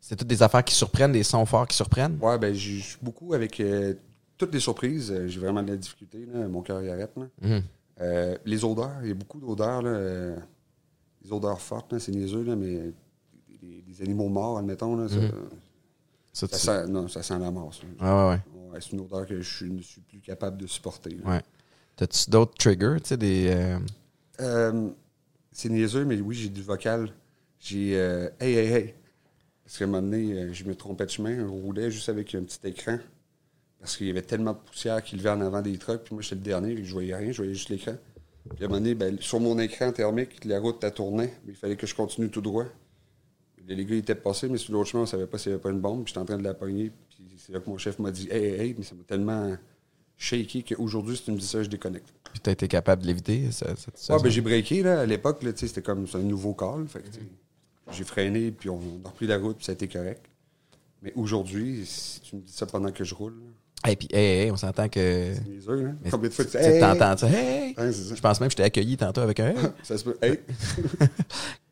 C'est 0.00 0.16
toutes 0.16 0.28
des 0.28 0.42
affaires 0.42 0.64
qui 0.64 0.74
surprennent, 0.74 1.12
des 1.12 1.22
sons 1.24 1.44
forts 1.46 1.66
qui 1.66 1.76
surprennent? 1.76 2.18
Ouais, 2.20 2.38
ben, 2.38 2.54
je 2.54 2.78
suis 2.80 2.98
beaucoup 3.02 3.34
avec 3.34 3.58
euh, 3.60 3.94
toutes 4.36 4.52
les 4.52 4.60
surprises. 4.60 5.10
Euh, 5.10 5.26
J'ai 5.28 5.40
vraiment 5.40 5.62
de 5.62 5.70
la 5.70 5.76
difficulté, 5.76 6.24
là. 6.26 6.46
Mon 6.48 6.62
cœur 6.62 6.80
y 6.82 6.88
arrête, 6.90 7.10
là. 7.16 7.26
Mhm. 7.42 7.62
Euh, 8.00 8.38
les 8.44 8.64
odeurs, 8.64 8.98
il 9.02 9.08
y 9.08 9.10
a 9.10 9.14
beaucoup 9.14 9.40
d'odeurs, 9.40 9.82
les 9.82 11.32
odeurs 11.32 11.60
fortes, 11.60 11.98
c'est 11.98 12.12
niaiseux, 12.12 12.44
là, 12.44 12.54
mais 12.54 12.92
les, 13.62 13.84
les 13.86 14.02
animaux 14.02 14.28
morts, 14.28 14.58
admettons, 14.58 14.94
là, 14.96 15.04
Mhm. 15.04 15.08
Ça, 15.08 15.36
ça 16.46 16.58
sent, 16.58 16.86
non, 16.88 17.08
ça 17.08 17.22
sent 17.22 17.38
la 17.38 17.50
mort, 17.50 17.72
ça. 17.74 17.82
Ouais, 18.04 18.10
ouais, 18.10 18.28
ouais. 18.30 18.70
Ouais, 18.72 18.78
c'est 18.80 18.92
une 18.92 19.00
odeur 19.00 19.26
que 19.26 19.40
je 19.40 19.64
ne 19.64 19.80
suis 19.82 20.00
plus 20.02 20.20
capable 20.20 20.58
de 20.58 20.66
supporter. 20.66 21.10
là. 21.24 21.30
Ouais. 21.30 21.42
T'as-tu 21.96 22.30
d'autres 22.30 22.54
triggers, 22.54 22.96
tu 23.02 23.08
sais, 23.08 23.16
des. 23.16 23.48
euh, 23.48 23.78
Euh, 24.40 24.90
c'est 25.50 25.68
niaiseux, 25.68 26.04
mais 26.04 26.20
oui, 26.20 26.34
j'ai 26.36 26.48
du 26.48 26.62
vocal. 26.62 27.10
J'ai 27.58 27.96
euh, 27.98 28.28
Hey, 28.38 28.54
hey, 28.54 28.72
hey. 28.72 28.94
Parce 29.64 29.78
qu'à 29.78 29.84
un 29.84 29.88
moment 29.88 30.02
donné, 30.02 30.52
je 30.54 30.64
me 30.64 30.74
trompais 30.74 31.04
de 31.06 31.10
chemin, 31.10 31.34
je 31.36 31.44
roulais 31.44 31.90
juste 31.90 32.08
avec 32.08 32.34
un 32.34 32.42
petit 32.42 32.58
écran. 32.64 32.98
Parce 33.80 33.96
qu'il 33.96 34.06
y 34.06 34.10
avait 34.10 34.22
tellement 34.22 34.52
de 34.52 34.58
poussière 34.58 35.02
qui 35.02 35.16
levait 35.16 35.30
en 35.30 35.40
avant 35.40 35.60
des 35.62 35.76
trucks, 35.78 36.02
puis 36.04 36.14
moi, 36.14 36.22
j'étais 36.22 36.36
le 36.36 36.40
dernier, 36.42 36.84
je 36.84 36.92
voyais 36.92 37.14
rien, 37.14 37.32
je 37.32 37.38
voyais 37.38 37.54
juste 37.54 37.68
l'écran. 37.68 37.94
Puis 38.54 38.64
à 38.64 38.66
un 38.66 38.68
moment 38.68 38.80
donné, 38.80 38.94
ben, 38.94 39.18
sur 39.20 39.40
mon 39.40 39.58
écran 39.58 39.92
thermique, 39.92 40.44
la 40.44 40.58
route 40.58 40.82
elle 40.82 40.94
tournait, 40.94 41.34
mais 41.44 41.52
il 41.52 41.54
fallait 41.56 41.76
que 41.76 41.86
je 41.86 41.94
continue 41.94 42.30
tout 42.30 42.40
droit. 42.40 42.64
Les 43.74 43.84
gars 43.84 43.96
étaient 43.96 44.14
passés, 44.14 44.48
mais 44.48 44.58
sur 44.58 44.72
l'autre 44.72 44.88
chemin, 44.88 45.02
on 45.02 45.06
savait 45.06 45.26
pas 45.26 45.38
s'il 45.38 45.50
n'y 45.50 45.54
avait 45.54 45.62
pas 45.62 45.70
une 45.70 45.80
bombe, 45.80 46.04
puis 46.04 46.08
j'étais 46.10 46.20
en 46.20 46.24
train 46.24 46.38
de 46.38 46.44
la 46.44 46.54
pogner, 46.54 46.90
puis 47.10 47.24
c'est 47.36 47.52
là 47.52 47.60
que 47.60 47.68
mon 47.68 47.78
chef 47.78 47.98
m'a 47.98 48.10
dit 48.10 48.28
Hey, 48.30 48.44
hey, 48.44 48.60
hey, 48.60 48.74
mais 48.78 48.84
ça 48.84 48.94
m'a 48.94 49.02
tellement 49.04 49.56
shaké 50.16 50.62
qu'aujourd'hui, 50.62 51.16
si 51.16 51.24
tu 51.24 51.32
me 51.32 51.38
dis 51.38 51.46
ça, 51.46 51.62
je 51.62 51.68
déconnecte. 51.68 52.08
Puis 52.32 52.40
t'as 52.40 52.52
été 52.52 52.68
capable 52.68 53.02
de 53.02 53.08
l'éviter, 53.08 53.44
Ouais, 53.62 54.22
ben, 54.22 54.28
j'ai 54.28 54.40
breaké 54.40 54.82
là, 54.82 55.00
à 55.00 55.06
l'époque, 55.06 55.42
là, 55.42 55.52
tu 55.52 55.66
c'était 55.68 55.82
comme 55.82 56.06
un 56.12 56.18
nouveau 56.18 56.54
call. 56.54 56.86
Fait 56.88 57.00
que, 57.00 57.08
tu 57.08 57.20
sais, 57.20 57.26
j'ai 57.92 58.04
freiné, 58.04 58.50
puis 58.50 58.68
on, 58.70 58.76
on 58.76 59.06
a 59.06 59.08
repris 59.08 59.26
la 59.26 59.38
route, 59.38 59.56
puis 59.56 59.64
ça 59.66 59.72
a 59.72 59.74
été 59.74 59.88
correct. 59.88 60.24
Mais 61.02 61.12
aujourd'hui, 61.14 61.84
si 61.86 62.20
tu 62.20 62.36
me 62.36 62.40
dis 62.40 62.52
ça 62.52 62.66
pendant 62.66 62.90
que 62.90 63.04
je 63.04 63.14
roule, 63.14 63.34
là, 63.34 63.50
Hey, 63.84 63.94
puis, 63.94 64.08
hey, 64.10 64.40
hey, 64.42 64.50
on 64.50 64.56
s'entend 64.56 64.88
que. 64.88 65.34
c'est 65.34 65.48
niaiseux, 65.48 65.86
hein? 65.86 65.96
Mais 66.02 66.10
Combien 66.10 66.28
de 66.28 66.34
fois 66.34 66.44
tu 66.44 66.50
tu 66.50 66.80
t'entends 66.80 67.16
ça? 67.16 67.28
Hey! 67.30 67.74
C'est 67.76 67.92
ça. 67.92 68.14
Je 68.16 68.20
pense 68.20 68.40
même 68.40 68.48
que 68.48 68.52
je 68.52 68.56
t'ai 68.56 68.64
accueilli 68.64 68.96
tantôt 68.96 69.20
avec 69.20 69.38
un. 69.38 69.54
Ça 69.84 69.96
se 69.96 70.02
peut. 70.02 70.18
Hey! 70.20 70.40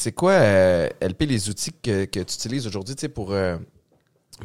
C'est 0.00 0.12
quoi, 0.12 0.30
euh, 0.30 0.88
LP, 1.00 1.22
les 1.22 1.48
outils 1.50 1.72
que, 1.72 2.04
que 2.04 2.20
tu 2.20 2.34
utilises 2.34 2.68
aujourd'hui, 2.68 2.94
pour, 3.08 3.32
euh, 3.32 3.56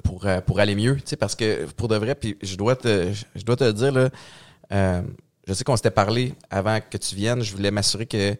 pour, 0.04 0.26
euh, 0.26 0.42
pour 0.42 0.60
aller 0.60 0.74
mieux, 0.74 0.98
parce 1.20 1.36
que 1.36 1.66
pour 1.74 1.88
de 1.88 1.96
vrai, 1.96 2.16
puis 2.16 2.40
je 2.42 2.56
dois 2.56 2.76
te, 2.76 3.14
je 3.36 3.44
dois 3.44 3.56
te 3.56 3.72
dire, 3.72 3.92
là, 3.92 4.10
euh, 4.72 5.04
je 5.48 5.54
sais 5.54 5.64
qu'on 5.64 5.76
s'était 5.76 5.92
parlé 5.92 6.34
avant 6.50 6.80
que 6.82 6.98
tu 6.98 7.14
viennes, 7.14 7.44
je 7.44 7.56
voulais 7.56 7.70
m'assurer 7.70 8.08
que 8.08 8.34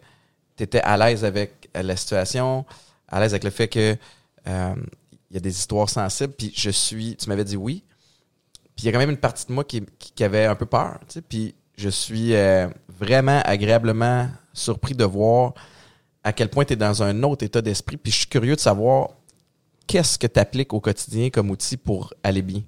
tu 0.56 0.64
étais 0.64 0.80
à 0.80 0.96
l'aise 0.96 1.24
avec 1.24 1.70
la 1.72 1.94
situation, 1.94 2.66
à 3.06 3.20
l'aise 3.20 3.32
avec 3.32 3.44
le 3.44 3.50
fait 3.50 3.68
que 3.68 3.96
euh, 4.48 4.74
il 5.30 5.34
y 5.34 5.36
a 5.36 5.40
des 5.40 5.56
histoires 5.56 5.88
sensibles, 5.88 6.34
puis 6.36 6.52
je 6.52 6.70
suis, 6.70 7.14
tu 7.14 7.28
m'avais 7.28 7.44
dit 7.44 7.56
oui, 7.56 7.84
puis 8.74 8.82
il 8.82 8.86
y 8.86 8.88
a 8.88 8.92
quand 8.92 8.98
même 8.98 9.10
une 9.10 9.18
partie 9.18 9.46
de 9.46 9.52
moi 9.52 9.62
qui, 9.62 9.82
qui, 10.00 10.10
qui 10.10 10.24
avait 10.24 10.46
un 10.46 10.56
peu 10.56 10.66
peur, 10.66 10.98
puis 11.28 11.54
je 11.78 11.88
suis 11.88 12.34
euh, 12.34 12.66
vraiment 12.88 13.40
agréablement 13.44 14.28
surpris 14.52 14.96
de 14.96 15.04
voir 15.04 15.54
à 16.24 16.32
quel 16.32 16.48
point 16.48 16.64
tu 16.64 16.72
es 16.72 16.76
dans 16.76 17.02
un 17.02 17.22
autre 17.22 17.44
état 17.44 17.62
d'esprit. 17.62 17.98
Puis 17.98 18.10
je 18.10 18.18
suis 18.18 18.26
curieux 18.26 18.56
de 18.56 18.60
savoir 18.60 19.10
qu'est-ce 19.86 20.18
que 20.18 20.26
tu 20.26 20.40
appliques 20.40 20.72
au 20.72 20.80
quotidien 20.80 21.28
comme 21.30 21.50
outil 21.50 21.76
pour 21.76 22.12
aller 22.22 22.42
bien? 22.42 22.62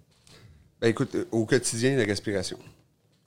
Ben 0.80 0.88
écoute, 0.88 1.14
euh, 1.14 1.24
au 1.32 1.46
quotidien, 1.46 1.96
la 1.96 2.04
respiration. 2.04 2.58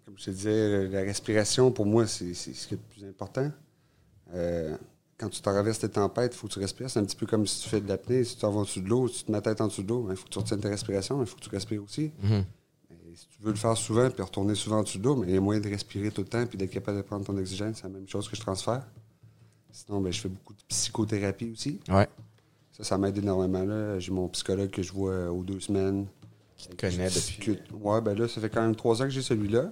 Comme 0.05 0.13
je 0.17 0.25
te 0.25 0.29
disais, 0.29 0.87
la 0.87 1.01
respiration, 1.01 1.71
pour 1.71 1.87
moi, 1.87 2.05
c'est 2.05 2.33
ce 2.35 2.67
qui 2.67 2.75
est 2.75 2.77
le 2.77 2.93
plus 2.93 3.05
important. 3.05 3.51
Euh, 4.35 4.77
quand 5.17 5.29
tu 5.29 5.41
traverses 5.41 5.79
tes 5.79 5.89
tempêtes, 5.89 6.35
il 6.35 6.37
faut 6.37 6.47
que 6.47 6.53
tu 6.53 6.59
respires. 6.59 6.89
C'est 6.91 6.99
un 6.99 7.05
petit 7.05 7.15
peu 7.15 7.25
comme 7.25 7.47
si 7.47 7.63
tu 7.63 7.69
fais 7.69 7.81
de 7.81 7.87
l'apnée. 7.87 8.23
Si 8.23 8.35
tu 8.35 8.41
t'en 8.41 8.51
vas 8.51 8.59
en 8.59 8.63
dessous 8.63 8.81
de 8.81 8.87
l'eau, 8.87 9.07
si 9.07 9.19
tu 9.19 9.23
te 9.25 9.31
mets 9.31 9.39
la 9.39 9.41
tête 9.41 9.59
en 9.61 9.67
dessous 9.67 9.83
de 9.83 9.89
l'eau, 9.89 10.07
il 10.11 10.15
faut 10.15 10.25
que 10.25 10.29
tu 10.29 10.37
retiennes 10.37 10.61
ta 10.61 10.69
respiration, 10.69 11.19
il 11.21 11.25
faut 11.25 11.35
que 11.35 11.41
tu 11.41 11.49
respires 11.49 11.83
aussi. 11.83 12.11
Mhm. 12.21 12.45
Et 12.91 13.15
si 13.15 13.27
tu 13.29 13.41
veux 13.41 13.51
le 13.51 13.57
faire 13.57 13.75
souvent, 13.75 14.09
puis 14.11 14.21
retourner 14.21 14.53
souvent 14.53 14.77
en 14.77 14.83
dessous 14.83 14.99
de 14.99 15.03
l'eau, 15.03 15.15
mais 15.15 15.27
il 15.27 15.33
y 15.33 15.37
a 15.37 15.41
moyen 15.41 15.59
de 15.59 15.67
respirer 15.67 16.11
tout 16.11 16.21
le 16.21 16.27
temps, 16.27 16.45
puis 16.45 16.57
d'être 16.57 16.69
capable 16.69 16.97
de 16.97 17.01
prendre 17.01 17.25
ton 17.25 17.35
oxygène, 17.35 17.73
c'est 17.73 17.83
la 17.83 17.89
même 17.89 18.07
chose 18.07 18.29
que 18.29 18.35
je 18.35 18.41
transfère. 18.41 18.85
Sinon, 19.71 20.01
ben, 20.01 20.11
je 20.11 20.19
fais 20.21 20.29
beaucoup 20.29 20.53
de 20.53 20.61
psychothérapie 20.67 21.51
aussi. 21.51 21.79
Ouais. 21.89 22.07
Ça, 22.71 22.83
ça 22.83 22.97
m'aide 22.97 23.17
énormément. 23.17 23.63
là. 23.63 23.99
J'ai 23.99 24.11
mon 24.11 24.27
psychologue 24.29 24.69
que 24.69 24.81
je 24.81 24.91
vois 24.91 25.11
euh, 25.11 25.29
aux 25.29 25.43
deux 25.43 25.59
semaines. 25.59 26.07
Qui 26.57 26.67
te 26.69 26.75
connaît 26.75 27.05
depuis. 27.05 27.19
discute. 27.19 27.61
Ouais, 27.73 28.01
ben 28.01 28.17
là, 28.17 28.27
ça 28.27 28.41
fait 28.41 28.49
quand 28.49 28.61
même 28.61 28.75
trois 28.75 29.01
ans 29.01 29.05
que 29.05 29.11
j'ai 29.11 29.21
celui-là. 29.21 29.71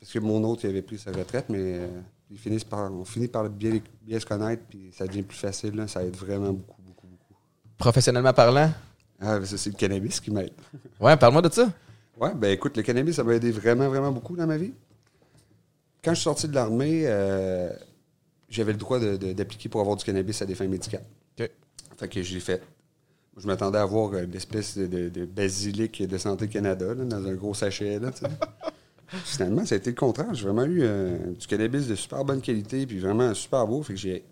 Parce 0.00 0.12
que 0.12 0.18
mon 0.18 0.42
autre, 0.44 0.64
il 0.64 0.70
avait 0.70 0.82
pris 0.82 0.98
sa 0.98 1.10
retraite, 1.12 1.46
mais 1.48 1.58
euh, 1.78 1.86
ils 2.30 2.38
finissent 2.38 2.64
par, 2.64 2.92
on 2.92 3.04
finit 3.06 3.28
par 3.28 3.48
bien, 3.48 3.78
bien 4.02 4.20
se 4.20 4.26
connaître, 4.26 4.62
puis 4.68 4.90
ça 4.92 5.06
devient 5.06 5.22
plus 5.22 5.38
facile. 5.38 5.74
là. 5.76 5.86
Ça 5.88 6.04
aide 6.04 6.14
vraiment 6.16 6.52
beaucoup, 6.52 6.82
beaucoup, 6.82 7.06
beaucoup. 7.06 7.34
Professionnellement 7.78 8.34
parlant, 8.34 8.70
Ah, 9.20 9.38
ben 9.38 9.46
ça, 9.46 9.56
c'est 9.56 9.70
le 9.70 9.76
cannabis 9.76 10.20
qui 10.20 10.30
m'aide. 10.30 10.52
ouais, 11.00 11.16
parle-moi 11.16 11.40
de 11.40 11.50
ça. 11.50 11.72
Ouais, 12.20 12.34
ben 12.34 12.50
écoute, 12.52 12.76
le 12.76 12.82
cannabis, 12.82 13.16
ça 13.16 13.24
m'a 13.24 13.32
aidé 13.34 13.50
vraiment, 13.50 13.88
vraiment 13.88 14.12
beaucoup 14.12 14.36
dans 14.36 14.46
ma 14.46 14.58
vie. 14.58 14.74
Quand 16.02 16.10
je 16.10 16.16
suis 16.16 16.24
sorti 16.24 16.48
de 16.48 16.54
l'armée, 16.54 17.04
euh, 17.06 17.70
j'avais 18.54 18.72
le 18.72 18.78
droit 18.78 18.98
d'appliquer 19.00 19.68
pour 19.68 19.80
avoir 19.80 19.96
du 19.96 20.04
cannabis 20.04 20.40
à 20.42 20.46
des 20.46 20.54
fins 20.54 20.66
médicales. 20.68 21.04
OK. 21.38 21.50
Fait 21.98 22.08
que 22.08 22.22
j'ai 22.22 22.40
fait. 22.40 22.62
Je 23.36 23.46
m'attendais 23.46 23.78
à 23.78 23.82
avoir 23.82 24.12
euh, 24.14 24.26
l'espèce 24.26 24.78
de, 24.78 24.86
de- 24.86 25.08
de 25.08 25.24
basilic 25.24 26.02
de 26.06 26.18
Santé 26.18 26.46
Canada 26.48 26.94
là, 26.94 27.04
dans 27.04 27.26
un 27.26 27.34
gros 27.34 27.52
sachet. 27.54 27.98
Là. 27.98 28.10
Finalement, 29.08 29.64
ça 29.66 29.74
a 29.74 29.78
été 29.78 29.90
le 29.90 29.96
contraire. 29.96 30.32
J'ai 30.34 30.44
vraiment 30.44 30.64
eu 30.64 30.80
euh, 30.82 31.18
du 31.38 31.46
cannabis 31.46 31.86
de 31.88 31.94
super 31.94 32.24
bonne 32.24 32.40
qualité, 32.40 32.86
puis 32.86 32.98
vraiment 32.98 33.32
super 33.34 33.66
beau. 33.66 33.82
Fait 33.82 33.94
que 33.94 33.98
j'ai 34.00 34.24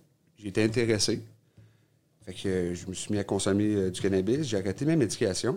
été 0.44 0.62
intéressé. 0.62 1.20
Fait 2.24 2.32
que 2.32 2.48
euh, 2.48 2.74
je 2.74 2.86
me 2.86 2.94
suis 2.94 3.12
mis 3.12 3.18
à 3.18 3.24
consommer 3.24 3.74
euh, 3.74 3.90
du 3.90 4.00
cannabis. 4.00 4.42
J'ai 4.46 4.56
arrêté 4.58 4.84
mes 4.84 4.96
médications. 4.96 5.56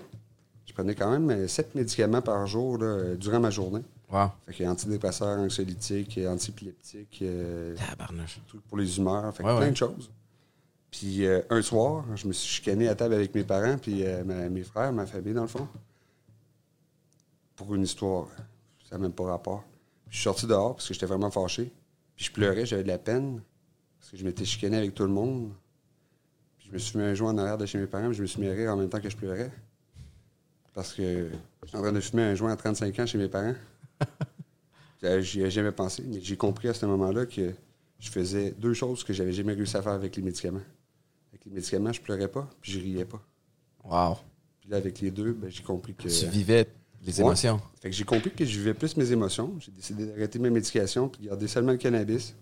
Je 0.66 0.74
prenais 0.74 0.96
quand 0.96 1.12
même 1.18 1.48
sept 1.48 1.74
médicaments 1.76 2.22
par 2.24 2.46
jour 2.48 2.78
là, 2.80 3.16
durant 3.16 3.40
ma 3.40 3.52
journée. 3.52 3.82
Wow. 4.12 4.30
Fait 4.46 4.54
que 4.54 4.64
antidépresseurs, 4.66 5.40
anxiolytiques, 5.40 6.18
euh, 6.20 6.32
antiépileptiques, 6.34 7.20
euh, 7.24 7.76
Tabarnouche. 7.76 8.40
trucs 8.48 8.62
pour 8.68 8.78
les 8.78 8.98
humeurs, 8.98 9.34
fait 9.36 9.42
que 9.44 9.48
Ouais, 9.48 9.56
plein 9.56 9.66
ouais. 9.66 9.72
de 9.72 9.78
choses. 9.78 10.12
Puis 10.92 11.26
euh, 11.26 11.42
un 11.50 11.62
soir, 11.62 12.06
je 12.16 12.28
me 12.28 12.34
suis 12.34 12.48
chicané 12.48 12.88
à 12.88 12.96
table 12.96 13.16
avec 13.16 13.34
mes 13.36 13.44
parents, 13.44 13.78
puis 13.78 14.06
euh, 14.06 14.24
ma- 14.24 14.48
mes 14.48 14.64
frères, 14.64 14.94
ma 14.94 15.06
famille, 15.06 15.34
dans 15.34 15.42
le 15.42 15.48
fond, 15.48 15.68
pour 17.56 17.74
une 17.76 17.84
histoire. 17.84 18.28
Ça 18.88 18.96
n'a 18.96 19.00
même 19.02 19.12
pas 19.14 19.24
rapport. 19.26 19.64
Puis 20.08 20.12
je 20.12 20.16
suis 20.18 20.24
sorti 20.24 20.46
dehors 20.46 20.76
parce 20.76 20.88
que 20.88 20.94
j'étais 20.94 21.06
vraiment 21.08 21.32
fâché. 21.32 21.72
Puis 22.16 22.26
je 22.26 22.32
pleurais, 22.32 22.66
j'avais 22.66 22.84
de 22.84 22.88
la 22.88 22.98
peine, 23.00 23.42
parce 24.00 24.12
que 24.12 24.18
je 24.18 24.24
m'étais 24.24 24.46
chicané 24.46 24.78
avec 24.78 24.94
tout 24.94 25.04
le 25.04 25.10
monde. 25.10 25.52
Puis 26.60 26.68
je 26.70 26.74
me 26.74 26.78
suis 26.78 26.98
mis 26.98 27.04
un 27.04 27.14
joint 27.16 27.32
en 27.34 27.38
arrière 27.40 27.58
de 27.58 27.66
chez 27.66 27.78
mes 27.80 27.88
parents, 27.88 28.08
puis 28.08 28.18
je 28.18 28.22
me 28.22 28.28
suis 28.28 28.40
mis 28.40 28.48
à 28.48 28.54
rire 28.54 28.72
en 28.72 28.78
même 28.78 28.88
temps 28.90 29.02
que 29.02 29.10
je 29.10 29.18
pleurais. 29.18 29.52
Parce 30.74 30.94
que 30.94 31.30
j'étais 31.64 31.78
en 31.78 31.82
train 31.82 31.92
de 31.92 32.00
fumer 32.00 32.24
un 32.24 32.36
joint 32.36 32.52
à 32.52 32.56
35 32.56 33.00
ans 33.00 33.06
chez 33.06 33.18
mes 33.18 33.28
parents. 33.30 33.56
J'y 35.22 35.42
ai 35.42 35.52
jamais 35.52 35.72
pensé, 35.72 36.04
mais 36.08 36.20
j'ai 36.22 36.36
compris 36.38 36.68
à 36.68 36.74
ce 36.74 36.86
moment-là 36.88 37.26
que 37.26 37.54
je 38.00 38.10
faisais 38.10 38.52
deux 38.58 38.74
choses 38.74 39.04
que 39.04 39.14
j'avais 39.14 39.32
jamais 39.34 39.54
réussi 39.54 39.78
à 39.78 39.82
faire 39.82 39.92
avec 39.94 40.16
les 40.16 40.24
médicaments. 40.24 40.62
Avec 41.32 41.46
les 41.46 41.52
médicaments, 41.52 41.92
je 41.94 42.02
pleurais 42.02 42.28
pas, 42.28 42.50
puis 42.62 42.72
je 42.72 42.80
riais 42.80 43.06
pas. 43.06 43.22
Wow. 43.84 44.18
Puis 44.62 44.70
là, 44.72 44.78
avec 44.78 45.00
les 45.02 45.12
deux, 45.12 45.34
ben, 45.34 45.50
j'ai 45.50 45.62
compris 45.64 45.94
que. 45.94 46.08
Tu 46.08 46.26
vivais 46.28 46.68
les 47.04 47.20
Ouais. 47.20 47.26
émotions. 47.26 47.62
Fait 47.82 47.90
que 47.92 47.96
j'ai 47.96 48.04
compris 48.04 48.32
que 48.32 48.44
je 48.46 48.58
vivais 48.58 48.74
plus 48.74 48.98
mes 48.98 49.12
émotions. 49.12 49.54
J'ai 49.60 49.72
décidé 49.72 50.08
d'arrêter 50.08 50.40
mes 50.40 50.50
médications 50.50 51.08
puis 51.08 51.22
de 51.22 51.28
garder 51.28 51.48
seulement 51.48 51.72
le 51.74 51.78
cannabis. 51.78 52.34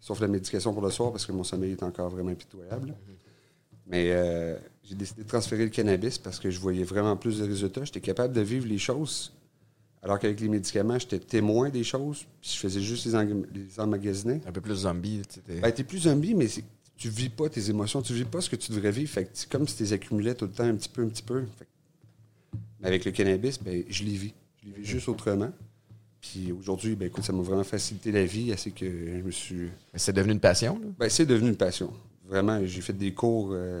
Sauf 0.00 0.18
la 0.20 0.26
médication 0.26 0.72
pour 0.72 0.82
le 0.82 0.90
soir 0.90 1.12
parce 1.12 1.24
que 1.24 1.30
mon 1.30 1.44
sommeil 1.44 1.72
est 1.72 1.82
encore 1.84 2.10
vraiment 2.10 2.30
impitoyable. 2.30 2.94
Mais 3.86 4.10
euh, 4.10 4.56
j'ai 4.82 4.96
décidé 4.96 5.22
de 5.22 5.28
transférer 5.28 5.62
le 5.62 5.70
cannabis 5.70 6.18
parce 6.18 6.40
que 6.40 6.50
je 6.50 6.58
voyais 6.58 6.82
vraiment 6.82 7.16
plus 7.16 7.38
de 7.38 7.44
résultats. 7.44 7.84
J'étais 7.84 8.00
capable 8.00 8.34
de 8.34 8.40
vivre 8.40 8.66
les 8.66 8.78
choses. 8.78 9.32
Alors 10.02 10.18
qu'avec 10.18 10.40
les 10.40 10.48
médicaments, 10.48 10.98
j'étais 10.98 11.20
témoin 11.20 11.70
des 11.70 11.84
choses. 11.84 12.26
Puis 12.40 12.50
je 12.54 12.58
faisais 12.58 12.80
juste 12.80 13.06
les, 13.06 13.80
emmagasiner. 13.80 14.40
Un 14.46 14.52
peu 14.52 14.60
plus 14.60 14.74
zombie. 14.74 15.22
tu 15.32 15.40
Ben, 15.60 15.70
t'es 15.72 15.84
plus 15.84 16.00
zombie, 16.00 16.34
mais 16.34 16.48
tu 16.96 17.08
vis 17.08 17.28
pas 17.28 17.48
tes 17.48 17.70
émotions, 17.70 18.02
tu 18.02 18.12
vis 18.12 18.24
pas 18.24 18.40
ce 18.40 18.50
que 18.50 18.56
tu 18.56 18.72
devrais 18.72 18.90
vivre. 18.90 19.10
Fait 19.10 19.24
que 19.24 19.30
c'est 19.32 19.48
comme 19.48 19.66
si 19.68 19.76
tu 19.76 19.82
les 19.84 19.92
accumulais 19.92 20.34
tout 20.34 20.46
le 20.46 20.50
temps, 20.50 20.64
un 20.64 20.74
petit 20.74 20.88
peu, 20.88 21.02
un 21.02 21.08
petit 21.08 21.22
peu. 21.22 21.42
Fait 21.56 21.64
que- 21.64 21.70
mais 22.80 22.88
avec 22.88 23.04
le 23.04 23.12
cannabis, 23.12 23.60
ben, 23.62 23.84
je 23.88 24.02
les 24.04 24.16
vis. 24.16 24.34
Je 24.60 24.68
les 24.68 24.74
vis 24.80 24.84
juste 24.84 25.08
autrement. 25.08 25.52
Puis 26.20 26.50
aujourd'hui, 26.52 26.96
ben, 26.96 27.06
écoute, 27.06 27.22
ça 27.24 27.32
m'a 27.32 27.42
vraiment 27.42 27.64
facilité 27.64 28.10
la 28.10 28.24
vie, 28.24 28.52
assez 28.52 28.72
que 28.72 28.86
je 28.86 29.22
me 29.22 29.30
suis. 29.30 29.68
Mais 29.92 29.98
c'est 29.98 30.12
devenu 30.12 30.32
une 30.32 30.40
passion. 30.40 30.80
là? 30.80 30.86
Ben, 30.98 31.08
c'est 31.08 31.26
devenu 31.26 31.48
une 31.50 31.56
passion. 31.56 31.92
Vraiment, 32.26 32.60
j'ai 32.64 32.80
fait 32.80 32.92
des 32.92 33.12
cours 33.12 33.50
euh, 33.52 33.80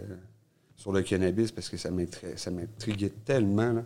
sur 0.76 0.92
le 0.92 1.02
cannabis 1.02 1.50
parce 1.50 1.68
que 1.68 1.76
ça 1.76 1.90
m'intriguait 1.90 3.12
tellement. 3.24 3.72
là. 3.72 3.84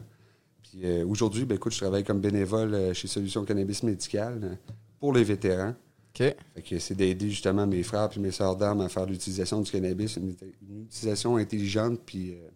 Puis 0.70 0.80
euh, 0.84 1.06
aujourd'hui, 1.06 1.44
ben, 1.44 1.54
écoute, 1.56 1.72
je 1.72 1.78
travaille 1.78 2.04
comme 2.04 2.20
bénévole 2.20 2.74
euh, 2.74 2.94
chez 2.94 3.08
Solutions 3.08 3.44
Cannabis 3.44 3.82
Médical 3.82 4.40
euh, 4.42 4.54
pour 5.00 5.12
les 5.12 5.24
vétérans. 5.24 5.74
OK. 6.14 6.18
Fait 6.54 6.62
que 6.68 6.78
c'est 6.78 6.94
d'aider 6.94 7.28
justement 7.30 7.66
mes 7.66 7.82
frères 7.82 8.08
et 8.16 8.20
mes 8.20 8.30
sœurs 8.30 8.56
d'armes 8.56 8.80
à 8.80 8.88
faire 8.88 9.06
l'utilisation 9.06 9.60
du 9.60 9.70
cannabis, 9.70 10.16
une, 10.16 10.34
une 10.68 10.84
utilisation 10.84 11.36
intelligente 11.36 12.00
puis 12.06 12.32
euh, 12.32 12.48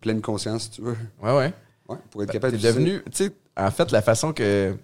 pleine 0.00 0.20
conscience, 0.22 0.64
si 0.64 0.70
tu 0.70 0.82
veux. 0.82 0.96
Ouais, 1.22 1.36
ouais. 1.36 1.52
Ouais, 1.88 1.98
pour 2.10 2.22
être 2.22 2.28
Ben, 2.28 2.32
capable 2.34 2.56
d'utiliser- 2.56 2.78
devenu, 2.78 3.02
tu 3.10 3.24
sais, 3.24 3.30
en 3.56 3.70
fait, 3.70 3.90
la 3.92 4.00
façon 4.02 4.32
que, 4.32 4.74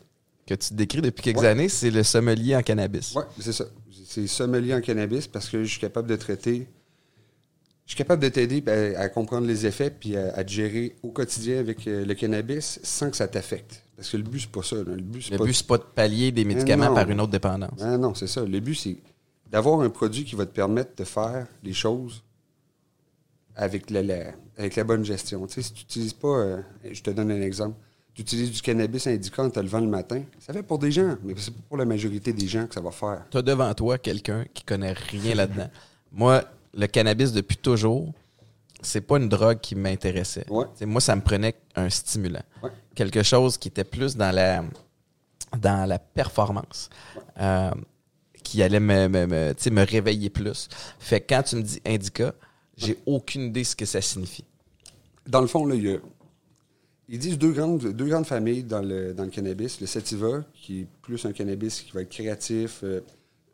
que 0.47 0.55
tu 0.55 0.69
te 0.71 0.75
décris 0.75 1.01
depuis 1.01 1.23
quelques 1.23 1.39
Ouais. 1.41 1.47
années, 1.47 1.69
c'est 1.69 1.91
le 1.91 2.03
sommelier 2.03 2.55
en 2.57 2.63
cannabis. 2.63 3.15
Ouais, 3.15 3.25
c'est 3.41 3.53
ça. 3.53 3.65
C'est 4.05 4.27
sommelier 4.27 4.75
en 4.75 4.81
cannabis 4.81 5.27
parce 5.27 5.49
que 5.49 5.63
je 5.65 5.71
suis 5.71 5.81
capable 5.81 6.09
de 6.09 6.17
traiter. 6.17 6.67
Je 7.89 7.93
suis 7.95 7.97
capable 7.97 8.23
de 8.23 8.29
t'aider 8.29 8.63
à, 8.97 9.09
comprendre 9.09 9.47
les 9.47 9.65
effets 9.65 9.89
puis 9.91 10.15
à, 10.15 10.35
à 10.35 10.45
te 10.45 10.51
gérer 10.51 10.95
au 11.03 11.09
quotidien 11.11 11.59
avec 11.59 11.89
euh, 11.89 12.05
le 12.05 12.15
cannabis 12.15 12.79
sans 12.83 13.11
que 13.11 13.17
ça 13.17 13.27
t'affecte. 13.27 13.83
Parce 13.97 14.11
que 14.11 14.19
le 14.19 14.23
but, 14.25 14.41
c'est 14.41 14.51
pas 14.51 14.63
ça. 14.63 14.77
là. 14.77 14.83
Le 14.95 14.97
but, 15.03 15.23
c'est 15.23 15.39
pas 15.39 15.45
c'est 15.53 15.67
pas 15.67 15.79
de 15.79 15.83
pallier 15.83 16.31
des 16.31 16.45
médicaments 16.45 16.93
par 16.95 17.09
une 17.11 17.19
autre 17.21 17.33
dépendance. 17.33 17.81
Ah 17.81 17.97
non, 17.97 18.15
c'est 18.15 18.27
ça. 18.27 18.45
Le 18.45 18.61
but, 18.61 18.75
c'est 18.75 18.99
d'avoir 19.51 19.81
un 19.81 19.89
produit 19.89 20.25
qui 20.25 20.37
va 20.37 20.45
te 20.45 20.53
permettre 20.55 20.91
de 20.97 21.05
faire 21.05 21.47
les 21.65 21.73
choses 21.73 22.23
avec 23.57 23.91
la, 23.91 24.03
la- 24.03 24.33
avec 24.59 24.77
la 24.77 24.85
bonne 24.85 25.05
gestion. 25.05 25.47
Tu 25.47 25.55
sais, 25.55 25.63
si 25.63 25.73
tu 25.73 25.81
n'utilises 25.85 26.13
pas, 26.13 26.29
euh, 26.29 26.61
je 26.93 27.01
te 27.03 27.11
donne 27.11 27.31
un 27.31 27.41
exemple, 27.41 27.77
tu 28.15 28.21
utilises 28.23 28.51
du 28.53 28.61
cannabis 28.61 29.07
indica 29.07 29.43
en 29.43 29.51
te 29.51 29.61
levant 29.61 29.81
le 29.81 29.87
matin, 29.89 30.23
ça 30.39 30.53
fait 30.53 30.63
pour 30.63 30.79
des 30.79 30.91
gens, 30.93 31.17
mais 31.25 31.35
c'est 31.39 31.53
pas 31.55 31.63
pour 31.69 31.77
la 31.79 31.85
majorité 31.85 32.33
des 32.35 32.47
gens 32.49 32.67
que 32.67 32.75
ça 32.75 32.81
va 32.81 32.91
faire. 32.91 33.25
Tu 33.31 33.39
as 33.39 33.43
devant 33.43 33.73
toi 33.75 33.97
quelqu'un 33.99 34.45
qui 34.53 34.63
connaît 34.65 34.93
rien 34.93 35.35
là-dedans. 35.35 35.71
Moi, 36.13 36.45
le 36.75 36.87
cannabis, 36.87 37.33
depuis 37.33 37.57
toujours, 37.57 38.13
c'est 38.83 39.01
pas 39.01 39.17
une 39.19 39.29
drogue 39.29 39.61
qui 39.61 39.75
m'intéressait. 39.75 40.47
Ouais. 40.51 40.67
Moi, 40.83 41.01
ça 41.01 41.17
me 41.17 41.21
prenait 41.23 41.55
un 41.75 41.91
stimulant. 41.91 42.43
Ouais. 42.63 42.71
Quelque 42.95 43.23
chose 43.23 43.57
qui 43.59 43.69
était 43.69 43.85
plus 43.85 44.17
dans 44.17 44.31
la, 44.35 44.65
dans 45.59 45.89
la 45.89 45.99
performance. 45.99 46.89
Euh, 47.41 47.71
qui 48.43 48.63
allait 48.63 48.81
me, 48.81 49.09
me, 49.09 49.27
me, 49.27 49.85
réveiller 49.85 50.31
plus. 50.31 50.69
Fait 50.99 51.21
que 51.21 51.35
quand 51.35 51.43
tu 51.43 51.57
me 51.57 51.63
dis 51.63 51.83
indica, 51.85 52.33
j'ai 52.79 52.97
aucune 53.05 53.43
idée 53.43 53.63
ce 53.63 53.77
que 53.77 53.85
ça 53.85 54.01
signifie. 54.01 54.45
Dans 55.27 55.43
le 55.43 55.47
fond, 55.47 55.67
là, 55.67 55.75
il 55.75 55.83
y 55.85 55.93
a- 55.93 55.99
ils 57.11 57.19
disent 57.19 57.37
deux 57.37 57.53
grandes, 57.53 57.93
deux 57.93 58.07
grandes 58.07 58.27
familles 58.27 58.63
dans 58.65 58.81
le, 58.81 59.13
dans 59.13 59.25
le 59.25 59.31
cannabis. 59.31 59.81
Le 59.81 59.87
sativa, 59.87 60.45
qui 60.55 60.81
est 60.81 60.87
plus 61.03 61.25
un 61.27 61.33
cannabis 61.33 61.83
qui 61.83 61.93
va 61.93 62.03
être 62.03 62.09
créatif, 62.11 62.81
euh, 62.85 63.01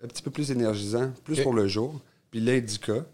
un 0.03 0.07
petit 0.07 0.23
peu 0.23 0.31
plus 0.31 0.51
énergisant, 0.53 1.13
plus 1.25 1.41
pour 1.41 1.55
le 1.55 1.67
jour. 1.67 2.01
Puis 2.35 2.43
l'indica, 2.43 3.07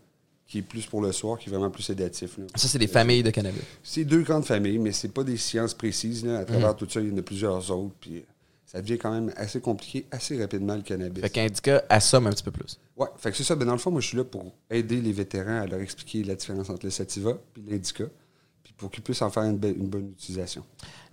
qui 0.47 0.61
est 0.61 0.63
plus 0.63 0.87
pour 0.87 1.03
le 1.03 1.13
soir, 1.13 1.39
qui 1.39 1.51
est 1.51 1.53
vraiment 1.53 1.69
plus 1.69 1.83
sédatif. 1.83 2.39
là. 2.39 2.45
Ça, 2.55 2.69
c'est 2.69 2.79
des 2.79 2.87
familles 2.87 3.23
de 3.23 3.29
cannabis. 3.31 3.61
C'est 3.83 4.07
deux 4.07 4.23
grandes 4.23 4.47
familles, 4.47 4.79
mais 4.79 4.93
c'est 4.93 5.13
pas 5.13 5.23
des 5.25 5.37
sciences 5.37 5.75
précises. 5.75 6.25
Là. 6.25 6.39
À 6.39 6.41
Mhm. 6.41 6.47
travers 6.47 6.75
tout 6.75 6.89
ça, 6.89 7.03
il 7.03 7.11
y 7.11 7.13
en 7.13 7.19
a 7.19 7.23
plusieurs 7.23 7.71
autres. 7.71 7.95
Puis 8.01 8.17
euh, 8.17 8.21
ça 8.65 8.81
devient 8.81 8.97
quand 8.97 9.13
même 9.13 9.31
assez 9.37 9.61
compliqué 9.61 10.07
assez 10.11 10.41
rapidement 10.41 10.75
le 10.75 10.81
cannabis. 10.81 11.21
Fait 11.21 11.29
qu'indica 11.29 11.85
assomme 11.91 12.29
un 12.29 12.31
petit 12.31 12.43
peu 12.43 12.51
plus. 12.51 12.81
Ouais, 12.97 13.09
fait 13.19 13.31
que 13.31 13.37
c'est 13.37 13.45
ça. 13.45 13.55
Ben, 13.57 13.67
dans 13.67 13.73
le 13.73 13.79
fond, 13.79 13.91
moi, 13.91 14.01
je 14.01 14.07
suis 14.07 14.17
là 14.17 14.25
pour 14.25 14.55
aider 14.71 15.03
les 15.03 15.13
vétérans 15.13 15.61
à 15.61 15.67
leur 15.67 15.81
expliquer 15.81 16.25
la 16.25 16.35
différence 16.35 16.71
entre 16.71 16.87
le 16.87 16.91
sativa 16.91 17.33
et 17.59 17.71
l'indica, 17.71 18.05
puis 18.65 18.73
pour 18.79 18.91
qu'ils 18.91 19.03
puissent 19.03 19.21
en 19.21 19.29
faire 19.31 19.43
une, 19.43 19.63
une 19.63 19.89
bonne 19.91 20.13
utilisation. 20.13 20.65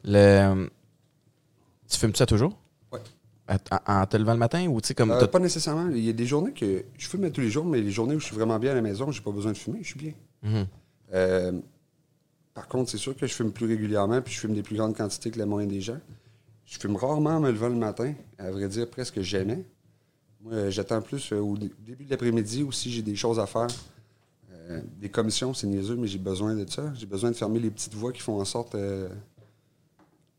Le... 0.05 0.69
Tu 1.89 1.97
fumes 1.97 2.15
ça 2.15 2.25
toujours? 2.25 2.57
En, 3.49 4.05
te 4.05 4.17
levant 4.17 4.33
le 4.33 4.39
matin 4.39 4.67
ou 4.67 4.81
tu 4.81 4.87
sais 4.89 4.93
comme. 4.93 5.11
Euh, 5.11 5.25
pas 5.27 5.39
nécessairement. 5.39 5.89
Il 5.89 6.03
y 6.03 6.09
a 6.09 6.13
des 6.13 6.25
journées 6.25 6.51
que 6.51 6.83
je 6.97 7.07
fume 7.07 7.23
à 7.23 7.29
tous 7.29 7.39
les 7.41 7.49
jours, 7.49 7.63
mais 7.65 7.79
les 7.81 7.91
journées 7.91 8.15
où 8.15 8.19
je 8.19 8.25
suis 8.25 8.35
vraiment 8.35 8.59
bien 8.59 8.71
à 8.71 8.75
la 8.75 8.81
maison, 8.81 9.09
j'ai 9.11 9.21
pas 9.21 9.31
besoin 9.31 9.53
de 9.53 9.57
fumer, 9.57 9.79
je 9.83 9.87
suis 9.87 9.99
bien. 9.99 10.11
Mhm. 10.43 10.67
Euh, 11.13 11.51
par 12.53 12.67
contre, 12.67 12.89
c'est 12.91 12.97
sûr 12.97 13.15
que 13.15 13.25
je 13.25 13.33
fume 13.33 13.51
plus 13.51 13.65
régulièrement, 13.67 14.21
puis 14.21 14.33
je 14.33 14.39
fume 14.39 14.53
des 14.53 14.63
plus 14.63 14.75
grandes 14.75 14.95
quantités 14.97 15.31
que 15.31 15.39
la 15.39 15.45
moyenne 15.45 15.69
des 15.69 15.79
gens. 15.81 15.99
Je 16.65 16.77
fume 16.77 16.97
rarement 16.97 17.29
en 17.37 17.39
me 17.39 17.51
levant 17.51 17.69
le 17.69 17.75
matin, 17.75 18.13
à 18.37 18.51
vrai 18.51 18.67
dire 18.67 18.89
presque 18.89 19.21
jamais. 19.21 19.63
Moi, 20.41 20.53
euh, 20.53 20.69
j'attends 20.71 21.01
plus 21.01 21.31
au 21.31 21.57
dé- 21.57 21.71
début 21.85 22.03
de 22.03 22.09
l'après-midi 22.09 22.63
ou 22.63 22.71
si 22.73 22.91
j'ai 22.91 23.01
des 23.01 23.15
choses 23.15 23.39
à 23.39 23.45
faire. 23.45 23.67
Euh, 24.51 24.81
des 24.99 25.07
commissions, 25.09 25.53
c'est 25.53 25.67
niaiseux, 25.67 25.95
mais 25.95 26.07
j'ai 26.07 26.17
besoin 26.19 26.53
de 26.53 26.69
ça. 26.69 26.93
J'ai 26.95 27.05
besoin 27.05 27.31
de 27.31 27.35
fermer 27.37 27.59
les 27.59 27.69
petites 27.69 27.93
voies 27.93 28.11
qui 28.11 28.21
font 28.21 28.41
en 28.41 28.45
sorte 28.45 28.75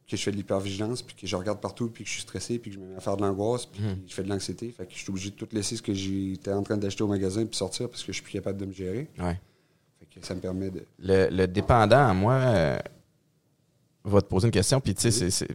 que 0.09 0.16
je 0.16 0.22
fais 0.22 0.30
de 0.30 0.36
l'hypervigilance, 0.36 1.02
puis 1.02 1.14
que 1.14 1.26
je 1.26 1.36
regarde 1.36 1.61
partout, 1.61 1.88
puis 1.90 2.02
que 2.04 2.09
je 2.09 2.14
suis 2.14 2.22
stressé, 2.22 2.59
puis 2.59 2.70
que 2.70 2.76
je 2.76 2.80
me 2.80 2.88
mets 2.88 2.96
à 2.96 3.00
faire 3.00 3.16
de 3.16 3.22
l'angoisse, 3.22 3.66
puis 3.66 3.80
que 3.82 3.86
je 4.09 4.14
fais 4.14 4.22
de 4.22 4.28
l'anxiété. 4.28 4.70
Fait 4.70 4.86
que 4.86 4.92
je 4.92 4.98
suis 4.98 5.11
obligé 5.11 5.30
de 5.30 5.34
tout 5.34 5.48
laisser 5.52 5.76
ce 5.76 5.82
que 5.82 5.92
j'étais 5.92 6.52
en 6.52 6.62
train 6.62 6.76
d'acheter 6.78 7.02
au 7.04 7.09
magasin, 7.09 7.44
puis 7.44 7.56
sortir 7.56 7.88
parce 7.90 8.02
que 8.02 8.12
je 8.12 8.14
suis 8.16 8.22
plus 8.22 8.32
capable 8.32 8.59
de 8.59 8.64
me 8.66 8.72
gérer. 8.72 9.09
Ouais. 9.18 9.38
Fait 10.00 10.20
que 10.20 10.26
ça 10.26 10.34
me 10.34 10.40
permet 10.40 10.70
de. 10.70 10.82
Le, 10.98 11.28
le 11.30 11.46
dépendant, 11.46 12.14
moi, 12.14 12.34
euh, 12.34 12.78
va 14.04 14.22
te 14.22 14.26
poser 14.28 14.46
une 14.48 14.52
question, 14.52 14.80
puis 14.80 14.94
tu 14.94 15.11
sais, 15.12 15.46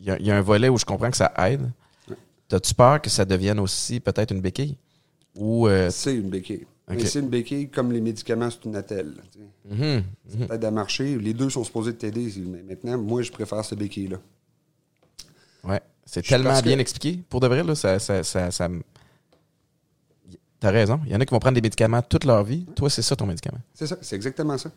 il 0.00 0.06
y, 0.06 0.10
a- 0.10 0.18
il 0.18 0.26
y 0.26 0.30
a 0.32 0.36
un 0.36 0.40
volet 0.42 0.68
où 0.68 0.76
je 0.78 0.84
comprends 0.84 1.10
que 1.10 1.16
ça 1.16 1.32
aide. 1.48 1.70
Ouais. 2.08 2.16
T'as-tu 2.48 2.74
peur 2.74 3.00
que 3.00 3.08
ça 3.08 3.24
devienne 3.24 3.60
aussi 3.60 4.00
peut-être 4.00 4.32
une 4.32 4.40
béquille? 4.40 4.76
Ou. 5.36 5.68
euh, 5.68 5.90
C'est 5.90 6.14
une 6.16 6.28
béquille. 6.28 6.66
Mais 6.88 7.06
c'est 7.06 7.20
une 7.20 7.28
béquille 7.28 7.68
comme 7.68 7.92
les 7.92 8.00
médicaments, 8.00 8.50
c'est 8.50 8.64
une 8.64 8.76
attelle. 8.76 9.14
sais. 9.32 9.74
mhm, 9.74 10.02
mhm. 10.34 10.46
t'aide 10.48 10.64
à 10.64 10.70
marcher. 10.70 11.16
Les 11.16 11.32
deux 11.32 11.48
sont 11.48 11.64
supposés 11.64 11.94
t'aider. 11.94 12.32
Mais 12.38 12.62
maintenant, 12.62 12.98
moi, 12.98 13.22
je 13.22 13.30
préfère 13.30 13.64
cette 13.64 13.78
béquille-là. 13.78 14.18
Ouais. 15.64 15.80
C'est 16.04 16.22
tellement 16.22 16.58
que- 16.58 16.64
bien 16.64 16.78
expliqué. 16.78 17.20
Pour 17.28 17.40
de 17.40 17.46
vrai, 17.46 17.62
là, 17.62 17.74
ça. 17.74 17.98
ça, 17.98 18.22
ça, 18.22 18.68
T'as 20.60 20.70
raison. 20.70 21.00
Il 21.06 21.12
y 21.12 21.16
en 21.16 21.20
a 21.20 21.24
qui 21.26 21.32
vont 21.32 21.40
prendre 21.40 21.56
des 21.56 21.60
médicaments 21.60 22.02
toute 22.02 22.24
leur 22.24 22.44
vie. 22.44 22.64
Toi, 22.76 22.88
c'est 22.88 23.02
ça 23.02 23.16
ton 23.16 23.26
médicament. 23.26 23.58
C'est 23.74 23.86
ça, 23.88 23.96
c'est 24.00 24.14
exactement 24.14 24.56
ça. 24.58 24.70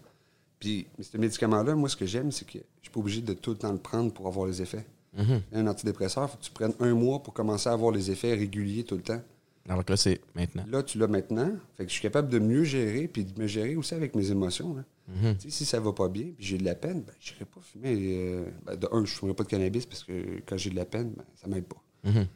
Puis, 0.60 0.88
ce 1.00 1.16
médicament-là, 1.18 1.76
moi, 1.76 1.90
ce 1.90 1.96
que 1.96 2.06
j'aime, 2.08 2.32
c'est 2.32 2.46
que 2.46 2.58
je 2.58 2.84
suis 2.84 2.92
pas 2.92 3.00
obligé 3.00 3.22
de 3.22 3.34
tout 3.34 3.52
le 3.52 3.58
temps 3.58 3.72
le 3.72 3.78
prendre 3.78 4.12
pour 4.12 4.26
avoir 4.28 4.48
les 4.48 4.62
effets. 4.62 4.86
Mhm. 5.16 5.42
Un 5.54 5.68
antidépresseur, 5.68 6.24
il 6.24 6.30
faut 6.32 6.38
que 6.38 6.44
tu 6.44 6.52
prennes 6.52 6.74
un 6.80 6.94
mois 6.96 7.22
pour 7.22 7.34
commencer 7.34 7.70
à 7.70 7.74
avoir 7.74 7.92
les 7.92 8.10
effets 8.10 8.34
réguliers 8.34 8.84
tout 8.84 8.96
le 8.96 9.02
temps. 9.02 9.22
Alors 9.68 9.84
que 9.84 9.94
là, 9.94 9.98
c'est 9.98 10.22
maintenant. 10.36 10.64
Là, 10.70 10.84
tu 10.84 10.98
l'as 11.00 11.08
maintenant. 11.08 11.52
Fait 11.76 11.84
que 11.86 11.90
je 11.90 11.94
suis 11.94 12.02
capable 12.02 12.30
de 12.30 12.38
mieux 12.40 12.64
gérer, 12.64 13.08
puis 13.08 13.26
de 13.26 13.40
me 13.42 13.48
gérer 13.48 13.76
aussi 13.76 13.94
avec 13.96 14.14
mes 14.16 14.30
émotions. 14.32 14.76
là. 14.76 14.84
Mhm. 15.08 15.36
Si 15.48 15.66
ça 15.66 15.80
va 15.80 15.92
pas 15.94 16.08
bien, 16.08 16.26
puis 16.38 16.46
j'ai 16.46 16.58
de 16.58 16.66
la 16.66 16.76
peine, 16.76 17.02
ben, 17.02 17.14
je 17.20 17.34
n'irai 17.34 17.46
pas 17.46 17.62
fumer. 17.62 17.96
euh, 18.18 18.46
ben, 18.66 18.76
de 18.76 18.88
un, 18.92 18.98
je 19.06 19.12
ne 19.12 19.18
fumerai 19.18 19.36
pas 19.36 19.44
de 19.44 19.50
cannabis 19.50 19.86
parce 19.86 20.04
que 20.04 20.42
quand 20.46 20.58
j'ai 20.58 20.70
de 20.70 20.76
la 20.76 20.86
peine, 20.86 21.14
ben, 21.16 21.24
ça 21.36 21.48
m'aide 21.48 21.66
pas. 21.66 21.82
Mhm. 22.04 22.28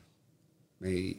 Mais 0.82 1.18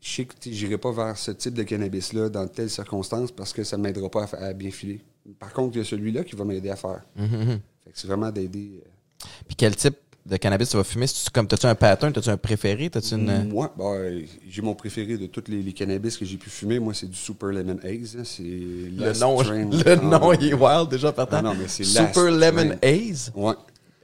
je 0.00 0.08
sais 0.14 0.24
que 0.24 0.34
j'irai 0.44 0.78
pas 0.78 0.92
vers 0.92 1.16
ce 1.16 1.30
type 1.30 1.54
de 1.54 1.62
cannabis-là 1.62 2.28
dans 2.28 2.46
telles 2.48 2.70
circonstances 2.70 3.32
parce 3.32 3.52
que 3.52 3.64
ça 3.64 3.76
ne 3.76 3.82
m'aidera 3.82 4.10
pas 4.10 4.24
à, 4.32 4.52
bien 4.52 4.70
filer. 4.70 5.00
Par 5.38 5.52
contre, 5.52 5.76
il 5.76 5.78
y 5.78 5.82
a 5.82 5.84
celui-là 5.84 6.24
qui 6.24 6.36
va 6.36 6.44
m'aider 6.44 6.70
à 6.70 6.76
faire. 6.76 7.02
Mhm. 7.16 7.60
Fait 7.84 7.90
que 7.92 7.98
c'est 7.98 8.06
vraiment 8.06 8.30
d'aider. 8.30 8.82
euh, 8.84 9.26
Puis 9.46 9.56
quel 9.56 9.74
type 9.76 9.96
de 10.26 10.36
cannabis 10.36 10.68
tu 10.70 10.76
vas 10.76 10.84
fumer? 10.84 11.06
Comme, 11.32 11.46
t'as-tu 11.46 11.66
un 11.66 11.74
pattern? 11.74 12.12
T'as-tu 12.12 12.30
un 12.30 12.36
préféré? 12.36 12.88
T'as-tu 12.90 13.14
une. 13.14 13.48
Moi, 13.48 13.72
ben, 13.76 14.22
j'ai 14.48 14.62
mon 14.62 14.74
préféré 14.74 15.16
de 15.18 15.26
tous 15.26 15.44
les, 15.48 15.62
les 15.62 15.72
cannabis 15.72 16.16
que 16.16 16.24
j'ai 16.24 16.36
pu 16.36 16.48
fumer. 16.50 16.78
Moi, 16.78 16.94
c'est 16.94 17.08
du 17.10 17.16
Super 17.16 17.50
Lemon 17.50 17.78
Haze. 17.84 18.16
hein. 18.18 18.22
C'est 18.24 18.42
Le 18.42 19.18
nom, 19.20 19.40
le 19.42 19.92
Ah, 19.92 19.96
nom, 19.96 20.32
il 20.32 20.48
est 20.48 20.54
wild 20.54 20.88
déjà 20.88 21.12
partant. 21.12 21.36
Ah 21.38 21.42
non, 21.42 21.54
mais 21.54 21.68
c'est 21.68 21.84
Super 21.84 22.30
Lemon 22.30 22.74
Strain. 22.76 22.78
Haze? 22.82 23.32
Ouais. 23.34 23.54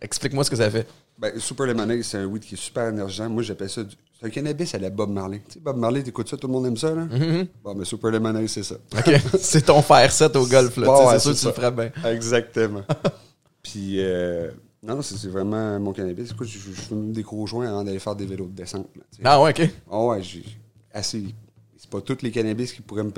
Explique-moi 0.03 0.45
ce 0.45 0.51
que 0.51 0.57
ça 0.57 0.71
fait. 0.71 0.87
Ben, 1.19 1.39
Super 1.39 1.67
Lemonade, 1.67 2.01
c'est 2.03 2.17
un 2.17 2.25
weed 2.25 2.43
qui 2.43 2.55
est 2.55 2.59
super 2.59 2.89
énergisant. 2.89 3.29
Moi, 3.29 3.43
j'appelle 3.43 3.69
ça. 3.69 3.83
du- 3.85 3.95
C'est 4.19 4.27
un 4.27 4.31
cannabis 4.31 4.75
à 4.75 4.79
la 4.79 4.89
Bob 4.89 5.11
Marley. 5.11 5.43
Tu 5.47 5.55
sais, 5.55 5.61
Bob 5.61 5.77
Marley, 5.77 6.03
t'écoutes 6.03 6.29
ça, 6.31 6.37
tout 6.39 6.47
le 6.47 6.53
monde 6.55 6.67
aime 6.67 6.77
ça, 6.79 6.95
là? 6.95 7.03
Mhm. 7.05 7.47
Bon, 7.63 7.75
mais 7.75 7.85
Super 7.85 8.11
Lemonade, 8.11 8.47
c'est 8.47 8.63
ça. 8.63 8.77
OK. 8.97 9.15
c'est 9.41 9.63
ton 9.67 9.83
faire 9.83 10.11
set 10.13 10.35
au 10.37 10.47
golf, 10.47 10.77
là. 10.79 10.89
Ouais, 10.91 11.19
c'est 11.19 11.21
sûr 11.21 11.33
que 11.35 11.39
tu 11.39 11.47
le 11.47 11.53
ferais 11.53 11.71
bien. 11.71 11.91
Exactement. 12.11 12.83
Puis, 13.63 13.97
euh, 13.99 14.51
non, 14.83 15.03
c'est 15.03 15.17
c'est 15.17 15.29
vraiment 15.29 15.79
mon 15.81 15.93
cannabis. 15.93 16.31
Écoute, 16.31 16.49
je, 16.49 16.59
je 16.59 16.71
fume 16.73 17.13
des 17.13 17.23
gros 17.23 17.47
joints 17.47 17.69
avant 17.69 17.85
d'aller 17.85 17.99
faire 17.99 18.17
des 18.17 18.27
vélos 18.27 18.47
de 18.47 18.53
descente. 18.53 18.89
là. 18.97 19.03
Ah 19.25 19.43
ouais, 19.43 19.51
OK. 19.51 19.71
Ah 19.91 20.05
ouais, 20.07 20.23
j'ai 20.23 20.45
assez. 20.93 21.35
C'est 21.77 21.91
pas 21.91 22.01
tous 22.01 22.23
les 22.23 22.31
cannabis 22.31 22.73
qui 22.73 22.83
pourraient 22.83 23.05
me, 23.05 23.11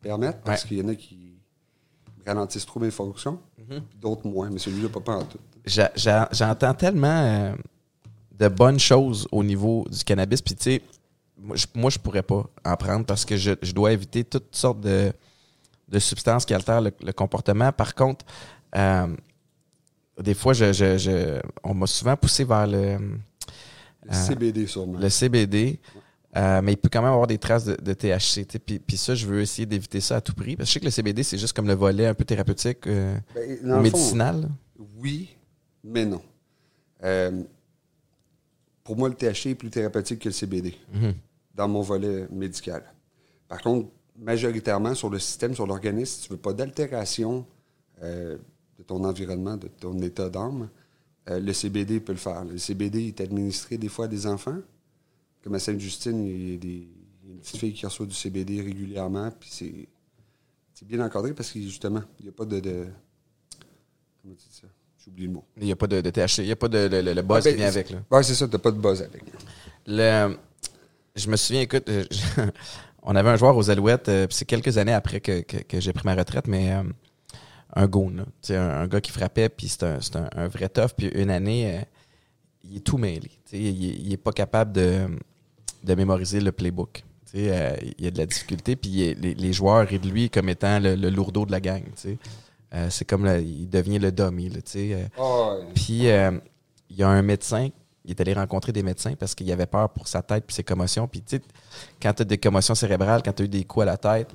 permettre 0.00 0.40
parce 0.40 0.62
Ouais. 0.62 0.68
qu'il 0.68 0.78
y 0.78 0.82
en 0.82 0.88
a 0.88 0.94
qui 0.94 1.36
ralentissent 2.26 2.66
trop 2.66 2.80
mes 2.80 2.90
fonctions, 2.90 3.38
puis 3.68 3.80
d'autres 4.00 4.26
moins. 4.28 4.50
Mais 4.50 4.58
celui-là, 4.58 4.88
pas, 4.88 5.00
pas 5.00 5.16
en 5.16 5.24
tout. 5.24 5.38
J'entends 5.64 6.74
tellement 6.74 7.06
euh, 7.24 7.54
de 8.38 8.48
bonnes 8.48 8.78
choses 8.80 9.26
au 9.32 9.42
niveau 9.44 9.84
du 9.90 10.02
cannabis. 10.04 10.40
Puis, 10.42 10.54
tu 10.56 10.62
sais, 10.64 10.82
moi, 11.38 11.56
je- 11.56 11.66
moi, 11.74 11.90
je 11.90 11.98
pourrais 11.98 12.22
pas 12.22 12.44
en 12.64 12.76
prendre 12.76 13.04
parce 13.06 13.24
que 13.24 13.36
je, 13.36 13.52
je 13.62 13.72
dois 13.72 13.92
éviter 13.92 14.24
toutes 14.24 14.54
sortes 14.54 14.80
de, 14.80 15.12
de 15.88 15.98
substances 15.98 16.44
qui 16.44 16.54
altèrent 16.54 16.80
le, 16.80 16.92
le 17.02 17.12
comportement. 17.12 17.70
Par 17.72 17.94
contre, 17.94 18.24
euh, 18.76 19.06
des 20.22 20.34
fois, 20.34 20.52
je, 20.52 20.72
je- 20.72 20.98
je- 20.98 21.40
on 21.64 21.74
m'a 21.74 21.86
souvent 21.86 22.16
poussé 22.16 22.44
vers 22.44 22.66
le, 22.66 22.96
Le 22.98 24.08
Ah. 24.08 24.14
CBD, 24.14 24.66
sûrement. 24.66 24.98
le 24.98 25.08
CBD. 25.08 25.78
euh, 26.34 26.62
mais 26.62 26.72
il 26.72 26.76
peut 26.78 26.88
quand 26.90 27.02
même 27.02 27.12
avoir 27.12 27.26
des 27.26 27.36
traces 27.38 27.64
de, 27.66 27.76
de 27.76 27.92
THC. 27.92 28.46
Puis, 28.64 28.78
puis 28.78 28.96
ça, 28.96 29.14
je 29.14 29.26
veux 29.26 29.42
essayer 29.42 29.66
d'éviter 29.66 30.00
ça 30.00 30.16
à 30.16 30.20
tout 30.22 30.32
prix. 30.34 30.56
Parce 30.56 30.66
que 30.66 30.70
je 30.70 30.72
sais 30.74 30.80
que 30.80 30.84
le 30.86 30.90
CBD, 30.90 31.22
c'est 31.22 31.36
juste 31.38 31.52
comme 31.54 31.66
le 31.68 31.74
volet 31.74 32.06
un 32.06 32.14
peu 32.14 32.24
thérapeutique, 32.24 32.86
euh, 32.86 33.16
Ben, 33.34 33.58
le 33.62 33.70
fond, 33.74 33.80
médicinal. 33.82 34.48
Oui, 34.98 35.36
mais 35.84 36.06
non. 36.06 36.22
Euh, 37.04 37.42
pour 38.82 38.96
moi, 38.96 39.08
le 39.08 39.14
THC 39.14 39.50
est 39.50 39.54
plus 39.54 39.70
thérapeutique 39.70 40.20
que 40.20 40.28
le 40.28 40.32
CBD 40.32 40.74
Mhm. 40.94 41.14
dans 41.54 41.68
mon 41.68 41.82
volet 41.82 42.26
médical. 42.30 42.82
Par 43.46 43.60
contre, 43.60 43.88
majoritairement 44.18 44.94
sur 44.94 45.10
le 45.10 45.18
système, 45.18 45.54
sur 45.54 45.66
l'organisme, 45.66 46.14
si 46.16 46.22
tu 46.26 46.30
veux 46.32 46.38
pas 46.38 46.52
d'altération 46.52 47.44
euh, 48.02 48.36
de 48.82 48.86
ton 48.86 49.04
environnement, 49.04 49.56
de 49.56 49.68
ton 49.68 49.96
état 50.02 50.28
d'âme, 50.28 50.68
euh, 51.30 51.38
le 51.38 51.52
CBD 51.52 52.00
peut 52.00 52.12
le 52.12 52.18
faire. 52.18 52.44
Le 52.44 52.58
CBD 52.58 53.08
est 53.08 53.20
administré 53.20 53.78
des 53.78 53.88
fois 53.88 54.06
à 54.06 54.08
des 54.08 54.26
enfants. 54.26 54.58
Comme 55.44 55.54
à 55.54 55.58
Sainte-Justine, 55.60 56.24
il 56.26 56.52
y 56.52 56.54
a 56.54 56.58
des- 56.58 56.68
il 56.68 57.28
y 57.28 57.30
a 57.30 57.34
une 57.34 57.38
petite 57.40 57.56
fille 57.58 57.72
qui 57.72 57.86
reçoit 57.86 58.06
du 58.06 58.14
CBD 58.14 58.60
régulièrement, 58.60 59.30
puis 59.38 59.48
c'est 59.52 59.88
c'est 60.74 60.86
bien 60.88 61.04
encadré 61.04 61.32
parce 61.32 61.52
que 61.52 61.60
justement, 61.60 62.02
il 62.18 62.24
n'y 62.24 62.28
a 62.30 62.32
pas 62.32 62.44
de, 62.44 62.58
de- 62.58 62.86
Comment 64.20 64.34
tu 64.34 64.48
dis 64.48 64.56
ça? 64.60 64.66
J'ai 65.04 65.10
oublié 65.10 65.28
le 65.28 65.34
mot. 65.34 65.44
Il 65.58 65.64
n'y 65.66 65.72
a 65.72 65.76
pas 65.76 65.86
de, 65.86 66.00
de 66.00 66.10
THC. 66.10 66.38
Il 66.38 66.46
n'y 66.46 66.52
a 66.52 66.56
pas 66.56 66.68
de 66.68 66.88
le, 66.88 67.02
le- 67.02 67.12
le 67.12 67.22
buzz 67.22 67.38
Ah, 67.38 67.40
ben, 67.44 67.50
qui 67.52 67.56
vient 67.56 67.68
avec. 67.68 67.94
Ouais, 68.10 68.22
c'est 68.24 68.34
ça, 68.34 68.48
t'as 68.48 68.58
pas 68.58 68.70
de 68.72 68.78
buzz 68.78 69.00
avec. 69.02 69.22
Le, 69.86 70.36
je 71.14 71.28
me 71.30 71.36
souviens, 71.36 71.62
écoute, 71.62 71.88
euh, 71.88 72.04
on 73.02 73.14
avait 73.14 73.30
un 73.30 73.36
joueur 73.36 73.56
aux 73.56 73.68
Alouettes, 73.70 74.08
euh, 74.08 74.26
puis 74.26 74.36
c'est 74.36 74.44
quelques 74.44 74.76
années 74.78 74.92
après 74.92 75.20
que, 75.20 75.40
que, 75.42 75.58
que 75.58 75.80
j'ai 75.80 75.92
pris 75.92 76.04
ma 76.04 76.14
retraite, 76.16 76.46
mais 76.48 76.72
euh, 76.72 76.82
un 77.74 77.86
goon, 77.86 78.12
un, 78.50 78.54
un 78.54 78.86
gars 78.86 79.00
qui 79.00 79.10
frappait, 79.10 79.48
puis 79.48 79.68
c'est 79.68 79.82
un, 79.84 80.00
c'est 80.00 80.16
un, 80.16 80.28
un 80.36 80.48
vrai 80.48 80.68
tough, 80.68 80.90
puis 80.96 81.08
une 81.08 81.30
année, 81.30 81.76
euh, 81.78 81.82
il 82.64 82.76
est 82.76 82.80
tout 82.80 82.98
mêlé. 82.98 83.30
Il, 83.52 83.66
est- 83.66 83.72
il 83.98 84.12
est 84.12 84.16
pas 84.18 84.32
capable 84.32 84.72
de, 84.72 85.06
de 85.82 85.94
mémoriser 85.94 86.40
le 86.40 86.52
playbook. 86.52 87.02
Euh, 87.34 87.76
il 87.98 88.04
y 88.04 88.08
a 88.08 88.10
de 88.10 88.18
la 88.18 88.26
difficulté, 88.26 88.76
puis 88.76 89.14
les, 89.14 89.34
les 89.34 89.52
joueurs 89.54 89.86
rient 89.88 89.98
de 89.98 90.08
lui 90.08 90.28
comme 90.28 90.48
étant 90.50 90.78
le, 90.80 90.94
le 90.96 91.08
lourdeau 91.08 91.46
de 91.46 91.50
la 91.52 91.60
gang. 91.60 91.82
Euh, 92.74 92.88
c'est 92.90 93.04
comme, 93.06 93.24
là, 93.24 93.38
il 93.38 93.68
devient 93.68 93.98
le 93.98 94.12
dummy, 94.12 94.50
ouais. 94.50 95.08
Puis 95.74 96.08
il 96.90 96.96
y 96.96 97.02
a 97.02 97.08
un 97.08 97.22
médecin, 97.22 97.68
il 98.04 98.10
est 98.10 98.20
allé 98.20 98.34
rencontrer 98.34 98.72
des 98.72 98.82
médecins 98.82 99.14
parce 99.14 99.34
qu'il 99.34 99.50
avait 99.52 99.64
peur 99.66 99.88
pour 99.90 100.08
sa 100.08 100.20
tête 100.22 100.44
puis 100.46 100.54
ses 100.54 100.62
commotions. 100.64 101.08
Puis 101.08 101.22
tu 101.22 101.36
sais, 101.36 101.42
quand 102.02 102.12
tu 102.12 102.22
as 102.22 102.24
des 102.26 102.36
commotions 102.38 102.74
cérébrales, 102.74 103.22
quand 103.24 103.32
tu 103.32 103.42
as 103.42 103.46
eu 103.46 103.48
des 103.48 103.64
coups 103.64 103.84
à 103.84 103.86
la 103.86 103.96
tête, 103.96 104.28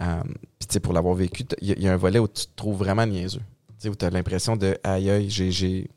euh, 0.00 0.22
puis 0.58 0.66
tu 0.68 0.72
sais, 0.74 0.80
pour 0.80 0.92
l'avoir 0.92 1.14
vécu, 1.14 1.44
il 1.60 1.80
y, 1.80 1.88
a- 1.88 1.92
un 1.92 1.96
volet 1.96 2.18
où 2.18 2.28
tu 2.28 2.46
te 2.46 2.50
trouves 2.56 2.78
vraiment 2.78 3.06
niaiseux. 3.06 3.40
Tu 3.40 3.74
sais, 3.78 3.88
où 3.88 3.94
tu 3.94 4.04
as 4.04 4.10
l'impression 4.10 4.56
de 4.56 4.76
aïe 4.82 5.10
aïe, 5.10 5.30
j'ai- 5.30 5.88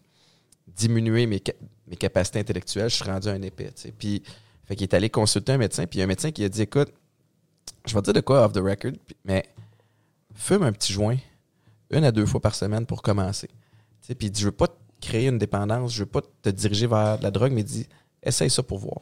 diminué 0.76 1.26
mes, 1.26 1.42
mes 1.88 1.96
capacités 1.96 2.40
intellectuelles, 2.40 2.90
je 2.90 2.96
suis 2.96 3.04
rendu 3.04 3.28
un 3.30 3.42
épais. 3.42 3.72
Puis 3.98 4.22
fait 4.66 4.76
qu'il 4.76 4.84
est 4.84 4.94
allé 4.94 5.10
consulter 5.10 5.54
un 5.54 5.58
médecin, 5.58 5.86
puis 5.88 5.98
il 5.98 6.00
y 6.00 6.02
a 6.02 6.06
un 6.06 6.08
médecin 6.08 6.30
qui 6.32 6.44
a 6.44 6.50
dit 6.50 6.62
écoute, 6.62 6.92
je 7.86 7.94
vais 7.96 8.00
te 8.02 8.06
dire 8.06 8.14
de 8.14 8.20
quoi 8.22 8.46
off 8.46 8.52
the 8.54 8.58
record, 8.58 8.92
mais 9.26 9.44
fume 10.36 10.64
un 10.64 10.72
petit 10.72 10.94
joint 10.94 11.18
une 11.90 12.04
à 12.04 12.12
deux 12.12 12.26
fois 12.26 12.42
par 12.42 12.54
semaine 12.54 12.86
pour 12.86 13.02
commencer. 13.02 13.48
Tu 13.48 14.08
sais, 14.08 14.16
Puis 14.16 14.28
il 14.28 14.32
dit, 14.32 14.42
je 14.42 14.46
veux 14.48 14.52
pas 14.52 14.68
te 14.68 14.74
créer 15.02 15.28
une 15.30 15.38
dépendance, 15.38 15.94
je 15.94 16.00
veux 16.00 16.06
pas 16.10 16.22
te 16.42 16.50
diriger 16.50 16.86
vers 16.86 17.18
de 17.18 17.24
la 17.24 17.32
drogue, 17.32 17.54
mais 17.54 17.62
il 17.62 17.66
dit, 17.66 17.88
essaye 18.22 18.50
ça 18.50 18.62
pour 18.62 18.78
voir. 18.78 19.00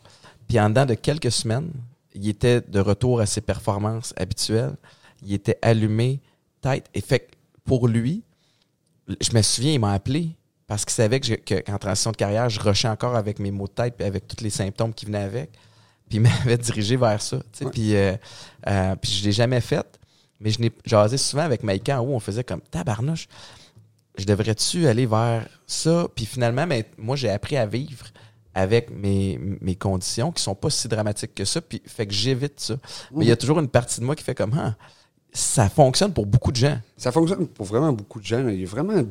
Puis 0.47 0.59
en 0.59 0.69
dedans 0.69 0.85
de 0.85 0.93
quelques 0.93 1.31
semaines, 1.31 1.71
il 2.15 2.27
était 2.29 2.61
de 2.61 2.79
retour 2.79 3.19
à 3.19 3.25
ses 3.25 3.41
performances 3.41 4.13
habituelles. 4.17 4.75
Il 5.21 5.33
était 5.33 5.59
allumé, 5.61 6.21
tête. 6.61 6.89
Et 6.93 7.01
fait 7.01 7.29
pour 7.63 7.87
lui, 7.87 8.23
je 9.07 9.35
me 9.35 9.41
souviens, 9.41 9.73
il 9.73 9.79
m'a 9.79 9.93
appelé 9.93 10.35
parce 10.67 10.85
qu'il 10.85 10.93
savait 10.93 11.19
que 11.19 11.61
qu'en 11.61 11.77
transition 11.77 12.11
de 12.11 12.17
carrière, 12.17 12.49
je 12.49 12.59
rushais 12.59 12.87
encore 12.87 13.15
avec 13.15 13.39
mes 13.39 13.51
maux 13.51 13.67
de 13.67 13.73
tête 13.73 13.95
puis 13.97 14.07
avec 14.07 14.27
tous 14.27 14.43
les 14.43 14.49
symptômes 14.49 14.93
qui 14.93 15.05
venaient 15.05 15.19
avec. 15.19 15.51
Puis 16.09 16.17
il 16.17 16.21
m'avait 16.21 16.57
dirigé 16.57 16.95
vers 16.95 17.21
ça. 17.21 17.37
Ouais. 17.37 17.71
Puis, 17.71 17.95
euh, 17.95 18.15
euh, 18.67 18.95
puis 18.95 19.11
je 19.11 19.23
l'ai 19.25 19.31
jamais 19.31 19.61
fait. 19.61 19.99
Mais 20.39 20.49
je 20.51 20.59
n'ai 20.59 20.71
jasé 20.85 21.17
souvent 21.17 21.43
avec 21.43 21.63
Maïka 21.63 22.01
en 22.01 22.05
haut, 22.05 22.13
on 22.13 22.19
faisait 22.19 22.43
comme 22.43 22.61
tabarnouche. 22.61 23.27
Je 24.17 24.25
devrais-tu 24.25 24.87
aller 24.87 25.05
vers 25.05 25.47
ça? 25.65 26.07
Puis 26.15 26.25
finalement, 26.25 26.65
ben, 26.67 26.83
moi, 26.97 27.15
j'ai 27.15 27.29
appris 27.29 27.57
à 27.57 27.65
vivre 27.65 28.05
avec 28.55 28.89
mes, 28.89 29.37
mes 29.61 29.75
conditions 29.75 30.31
qui 30.31 30.41
sont 30.41 30.55
pas 30.55 30.69
si 30.69 30.87
dramatiques 30.87 31.35
que 31.35 31.43
ça. 31.43 31.61
Puis 31.61 31.81
fait 31.85 32.07
que 32.07 32.13
j'évite 32.13 32.59
ça. 32.59 32.77
Mais 33.13 33.25
il 33.25 33.27
y 33.27 33.31
a 33.31 33.35
toujours 33.35 33.59
une 33.59 33.67
partie 33.67 33.99
de 33.99 34.05
moi 34.05 34.15
qui 34.15 34.23
fait 34.23 34.33
comme 34.33 34.53
ah, 34.57 34.75
ça 35.33 35.69
fonctionne 35.69 36.13
pour 36.13 36.25
beaucoup 36.25 36.53
de 36.53 36.55
gens. 36.55 36.79
Ça 36.95 37.11
fonctionne 37.11 37.47
pour 37.47 37.65
vraiment 37.65 37.91
beaucoup 37.91 38.21
de 38.21 38.25
gens. 38.25 38.47
Il 38.47 38.61
y 38.61 38.63
a 38.63 38.67
vraiment. 38.67 39.03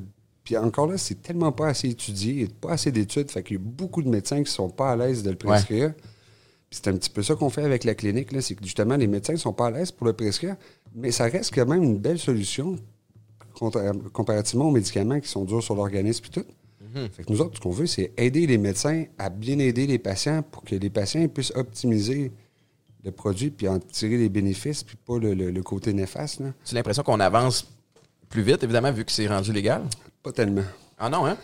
Puis 0.42 0.56
encore 0.56 0.86
là, 0.86 0.98
c'est 0.98 1.22
tellement 1.22 1.52
pas 1.52 1.68
assez 1.68 1.90
étudié, 1.90 2.42
il 2.42 2.50
pas 2.50 2.72
assez 2.72 2.90
d'études. 2.90 3.30
Fait 3.30 3.42
qu'il 3.42 3.56
y 3.56 3.60
a 3.60 3.62
beaucoup 3.62 4.02
de 4.02 4.08
médecins 4.08 4.42
qui 4.42 4.50
sont 4.50 4.70
pas 4.70 4.92
à 4.92 4.96
l'aise 4.96 5.22
de 5.22 5.30
le 5.30 5.36
prescrire. 5.36 5.92
Puis 5.94 6.80
c'est 6.82 6.88
un 6.88 6.96
petit 6.96 7.10
peu 7.10 7.22
ça 7.22 7.34
qu'on 7.34 7.50
fait 7.50 7.62
avec 7.62 7.84
la 7.84 7.94
clinique, 7.94 8.32
là, 8.32 8.40
c'est 8.40 8.54
que 8.54 8.64
justement, 8.64 8.96
les 8.96 9.06
médecins 9.06 9.36
sont 9.36 9.52
pas 9.52 9.66
à 9.66 9.70
l'aise 9.70 9.92
pour 9.92 10.06
le 10.06 10.12
prescrire, 10.12 10.56
mais 10.94 11.12
ça 11.12 11.24
reste 11.24 11.54
quand 11.54 11.66
même 11.66 11.82
une 11.82 11.98
belle 11.98 12.18
solution 12.18 12.76
comparativement 14.12 14.68
aux 14.68 14.72
médicaments 14.72 15.20
qui 15.20 15.28
sont 15.28 15.44
durs 15.44 15.62
sur 15.62 15.76
l'organisme 15.76 16.24
et 16.26 16.30
tout. 16.30 16.44
Fait 17.12 17.24
que 17.24 17.32
nous 17.32 17.40
autres, 17.40 17.56
ce 17.56 17.60
qu'on 17.60 17.70
veut, 17.70 17.86
c'est 17.86 18.12
aider 18.16 18.46
les 18.46 18.58
médecins 18.58 19.04
à 19.18 19.28
bien 19.30 19.58
aider 19.58 19.86
les 19.86 19.98
patients 19.98 20.42
pour 20.42 20.62
que 20.64 20.74
les 20.74 20.90
patients 20.90 21.26
puissent 21.28 21.52
optimiser 21.54 22.32
le 23.02 23.10
produit 23.10 23.50
puis 23.50 23.68
en 23.68 23.78
tirer 23.78 24.16
les 24.16 24.28
bénéfices, 24.28 24.82
puis 24.82 24.96
pas 24.96 25.18
le, 25.18 25.34
le- 25.34 25.50
le 25.50 25.62
côté 25.62 25.92
néfaste. 25.92 26.40
Là. 26.40 26.52
J'ai 26.64 26.74
l'impression 26.76 27.02
qu'on 27.02 27.20
avance 27.20 27.68
plus 28.28 28.42
vite, 28.42 28.62
évidemment, 28.62 28.92
vu 28.92 29.04
que 29.04 29.12
c'est 29.12 29.26
rendu 29.26 29.52
légal? 29.52 29.82
Pas 30.22 30.32
tellement. 30.32 30.62
Ah 30.98 31.10
non, 31.10 31.26
hein? 31.26 31.36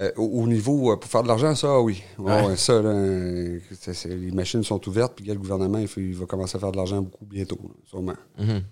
Euh, 0.00 0.10
au, 0.16 0.24
au 0.42 0.46
niveau, 0.46 0.90
euh, 0.92 0.96
pour 0.96 1.10
faire 1.10 1.22
de 1.22 1.28
l'argent, 1.28 1.54
ça, 1.54 1.78
oui. 1.80 2.02
Ouais, 2.18 2.56
ça, 2.56 2.80
là, 2.80 3.58
ça, 3.78 3.92
c'est- 3.94 4.08
les 4.16 4.30
machines 4.30 4.62
sont 4.64 4.88
ouvertes, 4.88 5.12
puis 5.14 5.26
le 5.26 5.34
gouvernement, 5.34 5.78
il, 5.78 5.88
fait- 5.88 6.00
il 6.00 6.14
va 6.14 6.24
commencer 6.26 6.56
à 6.56 6.60
faire 6.60 6.72
de 6.72 6.76
l'argent 6.78 7.02
beaucoup 7.02 7.26
bientôt, 7.26 7.58
là, 7.62 7.70
sûrement. 7.84 8.14
Mhm. 8.38 8.62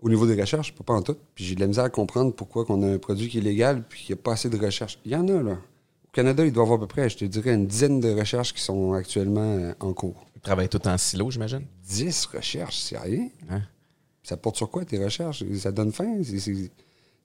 Au 0.00 0.08
niveau 0.10 0.26
des 0.26 0.38
recherches, 0.40 0.74
pas, 0.74 0.84
pas 0.84 0.94
en 0.94 1.02
tout. 1.02 1.16
Puis 1.34 1.44
j'ai 1.44 1.54
de 1.54 1.60
la 1.60 1.66
misère 1.66 1.84
à 1.84 1.90
comprendre 1.90 2.32
pourquoi 2.34 2.64
qu'on 2.64 2.82
a 2.82 2.86
un 2.94 2.98
produit 2.98 3.28
qui 3.28 3.38
est 3.38 3.42
légal, 3.42 3.82
puis 3.88 4.04
qu'il 4.04 4.14
n'y 4.14 4.20
a 4.20 4.22
pas 4.22 4.32
assez 4.32 4.50
de 4.50 4.58
recherches. 4.58 4.98
Il 5.04 5.12
y 5.12 5.16
en 5.16 5.26
a, 5.28 5.42
là. 5.42 5.52
Au 5.52 6.10
Canada, 6.12 6.44
il 6.44 6.52
doit 6.52 6.64
y 6.64 6.66
avoir 6.66 6.78
à 6.78 6.80
peu 6.80 6.86
près, 6.86 7.08
je 7.08 7.16
te 7.18 7.24
dirais, 7.24 7.54
une 7.54 7.66
dizaine 7.66 8.00
de 8.00 8.10
recherches 8.12 8.52
qui 8.54 8.60
sont 8.62 8.92
actuellement 8.92 9.40
euh, 9.58 9.72
en 9.80 9.92
cours. 9.92 10.26
Ils 10.34 10.40
travaillent 10.40 10.68
tout 10.68 10.86
en 10.86 10.96
silo, 10.98 11.30
j'imagine? 11.30 11.62
10 11.88 12.26
recherches, 12.26 12.78
c'est 12.78 12.98
rien. 12.98 13.28
Hein? 13.50 13.62
Ça 14.22 14.36
porte 14.36 14.56
sur 14.56 14.70
quoi 14.70 14.84
tes 14.84 15.02
recherches? 15.02 15.44
Ça 15.58 15.72
donne 15.72 15.92
faim? 15.92 16.18
C'est- 16.22 16.38
c'est- 16.40 16.70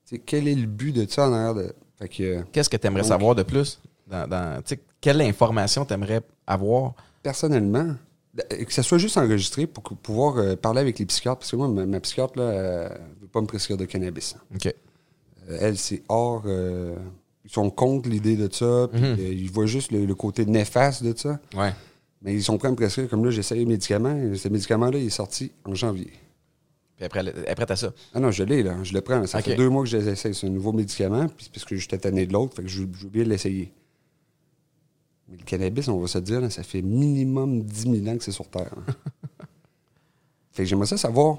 c'est- 0.05 0.19
quel 0.19 0.47
est 0.47 0.55
le 0.55 0.67
but 0.67 0.91
de 0.93 1.05
ça 1.09 1.28
en 1.30 1.34
arrière 1.34 1.53
de. 1.55 1.74
Fait 1.99 2.09
que, 2.09 2.24
euh, 2.24 2.41
Qu'est-ce 2.51 2.69
que 2.69 2.78
tu 2.78 2.88
aimerais 2.88 3.03
savoir 3.03 3.36
de 3.36 3.43
plus? 3.43 3.80
Dans, 4.07 4.61
quelle 4.99 5.22
information 5.22 5.86
tu 5.86 5.93
aimerais 5.93 6.22
avoir? 6.47 6.93
personnellement, 7.24 7.95
que 8.36 8.74
ça 8.74 8.84
soit 8.84 8.98
juste 8.98 9.18
enregistré 9.18 9.68
pour 9.68 9.84
pouvoir 9.84 10.38
euh, 10.38 10.56
parler 10.56 10.80
avec 10.82 10.98
les 11.00 11.06
psychiatres. 11.06 11.40
Parce 11.40 11.52
que 11.52 11.56
moi, 11.58 11.68
ma, 11.68 11.86
ma 11.86 12.00
psychiatre, 12.00 12.38
là, 12.38 12.44
euh, 12.44 12.90
veut 13.22 13.28
pas 13.28 13.42
me 13.42 13.48
prescrire 13.48 13.78
de 13.78 13.86
cannabis. 13.86 14.36
OK. 14.56 14.68
Euh, 15.50 15.58
elle, 15.60 15.78
c'est 15.78 16.02
hors. 16.10 16.44
euh, 16.46 16.96
ils 17.44 17.52
sont 17.52 17.70
contre 17.70 18.08
l'idée 18.08 18.36
de 18.38 18.48
ça. 18.54 18.88
Puis, 18.92 19.02
Mhm. 19.02 19.18
ils 19.20 19.52
voient 19.52 19.66
juste 19.66 19.92
le, 19.92 20.06
le 20.06 20.16
côté 20.16 20.46
néfaste 20.46 21.04
de 21.04 21.14
ça. 21.18 21.40
Ouais. 21.58 21.74
Mais 22.22 22.34
ils 22.36 22.44
sont 22.44 22.58
prêts 22.58 22.68
à 22.68 22.72
me 22.72 22.76
prescrire. 22.78 23.10
Comme 23.10 23.26
là, 23.26 23.32
j'essaye 23.32 23.60
les 23.60 23.66
médicaments. 23.66 24.16
Ce 24.36 24.48
médicament-là, 24.48 24.98
il 25.00 25.08
est 25.08 25.10
sorti 25.10 25.52
en 25.66 25.74
janvier. 25.74 26.12
Puis 26.98 27.06
après, 27.06 27.22
après 27.50 27.66
t'as 27.66 27.76
ça? 27.76 27.92
Ah 28.14 28.20
non, 28.20 28.30
je 28.30 28.44
l'ai, 28.44 28.62
là. 28.62 28.76
Je 28.84 28.94
le 28.94 29.02
prends. 29.02 29.26
Ça 29.26 29.42
fait 29.42 29.56
deux 29.56 29.70
mois 29.70 29.84
que 29.84 29.90
je 29.90 29.98
l'essaye. 29.98 30.36
C'est 30.36 30.46
un 30.46 30.52
nouveau 30.52 30.72
médicament. 30.72 31.28
Puis 31.36 31.50
parce 31.52 31.66
que 31.66 31.76
j'étais 31.76 31.98
tanné 31.98 32.28
de 32.28 32.34
l'autre. 32.34 32.56
Fait 32.56 32.62
que 32.62 32.68
je 32.70 32.84
je 32.94 33.04
veux 33.06 33.10
bien 33.10 33.24
l'essayer. 33.24 33.74
Mais 35.32 35.38
le 35.38 35.44
cannabis, 35.44 35.88
on 35.88 36.00
va 36.00 36.08
se 36.08 36.18
dire, 36.18 36.52
ça 36.52 36.62
fait 36.64 36.82
minimum 36.82 37.64
10 37.64 37.82
000 38.04 38.08
ans 38.14 38.18
que 38.18 38.24
c'est 38.24 38.32
sur 38.32 38.48
Terre. 38.50 38.74
fait 40.52 40.64
que 40.64 40.66
j'aimerais 40.70 40.88
ça 40.88 40.98
savoir 40.98 41.38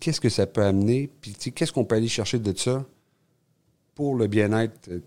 qu'est-ce 0.00 0.20
que 0.20 0.28
ça 0.30 0.46
peut 0.46 0.64
amener? 0.64 1.10
Puis 1.20 1.32
qu'est-ce 1.34 1.72
qu'on 1.72 1.84
peut 1.84 1.96
aller 1.96 2.08
chercher 2.08 2.38
de 2.38 2.56
ça 2.56 2.84
pour 3.94 4.16
le 4.16 4.26
bien-être. 4.26 4.88
euh, 4.88 5.00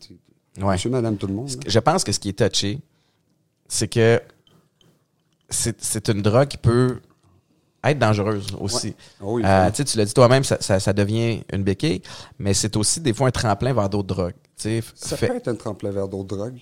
Ouais. 0.60 0.74
Monsieur, 0.74 0.90
madame, 0.90 1.18
tout 1.18 1.28
le 1.28 1.34
monde. 1.36 1.50
Là? 1.50 1.56
Je 1.68 1.80
pense 1.80 2.04
que 2.04 2.12
ce 2.12 2.20
qui 2.20 2.30
est 2.30 2.48
touché, 2.50 2.80
c'est 3.68 3.88
que 3.88 4.20
c'est 5.50 6.10
une 6.10 6.22
drogue 6.24 6.48
qui 6.48 6.58
peut 6.58 7.00
être 7.84 8.00
dangereuse 8.00 8.48
aussi. 8.60 8.96
Ah 9.20 9.24
oui, 9.26 9.44
Euh, 9.46 9.70
tu 9.72 9.98
l'as 9.98 10.06
dit 10.06 10.14
toi-même, 10.14 10.44
ça, 10.44 10.58
ça- 10.60 10.80
ça 10.80 10.94
devient 10.94 11.42
une 11.54 11.64
béquille, 11.64 12.02
mais 12.40 12.54
c'est 12.56 12.76
aussi 12.76 13.00
des 13.02 13.14
fois 13.14 13.28
un 13.28 13.32
tremplin 13.32 13.72
vers 13.74 13.88
d'autres 13.90 14.08
drogues. 14.08 14.34
Ça 14.56 15.16
fait- 15.16 15.28
peut 15.28 15.36
être 15.36 15.48
un 15.48 15.56
tremplin 15.56 15.92
vers 15.92 16.08
d'autres 16.08 16.36
drogues. 16.36 16.60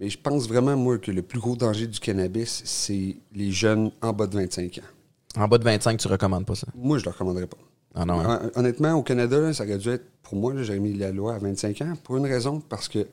Mais 0.00 0.08
je 0.10 0.18
pense 0.18 0.46
vraiment, 0.48 0.76
moi, 0.76 0.98
que 0.98 1.10
le 1.10 1.22
plus 1.22 1.38
gros 1.40 1.56
danger 1.56 1.86
du 1.86 1.98
cannabis, 2.00 2.62
c'est 2.64 3.16
les 3.32 3.50
jeunes 3.50 3.90
en 4.02 4.12
bas 4.12 4.26
de 4.26 4.34
25 4.36 4.78
ans. 4.78 5.40
en 5.42 5.48
bas 5.48 5.58
de 5.58 5.64
25, 5.64 5.98
tu 5.98 6.08
recommandes 6.08 6.44
pas 6.46 6.54
ça? 6.54 6.66
Moi, 6.74 6.98
je 6.98 7.02
ne 7.02 7.06
le 7.06 7.10
recommanderais 7.12 7.46
pas. 7.46 7.56
Ah 7.94 8.04
non, 8.04 8.20
hein? 8.20 8.40
Hon- 8.54 8.60
Honnêtement, 8.60 8.92
au 8.94 9.02
Canada, 9.02 9.38
là, 9.40 9.52
ça 9.54 9.64
aurait 9.64 9.78
dû 9.78 9.88
être, 9.88 10.04
pour 10.22 10.36
moi, 10.36 10.52
j'aurais 10.62 10.78
mis 10.80 10.92
la 10.94 11.12
loi 11.12 11.34
à 11.34 11.38
25 11.38 11.80
ans, 11.82 11.94
pour 12.04 12.16
une 12.18 12.26
raison, 12.26 12.60
parce 12.60 12.88
que 12.88 13.06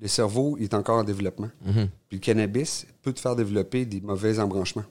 le 0.00 0.06
cerveau 0.06 0.56
il 0.58 0.64
est 0.64 0.74
encore 0.74 0.98
en 0.98 1.04
développement. 1.04 1.50
Mhm. 1.64 1.88
Puis 2.08 2.18
le 2.18 2.20
cannabis 2.20 2.86
peut 3.02 3.12
te 3.12 3.18
faire 3.18 3.34
développer 3.34 3.84
des 3.84 4.00
mauvais 4.00 4.38
embranchements. 4.38 4.84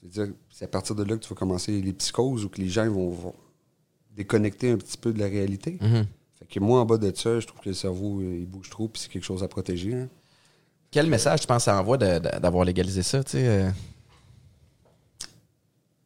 C'est-à-dire, 0.00 0.32
c'est 0.50 0.64
à 0.64 0.68
partir 0.68 0.94
de 0.96 1.04
là 1.04 1.16
que 1.16 1.22
tu 1.22 1.28
vas 1.28 1.34
commencer 1.38 1.80
les 1.82 1.92
psychoses 1.92 2.44
ou 2.46 2.48
que 2.48 2.60
les 2.62 2.68
gens 2.68 2.88
vont, 2.90 3.10
vont 3.10 3.34
déconnecter 4.16 4.70
un 4.70 4.76
petit 4.78 4.96
peu 4.96 5.12
de 5.12 5.18
la 5.18 5.26
réalité. 5.26 5.78
Mhm. 5.82 6.06
Fait 6.38 6.46
que 6.46 6.60
moi, 6.60 6.80
en 6.80 6.86
bas 6.86 6.96
de 6.96 7.12
ça, 7.14 7.40
je 7.40 7.46
trouve 7.46 7.60
que 7.60 7.68
le 7.68 7.74
cerveau, 7.74 8.20
euh, 8.20 8.38
il 8.40 8.46
bouge 8.46 8.70
trop, 8.70 8.88
puis 8.88 9.02
c'est 9.02 9.10
quelque 9.10 9.24
chose 9.24 9.42
à 9.42 9.48
protéger. 9.48 9.94
hein. 9.94 10.08
Quel 10.92 11.06
message 11.08 11.40
tu 11.40 11.46
penses 11.48 11.64
ça 11.64 11.80
envoie 11.80 11.96
d'avoir 11.98 12.64
légalisé 12.64 13.02
ça, 13.02 13.24
tu 13.24 13.32
sais? 13.32 13.48
euh? 13.48 13.70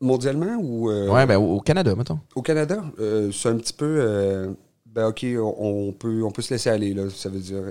Mondialement 0.00 0.56
ou 0.60 0.90
euh, 0.90 1.08
Ouais, 1.10 1.26
ben 1.26 1.36
au, 1.38 1.60
Canada, 1.60 1.94
mettons. 1.94 2.20
au 2.34 2.42
Canada, 2.42 2.84
euh, 3.00 3.32
c'est 3.32 3.48
un 3.48 3.56
petit 3.56 3.72
peu. 3.72 3.96
euh, 4.00 4.52
ben, 4.84 5.08
OK, 5.08 5.24
on, 5.38 5.54
on 5.58 5.92
peut, 5.92 6.22
on 6.22 6.30
peut 6.30 6.42
se 6.42 6.52
laisser 6.54 6.70
aller. 6.70 6.94
Là, 6.94 7.08
ça 7.10 7.28
veut 7.30 7.40
dire. 7.40 7.62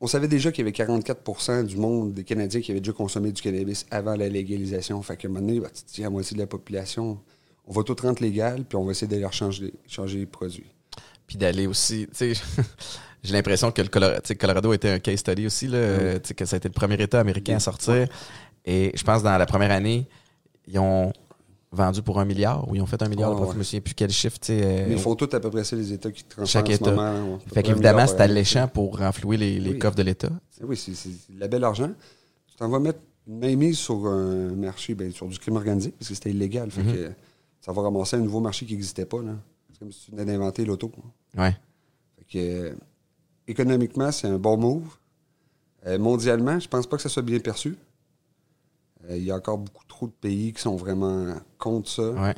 on 0.00 0.06
savait 0.06 0.28
déjà 0.28 0.52
qu'il 0.52 0.64
y 0.64 0.68
avait 0.68 0.76
44% 0.76 1.64
du 1.64 1.76
monde 1.76 2.14
des 2.14 2.22
Canadiens 2.24 2.60
qui 2.60 2.70
avaient 2.70 2.80
déjà 2.80 2.92
consommé 2.92 3.32
du 3.32 3.42
cannabis 3.42 3.86
avant 3.90 4.14
la 4.14 4.28
légalisation. 4.28 5.02
Fait 5.02 5.16
qu'à 5.16 5.28
un 5.28 5.30
moment 5.32 5.46
donné, 5.46 5.60
ben, 5.60 5.70
tu 5.92 6.02
la 6.02 6.10
moitié 6.10 6.34
de 6.36 6.40
la 6.40 6.46
population, 6.46 7.18
on 7.66 7.72
va 7.72 7.82
tout 7.82 7.96
rendre 8.00 8.22
légal, 8.22 8.64
puis 8.64 8.76
on 8.76 8.84
va 8.84 8.92
essayer 8.92 9.08
de 9.12 9.20
leur 9.20 9.32
changer, 9.32 9.72
changer 9.88 10.18
les 10.18 10.26
produits. 10.26 10.70
Puis 11.26 11.36
d'aller 11.36 11.66
aussi, 11.66 12.06
tu 12.16 12.34
sais, 12.34 12.40
j'ai 13.22 13.32
l'impression 13.32 13.70
que 13.72 13.82
le 13.82 13.88
Colorado, 13.88 14.72
était 14.72 14.90
un 14.90 14.98
case 14.98 15.18
study 15.20 15.46
aussi, 15.46 15.66
là, 15.68 16.18
sais, 16.22 16.34
que 16.34 16.44
ça 16.44 16.56
a 16.56 16.58
été 16.58 16.68
le 16.68 16.74
premier 16.74 17.00
État 17.02 17.20
américain 17.20 17.56
à 17.56 17.60
sortir. 17.60 18.08
Et 18.64 18.92
je 18.94 19.02
pense 19.02 19.20
que 19.20 19.24
dans 19.24 19.36
la 19.38 19.46
première 19.46 19.70
année, 19.72 20.06
ils 20.66 20.78
ont 20.78 21.12
vendu 21.70 22.00
pour 22.02 22.18
un 22.18 22.24
milliard 22.24 22.68
ou 22.68 22.74
ils 22.76 22.80
ont 22.80 22.86
fait 22.86 23.02
un 23.02 23.08
milliard 23.08 23.30
de 23.30 23.36
profit. 23.36 23.48
ouais. 23.50 23.54
Je 23.54 23.58
me 23.58 23.62
souviens 23.64 23.80
plus 23.80 23.94
quel 23.94 24.10
chiffre, 24.10 24.38
euh, 24.50 24.86
Mais 24.88 24.94
ils 24.94 24.98
font 24.98 25.14
tout 25.14 25.28
à 25.32 25.40
peu 25.40 25.50
près 25.50 25.64
ça, 25.64 25.76
les 25.76 25.92
États 25.92 26.10
qui 26.10 26.24
transfèrent 26.24 26.46
Chaque 26.46 26.68
en 26.68 26.72
ce 26.72 26.76
État. 26.76 26.90
moment. 26.92 27.34
ouais. 27.34 27.38
Fait 27.52 27.62
qu'évidemment, 27.62 28.06
c'est 28.06 28.20
alléchant 28.20 28.68
pour 28.68 28.98
renflouer 28.98 29.36
les, 29.36 29.58
les 29.60 29.70
Oui. 29.72 29.78
coffres 29.78 29.96
de 29.96 30.02
l'État. 30.02 30.30
Oui, 30.62 30.76
c'est 30.76 30.92
de 31.32 31.40
la 31.40 31.48
belle 31.48 31.64
argent. 31.64 31.90
Tu 32.46 32.56
t'en 32.56 32.68
vas 32.68 32.78
mettre 32.78 33.00
une 33.26 33.38
mainmise 33.38 33.78
sur 33.78 34.06
un 34.06 34.50
marché, 34.54 34.94
ben, 34.94 35.12
sur 35.12 35.26
du 35.26 35.38
crime 35.38 35.56
organisé, 35.56 35.90
parce 35.90 36.08
que 36.08 36.14
c'était 36.14 36.30
illégal. 36.30 36.70
Fait 36.70 36.82
Mhm. 36.82 36.92
que 36.94 37.10
ça 37.60 37.72
va 37.72 37.82
ramasser 37.82 38.16
un 38.16 38.20
nouveau 38.20 38.40
marché 38.40 38.64
qui 38.64 38.72
n'existait 38.72 39.04
pas. 39.06 39.18
C'est 39.72 39.78
comme 39.80 39.92
si 39.92 40.06
tu 40.06 40.10
venais 40.10 40.24
d'inventer 40.24 40.64
l'auto. 40.64 40.90
Ouais. 41.36 41.54
Fait 42.16 42.24
que, 42.32 42.38
euh, 42.38 42.74
économiquement, 43.48 44.12
c'est 44.12 44.28
un 44.28 44.38
bon 44.38 44.56
move. 44.56 44.96
Euh, 45.86 45.98
mondialement, 45.98 46.58
je 46.58 46.68
pense 46.68 46.86
pas 46.86 46.96
que 46.96 47.02
ça 47.02 47.08
soit 47.08 47.22
bien 47.22 47.38
perçu. 47.40 47.76
Euh, 49.08 49.16
Il 49.16 49.24
y 49.24 49.30
a 49.30 49.36
encore 49.36 49.58
beaucoup 49.58 49.84
trop 49.86 50.06
de 50.06 50.12
pays 50.12 50.52
qui 50.52 50.60
sont 50.60 50.76
vraiment 50.76 51.34
contre 51.58 51.88
ça. 51.88 52.10
Ouais. 52.10 52.34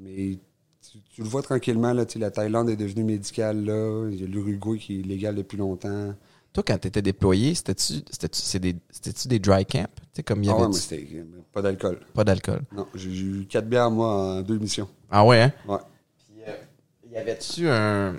Mais 0.00 0.38
tu, 0.82 0.98
tu 1.10 1.22
le 1.22 1.28
vois 1.28 1.42
tranquillement, 1.42 1.92
là, 1.92 2.04
la 2.16 2.30
Thaïlande 2.30 2.68
est 2.70 2.76
devenue 2.76 3.04
médicale, 3.04 3.64
là. 3.64 4.08
Il 4.10 4.20
y 4.20 4.24
a 4.24 4.26
l'Uruguay 4.26 4.78
qui 4.78 5.00
est 5.00 5.02
légal 5.02 5.34
depuis 5.34 5.56
longtemps. 5.56 6.14
Toi, 6.52 6.62
quand 6.66 6.78
tu 6.78 6.88
étais 6.88 7.02
déployé, 7.02 7.54
c'était-tu 7.54 8.58
des, 8.60 9.38
dry 9.40 9.66
camps? 9.66 9.88
Comme 10.24 10.42
Ah 10.46 10.52
avait 10.52 10.62
ouais, 10.62 10.68
mais 10.68 10.74
c'était 10.74 11.24
pas 11.52 11.62
d'alcool. 11.62 11.98
pas 12.14 12.22
d'alcool. 12.22 12.62
Non, 12.72 12.86
j'ai 12.94 13.10
j'ai 13.12 13.24
eu 13.24 13.46
quatre 13.46 13.68
bières, 13.68 13.90
moi, 13.90 14.08
en 14.38 14.42
deux 14.42 14.58
missions. 14.58 14.88
Ah 15.10 15.24
ouais, 15.26 15.42
hein? 15.42 15.52
Ouais. 15.66 15.78
Puis, 16.18 16.42
euh, 16.46 17.12
y 17.12 17.16
avait-tu 17.16 17.68
un. 17.68 18.16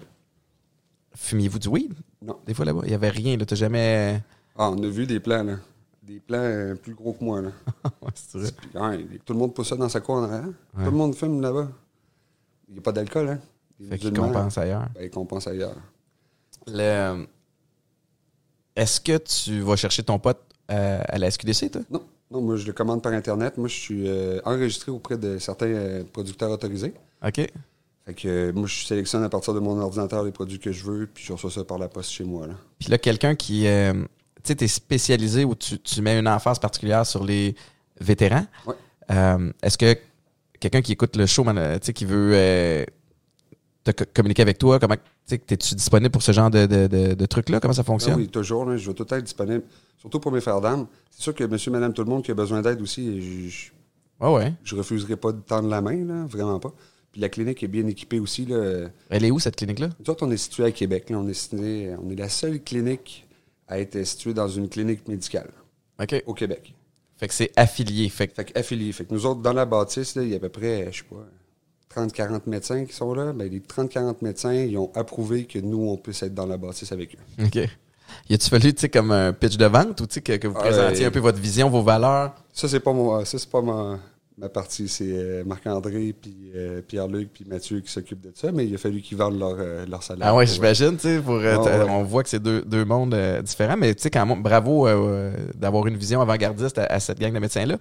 Fumiez-vous 1.16 1.59
du 1.59 1.70
weed? 1.70 1.93
Non. 2.26 2.38
Des 2.46 2.54
fois 2.54 2.66
là-bas? 2.66 2.82
Il 2.86 2.92
y 2.92 2.96
avait 2.96 3.10
rien, 3.10 3.38
là. 3.38 3.46
T'as 3.46 3.56
jamais. 3.56 4.22
Ah, 4.58 4.70
on 4.72 4.82
a 4.82 4.88
vu 4.88 5.06
des 5.06 5.20
plans, 5.20 5.44
là. 5.44 5.58
Des 6.02 6.20
plans 6.20 6.38
euh, 6.42 6.76
plus 6.76 6.94
gros 6.94 7.14
que 7.14 7.24
moi, 7.24 7.42
là. 7.42 7.50
Ouais, 8.02 8.12
c'est 8.16 8.38
vrai. 8.38 8.52
Puis, 8.58 8.70
ouais, 8.80 9.20
tout 9.26 9.34
le 9.34 9.40
monde 9.40 9.54
pousse 9.54 9.70
ça 9.70 9.76
dans 9.76 9.90
sa 9.90 10.00
cour 10.02 10.16
en 10.16 10.24
arrière. 10.24 10.46
Tout 10.74 10.86
le 10.86 10.92
monde 10.92 11.16
fume 11.16 11.42
là-bas. 11.42 11.70
Il 12.68 12.74
n'y 12.74 12.80
a 12.80 12.82
pas 12.82 12.92
d'alcool, 12.92 13.30
hein. 13.30 13.40
Les 13.80 13.90
Fait 13.90 13.98
qu'ils 13.98 14.10
musulmans, 14.12 14.32
compensent 14.32 14.58
ailleurs. 14.58 14.88
Ben, 14.96 15.04
ils 15.04 15.10
compensent 15.10 15.48
ailleurs. 15.48 15.76
Le... 16.68 17.26
Est-ce 18.76 19.00
que 19.02 19.18
tu 19.18 19.62
vas 19.62 19.76
chercher 19.76 20.04
ton 20.04 20.20
pote 20.20 20.42
euh, 20.72 21.02
à 21.08 21.18
la 21.18 21.30
SQDC, 21.30 21.72
toi? 21.72 21.82
Non, 21.90 22.04
non, 22.32 22.42
moi, 22.42 22.56
je 22.58 22.66
le 22.66 22.74
commande 22.74 23.02
par 23.02 23.14
Internet. 23.14 23.58
Moi, 23.58 23.68
je 23.68 23.76
suis 23.76 24.08
euh, 24.08 24.40
enregistré 24.46 24.92
auprès 24.92 25.18
de 25.18 25.38
certains 25.38 25.68
euh, 25.68 26.04
producteurs 26.12 26.50
autorisés. 26.52 26.94
OK. 27.26 27.48
Fait 28.06 28.14
que 28.14 28.28
euh, 28.28 28.53
moi, 28.53 28.68
je 28.68 28.86
sélectionne 28.86 29.24
à 29.24 29.30
partir 29.30 29.53
de 29.53 29.60
mon 29.60 29.80
ordinateur 29.80 30.24
les 30.24 30.32
produits 30.32 30.60
que 30.60 30.72
je 30.72 30.84
veux, 30.84 31.08
puis 31.08 31.24
je 31.26 31.34
reçois 31.34 31.49
ça 31.49 31.64
par 31.64 31.78
la 31.80 31.88
poste 31.88 32.12
chez 32.12 32.24
moi, 32.24 32.45
là. 32.47 32.53
Puis 32.80 32.89
là, 32.89 32.97
quelqu'un 32.97 33.36
qui. 33.36 33.66
euh, 33.68 33.93
tu 34.43 34.49
sais, 34.49 34.56
t'es 34.56 34.68
spécialisé 34.68 35.43
ou 35.43 35.56
tu, 35.56 35.80
tu 35.80 36.01
mets 36.03 36.20
une 36.20 36.28
emphase 36.28 36.60
particulière 36.60 37.06
sur 37.06 37.24
les 37.24 37.56
vétérans. 37.99 38.45
Ouais. 38.68 38.76
Euh, 39.12 39.51
Est-ce 39.64 39.78
que 39.78 39.97
quelqu'un 40.60 40.82
qui 40.84 40.91
écoute 40.91 41.16
le 41.16 41.26
show, 41.26 41.43
man, 41.43 41.80
tu 41.80 41.88
sais, 41.88 41.93
qui 41.93 42.06
veut 42.06 42.32
euh, 42.36 42.86
te 43.84 43.89
co- 43.91 44.06
communiquer 44.14 44.43
avec 44.43 44.58
toi, 44.60 44.78
comment. 44.80 44.95
Tu 45.28 45.34
es-tu 45.34 45.74
disponible 45.74 46.12
pour 46.12 46.22
ce 46.22 46.32
genre 46.32 46.51
de, 46.51 46.68
de, 46.68 46.86
de, 46.86 47.14
de 47.16 47.26
trucs-là? 47.26 47.60
Comment 47.60 47.74
ça 47.74 47.82
Ah 47.82 47.86
fonctionne? 47.86 48.16
oui, 48.20 48.28
toujours, 48.28 48.66
là, 48.66 48.78
je 48.78 48.88
vais 48.88 48.93
tout 48.93 49.12
être 49.12 49.24
disponible. 49.24 49.64
Surtout 49.97 50.20
pour 50.20 50.32
mes 50.32 50.41
frères 50.41 50.62
d'âmes. 50.62 50.86
C'est 51.10 51.24
sûr 51.24 51.34
que 51.34 51.43
monsieur, 51.45 51.72
madame, 51.72 51.93
tout 51.93 52.03
le 52.03 52.10
monde 52.12 52.22
qui 52.24 52.30
a 52.30 52.36
besoin 52.36 52.62
d'aide 52.62 52.80
aussi, 52.82 53.20
je, 53.20 53.49
je, 53.49 53.72
Ouais, 54.24 54.32
ouais. 54.32 54.53
je 54.64 54.76
refuserai 54.76 55.16
pas 55.16 55.32
de 55.32 55.39
tendre 55.41 55.68
la 55.68 55.82
main, 55.82 56.06
là, 56.06 56.26
vraiment 56.28 56.60
pas. 56.60 56.72
Puis 57.16 57.22
la 57.22 57.30
clinique 57.30 57.63
est 57.63 57.70
bien 57.70 57.88
équipée 57.88 58.20
aussi, 58.20 58.45
là. 58.45 58.89
Elle 59.09 59.24
est 59.24 59.32
où, 59.32 59.39
cette 59.39 59.55
clinique-là? 59.55 59.88
Nous 60.01 60.09
autres, 60.11 60.28
on 60.28 60.32
est 60.32 60.36
situé 60.36 60.66
à 60.66 60.72
Québec. 60.72 61.09
là. 61.09 61.18
On, 61.18 61.26
est 61.30 61.34
situé- 61.34 61.95
on 61.97 62.09
est 62.11 62.16
la 62.18 62.28
seule 62.28 62.61
clinique 62.61 63.26
à 63.70 63.80
être 63.80 64.03
située 64.03 64.34
dans 64.34 64.49
une 64.49 64.68
clinique 64.68 65.07
médicale 65.07 65.49
OK. 65.97 66.22
au 66.26 66.34
Québec. 66.34 66.74
Fait 67.16 67.30
que 67.30 67.34
c'est 67.34 67.53
affilié. 67.55 68.09
Fait 68.09 68.28
que 68.28 68.34
Fait 68.34 68.43
qu'affilié. 68.43 68.91
Fait 68.91 69.05
que 69.05 69.13
nous 69.13 69.26
autres, 69.26 69.39
dans 69.39 69.53
la 69.53 69.63
bâtisse, 69.63 70.16
là, 70.16 70.24
il 70.24 70.30
y 70.32 70.34
a 70.34 70.36
à 70.36 70.39
peu 70.41 70.49
près, 70.49 70.89
je 70.91 70.97
sais 70.97 71.03
pas, 71.09 71.26
30-40 72.01 72.41
médecins 72.47 72.84
qui 72.84 72.91
sont 72.91 73.13
là. 73.13 73.32
Ben, 73.32 73.49
les 73.49 73.61
30-40 73.61 74.16
médecins, 74.22 74.53
ils 74.53 74.78
ont 74.78 74.91
approuvé 74.93 75.45
que 75.45 75.59
nous, 75.59 75.88
on 75.89 75.95
puisse 75.95 76.22
être 76.22 76.34
dans 76.34 76.45
la 76.45 76.57
bâtisse 76.57 76.91
avec 76.91 77.16
eux. 77.16 77.43
OK. 77.45 77.55
Y 78.30 78.34
a-tu 78.34 78.49
fallu, 78.49 78.74
tu 78.74 78.82
sais, 78.82 78.89
comme 78.89 79.11
un 79.11 79.32
pitch 79.32 79.55
de 79.55 79.66
vente 79.68 80.01
ou 80.01 80.05
tu 80.05 80.16
sais, 80.16 80.22
que, 80.22 80.34
que 80.34 80.47
vous 80.47 80.55
Ah, 80.57 80.63
présentiez 80.63 81.05
euh, 81.05 81.07
un 81.07 81.11
peu 81.11 81.20
votre 81.20 81.39
vision, 81.39 81.70
vos 81.70 81.82
valeurs? 81.82 82.36
Ça, 82.51 82.68
c'est 82.68 82.82
pas 82.82 82.91
mon, 82.91 83.24
ça, 83.24 83.39
c'est 83.39 83.49
pas 83.49 83.61
ma, 83.61 83.99
ma 84.38 84.50
partie. 84.50 84.88
C'est 84.90 85.06
euh, 85.08 85.44
Marc-André, 85.46 86.14
puis 86.20 86.36
euh, 86.56 86.82
Pierre-Luc, 86.82 87.30
puis 87.34 87.46
Mathieu 87.48 87.80
qui 87.80 87.92
s'occupent 87.92 88.22
de 88.22 88.32
ça. 88.36 88.52
Mais 88.52 88.66
il 88.68 88.76
a 88.76 88.78
fallu 88.78 89.02
qu'ils 89.02 89.18
vendent 89.18 89.40
leur, 89.40 89.56
euh, 89.58 89.86
leur 89.86 90.04
salaire. 90.04 90.28
Ah 90.28 90.36
ouais, 90.36 90.46
j'imagine, 90.46 90.96
tu 90.98 91.04
sais, 91.08 91.20
pour, 91.20 91.36
euh, 91.36 91.58
t- 91.58 91.70
ouais. 91.70 91.90
on 91.90 92.04
voit 92.04 92.24
que 92.24 92.30
c'est 92.30 92.42
deux, 92.42 92.62
deux 92.62 92.84
mondes 92.86 93.16
différents, 93.44 93.78
mais 93.78 93.96
tu 93.96 94.02
sais, 94.02 94.10
quand 94.10 94.26
même, 94.26 94.44
bravo 94.44 94.88
d'avoir 95.56 95.88
une 95.88 95.98
vision 95.98 96.22
avant-gardiste 96.22 96.78
à, 96.78 96.86
à 96.86 97.00
cette 97.00 97.20
gang 97.20 97.34
de 97.34 97.40
médecins-là. 97.40 97.78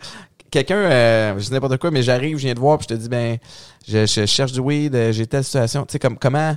Quelqu'un, 0.51 1.37
je 1.37 1.45
dis 1.45 1.53
n'importe 1.53 1.79
quoi, 1.79 1.91
mais 1.91 2.03
j'arrive, 2.03 2.37
je 2.37 2.43
viens 2.45 2.55
de 2.55 2.61
voir, 2.61 2.79
puis 2.79 2.87
je 2.89 2.95
te 2.95 3.01
dis, 3.01 3.09
ben, 3.09 3.39
je, 3.89 4.07
je 4.07 4.25
cherche 4.27 4.53
du 4.53 4.61
weed, 4.61 4.97
j'ai 5.11 5.27
telle 5.27 5.43
situation. 5.43 5.85
Tu 5.85 5.93
sais, 5.93 5.99
comme, 5.99 6.17
comment, 6.17 6.57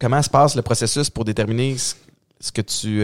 comment 0.00 0.22
se 0.22 0.30
passe 0.30 0.56
le 0.56 0.62
processus 0.62 1.10
pour 1.10 1.26
déterminer 1.26 1.76
ce, 1.76 1.94
ce 2.40 2.50
que 2.50 2.62
tu, 2.62 2.98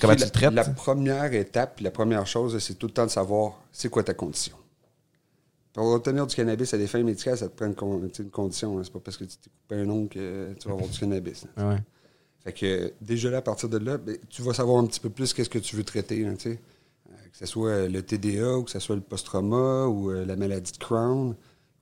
comment 0.00 0.14
tu 0.14 0.24
le 0.24 0.30
traites? 0.30 0.52
La 0.54 0.64
première 0.64 1.34
étape, 1.34 1.80
la 1.80 1.90
première 1.90 2.26
chose, 2.28 2.56
c'est 2.60 2.74
tout 2.78 2.86
le 2.86 2.92
temps 2.92 3.06
de 3.06 3.10
savoir 3.10 3.54
c'est 3.72 3.88
quoi 3.88 4.04
ta 4.04 4.14
condition? 4.14 4.54
Pour 5.72 5.86
obtenir 5.86 6.26
du 6.26 6.34
cannabis 6.36 6.74
à 6.74 6.78
des 6.78 6.86
fins 6.86 7.02
médicales, 7.02 7.38
ça 7.38 7.48
te 7.48 7.56
prend 7.56 7.66
une, 7.66 7.74
con- 7.74 8.10
condition. 8.30 8.78
hein. 8.78 8.82
C'est 8.84 8.92
pas 8.92 9.00
parce 9.00 9.16
que 9.16 9.24
tu 9.24 9.36
t'es 9.38 9.48
coupé 9.50 9.76
un 9.80 9.88
ongle 9.88 10.08
que 10.08 10.52
tu 10.58 10.68
vas 10.68 10.74
avoir 10.74 10.88
du 10.88 10.98
cannabis. 10.98 11.46
Ouais. 11.56 11.76
Fait 12.44 12.52
que 12.52 12.92
déjà 13.00 13.30
là, 13.30 13.38
à 13.38 13.42
partir 13.42 13.68
de 13.68 13.78
là, 13.78 13.96
ben, 13.98 14.16
tu 14.28 14.42
vas 14.42 14.52
savoir 14.52 14.82
un 14.82 14.86
petit 14.86 15.00
peu 15.00 15.08
plus 15.10 15.32
qu'est-ce 15.32 15.48
que 15.48 15.58
tu 15.58 15.76
veux 15.76 15.84
traiter. 15.84 16.26
hein. 16.26 16.34
Euh, 16.46 16.54
que 17.14 17.38
ce 17.38 17.46
soit 17.46 17.68
euh, 17.70 17.88
le 17.88 18.02
TDA 18.02 18.58
ou 18.58 18.64
que 18.64 18.70
ce 18.70 18.78
soit 18.80 18.96
le 18.96 19.00
post-trauma 19.02 19.86
ou 19.86 20.10
euh, 20.10 20.26
la 20.26 20.36
maladie 20.36 20.72
de 20.72 20.76
Crohn 20.78 21.34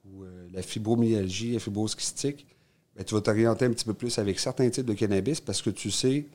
ou 0.04 0.22
euh, 0.24 0.46
la 0.52 0.62
fibromyalgie, 0.62 1.54
la 1.54 1.58
fibrose 1.58 1.94
kystique, 1.96 2.46
ben, 2.94 3.04
tu 3.04 3.14
vas 3.14 3.20
t'orienter 3.22 3.64
un 3.64 3.70
petit 3.70 3.84
peu 3.84 3.94
plus 3.94 4.18
avec 4.18 4.38
certains 4.38 4.68
types 4.70 4.86
de 4.86 4.94
cannabis 4.94 5.40
parce 5.40 5.62
que 5.62 5.70
tu 5.70 5.90
sais, 5.90 6.26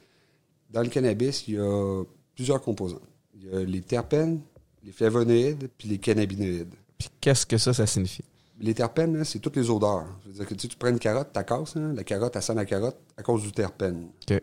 dans 0.71 0.81
le 0.81 0.89
cannabis, 0.89 1.47
il 1.47 1.53
y 1.53 1.57
a 1.59 2.03
plusieurs 2.35 2.61
composants. 2.61 3.01
Il 3.35 3.45
y 3.45 3.55
a 3.55 3.63
les 3.63 3.81
terpènes, 3.81 4.41
les 4.83 4.91
flavonoïdes 4.91 5.69
puis 5.77 5.87
les 5.87 5.99
cannabinoïdes. 5.99 6.73
Puis 6.97 7.09
qu'est-ce 7.21 7.45
que 7.45 7.57
ça, 7.57 7.73
ça 7.73 7.85
signifie? 7.87 8.23
Les 8.59 8.73
terpènes, 8.73 9.17
là, 9.17 9.25
c'est 9.25 9.39
toutes 9.39 9.57
les 9.57 9.69
odeurs. 9.69 10.05
Je 10.23 10.29
veux 10.29 10.33
dire 10.35 10.45
que 10.47 10.53
tu, 10.53 10.61
sais, 10.61 10.67
tu 10.69 10.77
prends 10.77 10.87
une 10.89 10.99
carotte, 10.99 11.33
ta 11.33 11.43
casse, 11.43 11.75
hein, 11.75 11.93
la 11.93 12.03
carotte, 12.03 12.35
elle 12.35 12.41
sent 12.41 12.53
la 12.53 12.65
carotte 12.65 12.97
à 13.17 13.23
cause 13.23 13.41
du 13.43 13.51
terpène. 13.51 14.07
OK. 14.29 14.41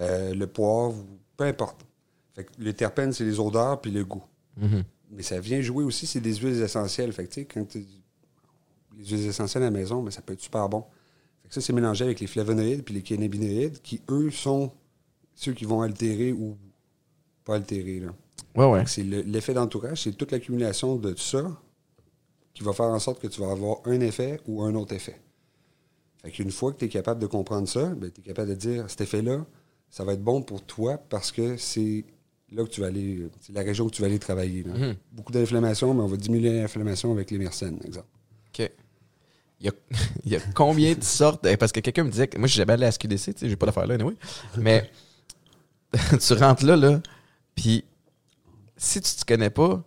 Euh, 0.00 0.34
le 0.34 0.46
poivre, 0.46 0.96
peu 1.36 1.44
importe. 1.44 1.84
Fait 2.34 2.44
que 2.44 2.50
les 2.58 2.72
terpènes, 2.74 3.12
c'est 3.12 3.24
les 3.24 3.38
odeurs 3.38 3.80
puis 3.80 3.90
le 3.90 4.04
goût. 4.04 4.24
Mhm. 4.56 4.82
Mais 5.10 5.22
ça 5.22 5.38
vient 5.40 5.60
jouer 5.60 5.84
aussi, 5.84 6.06
c'est 6.06 6.20
des 6.20 6.34
huiles 6.36 6.60
essentielles. 6.62 7.12
Fait 7.12 7.24
que, 7.26 7.32
tu 7.34 7.40
sais, 7.42 7.44
quand 7.46 7.64
tu- 7.68 7.84
les 8.96 9.04
huiles 9.06 9.26
essentielles 9.26 9.62
à 9.62 9.66
la 9.66 9.70
maison, 9.70 10.02
ben, 10.02 10.10
ça 10.10 10.22
peut 10.22 10.32
être 10.32 10.40
super 10.40 10.68
bon. 10.68 10.84
Fait 11.42 11.48
que 11.48 11.54
ça, 11.54 11.60
c'est 11.60 11.72
mélangé 11.74 12.04
avec 12.04 12.20
les 12.20 12.26
flavonoïdes 12.26 12.82
puis 12.82 12.94
les 12.94 13.02
cannabinoïdes 13.02 13.80
qui, 13.82 14.00
eux, 14.08 14.30
sont 14.30 14.72
ceux 15.34 15.52
qui 15.52 15.64
vont 15.66 15.82
altérer 15.82 16.32
ou 16.32 16.56
pas 17.44 17.56
altérer. 17.56 18.00
Là. 18.00 18.08
Ouais, 18.56 18.66
ouais. 18.72 18.84
C'est 18.86 19.02
le- 19.02 19.20
l'effet 19.20 19.52
d'entourage, 19.52 20.02
c'est 20.02 20.12
toute 20.12 20.32
l'accumulation 20.32 20.96
de 20.96 21.14
ça 21.16 21.44
qui 22.54 22.62
va 22.62 22.72
faire 22.72 22.86
en 22.86 22.98
sorte 22.98 23.20
que 23.20 23.26
tu 23.26 23.40
vas 23.40 23.50
avoir 23.50 23.78
un 23.84 24.00
effet 24.00 24.40
ou 24.46 24.62
un 24.62 24.74
autre 24.74 24.94
effet. 24.94 25.20
Fait 26.22 26.30
qu'une 26.30 26.50
fois 26.50 26.72
que 26.72 26.78
tu 26.78 26.84
es 26.86 26.88
capable 26.88 27.20
de 27.20 27.26
comprendre 27.26 27.68
ça, 27.68 27.86
ben, 27.94 28.10
tu 28.10 28.20
es 28.20 28.24
capable 28.24 28.48
de 28.50 28.54
dire 28.54 28.84
cet 28.88 29.00
effet-là, 29.02 29.44
ça 29.90 30.04
va 30.04 30.12
être 30.14 30.22
bon 30.22 30.40
pour 30.42 30.62
toi 30.62 30.96
parce 30.96 31.30
que 31.32 31.56
c'est 31.56 32.04
là 32.52 32.64
que 32.64 32.68
tu 32.70 32.80
vas 32.80 32.86
aller, 32.86 33.28
c'est 33.40 33.52
la 33.52 33.62
région 33.62 33.86
que 33.88 33.94
tu 33.94 34.00
vas 34.02 34.06
aller 34.06 34.18
travailler. 34.18 34.62
là. 34.62 34.72
Mhm. 34.72 34.96
Beaucoup 35.12 35.32
d'inflammation, 35.32 35.92
mais 35.94 36.02
on 36.02 36.06
va 36.06 36.16
diminuer 36.16 36.60
l'inflammation 36.60 37.10
avec 37.12 37.30
les 37.30 37.38
myrsènes, 37.38 37.78
exemple. 37.84 38.06
OK. 38.48 38.70
Il 39.60 39.66
y, 39.66 39.68
a, 39.68 39.72
il 40.24 40.32
y 40.32 40.36
a 40.36 40.40
combien 40.54 40.94
de 40.94 41.02
sortes? 41.02 41.44
eh, 41.46 41.56
Parce 41.56 41.72
que 41.72 41.80
quelqu'un 41.80 42.04
me 42.04 42.10
disait 42.10 42.28
que 42.28 42.38
moi, 42.38 42.46
je 42.46 42.52
suis 42.52 42.58
jamais 42.58 42.74
allé 42.74 42.86
à 42.86 42.92
SQDC, 42.92 43.34
tu 43.34 43.40
sais, 43.40 43.48
j'ai 43.48 43.56
pas 43.56 43.66
d'affaires 43.66 43.86
là, 43.86 43.94
anyway. 43.94 44.14
Mais 44.58 44.90
tu 46.20 46.32
rentres 46.34 46.64
là, 46.64 46.76
là, 46.76 47.00
puis 47.54 47.84
si 48.76 49.00
tu 49.00 49.14
te 49.14 49.24
connais 49.24 49.50
pas, 49.50 49.82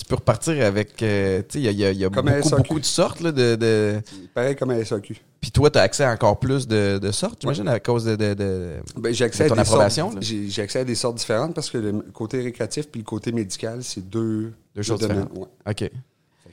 tu 0.00 0.04
peux 0.06 0.14
repartir 0.16 0.64
avec. 0.64 1.02
euh, 1.02 1.42
tu 1.48 1.60
sais, 1.62 1.70
il 1.72 1.78
y 1.78 1.84
a, 1.84 1.92
y 1.92 2.06
beaucoup, 2.08 2.80
de 2.80 2.84
sortes, 2.84 3.20
là, 3.20 3.32
de. 3.32 4.00
pareil 4.34 4.56
comme 4.56 4.70
à 4.70 4.84
SAQ. 4.84 5.16
Puis 5.40 5.50
toi, 5.50 5.70
tu 5.70 5.78
as 5.78 5.82
accès 5.82 6.04
à 6.04 6.12
encore 6.12 6.38
plus 6.38 6.66
de, 6.66 6.98
de 6.98 7.10
sortes, 7.12 7.38
j'imagine, 7.40 7.68
à 7.68 7.80
cause 7.80 8.04
de. 8.04 8.16
de- 8.16 8.76
Ben, 8.96 9.12
j'ai 9.12 9.24
accès 9.24 9.44
De 9.44 9.46
à 9.46 9.48
ton 9.50 9.54
des 9.56 9.60
approbation? 9.60 10.10
J'ai 10.20 10.62
accès 10.62 10.80
à 10.80 10.84
des 10.84 10.94
sortes 10.94 11.16
différentes 11.18 11.54
parce 11.54 11.70
que 11.70 11.78
le 11.78 11.92
côté 12.12 12.40
récréatif 12.42 12.88
puis 12.88 13.00
le 13.00 13.04
côté 13.04 13.32
médical, 13.32 13.82
c'est 13.82 14.08
deux, 14.08 14.52
Deux 14.74 14.82
choses 14.82 15.00
différentes. 15.00 15.30
Ouais. 15.36 15.46
OK. 15.68 15.90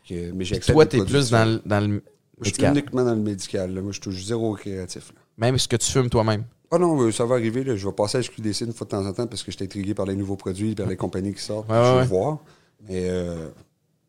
Que, 0.08 0.32
mais 0.32 0.46
j'ai 0.46 0.60
toi, 0.60 0.86
tu 0.86 1.02
es 1.02 1.04
plus 1.06 1.30
dans 1.32 1.44
le, 1.46 1.62
dans 1.66 1.80
le 1.86 2.02
je 2.42 2.52
suis 2.54 2.64
uniquement 2.66 3.04
dans 3.04 3.16
le 3.16 3.22
médical. 3.22 3.74
là. 3.74 3.82
Moi, 3.82 3.92
je 3.92 4.00
touche 4.00 4.24
zéro 4.24 4.52
au 4.52 4.56
créatif. 4.56 5.12
là. 5.14 5.20
Même 5.38 5.58
ce 5.58 5.68
que 5.68 5.76
tu 5.76 5.92
fumes 5.92 6.10
toi-même. 6.10 6.44
Ah 6.72 6.78
non, 6.78 7.02
euh, 7.02 7.12
ça 7.12 7.26
va 7.26 7.36
arriver. 7.36 7.64
là. 7.64 7.76
Je 7.76 7.86
vais 7.88 7.94
passer 7.94 8.20
à 8.20 8.24
SQDC 8.24 8.62
une 8.62 8.74
fois 8.74 8.86
de 8.86 8.92
temps 8.92 9.06
en 9.06 9.12
temps 9.14 9.28
parce 9.28 9.42
que 9.44 9.52
je 9.52 9.58
suis 9.58 9.66
intrigué 9.66 9.94
par 9.94 10.06
les 10.06 10.16
nouveaux 10.16 10.36
produits, 10.36 10.76
par 10.76 10.88
les 10.88 10.96
compagnies 10.98 11.34
qui 11.34 11.42
sortent. 11.42 11.70
Ouais, 11.70 11.76
je 11.76 11.92
ouais, 11.94 11.98
ouais. 12.00 12.06
voir. 12.06 12.38
Mais 12.82 13.10
euh, 13.10 13.50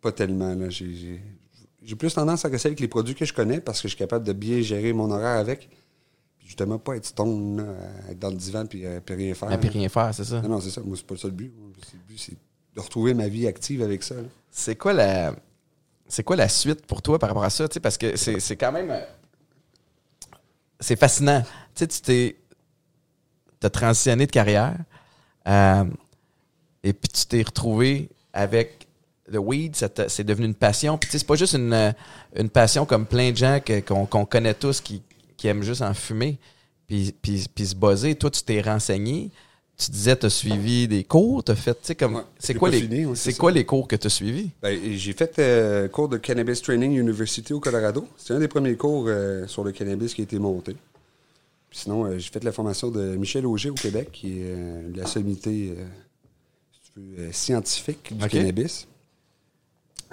pas 0.01 0.12
tellement. 0.12 0.55
là. 0.55 0.69
J'ai- 0.70 1.20
J'ai 1.82 1.97
plus 1.97 2.12
tendance 2.12 2.45
à 2.45 2.49
rester 2.49 2.69
avec 2.69 2.81
les 2.81 2.89
produits 2.89 3.15
que 3.15 3.24
je 3.24 3.32
connais 3.32 3.61
parce 3.61 3.81
que 3.81 3.89
je 3.89 3.95
suis 3.95 3.99
capable 3.99 4.27
de 4.27 4.32
bien 4.32 4.61
gérer 4.61 4.93
mon 4.93 5.11
horaire 5.11 5.39
avec. 5.39 5.69
Puis 6.39 6.47
justement, 6.49 6.78
pas 6.78 6.97
être 6.97 7.07
stone, 7.07 7.57
là, 7.57 7.74
être 8.11 8.19
dans 8.19 8.28
le 8.31 8.36
divan 8.36 8.66
puis, 8.66 8.85
euh, 8.85 9.01
puis 9.01 9.15
rien 9.15 9.35
faire. 9.35 9.59
Puis 9.59 9.69
rien 9.70 9.89
faire, 9.89 10.12
c'est 10.15 10.24
ça? 10.24 10.43
Non, 10.43 10.49
non, 10.51 10.61
c'est 10.61 10.70
ça. 10.70 10.82
Moi, 10.82 10.97
c'est 10.97 11.07
pas 11.07 11.16
ça 11.16 11.28
le 11.28 11.35
but. 11.35 11.53
Le 11.57 11.99
but, 12.07 12.19
c'est 12.19 12.36
de 12.74 12.81
retrouver 12.81 13.15
ma 13.15 13.28
vie 13.28 13.47
active 13.47 13.82
avec 13.82 14.03
ça. 14.03 14.16
C'est 14.51 14.77
quoi 14.77 14.93
la 14.93 15.35
c'est 16.11 16.23
quoi 16.24 16.36
la 16.36 16.49
suite 16.49 16.86
pour 16.86 17.01
toi 17.03 17.19
par 17.19 17.28
rapport 17.31 17.45
à 17.45 17.51
ça, 17.51 17.66
parce 17.82 17.97
que 17.99 18.16
c'est 18.16 18.39
c'est 18.40 18.57
quand 18.57 18.73
même 18.73 18.90
euh, 18.90 19.01
c'est 20.81 20.97
fascinant. 20.99 21.43
Tu 21.74 21.81
sais, 21.81 21.86
tu 21.89 22.01
t'es 22.01 22.36
t'as 23.61 23.70
transitionné 23.70 24.27
de 24.27 24.31
carrière 24.31 24.77
euh, 25.49 25.85
et 26.85 26.93
puis 26.93 27.09
tu 27.09 27.27
t'es 27.27 27.43
retrouvé 27.43 28.09
avec 28.39 28.86
le 29.27 29.39
weed, 29.39 29.77
c'est 29.77 30.24
devenu 30.24 30.47
une 30.47 30.55
passion. 30.55 30.97
Puis 30.97 31.10
c'est 31.12 31.27
pas 31.27 31.35
juste 31.35 31.55
une, 31.55 31.73
euh, 31.73 31.93
une 32.36 32.48
passion 32.48 32.86
comme 32.86 33.05
plein 33.05 33.32
de 33.32 33.36
gens 33.36 33.59
qu'on 33.86 34.24
connaît 34.24 34.55
tous 34.55 34.81
qui, 34.81 35.02
qui 35.36 35.48
aiment 35.48 35.62
juste 35.62 35.82
en 35.82 35.93
fumer 35.93 36.39
puis, 36.89 37.15
puis, 37.20 37.44
puis 37.55 37.66
se 37.66 37.77
buzzer. 37.77 38.15
Toi, 38.16 38.31
tu 38.31 38.43
t'es 38.43 38.60
renseigné. 38.60 39.31
Tu 39.77 39.93
disais, 39.93 40.16
tu 40.16 40.27
as 40.27 40.31
suivi 40.31 40.89
des 40.89 41.05
cours, 41.05 41.44
tu 41.44 41.52
as 41.52 41.55
fait, 41.55 41.74
tu 41.74 41.81
sais, 41.82 41.94
comme. 41.94 42.16
Ouais, 42.16 42.23
c'est 42.40 42.55
quoi, 42.55 42.69
les, 42.69 42.81
fini, 42.81 43.06
quoi 43.39 43.52
les 43.52 43.65
cours 43.65 43.86
que 43.86 43.94
tu 43.94 44.09
as 44.09 44.10
suivis? 44.10 44.51
Ben, 44.60 44.77
j'ai 44.97 45.12
fait 45.12 45.39
euh, 45.39 45.86
cours 45.86 46.09
de 46.09 46.16
Cannabis 46.16 46.62
Training 46.62 46.98
University 46.98 47.52
au 47.52 47.60
Colorado. 47.60 48.09
C'est 48.16 48.35
un 48.35 48.40
des 48.40 48.48
premiers 48.48 48.74
cours 48.74 49.05
euh, 49.06 49.47
sur 49.47 49.62
le 49.62 49.70
cannabis 49.70 50.15
qui 50.15 50.23
a 50.23 50.24
été 50.24 50.40
monté. 50.40 50.74
Puis 51.70 51.81
sinon, 51.81 52.06
euh, 52.06 52.19
j'ai 52.19 52.31
fait 52.31 52.43
la 52.43 52.51
formation 52.51 52.90
de 52.90 53.15
Michel 53.15 53.47
Auger 53.47 53.70
au 53.70 53.74
Québec, 53.74 54.09
qui 54.10 54.40
est 54.40 54.56
la 54.97 55.06
sommité 55.06 55.74
euh, 57.19 57.33
scientifique 57.33 58.16
du 58.16 58.29
cannabis. 58.29 58.87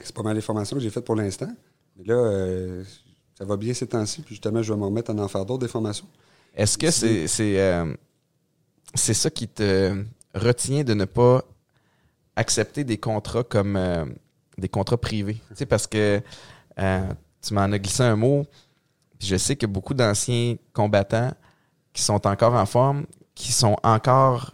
C'est 0.04 0.14
pas 0.14 0.24
mal 0.24 0.36
les 0.36 0.42
formations 0.42 0.76
que 0.76 0.82
j'ai 0.82 0.90
faites 0.90 1.06
pour 1.06 1.16
l'instant. 1.16 1.50
Mais 1.98 2.04
là, 2.06 2.16
euh, 2.16 2.84
ça 3.38 3.46
va 3.46 3.58
bien 3.58 3.74
ces 3.74 3.88
temps-ci. 3.88 4.22
Puis 4.22 4.36
justement, 4.36 4.62
je 4.62 4.74
vais 4.74 4.80
m'en 4.80 4.88
remettre 4.88 5.12
à 5.12 5.14
en 5.14 5.28
faire 5.28 5.46
d'autres 5.46 5.66
des 5.66 5.72
formations. 5.72 6.08
Est-ce 6.54 6.78
que 6.78 6.92
c'est 6.92 7.28
c'est 7.28 7.60
euh, 7.60 7.94
c'est 8.94 9.14
ça 9.14 9.30
qui 9.30 9.48
te 9.48 10.04
retient 10.34 10.84
de 10.84 10.94
ne 10.94 11.06
pas 11.06 11.44
accepter 12.36 12.84
des 12.84 12.98
contrats 12.98 13.44
comme 13.44 13.76
euh, 13.76 14.06
des 14.58 14.70
contrats 14.70 14.98
privés? 14.98 15.42
Tu 15.50 15.56
sais, 15.56 15.66
parce 15.66 15.88
que 15.88 16.22
tu 16.78 17.54
m'en 17.54 17.62
as 17.62 17.80
glissé 17.80 18.04
un 18.04 18.16
mot, 18.16 18.46
puis 19.20 19.28
je 19.28 19.36
sais 19.38 19.56
que 19.56 19.66
beaucoup 19.66 19.94
d'anciens 19.94 20.56
combattants 20.74 21.32
qui 21.94 22.02
sont 22.02 22.26
encore 22.28 22.54
en 22.54 22.66
forme, 22.66 23.06
qui 23.34 23.52
sont 23.52 23.78
encore, 23.84 24.52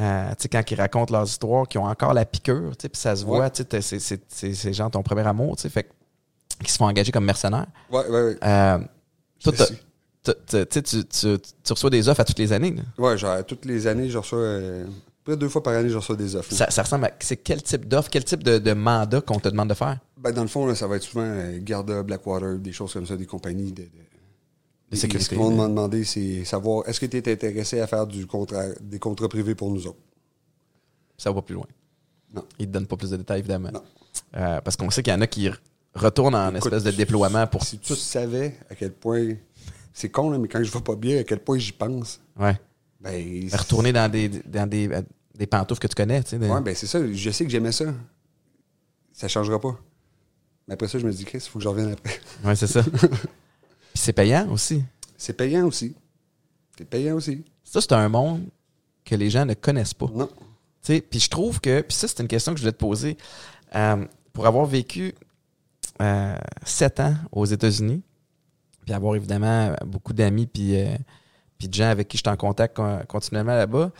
euh, 0.00 0.30
tu 0.30 0.34
sais, 0.42 0.48
quand 0.48 0.62
ils 0.70 0.74
racontent 0.80 1.12
leurs 1.12 1.26
histoires, 1.28 1.68
qui 1.68 1.78
ont 1.78 1.84
encore 1.84 2.14
la 2.14 2.24
piqûre, 2.24 2.70
tu 2.76 2.82
sais, 2.82 2.88
puis 2.88 3.00
ça 3.00 3.14
se 3.14 3.24
voit, 3.24 3.40
Ouais. 3.40 3.50
tu 3.50 3.58
sais, 3.58 3.64
t'es- 3.64 3.82
c'est- 3.82 3.98
c'est 4.00 4.22
c'est- 4.28 4.54
c'est 4.54 4.72
genre 4.72 4.90
ton 4.90 5.02
premier 5.02 5.26
amour, 5.26 5.56
tu 5.56 5.62
sais, 5.62 5.68
fait 5.68 5.88
qui 6.64 6.70
se 6.72 6.76
font 6.76 6.86
engager 6.86 7.10
comme 7.12 7.24
mercenaires. 7.24 7.66
Ouais, 7.90 8.06
ouais, 8.08 8.22
ouais. 8.22 8.36
Euh, 8.44 8.78
toi, 9.42 9.52
tu, 9.52 9.64
tu, 10.26 11.04
tu- 11.04 11.38
tu 11.64 11.72
reçois 11.72 11.90
des 11.90 12.08
offres 12.08 12.20
à 12.20 12.24
toutes 12.24 12.38
les 12.38 12.52
années. 12.52 12.72
là. 12.72 12.82
Ouais, 12.98 13.16
genre, 13.16 13.44
toutes 13.46 13.64
les 13.64 13.86
années, 13.86 14.10
je 14.10 14.18
reçois. 14.18 14.38
euh, 14.38 14.84
près 15.24 15.34
de 15.36 15.40
deux 15.40 15.48
fois 15.48 15.62
par 15.62 15.74
année, 15.74 15.88
je 15.88 15.96
reçois 15.96 16.16
des 16.16 16.36
offres. 16.36 16.52
Ça, 16.52 16.70
ça 16.70 16.82
ressemble 16.82 17.06
à. 17.06 17.10
C'est 17.20 17.36
quel 17.38 17.62
type 17.62 17.88
d'offre, 17.88 18.10
quel 18.10 18.24
type 18.24 18.42
de, 18.42 18.58
de 18.58 18.72
mandat 18.74 19.20
qu'on 19.22 19.38
te 19.38 19.48
demande 19.48 19.68
de 19.70 19.74
faire? 19.74 19.98
Ben, 20.18 20.32
dans 20.32 20.42
le 20.42 20.48
fond, 20.48 20.66
là, 20.66 20.74
ça 20.74 20.86
va 20.86 20.96
être 20.96 21.02
souvent 21.02 21.24
euh, 21.24 21.58
Garda, 21.62 22.02
Blackwater, 22.02 22.56
des 22.58 22.72
choses 22.72 22.92
comme 22.92 23.06
ça, 23.06 23.16
des 23.16 23.26
compagnies 23.26 23.72
de, 23.72 23.82
de, 23.82 23.88
De 24.90 24.96
sécurité, 24.96 25.24
Ce 25.24 25.28
qu'ils 25.28 25.38
vont 25.38 25.50
là. 25.50 25.56
m'en 25.56 25.68
demander, 25.68 26.04
c'est 26.04 26.44
savoir 26.44 26.88
est-ce 26.88 26.98
que 26.98 27.06
tu 27.06 27.16
es 27.18 27.32
intéressé 27.32 27.80
à 27.80 27.86
faire 27.86 28.06
du 28.06 28.26
contrat, 28.26 28.64
des 28.80 28.98
contrats 28.98 29.28
privés 29.28 29.54
pour 29.54 29.70
nous 29.70 29.86
autres? 29.86 29.98
Ça 31.16 31.30
va 31.30 31.42
plus 31.42 31.54
loin. 31.54 31.66
Non. 32.34 32.44
Ils 32.58 32.66
te 32.66 32.72
donnent 32.72 32.86
pas 32.86 32.96
plus 32.96 33.10
de 33.10 33.16
détails, 33.16 33.40
évidemment. 33.40 33.70
Non. 33.72 33.82
Euh, 34.36 34.60
parce 34.60 34.76
qu'on 34.76 34.90
sait 34.90 35.02
qu'il 35.02 35.12
y 35.12 35.16
en 35.16 35.20
a 35.20 35.26
qui 35.26 35.48
re- 35.48 35.56
retournent 35.94 36.34
en 36.34 36.50
Écoute, 36.54 36.72
espèce 36.72 36.84
de 36.84 36.90
déploiement 36.96 37.46
pour. 37.46 37.64
Si 37.64 37.78
tu 37.78 37.94
savais 37.94 38.56
à 38.68 38.74
quel 38.74 38.92
point. 38.92 39.34
C'est 39.92 40.08
con, 40.08 40.30
là, 40.30 40.38
mais 40.38 40.48
quand 40.48 40.62
je 40.62 40.72
vais 40.72 40.80
pas 40.80 40.94
bien, 40.96 41.18
à 41.20 41.24
quel 41.24 41.40
point 41.40 41.58
j'y 41.58 41.72
pense. 41.72 42.20
Ouais. 42.38 42.58
Ben, 43.00 43.48
c'est- 43.48 43.56
Retourner 43.56 43.92
dans 43.92 44.10
des, 44.10 44.28
dans 44.28 44.68
des, 44.68 44.88
euh, 44.88 45.02
des 45.36 45.46
pantoufles 45.46 45.80
que 45.82 45.86
tu 45.88 45.94
connais, 45.94 46.22
tu 46.22 46.30
sais. 46.30 46.38
des- 46.38 46.48
Ouais, 46.48 46.60
ben 46.60 46.74
c'est 46.74 46.86
ça. 46.86 46.98
Je 47.12 47.30
sais 47.30 47.44
que 47.44 47.50
j'aimais 47.50 47.72
ça. 47.72 47.86
Ça 49.12 49.28
changera 49.28 49.60
pas. 49.60 49.76
Mais 50.68 50.74
après 50.74 50.88
ça, 50.88 50.98
je 50.98 51.06
me 51.06 51.12
dis, 51.12 51.24
Chris, 51.24 51.38
il 51.44 51.48
faut 51.48 51.58
que 51.58 51.62
je 51.64 51.68
revienne 51.68 51.92
après. 51.92 52.20
Ouais, 52.44 52.54
c'est 52.56 52.66
ça. 52.66 52.82
Puis 53.92 54.02
c'est 54.02 54.12
payant 54.12 54.48
aussi. 54.50 54.82
C'est 55.16 55.32
payant 55.32 55.66
aussi. 55.66 55.94
C'est 56.76 56.84
payant 56.88 57.14
aussi. 57.14 57.44
Ça, 57.64 57.80
c'est 57.80 57.92
un 57.92 58.08
monde 58.08 58.44
que 59.04 59.14
les 59.14 59.30
gens 59.30 59.44
ne 59.44 59.54
connaissent 59.54 59.94
pas. 59.94 60.06
Non. 60.14 60.28
Puis 60.82 61.20
je 61.20 61.28
trouve 61.28 61.60
que, 61.60 61.82
puis 61.82 61.94
ça, 61.96 62.08
c'est 62.08 62.20
une 62.20 62.28
question 62.28 62.52
que 62.52 62.58
je 62.58 62.62
voulais 62.62 62.72
te 62.72 62.78
poser. 62.78 63.16
Euh, 63.74 64.04
pour 64.32 64.46
avoir 64.46 64.64
vécu 64.66 65.14
euh, 66.00 66.36
sept 66.64 67.00
ans 67.00 67.14
aux 67.32 67.44
États-Unis, 67.44 68.02
puis 68.84 68.94
avoir 68.94 69.14
évidemment 69.14 69.74
beaucoup 69.86 70.12
d'amis, 70.12 70.46
puis, 70.46 70.80
euh, 70.80 70.96
puis 71.58 71.68
de 71.68 71.74
gens 71.74 71.90
avec 71.90 72.08
qui 72.08 72.16
je 72.16 72.22
suis 72.22 72.30
en 72.32 72.36
contact 72.36 72.76
con- 72.76 73.02
continuellement 73.06 73.54
là-bas, 73.54 73.92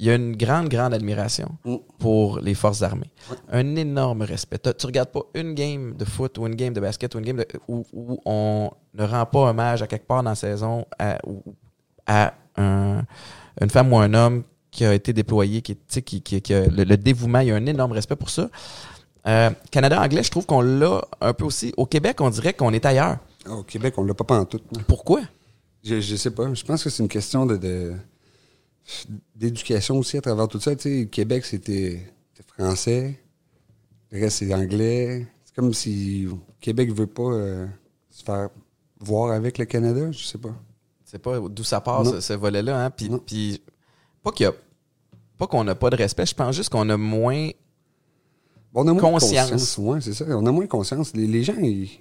il 0.00 0.06
y 0.06 0.10
a 0.10 0.14
une 0.14 0.34
grande, 0.34 0.68
grande 0.70 0.94
admiration 0.94 1.50
Mm. 1.64 1.76
pour 1.98 2.40
les 2.40 2.54
forces 2.54 2.80
armées. 2.80 3.10
Ouais. 3.30 3.36
Un 3.52 3.76
énorme 3.76 4.22
respect. 4.22 4.58
Tu 4.58 4.86
regardes 4.86 5.10
pas 5.10 5.20
une 5.34 5.52
game 5.54 5.94
de 5.94 6.04
foot 6.06 6.38
ou 6.38 6.46
une 6.46 6.54
game 6.54 6.72
de 6.72 6.80
basket 6.80 7.14
ou 7.14 7.18
une 7.18 7.24
game 7.26 7.36
de- 7.36 7.46
où, 7.68 7.84
où 7.92 8.18
on 8.24 8.70
ne 8.94 9.04
rend 9.04 9.26
pas 9.26 9.50
hommage 9.50 9.82
à 9.82 9.86
quelque 9.86 10.06
part 10.06 10.22
dans 10.22 10.30
la 10.30 10.36
saison 10.36 10.86
à, 10.98 11.18
à 12.06 12.32
un- 12.56 13.02
une 13.60 13.68
femme 13.70 13.92
ou 13.92 13.98
un 13.98 14.14
homme 14.14 14.42
qui 14.70 14.84
a 14.86 14.94
été 14.94 15.12
déployé, 15.12 15.60
qui, 15.60 15.76
tu 15.76 15.82
sais, 15.88 16.00
qui, 16.02 16.22
qui, 16.22 16.40
qui 16.40 16.54
a 16.54 16.66
le, 16.66 16.84
le 16.84 16.96
dévouement, 16.96 17.40
il 17.40 17.48
y 17.48 17.50
a 17.50 17.56
un 17.56 17.66
énorme 17.66 17.92
respect 17.92 18.16
pour 18.16 18.30
ça. 18.30 18.48
Euh, 19.26 19.50
Canada 19.70 20.00
anglais, 20.00 20.22
je 20.22 20.30
trouve 20.30 20.46
qu'on 20.46 20.62
l'a 20.62 21.02
un 21.20 21.34
peu 21.34 21.44
aussi. 21.44 21.74
Au 21.76 21.84
Québec, 21.84 22.20
on 22.22 22.30
dirait 22.30 22.54
qu'on 22.54 22.72
est 22.72 22.86
ailleurs. 22.86 23.18
Ah, 23.46 23.52
Au 23.56 23.62
Québec, 23.64 23.94
on 23.98 24.04
l'a 24.04 24.14
pas 24.14 24.24
pantoute. 24.24 24.64
non. 24.72 24.80
Pourquoi? 24.88 25.20
Je, 25.84 26.00
je 26.00 26.16
sais 26.16 26.30
pas. 26.30 26.52
Je 26.54 26.64
pense 26.64 26.82
que 26.84 26.88
c'est 26.88 27.02
une 27.02 27.08
question 27.08 27.44
de, 27.44 27.56
de- 27.58 27.92
d'éducation 29.36 29.98
aussi 29.98 30.16
à 30.16 30.20
travers 30.20 30.48
tout 30.48 30.60
ça. 30.60 30.74
Tu 30.76 30.82
sais, 31.02 31.06
Québec, 31.08 31.44
c'était 31.44 32.12
français. 32.46 33.20
Le 34.10 34.20
reste, 34.20 34.38
c'est 34.38 34.54
anglais. 34.54 35.26
C'est 35.44 35.54
comme 35.54 35.72
si 35.72 36.26
Québec 36.60 36.92
veut 36.92 37.06
pas 37.06 37.22
euh, 37.32 37.66
se 38.10 38.22
faire 38.24 38.48
voir 38.98 39.32
avec 39.32 39.58
le 39.58 39.64
Canada. 39.64 40.10
Je 40.10 40.24
sais 40.24 40.38
pas. 40.38 40.54
C'est 41.04 41.18
pas 41.18 41.40
d'où 41.40 41.64
ça 41.64 41.80
part, 41.80 42.04
Non. 42.04 42.12
ce, 42.12 42.20
ce 42.20 42.32
volet-là. 42.34 42.84
Hein? 42.84 42.90
Puis, 42.90 43.10
puis, 43.26 43.62
pas 44.22 44.30
qu'il 44.32 44.44
y 44.44 44.48
a. 44.48 44.52
Pas 45.38 45.46
qu'on 45.46 45.64
n'a 45.64 45.74
pas 45.74 45.90
de 45.90 45.96
respect, 45.96 46.26
je 46.26 46.34
pense 46.34 46.54
juste 46.54 46.68
qu'on 46.68 46.88
a 46.90 46.96
moins. 46.96 47.48
Bon, 48.72 48.84
on 48.84 48.88
a 48.88 48.92
moins 48.92 49.00
Conscience. 49.00 49.46
de 49.48 49.52
conscience. 49.54 49.78
Ouais, 49.78 50.00
c'est 50.00 50.12
ça. 50.12 50.24
On 50.28 50.44
a 50.46 50.52
moins 50.52 50.66
conscience. 50.66 51.14
Les, 51.14 51.26
les 51.26 51.42
gens, 51.42 51.56
ils, 51.58 51.84
ils 51.84 52.00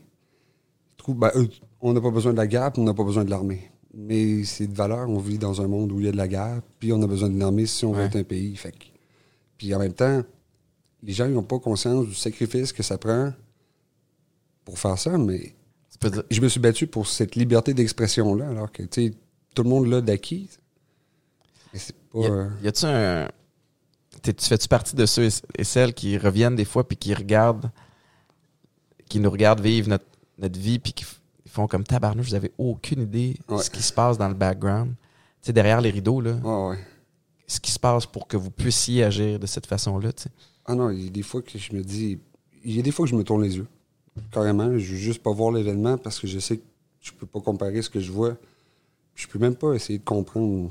trouvent, 0.98 1.18
ben, 1.18 1.32
eux, 1.36 1.48
on 1.82 1.94
n'a 1.94 2.02
pas 2.02 2.12
besoin 2.12 2.34
de 2.34 2.38
la 2.38 2.46
guerre, 2.48 2.72
on 2.78 2.84
n'a 2.84 2.94
pas 2.94 3.04
besoin 3.04 3.24
de 3.24 3.30
l'armée. 3.30 3.72
Mais 4.02 4.44
c'est 4.46 4.68
de 4.68 4.74
valeur. 4.76 5.10
On 5.10 5.20
vit 5.20 5.38
dans 5.38 5.62
un 5.62 5.68
monde 5.68 5.92
où 5.92 6.00
il 6.00 6.06
y 6.06 6.10
a 6.10 6.12
de 6.12 6.18
la 6.18 6.28
guerre, 6.28 6.62
puis 6.80 6.94
on 6.94 7.02
a 7.02 7.08
besoin 7.08 7.30
d'une 7.30 7.42
armée 7.42 7.66
si 7.66 7.84
on 7.86 7.92
veut 7.92 8.00
Ouais. 8.00 8.06
être 8.06 8.16
un 8.16 8.24
pays. 8.24 8.56
Fait 8.56 8.72
que- 8.72 8.86
puis 9.58 9.74
en 9.76 9.80
même 9.80 9.94
temps, 9.94 10.24
les 11.04 11.12
gens 11.14 11.28
n'ont 11.28 11.44
pas 11.44 11.60
conscience 11.60 12.08
du 12.08 12.16
sacrifice 12.16 12.72
que 12.72 12.82
ça 12.84 12.98
prend 12.98 13.34
pour 14.64 14.80
faire 14.80 14.98
ça, 14.98 15.18
mais 15.18 15.54
dire- 16.02 16.24
je 16.32 16.40
me 16.42 16.48
suis 16.48 16.60
battu 16.62 16.88
pour 16.88 17.08
cette 17.08 17.36
liberté 17.36 17.74
d'expression-là, 17.74 18.48
alors 18.50 18.72
que, 18.72 18.84
tout 18.84 19.64
le 19.64 19.70
monde 19.70 19.88
l'a 19.88 20.00
d'acquis. 20.02 20.50
Mais 21.74 21.80
c'est 21.80 21.96
pas... 21.96 22.20
Y 22.20 22.26
a- 22.26 22.32
euh, 22.32 22.50
y 22.64 22.68
a-tu 22.68 22.86
un. 22.86 23.28
t'es- 24.22 24.34
tu 24.34 24.46
fais-tu 24.46 24.68
partie 24.70 24.96
de 24.96 25.06
ceux 25.06 25.28
et- 25.58 25.64
celles 25.64 25.94
qui 25.94 26.18
reviennent 26.18 26.56
des 26.56 26.66
fois 26.66 26.88
puis 26.88 26.96
qui 26.98 27.14
regardent, 27.14 27.70
qui 29.10 29.20
nous 29.20 29.30
regardent 29.30 29.62
vivre 29.62 29.90
notre, 29.90 30.06
notre 30.38 30.58
vie 30.60 30.80
puis 30.80 30.94
qui 30.94 31.06
ils 31.50 31.52
font 31.52 31.68
comme 31.68 31.84
tabarnouche, 31.84 32.28
vous 32.28 32.36
avez 32.36 32.52
aucune 32.60 33.02
idée 33.02 33.36
de 33.48 33.56
Ouais. 33.56 33.64
ce 33.64 33.70
qui 33.72 33.82
se 33.82 33.92
passe 33.92 34.18
dans 34.20 34.28
le 34.28 34.36
background. 34.36 34.92
Tu 35.42 35.48
sais, 35.48 35.54
derrière 35.54 35.82
les 35.82 35.90
rideaux, 35.90 36.22
là, 36.22 36.34
ouais, 36.34 36.70
ouais. 36.70 36.78
ce 37.48 37.60
qui 37.60 37.72
se 37.72 37.80
passe 37.80 38.06
pour 38.06 38.28
que 38.28 38.38
vous 38.38 38.52
puissiez 38.52 39.04
agir 39.04 39.40
de 39.40 39.46
cette 39.48 39.66
façon-là, 39.66 40.14
tu 40.14 40.24
sais. 40.24 40.30
Ah 40.66 40.76
non, 40.76 40.92
il 40.92 41.06
y 41.06 41.08
a 41.08 41.10
des 41.10 41.24
fois 41.24 41.42
que 41.42 41.58
je 41.58 41.74
me 41.74 41.82
dis. 41.82 42.20
Il 42.64 42.76
y 42.76 42.80
a 42.80 42.84
des 42.84 42.92
fois 42.92 43.06
que 43.06 43.10
je 43.12 43.16
me 43.16 43.24
tourne 43.24 43.42
les 43.42 43.56
yeux. 43.58 43.66
Carrément. 44.32 44.66
Je 44.78 44.92
veux 44.92 44.98
juste 44.98 45.24
pas 45.24 45.32
voir 45.32 45.52
l'événement 45.52 45.98
parce 45.98 46.20
que 46.20 46.28
je 46.28 46.38
sais 46.40 46.58
que 46.58 46.64
je 47.02 47.12
peux 47.14 47.26
pas 47.26 47.40
comparer 47.40 47.82
ce 47.82 47.90
que 47.90 48.00
je 48.00 48.12
vois. 48.12 48.36
Je 49.16 49.26
peux 49.28 49.40
même 49.40 49.56
pas 49.56 49.74
essayer 49.74 49.98
de 49.98 50.04
comprendre. 50.04 50.70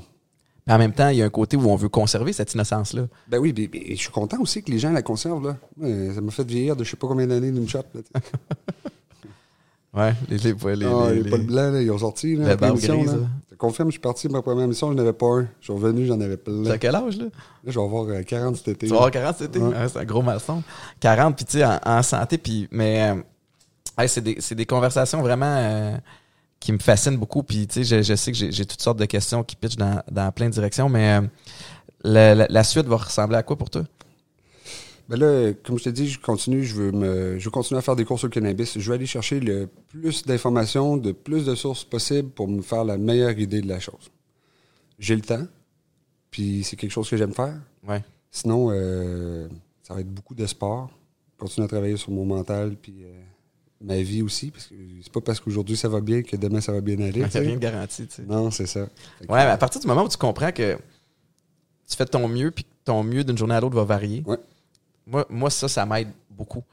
Mais 0.67 0.73
en 0.73 0.77
même 0.77 0.93
temps, 0.93 1.09
il 1.09 1.17
y 1.17 1.21
a 1.21 1.25
un 1.25 1.29
côté 1.31 1.57
où 1.57 1.67
on 1.67 1.75
veut 1.75 1.89
conserver 1.89 2.31
cette 2.31 2.53
innocence-là. 2.53 3.07
Ben 3.27 3.39
oui, 3.39 3.53
mais, 3.57 3.67
mais 3.73 3.89
je 3.95 3.99
suis 4.01 4.11
content 4.11 4.39
aussi 4.39 4.61
que 4.63 4.69
les 4.71 4.77
gens 4.79 4.91
la 4.91 5.01
conservent, 5.01 5.43
là. 5.47 5.57
Ça 6.13 6.21
m'a 6.21 6.31
fait 6.31 6.43
vieillir 6.47 6.75
de 6.75 6.83
je 6.83 6.91
sais 6.91 6.95
pas 6.97 7.07
combien 7.07 7.25
d'années 7.27 7.51
d'une 7.51 7.67
shot. 7.67 7.79
Là. 9.99 10.07
Ouais, 10.07 10.15
les, 10.29 10.37
les, 10.37 10.53
les, 10.75 10.85
ah, 10.85 11.11
les- 11.11 11.23
les, 11.23 11.29
poils 11.29 11.41
blancs, 11.45 11.73
là, 11.73 11.81
ils 11.81 11.91
ont 11.91 11.97
sorti. 11.97 12.35
Là, 12.35 12.47
La 12.49 12.55
barbe 12.55 12.75
l'émission, 12.75 12.97
grise, 12.99 13.11
là. 13.13 13.17
là. 13.19 13.27
Je 13.51 13.55
confirme, 13.55 13.89
je 13.89 13.93
suis 13.93 13.99
parti 13.99 14.27
de 14.27 14.33
ma 14.33 14.41
première 14.41 14.67
mission, 14.67 14.89
je 14.91 14.95
n'avais 14.95 15.13
pas 15.13 15.25
un. 15.27 15.47
Je 15.59 15.65
suis 15.65 15.73
revenu, 15.73 16.05
j'en 16.05 16.19
avais 16.21 16.37
plein. 16.37 16.63
T'as 16.63 16.69
Là, 16.69 16.77
quel 16.77 16.95
âge, 16.95 17.17
là? 17.17 17.25
je 17.65 17.77
vais 17.77 17.85
avoir 17.85 18.05
euh, 18.07 18.23
40 18.23 18.55
cet 18.57 18.67
été. 18.69 18.85
Tu 18.87 18.91
vas 18.91 18.95
avoir 18.97 19.11
40 19.11 19.37
cet 19.37 19.49
été? 19.55 19.59
Ouais. 19.59 19.73
Ah, 19.75 19.87
c'est 19.89 19.99
un 19.99 20.05
gros 20.05 20.21
malson. 20.21 20.63
40, 20.99 21.35
puis 21.35 21.45
tu 21.45 21.57
sais, 21.57 21.65
en, 21.65 21.77
en 21.85 22.01
santé, 22.01 22.37
puis... 22.37 22.67
Mais 22.71 23.11
euh, 23.11 23.21
hey, 24.01 24.07
c'est 24.07 24.55
des, 24.55 24.65
conversations 24.65 25.21
vraiment 25.21 25.55
euh, 25.57 25.97
qui 26.59 26.71
me 26.71 26.79
fascinent 26.79 27.17
beaucoup, 27.17 27.43
puis 27.43 27.67
tu 27.67 27.83
sais, 27.83 27.97
je, 27.97 28.01
je 28.01 28.15
sais 28.15 28.31
que 28.31 28.37
j'ai 28.37 28.51
j'ai 28.51 28.65
toutes 28.65 28.81
sortes 28.81 28.99
de 28.99 29.05
questions 29.05 29.43
qui 29.43 29.55
pitchent 29.57 29.75
dans, 29.77 30.01
dans 30.09 30.31
plein 30.31 30.47
de 30.47 30.53
directions, 30.53 30.87
mais 30.89 31.19
euh, 31.19 31.21
la, 32.03 32.33
la- 32.35 32.47
la 32.49 32.63
suite 32.63 32.85
va 32.85 32.95
ressembler 32.97 33.37
à 33.37 33.43
quoi 33.43 33.57
pour 33.57 33.69
toi? 33.69 33.83
Ben 35.09 35.17
là, 35.17 35.53
comme 35.63 35.79
je 35.79 35.85
te 35.85 35.89
dis, 35.89 36.07
je 36.07 36.19
continue, 36.19 36.63
je 36.63 36.75
veux 36.75 36.91
me, 36.91 37.39
je 37.39 37.45
veux 37.45 37.49
continuer 37.49 37.79
à 37.79 37.81
faire 37.81 37.95
des 37.95 38.05
cours 38.05 38.19
sur 38.19 38.27
le 38.27 38.31
cannabis. 38.31 38.77
Je 38.77 38.87
veux 38.87 38.93
aller 38.93 39.07
chercher 39.07 39.39
le 39.39 39.67
plus 39.87 40.23
d'informations, 40.23 40.97
de 40.97 41.11
plus 41.11 41.45
de 41.45 41.55
sources 41.55 41.83
possibles 41.83 42.29
pour 42.29 42.47
me 42.47 42.61
faire 42.61 42.85
la 42.85 42.99
meilleure 42.99 43.37
idée 43.39 43.61
de 43.61 43.67
la 43.67 43.79
chose. 43.79 44.11
J'ai 44.99 45.15
le 45.15 45.21
temps, 45.21 45.47
puis 46.29 46.63
c'est 46.63 46.75
quelque 46.75 46.91
chose 46.91 47.09
que 47.09 47.17
j'aime 47.17 47.33
faire. 47.33 47.59
Ouais. 47.87 48.03
Sinon, 48.29 48.69
euh, 48.69 49.47
ça 49.81 49.95
va 49.95 50.01
être 50.01 50.13
beaucoup 50.13 50.35
de 50.35 50.45
sport. 50.45 50.91
Continuer 51.39 51.65
à 51.65 51.67
travailler 51.67 51.97
sur 51.97 52.11
mon 52.11 52.25
mental, 52.25 52.75
puis 52.79 52.97
euh, 53.01 53.11
ma 53.81 53.99
vie 54.01 54.21
aussi, 54.21 54.51
parce 54.51 54.67
que 54.67 54.75
c'est 55.01 55.11
pas 55.11 55.21
parce 55.21 55.39
qu'aujourd'hui 55.39 55.77
ça 55.77 55.87
va 55.87 56.01
bien 56.01 56.21
que 56.21 56.35
demain 56.35 56.61
ça 56.61 56.71
va 56.71 56.81
bien 56.81 56.99
aller. 56.99 57.21
Il 57.21 57.23
n'y 57.23 57.29
tu 57.29 57.37
a 57.37 57.39
sais. 57.39 57.39
rien 57.39 57.55
de 57.55 57.59
garanti, 57.59 58.05
tu 58.05 58.15
sais. 58.15 58.23
Non, 58.23 58.51
c'est 58.51 58.67
ça. 58.67 58.87
Fait 59.19 59.31
Ouais, 59.31 59.43
mais 59.45 59.51
à 59.51 59.57
partir 59.57 59.81
du 59.81 59.87
moment 59.87 60.03
où 60.03 60.09
tu 60.09 60.17
comprends 60.17 60.51
que 60.51 60.77
tu 61.87 61.95
fais 61.95 62.05
ton 62.05 62.27
mieux, 62.27 62.51
puis 62.51 62.65
que 62.65 62.69
ton 62.83 63.03
mieux 63.03 63.23
d'une 63.23 63.37
journée 63.37 63.55
à 63.55 63.61
l'autre 63.61 63.75
va 63.75 63.85
varier. 63.85 64.21
Ouais. 64.27 64.37
Moi, 65.09 65.25
moi, 65.29 65.49
ça, 65.49 65.67
ça 65.67 65.85
m'aide 65.85 66.09
beaucoup. 66.29 66.63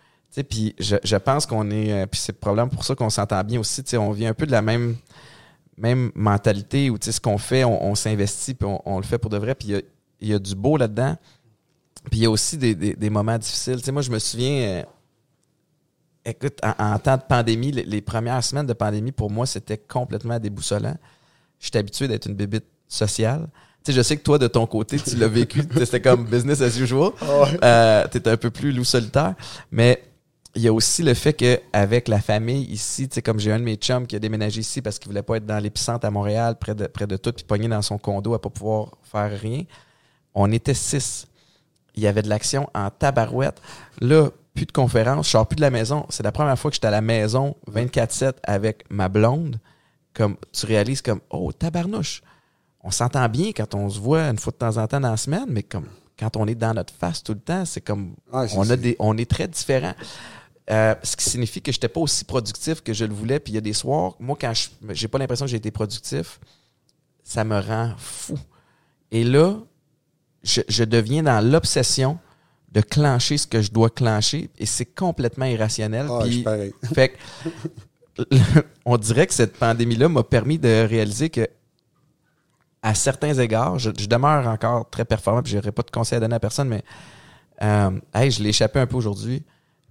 Puis 0.49 0.75
je, 0.79 0.97
je 1.03 1.17
pense 1.17 1.47
qu'on 1.47 1.71
est. 1.71 1.93
euh, 1.93 2.07
Puis 2.07 2.21
c'est 2.21 2.33
probablement 2.39 2.69
pour 2.69 2.85
ça 2.85 2.95
qu'on 2.95 3.09
s'entend 3.11 3.43
bien 3.43 3.59
aussi. 3.61 3.83
On 3.97 4.11
vient 4.11 4.31
un 4.31 4.35
peu 4.35 4.45
de 4.47 4.51
la 4.53 4.61
même, 4.61 4.97
même 5.79 6.11
mentalité 6.15 6.91
où 6.91 6.99
ce 7.01 7.19
qu'on 7.21 7.39
fait, 7.39 7.65
on, 7.65 7.95
s'investit, 7.95 8.55
puis 8.55 8.69
on, 8.85 8.99
le 8.99 9.05
fait 9.05 9.19
pour 9.19 9.31
de 9.31 9.39
vrai. 9.39 9.55
Puis 9.55 9.69
il 9.69 10.29
y 10.29 10.31
y 10.31 10.35
a 10.35 10.39
du 10.39 10.55
beau 10.55 10.77
là-dedans. 10.77 11.17
Puis 12.11 12.21
il 12.21 12.23
y 12.25 12.27
a 12.27 12.31
aussi 12.31 12.59
des, 12.59 12.75
des- 12.75 13.11
moments 13.11 13.39
difficiles. 13.39 13.77
Tu 13.79 13.85
sais, 13.85 13.93
moi, 13.93 14.03
je 14.03 14.11
me 14.11 14.19
souviens. 14.19 14.61
euh, 14.63 14.83
écoute, 16.25 16.59
en, 16.79 16.99
temps 16.99 17.17
de 17.17 17.23
pandémie, 17.23 17.73
les, 17.73 17.85
les 17.85 18.01
premières 18.03 18.45
semaines 18.45 18.67
de 18.67 18.73
pandémie, 18.75 19.13
pour 19.13 19.31
moi, 19.31 19.47
c'était 19.47 19.79
complètement 19.79 20.39
déboussolant. 20.39 20.97
J'étais 21.59 21.79
habitué 21.79 22.09
d'être 22.09 22.27
une 22.27 22.35
bébite 22.35 22.67
sociale. 22.89 23.49
Tu 23.87 23.93
sais, 23.93 23.99
je 23.99 24.03
sais 24.03 24.17
que 24.17 24.25
toi, 24.25 24.37
de 24.37 24.49
ton 24.49 24.67
côté, 24.67 24.99
tu 24.99 25.15
l'as 25.15 25.29
vécu. 25.29 25.63
C'était 25.77 26.01
comme 26.01 26.25
business 26.25 26.61
as 26.61 26.77
usual. 26.77 27.13
Euh, 27.63 28.05
T'étais 28.09 28.31
un 28.31 28.37
peu 28.37 28.51
plus 28.51 28.73
loup 28.73 28.83
solitaire. 28.83 29.37
Mais 29.71 30.03
il 30.57 30.63
y 30.63 30.67
a 30.67 30.73
aussi 30.73 31.05
le 31.05 31.15
fait 31.15 31.35
qu'avec 31.35 32.09
la 32.09 32.21
famille 32.21 32.65
ici, 32.65 33.09
tu 33.09 33.15
sais, 33.15 33.23
comme 33.23 33.39
j'ai 33.39 33.53
un 33.53 33.61
de 33.61 33.65
mes 33.65 33.77
chums 33.77 34.09
qui 34.09 34.17
a 34.17 34.19
déménagé 34.19 34.61
ici 34.63 34.83
parce 34.83 34.99
qu'il 34.99 35.09
voulait 35.09 35.23
pas 35.23 35.37
être 35.37 35.47
dans 35.47 35.61
l'épicentre 35.61 36.05
à 36.05 36.11
Montréal, 36.11 36.57
près 36.59 36.75
de, 36.75 36.89
près 36.89 37.07
de 37.07 37.17
tout, 37.17 37.31
puis 37.33 37.45
pogné 37.45 37.69
dans 37.69 37.81
son 37.81 37.97
condo 37.97 38.35
à 38.35 38.43
pas 38.43 38.51
pouvoir 38.51 38.89
faire 39.05 39.31
rien. 39.41 39.63
On 40.35 40.51
était 40.51 40.75
six. 40.75 41.29
Il 41.95 42.03
y 42.03 42.09
avait 42.09 42.23
de 42.23 42.29
l'action 42.29 42.69
en 42.75 42.91
tabarouette. 42.91 43.63
Là, 44.01 44.31
plus 44.53 44.67
de 44.67 44.73
conférences, 44.73 45.27
je 45.27 45.31
sors 45.31 45.47
plus 45.47 45.55
de 45.55 45.61
la 45.61 45.71
maison. 45.71 46.07
C'est 46.09 46.25
la 46.25 46.33
première 46.33 46.59
fois 46.59 46.73
que 46.73 46.75
j'étais 46.75 46.89
à 46.89 46.91
la 46.91 47.03
maison 47.03 47.55
24-7 47.73 48.33
avec 48.43 48.83
ma 48.91 49.09
blonde. 49.09 49.61
Comme 50.13 50.35
tu 50.51 50.67
réalises 50.67 51.03
comme 51.03 51.21
Oh, 51.31 51.53
tabarnouche. 51.53 52.23
On 52.87 52.93
s'entend 52.93 53.29
bien 53.29 53.51
quand 53.51 53.75
on 53.75 53.91
se 53.91 53.99
voit 53.99 54.23
une 54.29 54.39
fois 54.39 54.53
de 54.53 54.59
temps 54.59 54.77
en 54.77 54.87
temps 54.87 55.01
dans 55.01 55.11
la 55.11 55.17
semaine, 55.17 55.47
mais 55.49 55.65
comme 55.65 55.87
quand 56.17 56.37
on 56.37 56.47
est 56.47 56.55
dans 56.55 56.73
notre 56.73 56.95
face 56.95 57.21
tout 57.23 57.33
le 57.35 57.41
temps, 57.41 57.65
c'est 57.65 57.81
comme 57.81 58.15
Ouais, 58.33 58.47
on 58.57 58.71
a 58.71 58.77
des 58.77 58.95
on 59.01 59.19
est 59.19 59.29
très 59.29 59.49
différents. 59.49 59.95
Euh, 60.71 60.95
ce 61.03 61.17
qui 61.17 61.29
signifie 61.29 61.61
que 61.61 61.73
j'étais 61.73 61.89
pas 61.89 62.01
aussi 62.01 62.25
productif 62.25 62.81
que 62.83 62.93
je 62.93 63.05
le 63.05 63.13
voulais. 63.13 63.41
Puis 63.41 63.53
il 63.53 63.57
y 63.57 63.59
a 63.59 63.61
des 63.61 63.73
soirs, 63.73 64.15
moi, 64.21 64.37
quand 64.41 64.55
je 64.55 64.69
j'ai 64.95 65.09
pas 65.09 65.19
l'impression 65.19 65.47
que 65.47 65.51
j'ai 65.51 65.57
été 65.57 65.73
productif, 65.73 66.39
ça 67.25 67.43
me 67.43 67.59
rend 67.59 67.93
fou. 67.99 68.39
Et 69.11 69.25
là, 69.25 69.57
je, 70.45 70.61
je 70.69 70.85
deviens 70.85 71.25
dans 71.25 71.45
l'obsession 71.45 72.19
de 72.71 72.81
clencher 72.83 73.37
ce 73.37 73.49
que 73.49 73.63
je 73.63 73.73
dois 73.73 73.91
clencher 73.91 74.49
et 74.59 74.67
c'est 74.67 74.85
complètement 74.87 75.47
irrationnel. 75.47 76.07
Ah, 76.09 76.21
je 76.25 76.29
Puis- 76.29 76.45
fait 76.95 77.17
que, 78.17 78.21
on 78.85 78.97
dirait 78.97 79.27
que 79.27 79.35
cette 79.35 79.57
pandémie-là 79.57 80.09
m'a 80.09 80.23
permis 80.23 80.59
de 80.59 80.87
réaliser 80.89 81.31
que, 81.31 81.49
à 82.87 82.95
certains 82.95 83.35
égards, 83.35 83.81
je, 83.81 83.91
je 83.99 84.07
demeure 84.07 84.47
encore 84.47 84.89
très 84.89 85.05
performant, 85.05 85.43
puis 85.43 85.53
j'aurais 85.53 85.73
pas 85.73 85.83
de 85.83 85.91
conseils 85.91 86.19
à 86.19 86.21
donner 86.21 86.37
à 86.37 86.41
personne, 86.41 86.69
mais 86.69 86.85
euh, 87.63 87.91
hey, 88.15 88.31
je 88.31 88.41
l'ai 88.43 88.51
échappé 88.51 88.79
un 88.79 88.87
peu 88.87 88.97
aujourd'hui, 88.97 89.43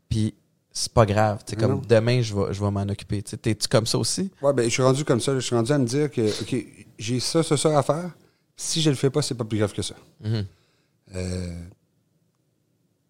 puis 0.07 0.33
c'est 0.71 0.93
pas 0.93 1.05
grave. 1.05 1.43
Comme 1.59 1.71
Non. 1.71 1.81
demain, 1.87 2.21
je 2.21 2.33
vais, 2.33 2.53
je 2.53 2.63
vais 2.63 2.71
m'en 2.71 2.83
occuper. 2.83 3.21
T'es-tu 3.21 3.67
comme 3.67 3.85
ça 3.85 3.97
aussi? 3.97 4.31
Ouais, 4.41 4.53
ben, 4.53 4.63
je 4.63 4.69
suis 4.69 4.81
rendu 4.81 5.03
comme 5.03 5.19
ça. 5.19 5.33
Je 5.35 5.39
suis 5.41 5.55
rendu 5.55 5.71
à 5.73 5.77
me 5.77 5.85
dire 5.85 6.09
que, 6.09 6.21
OK, 6.41 6.55
j'ai 6.97 7.19
ça, 7.19 7.43
ça, 7.43 7.57
ça 7.57 7.77
à 7.77 7.83
faire. 7.83 8.11
Si 8.55 8.81
je 8.81 8.89
le 8.89 8.95
fais 8.95 9.09
pas, 9.09 9.21
c'est 9.21 9.35
pas 9.35 9.43
plus 9.45 9.57
grave 9.57 9.73
que 9.73 9.81
ça. 9.81 9.95
Mhm. 10.23 10.45
Euh, 11.15 11.59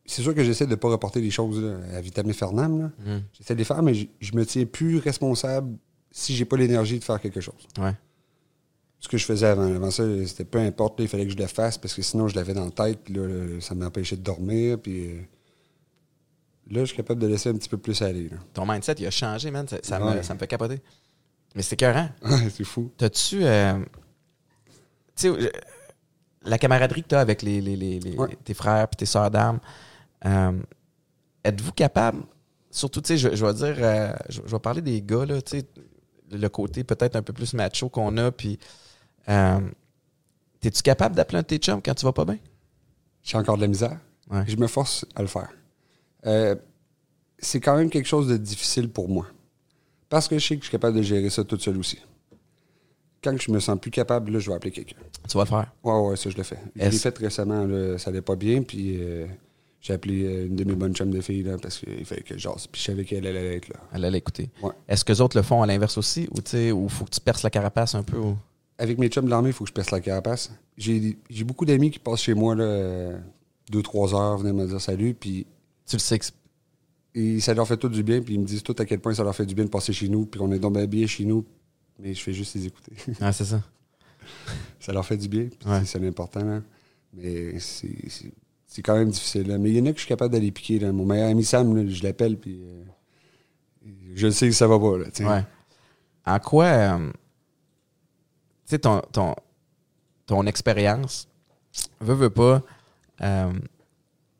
c'est 0.05 0.21
sûr 0.23 0.33
que 0.35 0.43
j'essaie 0.43 0.65
de 0.65 0.71
ne 0.71 0.75
pas 0.75 0.89
reporter 0.89 1.21
les 1.21 1.31
choses 1.31 1.61
là, 1.63 1.77
à 1.97 2.01
vitam 2.01 2.27
aeternam, 2.29 2.81
là. 2.81 2.91
Mhm. 3.05 3.23
J'essaie 3.33 3.53
de 3.53 3.59
les 3.59 3.65
faire, 3.65 3.81
mais 3.83 3.93
je, 3.93 4.05
je 4.19 4.33
me 4.35 4.45
tiens 4.45 4.65
plus 4.65 4.97
responsable 4.97 5.75
si 6.11 6.35
j'ai 6.35 6.45
pas 6.45 6.57
l'énergie 6.57 6.97
de 6.99 7.03
faire 7.03 7.19
quelque 7.21 7.41
chose. 7.41 7.67
Ouais. 7.79 7.93
Ce 9.05 9.09
que 9.09 9.17
je 9.19 9.25
faisais 9.25 9.45
avant. 9.45 9.71
Avant 9.75 9.91
ça, 9.91 10.03
c'était 10.25 10.45
peu 10.45 10.57
importe, 10.57 10.97
là, 10.99 11.05
il 11.05 11.07
fallait 11.07 11.25
que 11.27 11.31
je 11.31 11.37
le 11.37 11.45
fasse 11.45 11.77
parce 11.77 11.93
que 11.93 12.01
sinon 12.01 12.27
je 12.27 12.35
l'avais 12.35 12.55
dans 12.55 12.65
la 12.65 12.71
tête, 12.71 13.01
puis 13.03 13.13
là, 13.13 13.27
ça 13.61 13.75
m'empêchait 13.75 14.15
de 14.15 14.23
dormir. 14.23 14.79
Puis 14.81 15.09
euh, 15.11 15.19
là, 16.71 16.79
je 16.79 16.85
suis 16.85 16.97
capable 16.97 17.21
de 17.21 17.27
laisser 17.27 17.49
un 17.49 17.53
petit 17.53 17.69
peu 17.69 17.77
plus 17.77 18.01
aller. 18.01 18.29
là. 18.29 18.37
Ton 18.55 18.65
mindset, 18.65 18.95
il 18.97 19.05
a 19.05 19.11
changé, 19.11 19.51
man. 19.51 19.67
Ça, 19.67 19.77
ça 19.83 19.99
me, 19.99 20.05
Ouais. 20.05 20.23
ça 20.23 20.33
me 20.33 20.39
fait 20.39 20.47
capoter. 20.47 20.79
Mais 21.53 21.61
c'est 21.61 21.73
écœurant. 21.73 22.09
Ouais, 22.23 22.49
c'est 22.49 22.63
fou. 22.63 22.89
T'as-tu. 22.97 23.45
euh, 23.45 23.77
tu 25.15 25.29
sais, 25.29 25.51
la 26.43 26.57
camaraderie 26.57 27.03
que 27.03 27.09
t'as 27.09 27.21
avec 27.21 27.43
les, 27.43 27.61
les- 27.61 27.75
les- 27.75 27.99
les- 27.99 28.17
Ouais. 28.17 28.35
tes 28.43 28.55
frères 28.55 28.87
et 28.91 28.95
tes 28.95 29.05
sœurs 29.05 29.29
d'armes, 29.29 29.59
euh, 30.25 30.51
êtes-vous 31.43 31.73
capable, 31.73 32.23
surtout, 32.71 33.01
tu 33.01 33.09
sais, 33.09 33.17
je, 33.17 33.35
je 33.35 33.45
vais 33.45 33.53
dire, 33.53 33.75
euh, 33.77 34.13
je, 34.29 34.41
je 34.43 34.51
vais 34.51 34.59
parler 34.59 34.81
des 34.81 34.99
gars, 35.03 35.25
là, 35.27 35.41
tu 35.43 35.59
sais, 35.59 35.65
le 36.31 36.49
côté 36.49 36.83
peut-être 36.83 37.15
un 37.15 37.21
peu 37.21 37.33
plus 37.33 37.53
macho 37.53 37.87
qu'on 37.89 38.17
a, 38.17 38.31
puis. 38.31 38.57
Euh, 39.29 39.59
T'es-tu 40.59 40.81
capable 40.81 41.15
d'appeler 41.15 41.37
un 41.37 41.41
de 41.41 41.47
tes 41.47 41.57
chums 41.57 41.81
quand 41.81 41.93
tu 41.93 42.05
vas 42.05 42.13
pas 42.13 42.25
bien? 42.25 42.39
J'ai 43.23 43.37
encore 43.37 43.55
de 43.55 43.61
la 43.61 43.67
misère. 43.67 43.99
Ouais. 44.31 44.43
Je 44.47 44.55
me 44.55 44.67
force 44.67 45.05
à 45.15 45.21
le 45.21 45.27
faire. 45.27 45.49
Euh, 46.25 46.55
c'est 47.37 47.59
quand 47.59 47.77
même 47.77 47.89
quelque 47.89 48.07
chose 48.07 48.27
de 48.27 48.37
difficile 48.37 48.89
pour 48.89 49.07
moi. 49.07 49.27
Parce 50.09 50.27
que 50.27 50.39
je 50.39 50.47
sais 50.47 50.55
que 50.55 50.61
je 50.61 50.67
suis 50.67 50.71
capable 50.71 50.97
de 50.97 51.03
gérer 51.03 51.29
ça 51.29 51.43
toute 51.43 51.61
seule 51.61 51.77
aussi. 51.77 51.99
Quand 53.23 53.35
je 53.39 53.51
me 53.51 53.59
sens 53.59 53.79
plus 53.79 53.91
capable, 53.91 54.31
là, 54.31 54.39
je 54.39 54.49
vais 54.49 54.55
appeler 54.55 54.71
quelqu'un. 54.71 54.97
Tu 55.27 55.37
vas 55.37 55.43
le 55.43 55.49
faire? 55.49 55.71
Ouais, 55.83 55.99
ouais, 56.09 56.15
ça, 56.15 56.29
je 56.29 56.37
le 56.37 56.43
fais. 56.43 56.59
Je 56.75 56.83
l'ai 56.83 56.91
fait 56.91 57.17
récemment, 57.17 57.65
là, 57.65 57.97
ça 57.97 58.09
allait 58.09 58.21
pas 58.21 58.35
bien, 58.35 58.61
puis 58.61 58.97
euh, 58.99 59.25
j'ai 59.81 59.93
appelé 59.93 60.45
une 60.45 60.55
de 60.55 60.63
mes 60.63 60.75
bonnes 60.75 60.95
chums 60.95 61.11
de 61.11 61.21
filles, 61.21 61.43
là, 61.43 61.57
parce 61.59 61.79
qu'il 61.79 62.05
fallait 62.05 62.21
que 62.21 62.37
j'ose. 62.37 62.67
Puis 62.67 62.81
je 62.81 62.87
savais 62.87 63.05
qu'elle 63.05 63.25
allait 63.25 63.57
être 63.57 63.69
là. 63.69 63.75
Elle 63.93 64.05
allait 64.05 64.19
écouter. 64.19 64.49
Ouais. 64.61 64.71
Est-ce 64.87 65.03
que 65.03 65.11
les 65.11 65.21
autres 65.21 65.37
le 65.37 65.43
font 65.43 65.61
à 65.61 65.67
l'inverse 65.67 65.97
aussi? 65.97 66.27
Ou 66.31 66.41
tu 66.41 66.51
sais, 66.51 66.71
ou 66.71 66.87
faut 66.89 67.05
que 67.05 67.11
tu 67.11 67.21
perces 67.21 67.43
la 67.43 67.49
carapace 67.49 67.95
un 67.95 68.03
peu? 68.03 68.17
Ou... 68.17 68.37
Avec 68.77 68.97
mes 68.97 69.07
chums 69.07 69.25
de 69.25 69.29
l'armée, 69.29 69.49
il 69.49 69.53
faut 69.53 69.63
que 69.63 69.69
je 69.69 69.73
perce 69.73 69.91
la 69.91 70.01
carapace. 70.01 70.51
J'ai 70.77 71.15
beaucoup 71.45 71.65
d'amis 71.65 71.91
qui 71.91 71.99
passent 71.99 72.21
chez 72.21 72.33
moi, 72.33 72.55
là, 72.55 73.11
deux, 73.71 73.81
trois 73.81 74.13
heures, 74.13 74.37
venaient 74.37 74.51
me 74.53 74.67
dire 74.67 74.81
salut, 74.81 75.13
puis 75.13 75.45
Tu 75.87 75.95
le 75.95 75.99
sais 76.01 76.19
que 76.19 76.25
Et 77.13 77.39
ça 77.39 77.53
leur 77.53 77.67
fait 77.67 77.77
tout 77.77 77.87
du 77.89 78.03
bien, 78.03 78.21
puis 78.21 78.33
ils 78.33 78.39
me 78.39 78.45
disent 78.45 78.63
tout 78.63 78.75
à 78.77 78.85
quel 78.85 78.99
point 78.99 79.13
ça 79.13 79.23
leur 79.23 79.33
fait 79.35 79.45
du 79.45 79.55
bien 79.55 79.63
de 79.65 79.69
passer 79.69 79.93
chez 79.93 80.09
nous, 80.09 80.25
puis 80.25 80.39
qu'on 80.39 80.51
est 80.51 80.59
donc 80.59 80.77
bien 80.87 81.07
chez 81.07 81.23
nous, 81.25 81.45
mais 81.99 82.13
je 82.13 82.21
fais 82.21 82.33
juste 82.33 82.55
les 82.55 82.65
écouter. 82.67 82.91
Ah, 83.21 83.31
c'est 83.31 83.45
ça. 83.45 83.61
ça 84.79 84.91
leur 84.91 85.05
fait 85.05 85.15
du 85.17 85.27
bien, 85.29 85.47
Ouais. 85.65 85.85
c'est- 85.85 85.99
l'important, 85.99 86.43
là. 86.43 86.61
Mais 87.13 87.57
c'est 87.59 88.81
quand 88.83 88.97
même 88.97 89.09
difficile, 89.09 89.47
là. 89.47 89.57
Mais 89.57 89.69
il 89.69 89.77
y 89.77 89.81
en 89.81 89.85
a 89.85 89.91
que 89.91 89.95
je 89.97 90.01
suis 90.01 90.09
capable 90.09 90.33
d'aller 90.33 90.51
piquer, 90.51 90.79
là. 90.79 90.91
Mon 90.91 91.05
meilleur 91.05 91.29
ami 91.29 91.45
Sam, 91.45 91.73
là, 91.77 91.89
je 91.89 92.03
l'appelle, 92.03 92.37
puis 92.37 92.59
euh, 92.61 92.83
je 94.15 94.25
le 94.27 94.33
sais 94.33 94.47
que 94.49 94.53
ça 94.53 94.67
va 94.67 94.77
pas, 94.77 94.97
là. 94.97 95.05
Ouais. 95.21 95.43
En 96.25 96.39
quoi, 96.39 96.65
euh, 96.65 97.11
sais, 98.75 98.79
ton, 98.79 99.01
ton, 99.11 99.35
ton 100.25 100.45
expérience, 100.45 101.27
veut, 101.99 102.13
veut 102.15 102.29
pas, 102.29 102.61
euh, 103.21 103.51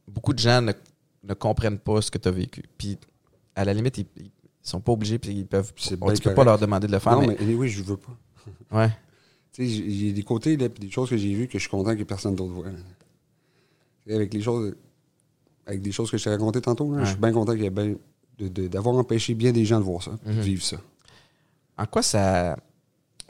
beaucoup 0.07 0.33
de 0.33 0.39
gens 0.39 0.61
ne, 0.61 0.71
ne 1.23 1.33
comprennent 1.33 1.79
pas 1.79 2.01
ce 2.01 2.11
que 2.11 2.17
tu 2.17 2.27
as 2.27 2.31
vécu. 2.31 2.63
Puis, 2.77 2.97
à 3.55 3.65
la 3.65 3.73
limite, 3.73 3.97
ils, 3.97 4.05
ils 4.17 4.31
sont 4.61 4.79
pas 4.81 4.91
obligés, 4.93 5.19
puis 5.19 5.31
ils 5.31 5.45
peuvent. 5.45 5.73
Tu 5.75 5.95
peux 5.97 6.33
pas 6.33 6.43
leur 6.43 6.57
demander 6.59 6.87
de 6.87 6.91
le 6.91 6.99
faire, 6.99 7.19
non, 7.19 7.27
mais. 7.27 7.37
mais 7.39 7.53
oui, 7.53 7.69
je 7.69 7.83
veux 7.83 7.97
pas. 7.97 8.15
Ouais. 8.71 8.89
Tu 9.51 9.65
sais, 9.67 9.83
j'ai 9.89 10.11
des 10.11 10.23
côtés, 10.23 10.57
là, 10.57 10.67
des 10.67 10.89
choses 10.91 11.09
que 11.09 11.17
j'ai 11.17 11.33
vues 11.33 11.47
que 11.47 11.53
je 11.57 11.63
suis 11.63 11.69
content 11.69 11.95
que 11.95 12.03
personne 12.03 12.35
d'autre 12.35 12.51
voit. 12.53 12.67
Avec 14.09 14.33
les 14.33 14.41
choses, 14.41 14.75
avec 15.65 15.81
des 15.81 15.91
choses 15.91 16.11
que 16.11 16.17
je 16.17 16.23
t'ai 16.23 16.29
racontées 16.29 16.61
tantôt, 16.61 16.91
là, 16.91 16.99
Ouais. 16.99 17.05
je 17.05 17.11
suis 17.11 17.19
bien 17.19 17.31
content 17.31 17.53
qu'il 17.53 17.63
y 17.63 17.65
ait 17.67 18.49
de- 18.49 18.67
d'avoir 18.67 18.95
empêché 18.97 19.33
bien 19.33 19.51
des 19.51 19.65
gens 19.65 19.79
de 19.79 19.85
voir 19.85 20.03
ça, 20.03 20.11
de 20.25 20.31
Mhm. 20.31 20.39
vivre 20.41 20.63
ça. 20.63 20.77
En 21.77 21.85
quoi 21.85 22.01
ça, 22.03 22.57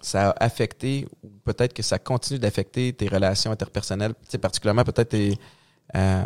ça 0.02 0.30
a 0.32 0.44
affecté, 0.46 1.08
ou 1.24 1.30
peut-être 1.44 1.74
que 1.74 1.82
ça 1.84 1.98
continue 2.00 2.40
d'affecter 2.40 2.94
tes 2.94 3.08
relations 3.08 3.52
interpersonnelles, 3.52 4.14
particulièrement 4.42 4.84
peut-être 4.84 5.10
tes, 5.10 5.38
euh, 5.96 6.24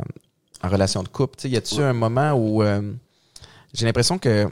en 0.63 0.69
relation 0.69 1.03
de 1.03 1.07
couple. 1.07 1.47
Y 1.47 1.55
a-tu 1.57 1.75
Ouais. 1.75 1.83
un 1.83 1.93
moment 1.93 2.33
où 2.33 2.61
euh, 2.63 2.93
j'ai 3.73 3.85
l'impression 3.85 4.17
que, 4.17 4.47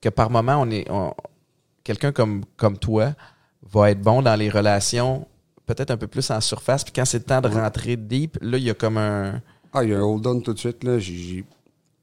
que 0.00 0.08
par 0.08 0.30
moment, 0.30 0.56
on 0.60 0.70
est 0.70 0.88
on- 0.90 1.14
quelqu'un 1.82 2.12
comme, 2.12 2.44
comme 2.56 2.78
toi 2.78 3.14
va 3.70 3.90
être 3.90 4.00
bon 4.00 4.22
dans 4.22 4.36
les 4.36 4.50
relations, 4.50 5.26
peut-être 5.66 5.90
un 5.90 5.96
peu 5.96 6.06
plus 6.06 6.30
en 6.30 6.40
surface, 6.40 6.84
puis 6.84 6.92
quand 6.92 7.04
c'est 7.04 7.18
le 7.18 7.24
temps 7.24 7.40
de 7.40 7.48
rentrer 7.48 7.96
deep, 7.96 8.38
là, 8.40 8.56
il 8.58 8.64
y 8.64 8.70
a 8.70 8.74
comme 8.74 8.96
un. 8.98 9.40
Ah, 9.72 9.84
il 9.84 9.90
y 9.90 9.94
a 9.94 9.98
un 9.98 10.02
hold-on 10.02 10.40
tout 10.40 10.54
de 10.54 10.58
suite. 10.58 10.82
là. 10.84 10.98
J'ai- 10.98 11.44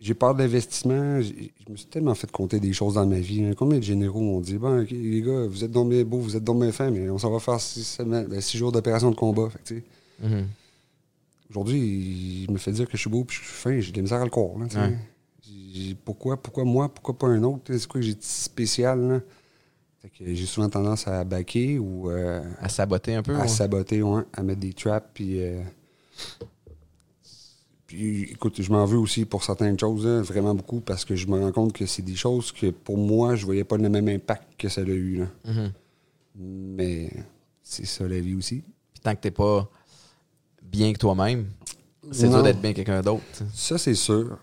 J'ai 0.05 0.13
peur 0.13 0.35
d'investissement. 0.35 1.19
Je 1.19 1.31
me 1.67 1.75
suis 1.75 1.87
tellement 1.87 2.13
fait 2.13 2.29
compter 2.31 2.59
des 2.59 2.73
choses 2.73 2.93
dans 2.93 3.07
ma 3.07 3.19
vie. 3.19 3.43
hein. 3.43 3.53
Combien 3.57 3.79
de 3.79 3.83
généraux 3.83 4.21
m'ont 4.21 4.39
dit 4.39 4.57
Bon, 4.59 4.85
les 4.87 5.21
gars, 5.23 5.47
vous 5.47 5.63
êtes 5.63 5.71
donc 5.71 5.89
bien 5.89 6.03
beaux, 6.03 6.19
vous 6.19 6.35
êtes 6.35 6.43
donc 6.43 6.59
bien 6.61 6.71
fins, 6.71 6.91
mais 6.91 7.09
on 7.09 7.17
s'en 7.17 7.31
va 7.31 7.39
faire 7.39 7.59
six, 7.59 7.83
semaines- 7.83 8.27
ben, 8.27 8.39
six 8.39 8.57
jours 8.59 8.71
d'opération 8.71 9.09
de 9.09 9.15
combat. 9.15 9.49
Fait 9.65 9.83
Mhm. 10.21 10.45
Aujourd'hui, 11.49 12.43
il 12.47 12.51
me 12.51 12.57
fait 12.59 12.71
dire 12.71 12.85
que 12.85 12.91
je 12.95 13.01
suis 13.01 13.09
beau 13.09 13.23
puis 13.23 13.37
je 13.37 13.43
suis 13.45 13.51
fin. 13.53 13.79
J'ai 13.79 13.91
de 13.91 13.97
la 13.97 14.01
misère 14.03 14.21
à 14.21 14.25
le 14.25 14.29
là. 14.29 14.87
Ouais. 14.87 14.97
J'ai- 15.73 15.95
Pourquoi, 15.95 16.37
pourquoi 16.37 16.63
moi 16.65 16.87
Pourquoi 16.93 17.17
pas 17.17 17.27
un 17.27 17.41
autre 17.43 17.61
C'est 17.75 17.87
quoi 17.87 17.99
que 17.99 18.05
j'ai 18.05 18.13
de 18.13 18.21
spécial 18.21 18.99
là? 18.99 19.21
J'ai 20.19 20.45
souvent 20.45 20.69
tendance 20.69 21.07
à 21.07 21.23
baquer 21.23 21.79
ou 21.79 22.11
euh, 22.11 22.43
À 22.61 22.69
saboter 22.69 23.15
un 23.15 23.23
peu. 23.23 23.35
à 23.35 23.41
ouais. 23.41 23.47
saboter, 23.47 24.03
ouais, 24.03 24.21
à 24.33 24.43
mettre 24.43 24.59
des 24.61 24.71
traps. 24.73 25.07
Puis, 25.15 25.41
euh, 25.41 25.63
puis, 26.39 26.47
écoute, 27.95 28.61
je 28.61 28.71
m'en 28.71 28.85
veux 28.85 28.97
aussi 28.97 29.25
pour 29.25 29.43
certaines 29.43 29.79
choses, 29.79 30.05
là, 30.05 30.21
vraiment 30.21 30.55
beaucoup, 30.55 30.79
parce 30.79 31.05
que 31.05 31.15
je 31.15 31.27
me 31.27 31.39
rends 31.39 31.51
compte 31.51 31.73
que 31.73 31.85
c'est 31.85 32.01
des 32.01 32.15
choses 32.15 32.51
que 32.51 32.67
pour 32.71 32.97
moi, 32.97 33.35
je 33.35 33.45
voyais 33.45 33.63
pas 33.63 33.77
le 33.77 33.89
même 33.89 34.07
impact 34.07 34.43
que 34.57 34.69
ça 34.69 34.81
a 34.81 34.85
eu. 34.85 35.17
Là. 35.17 35.27
Mhm. 35.45 35.71
Mais 36.37 37.11
c'est 37.63 37.85
ça 37.85 38.07
la 38.07 38.19
vie 38.19 38.35
aussi. 38.35 38.63
Puis 38.93 39.01
tant 39.01 39.15
que 39.15 39.21
t'es 39.21 39.31
pas 39.31 39.69
bien 40.61 40.93
que 40.93 40.99
toi-même, 40.99 41.47
C'est 42.11 42.29
dur 42.29 42.43
d'être 42.43 42.59
bien 42.59 42.69
avec 42.71 42.77
quelqu'un 42.77 43.01
d'autre. 43.01 43.23
Ça, 43.53 43.77
c'est 43.77 43.95
sûr. 43.95 44.37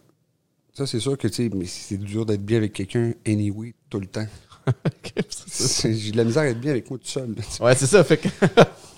Ça, 0.75 0.87
c'est 0.87 1.01
sûr 1.01 1.19
que, 1.19 1.29
tu 1.29 1.35
sais, 1.35 1.51
mais 1.55 1.67
c'est 1.67 1.99
dur 1.99 2.25
d'être 2.25 2.45
bien 2.45 2.59
avec 2.59 2.73
quelqu'un 2.73 3.13
anyway, 3.27 3.75
tout 3.91 4.01
le 4.01 4.07
temps. 4.07 4.27
J'ai 5.85 6.13
de 6.13 6.17
la 6.17 6.25
misère 6.25 6.43
à 6.43 6.47
être 6.47 6.61
bien 6.61 6.71
avec 6.71 6.89
moi 6.89 6.99
tout 6.99 7.07
seul. 7.07 7.35
là, 7.35 7.65
ouais, 7.65 7.75
c'est 7.75 7.87
ça. 7.87 8.03
Fait 8.05 8.17
que... 8.17 8.29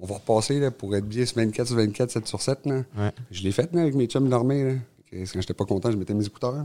On 0.00 0.06
va 0.06 0.14
repasser 0.14 0.60
là, 0.60 0.70
pour 0.70 0.94
être 0.94 1.06
bien 1.06 1.26
sur 1.26 1.36
24 1.36 1.66
sur 1.66 1.76
24, 1.76 2.10
7 2.10 2.26
sur 2.26 2.40
7. 2.40 2.66
Là. 2.66 2.74
ouais. 2.98 3.12
Je 3.30 3.42
l'ai 3.42 3.52
fait 3.52 3.72
là, 3.74 3.82
avec 3.82 3.94
mes 3.94 4.06
chums 4.06 4.28
dormés. 4.28 4.78
Quand 5.10 5.40
j'étais 5.40 5.54
pas 5.54 5.64
content, 5.64 5.90
je 5.90 5.96
mettais 5.96 6.14
mes 6.14 6.26
écouteurs. 6.26 6.52
là. 6.52 6.64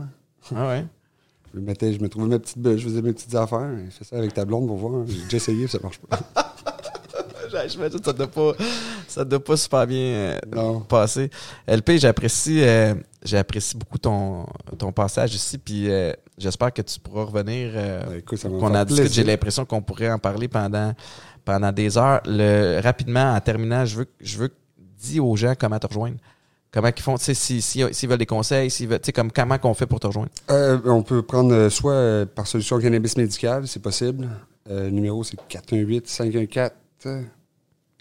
Ah 0.54 0.68
ouais? 0.68 0.84
Je 1.52 1.60
me, 1.60 1.64
mettais, 1.66 1.92
je 1.92 2.00
me 2.00 2.08
trouvais 2.08 2.26
ma 2.26 2.38
petite 2.38 2.58
bulle, 2.58 2.76
je 2.78 2.84
faisais 2.84 3.00
mes 3.02 3.12
petites 3.12 3.34
affaires. 3.34 3.70
Je 3.86 3.90
fais 3.90 4.04
ça 4.04 4.16
avec 4.16 4.34
ta 4.34 4.44
blonde 4.44 4.66
pour 4.66 4.76
voir. 4.76 5.06
J'ai 5.06 5.22
déjà 5.24 5.36
essayé, 5.36 5.66
ça 5.68 5.78
marche 5.82 5.98
pas. 5.98 6.18
J'imagine 7.68 8.00
que 8.00 8.04
ça 8.06 8.12
doit 8.12 8.26
pas, 8.26 8.52
ça 9.06 9.24
doit 9.24 9.42
pas 9.42 9.56
super 9.56 9.86
bien 9.86 9.98
euh, 9.98 10.38
Non. 10.52 10.80
passer. 10.80 11.30
LP, 11.68 11.92
j'apprécie, 11.98 12.60
euh, 12.62 12.94
j'apprécie 13.22 13.76
beaucoup 13.76 13.98
ton, 13.98 14.44
ton 14.76 14.90
passage 14.90 15.34
ici, 15.36 15.56
puis 15.58 15.88
euh, 15.88 16.12
j'espère 16.36 16.72
que 16.72 16.82
tu 16.82 16.98
pourras 16.98 17.22
revenir. 17.24 17.70
euh, 17.74 18.08
Ouais, 18.08 18.18
écoute, 18.18 18.38
ça 18.38 18.48
va 18.48 18.56
me 18.56 18.60
qu'on 18.60 18.84
plaisir. 18.84 19.06
J'ai 19.12 19.22
l'impression 19.22 19.64
qu'on 19.64 19.82
pourrait 19.82 20.10
en 20.10 20.18
parler 20.18 20.48
pendant, 20.48 20.92
pendant 21.44 21.72
des 21.72 21.96
heures. 21.98 22.20
Le, 22.26 22.80
rapidement, 22.82 23.32
en 23.34 23.40
terminant, 23.40 23.84
je 23.84 23.96
veux, 23.98 24.06
je 24.20 24.38
veux 24.38 24.50
dis 24.98 25.20
aux 25.20 25.36
gens 25.36 25.54
comment 25.58 25.78
te 25.78 25.86
rejoindre. 25.86 26.16
Comment 26.72 26.88
ils 26.96 27.02
font, 27.02 27.16
tu 27.16 27.24
sais, 27.24 27.34
si- 27.34 27.62
si- 27.62 27.84
s'ils 27.92 28.08
veulent 28.08 28.18
des 28.18 28.26
conseils, 28.26 28.68
s'ils 28.70 28.88
veulent, 28.88 28.98
tu 29.00 29.06
sais, 29.06 29.12
comme 29.12 29.30
comment 29.30 29.58
qu'on 29.58 29.74
fait 29.74 29.86
pour 29.86 30.00
te 30.00 30.06
rejoindre? 30.08 30.30
Euh, 30.50 30.78
on 30.86 31.02
peut 31.02 31.22
prendre 31.22 31.52
euh, 31.52 31.70
soit 31.70 31.92
euh, 31.92 32.26
par 32.26 32.46
solution 32.48 32.80
cannabis 32.80 33.16
médicale, 33.16 33.68
c'est 33.68 33.80
possible. 33.82 34.28
Euh, 34.70 34.84
le 34.86 34.90
numéro, 34.90 35.22
c'est 35.22 35.36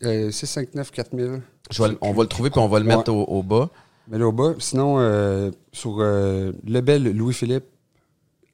418-514-659-4000. 0.02 1.42
Je 1.72 1.82
vais 1.84 1.90
le- 1.90 1.98
on 2.02 2.14
va 2.14 2.24
le 2.24 2.30
trouver 2.30 2.50
puis 2.50 2.60
on 2.60 2.68
va 2.68 2.80
le 2.80 2.86
Ouais. 2.88 2.96
mettre 2.98 3.12
au, 3.12 3.24
au 3.24 3.44
bas. 3.44 3.70
Mais 4.08 4.18
là 4.18 4.28
au 4.28 4.32
bas. 4.32 4.54
Sinon, 4.60 4.96
euh, 5.00 5.52
sur 5.72 5.98
euh, 6.00 6.52
Lebel 6.68 7.16
Louis-Philippe, 7.16 7.66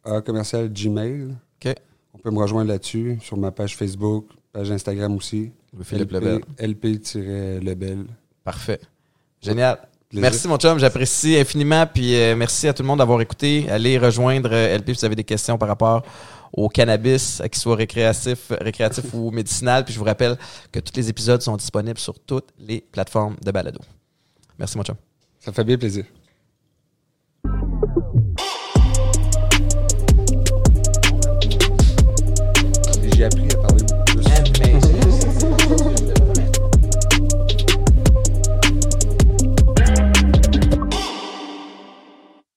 à 0.05 0.21
commercial 0.21 0.69
Gmail. 0.71 1.35
OK. 1.65 1.73
On 2.13 2.17
peut 2.19 2.31
me 2.31 2.39
rejoindre 2.39 2.69
là-dessus, 2.69 3.17
sur 3.21 3.37
ma 3.37 3.51
page 3.51 3.75
Facebook, 3.75 4.25
page 4.51 4.71
Instagram 4.71 5.15
aussi. 5.15 5.51
Louis-Philippe 5.73 6.11
Lebel. 6.11 6.41
LP-Lebel. 6.57 8.05
Parfait. 8.43 8.79
Génial. 9.41 9.77
Plaisir. 10.09 10.21
Merci 10.23 10.47
mon 10.47 10.57
chum, 10.57 10.79
j'apprécie 10.79 11.37
infiniment 11.37 11.85
puis 11.85 12.15
euh, 12.15 12.35
merci 12.35 12.67
à 12.67 12.73
tout 12.73 12.81
le 12.81 12.87
monde 12.87 12.97
d'avoir 12.97 13.21
écouté. 13.21 13.69
Allez 13.69 13.99
rejoindre 13.99 14.49
euh, 14.51 14.75
LP 14.75 14.87
si 14.87 15.01
vous 15.01 15.05
avez 15.05 15.15
des 15.15 15.23
questions 15.23 15.55
par 15.59 15.67
rapport 15.67 16.03
au 16.51 16.67
cannabis, 16.67 17.39
euh, 17.39 17.47
qu'il 17.47 17.61
soit 17.61 17.75
récréatif, 17.75 18.51
récréatif 18.59 19.13
ou 19.13 19.29
médicinal. 19.29 19.85
Puis 19.85 19.93
je 19.93 19.99
vous 19.99 20.05
rappelle 20.05 20.35
que 20.71 20.79
tous 20.79 20.95
les 20.95 21.09
épisodes 21.09 21.43
sont 21.43 21.55
disponibles 21.57 21.99
sur 21.99 22.19
toutes 22.19 22.49
les 22.57 22.81
plateformes 22.81 23.35
de 23.45 23.51
balado. 23.51 23.81
Merci 24.57 24.77
mon 24.77 24.83
chum. 24.83 24.95
Ça 25.39 25.53
fait 25.53 25.63
bien 25.63 25.77
plaisir. 25.77 26.05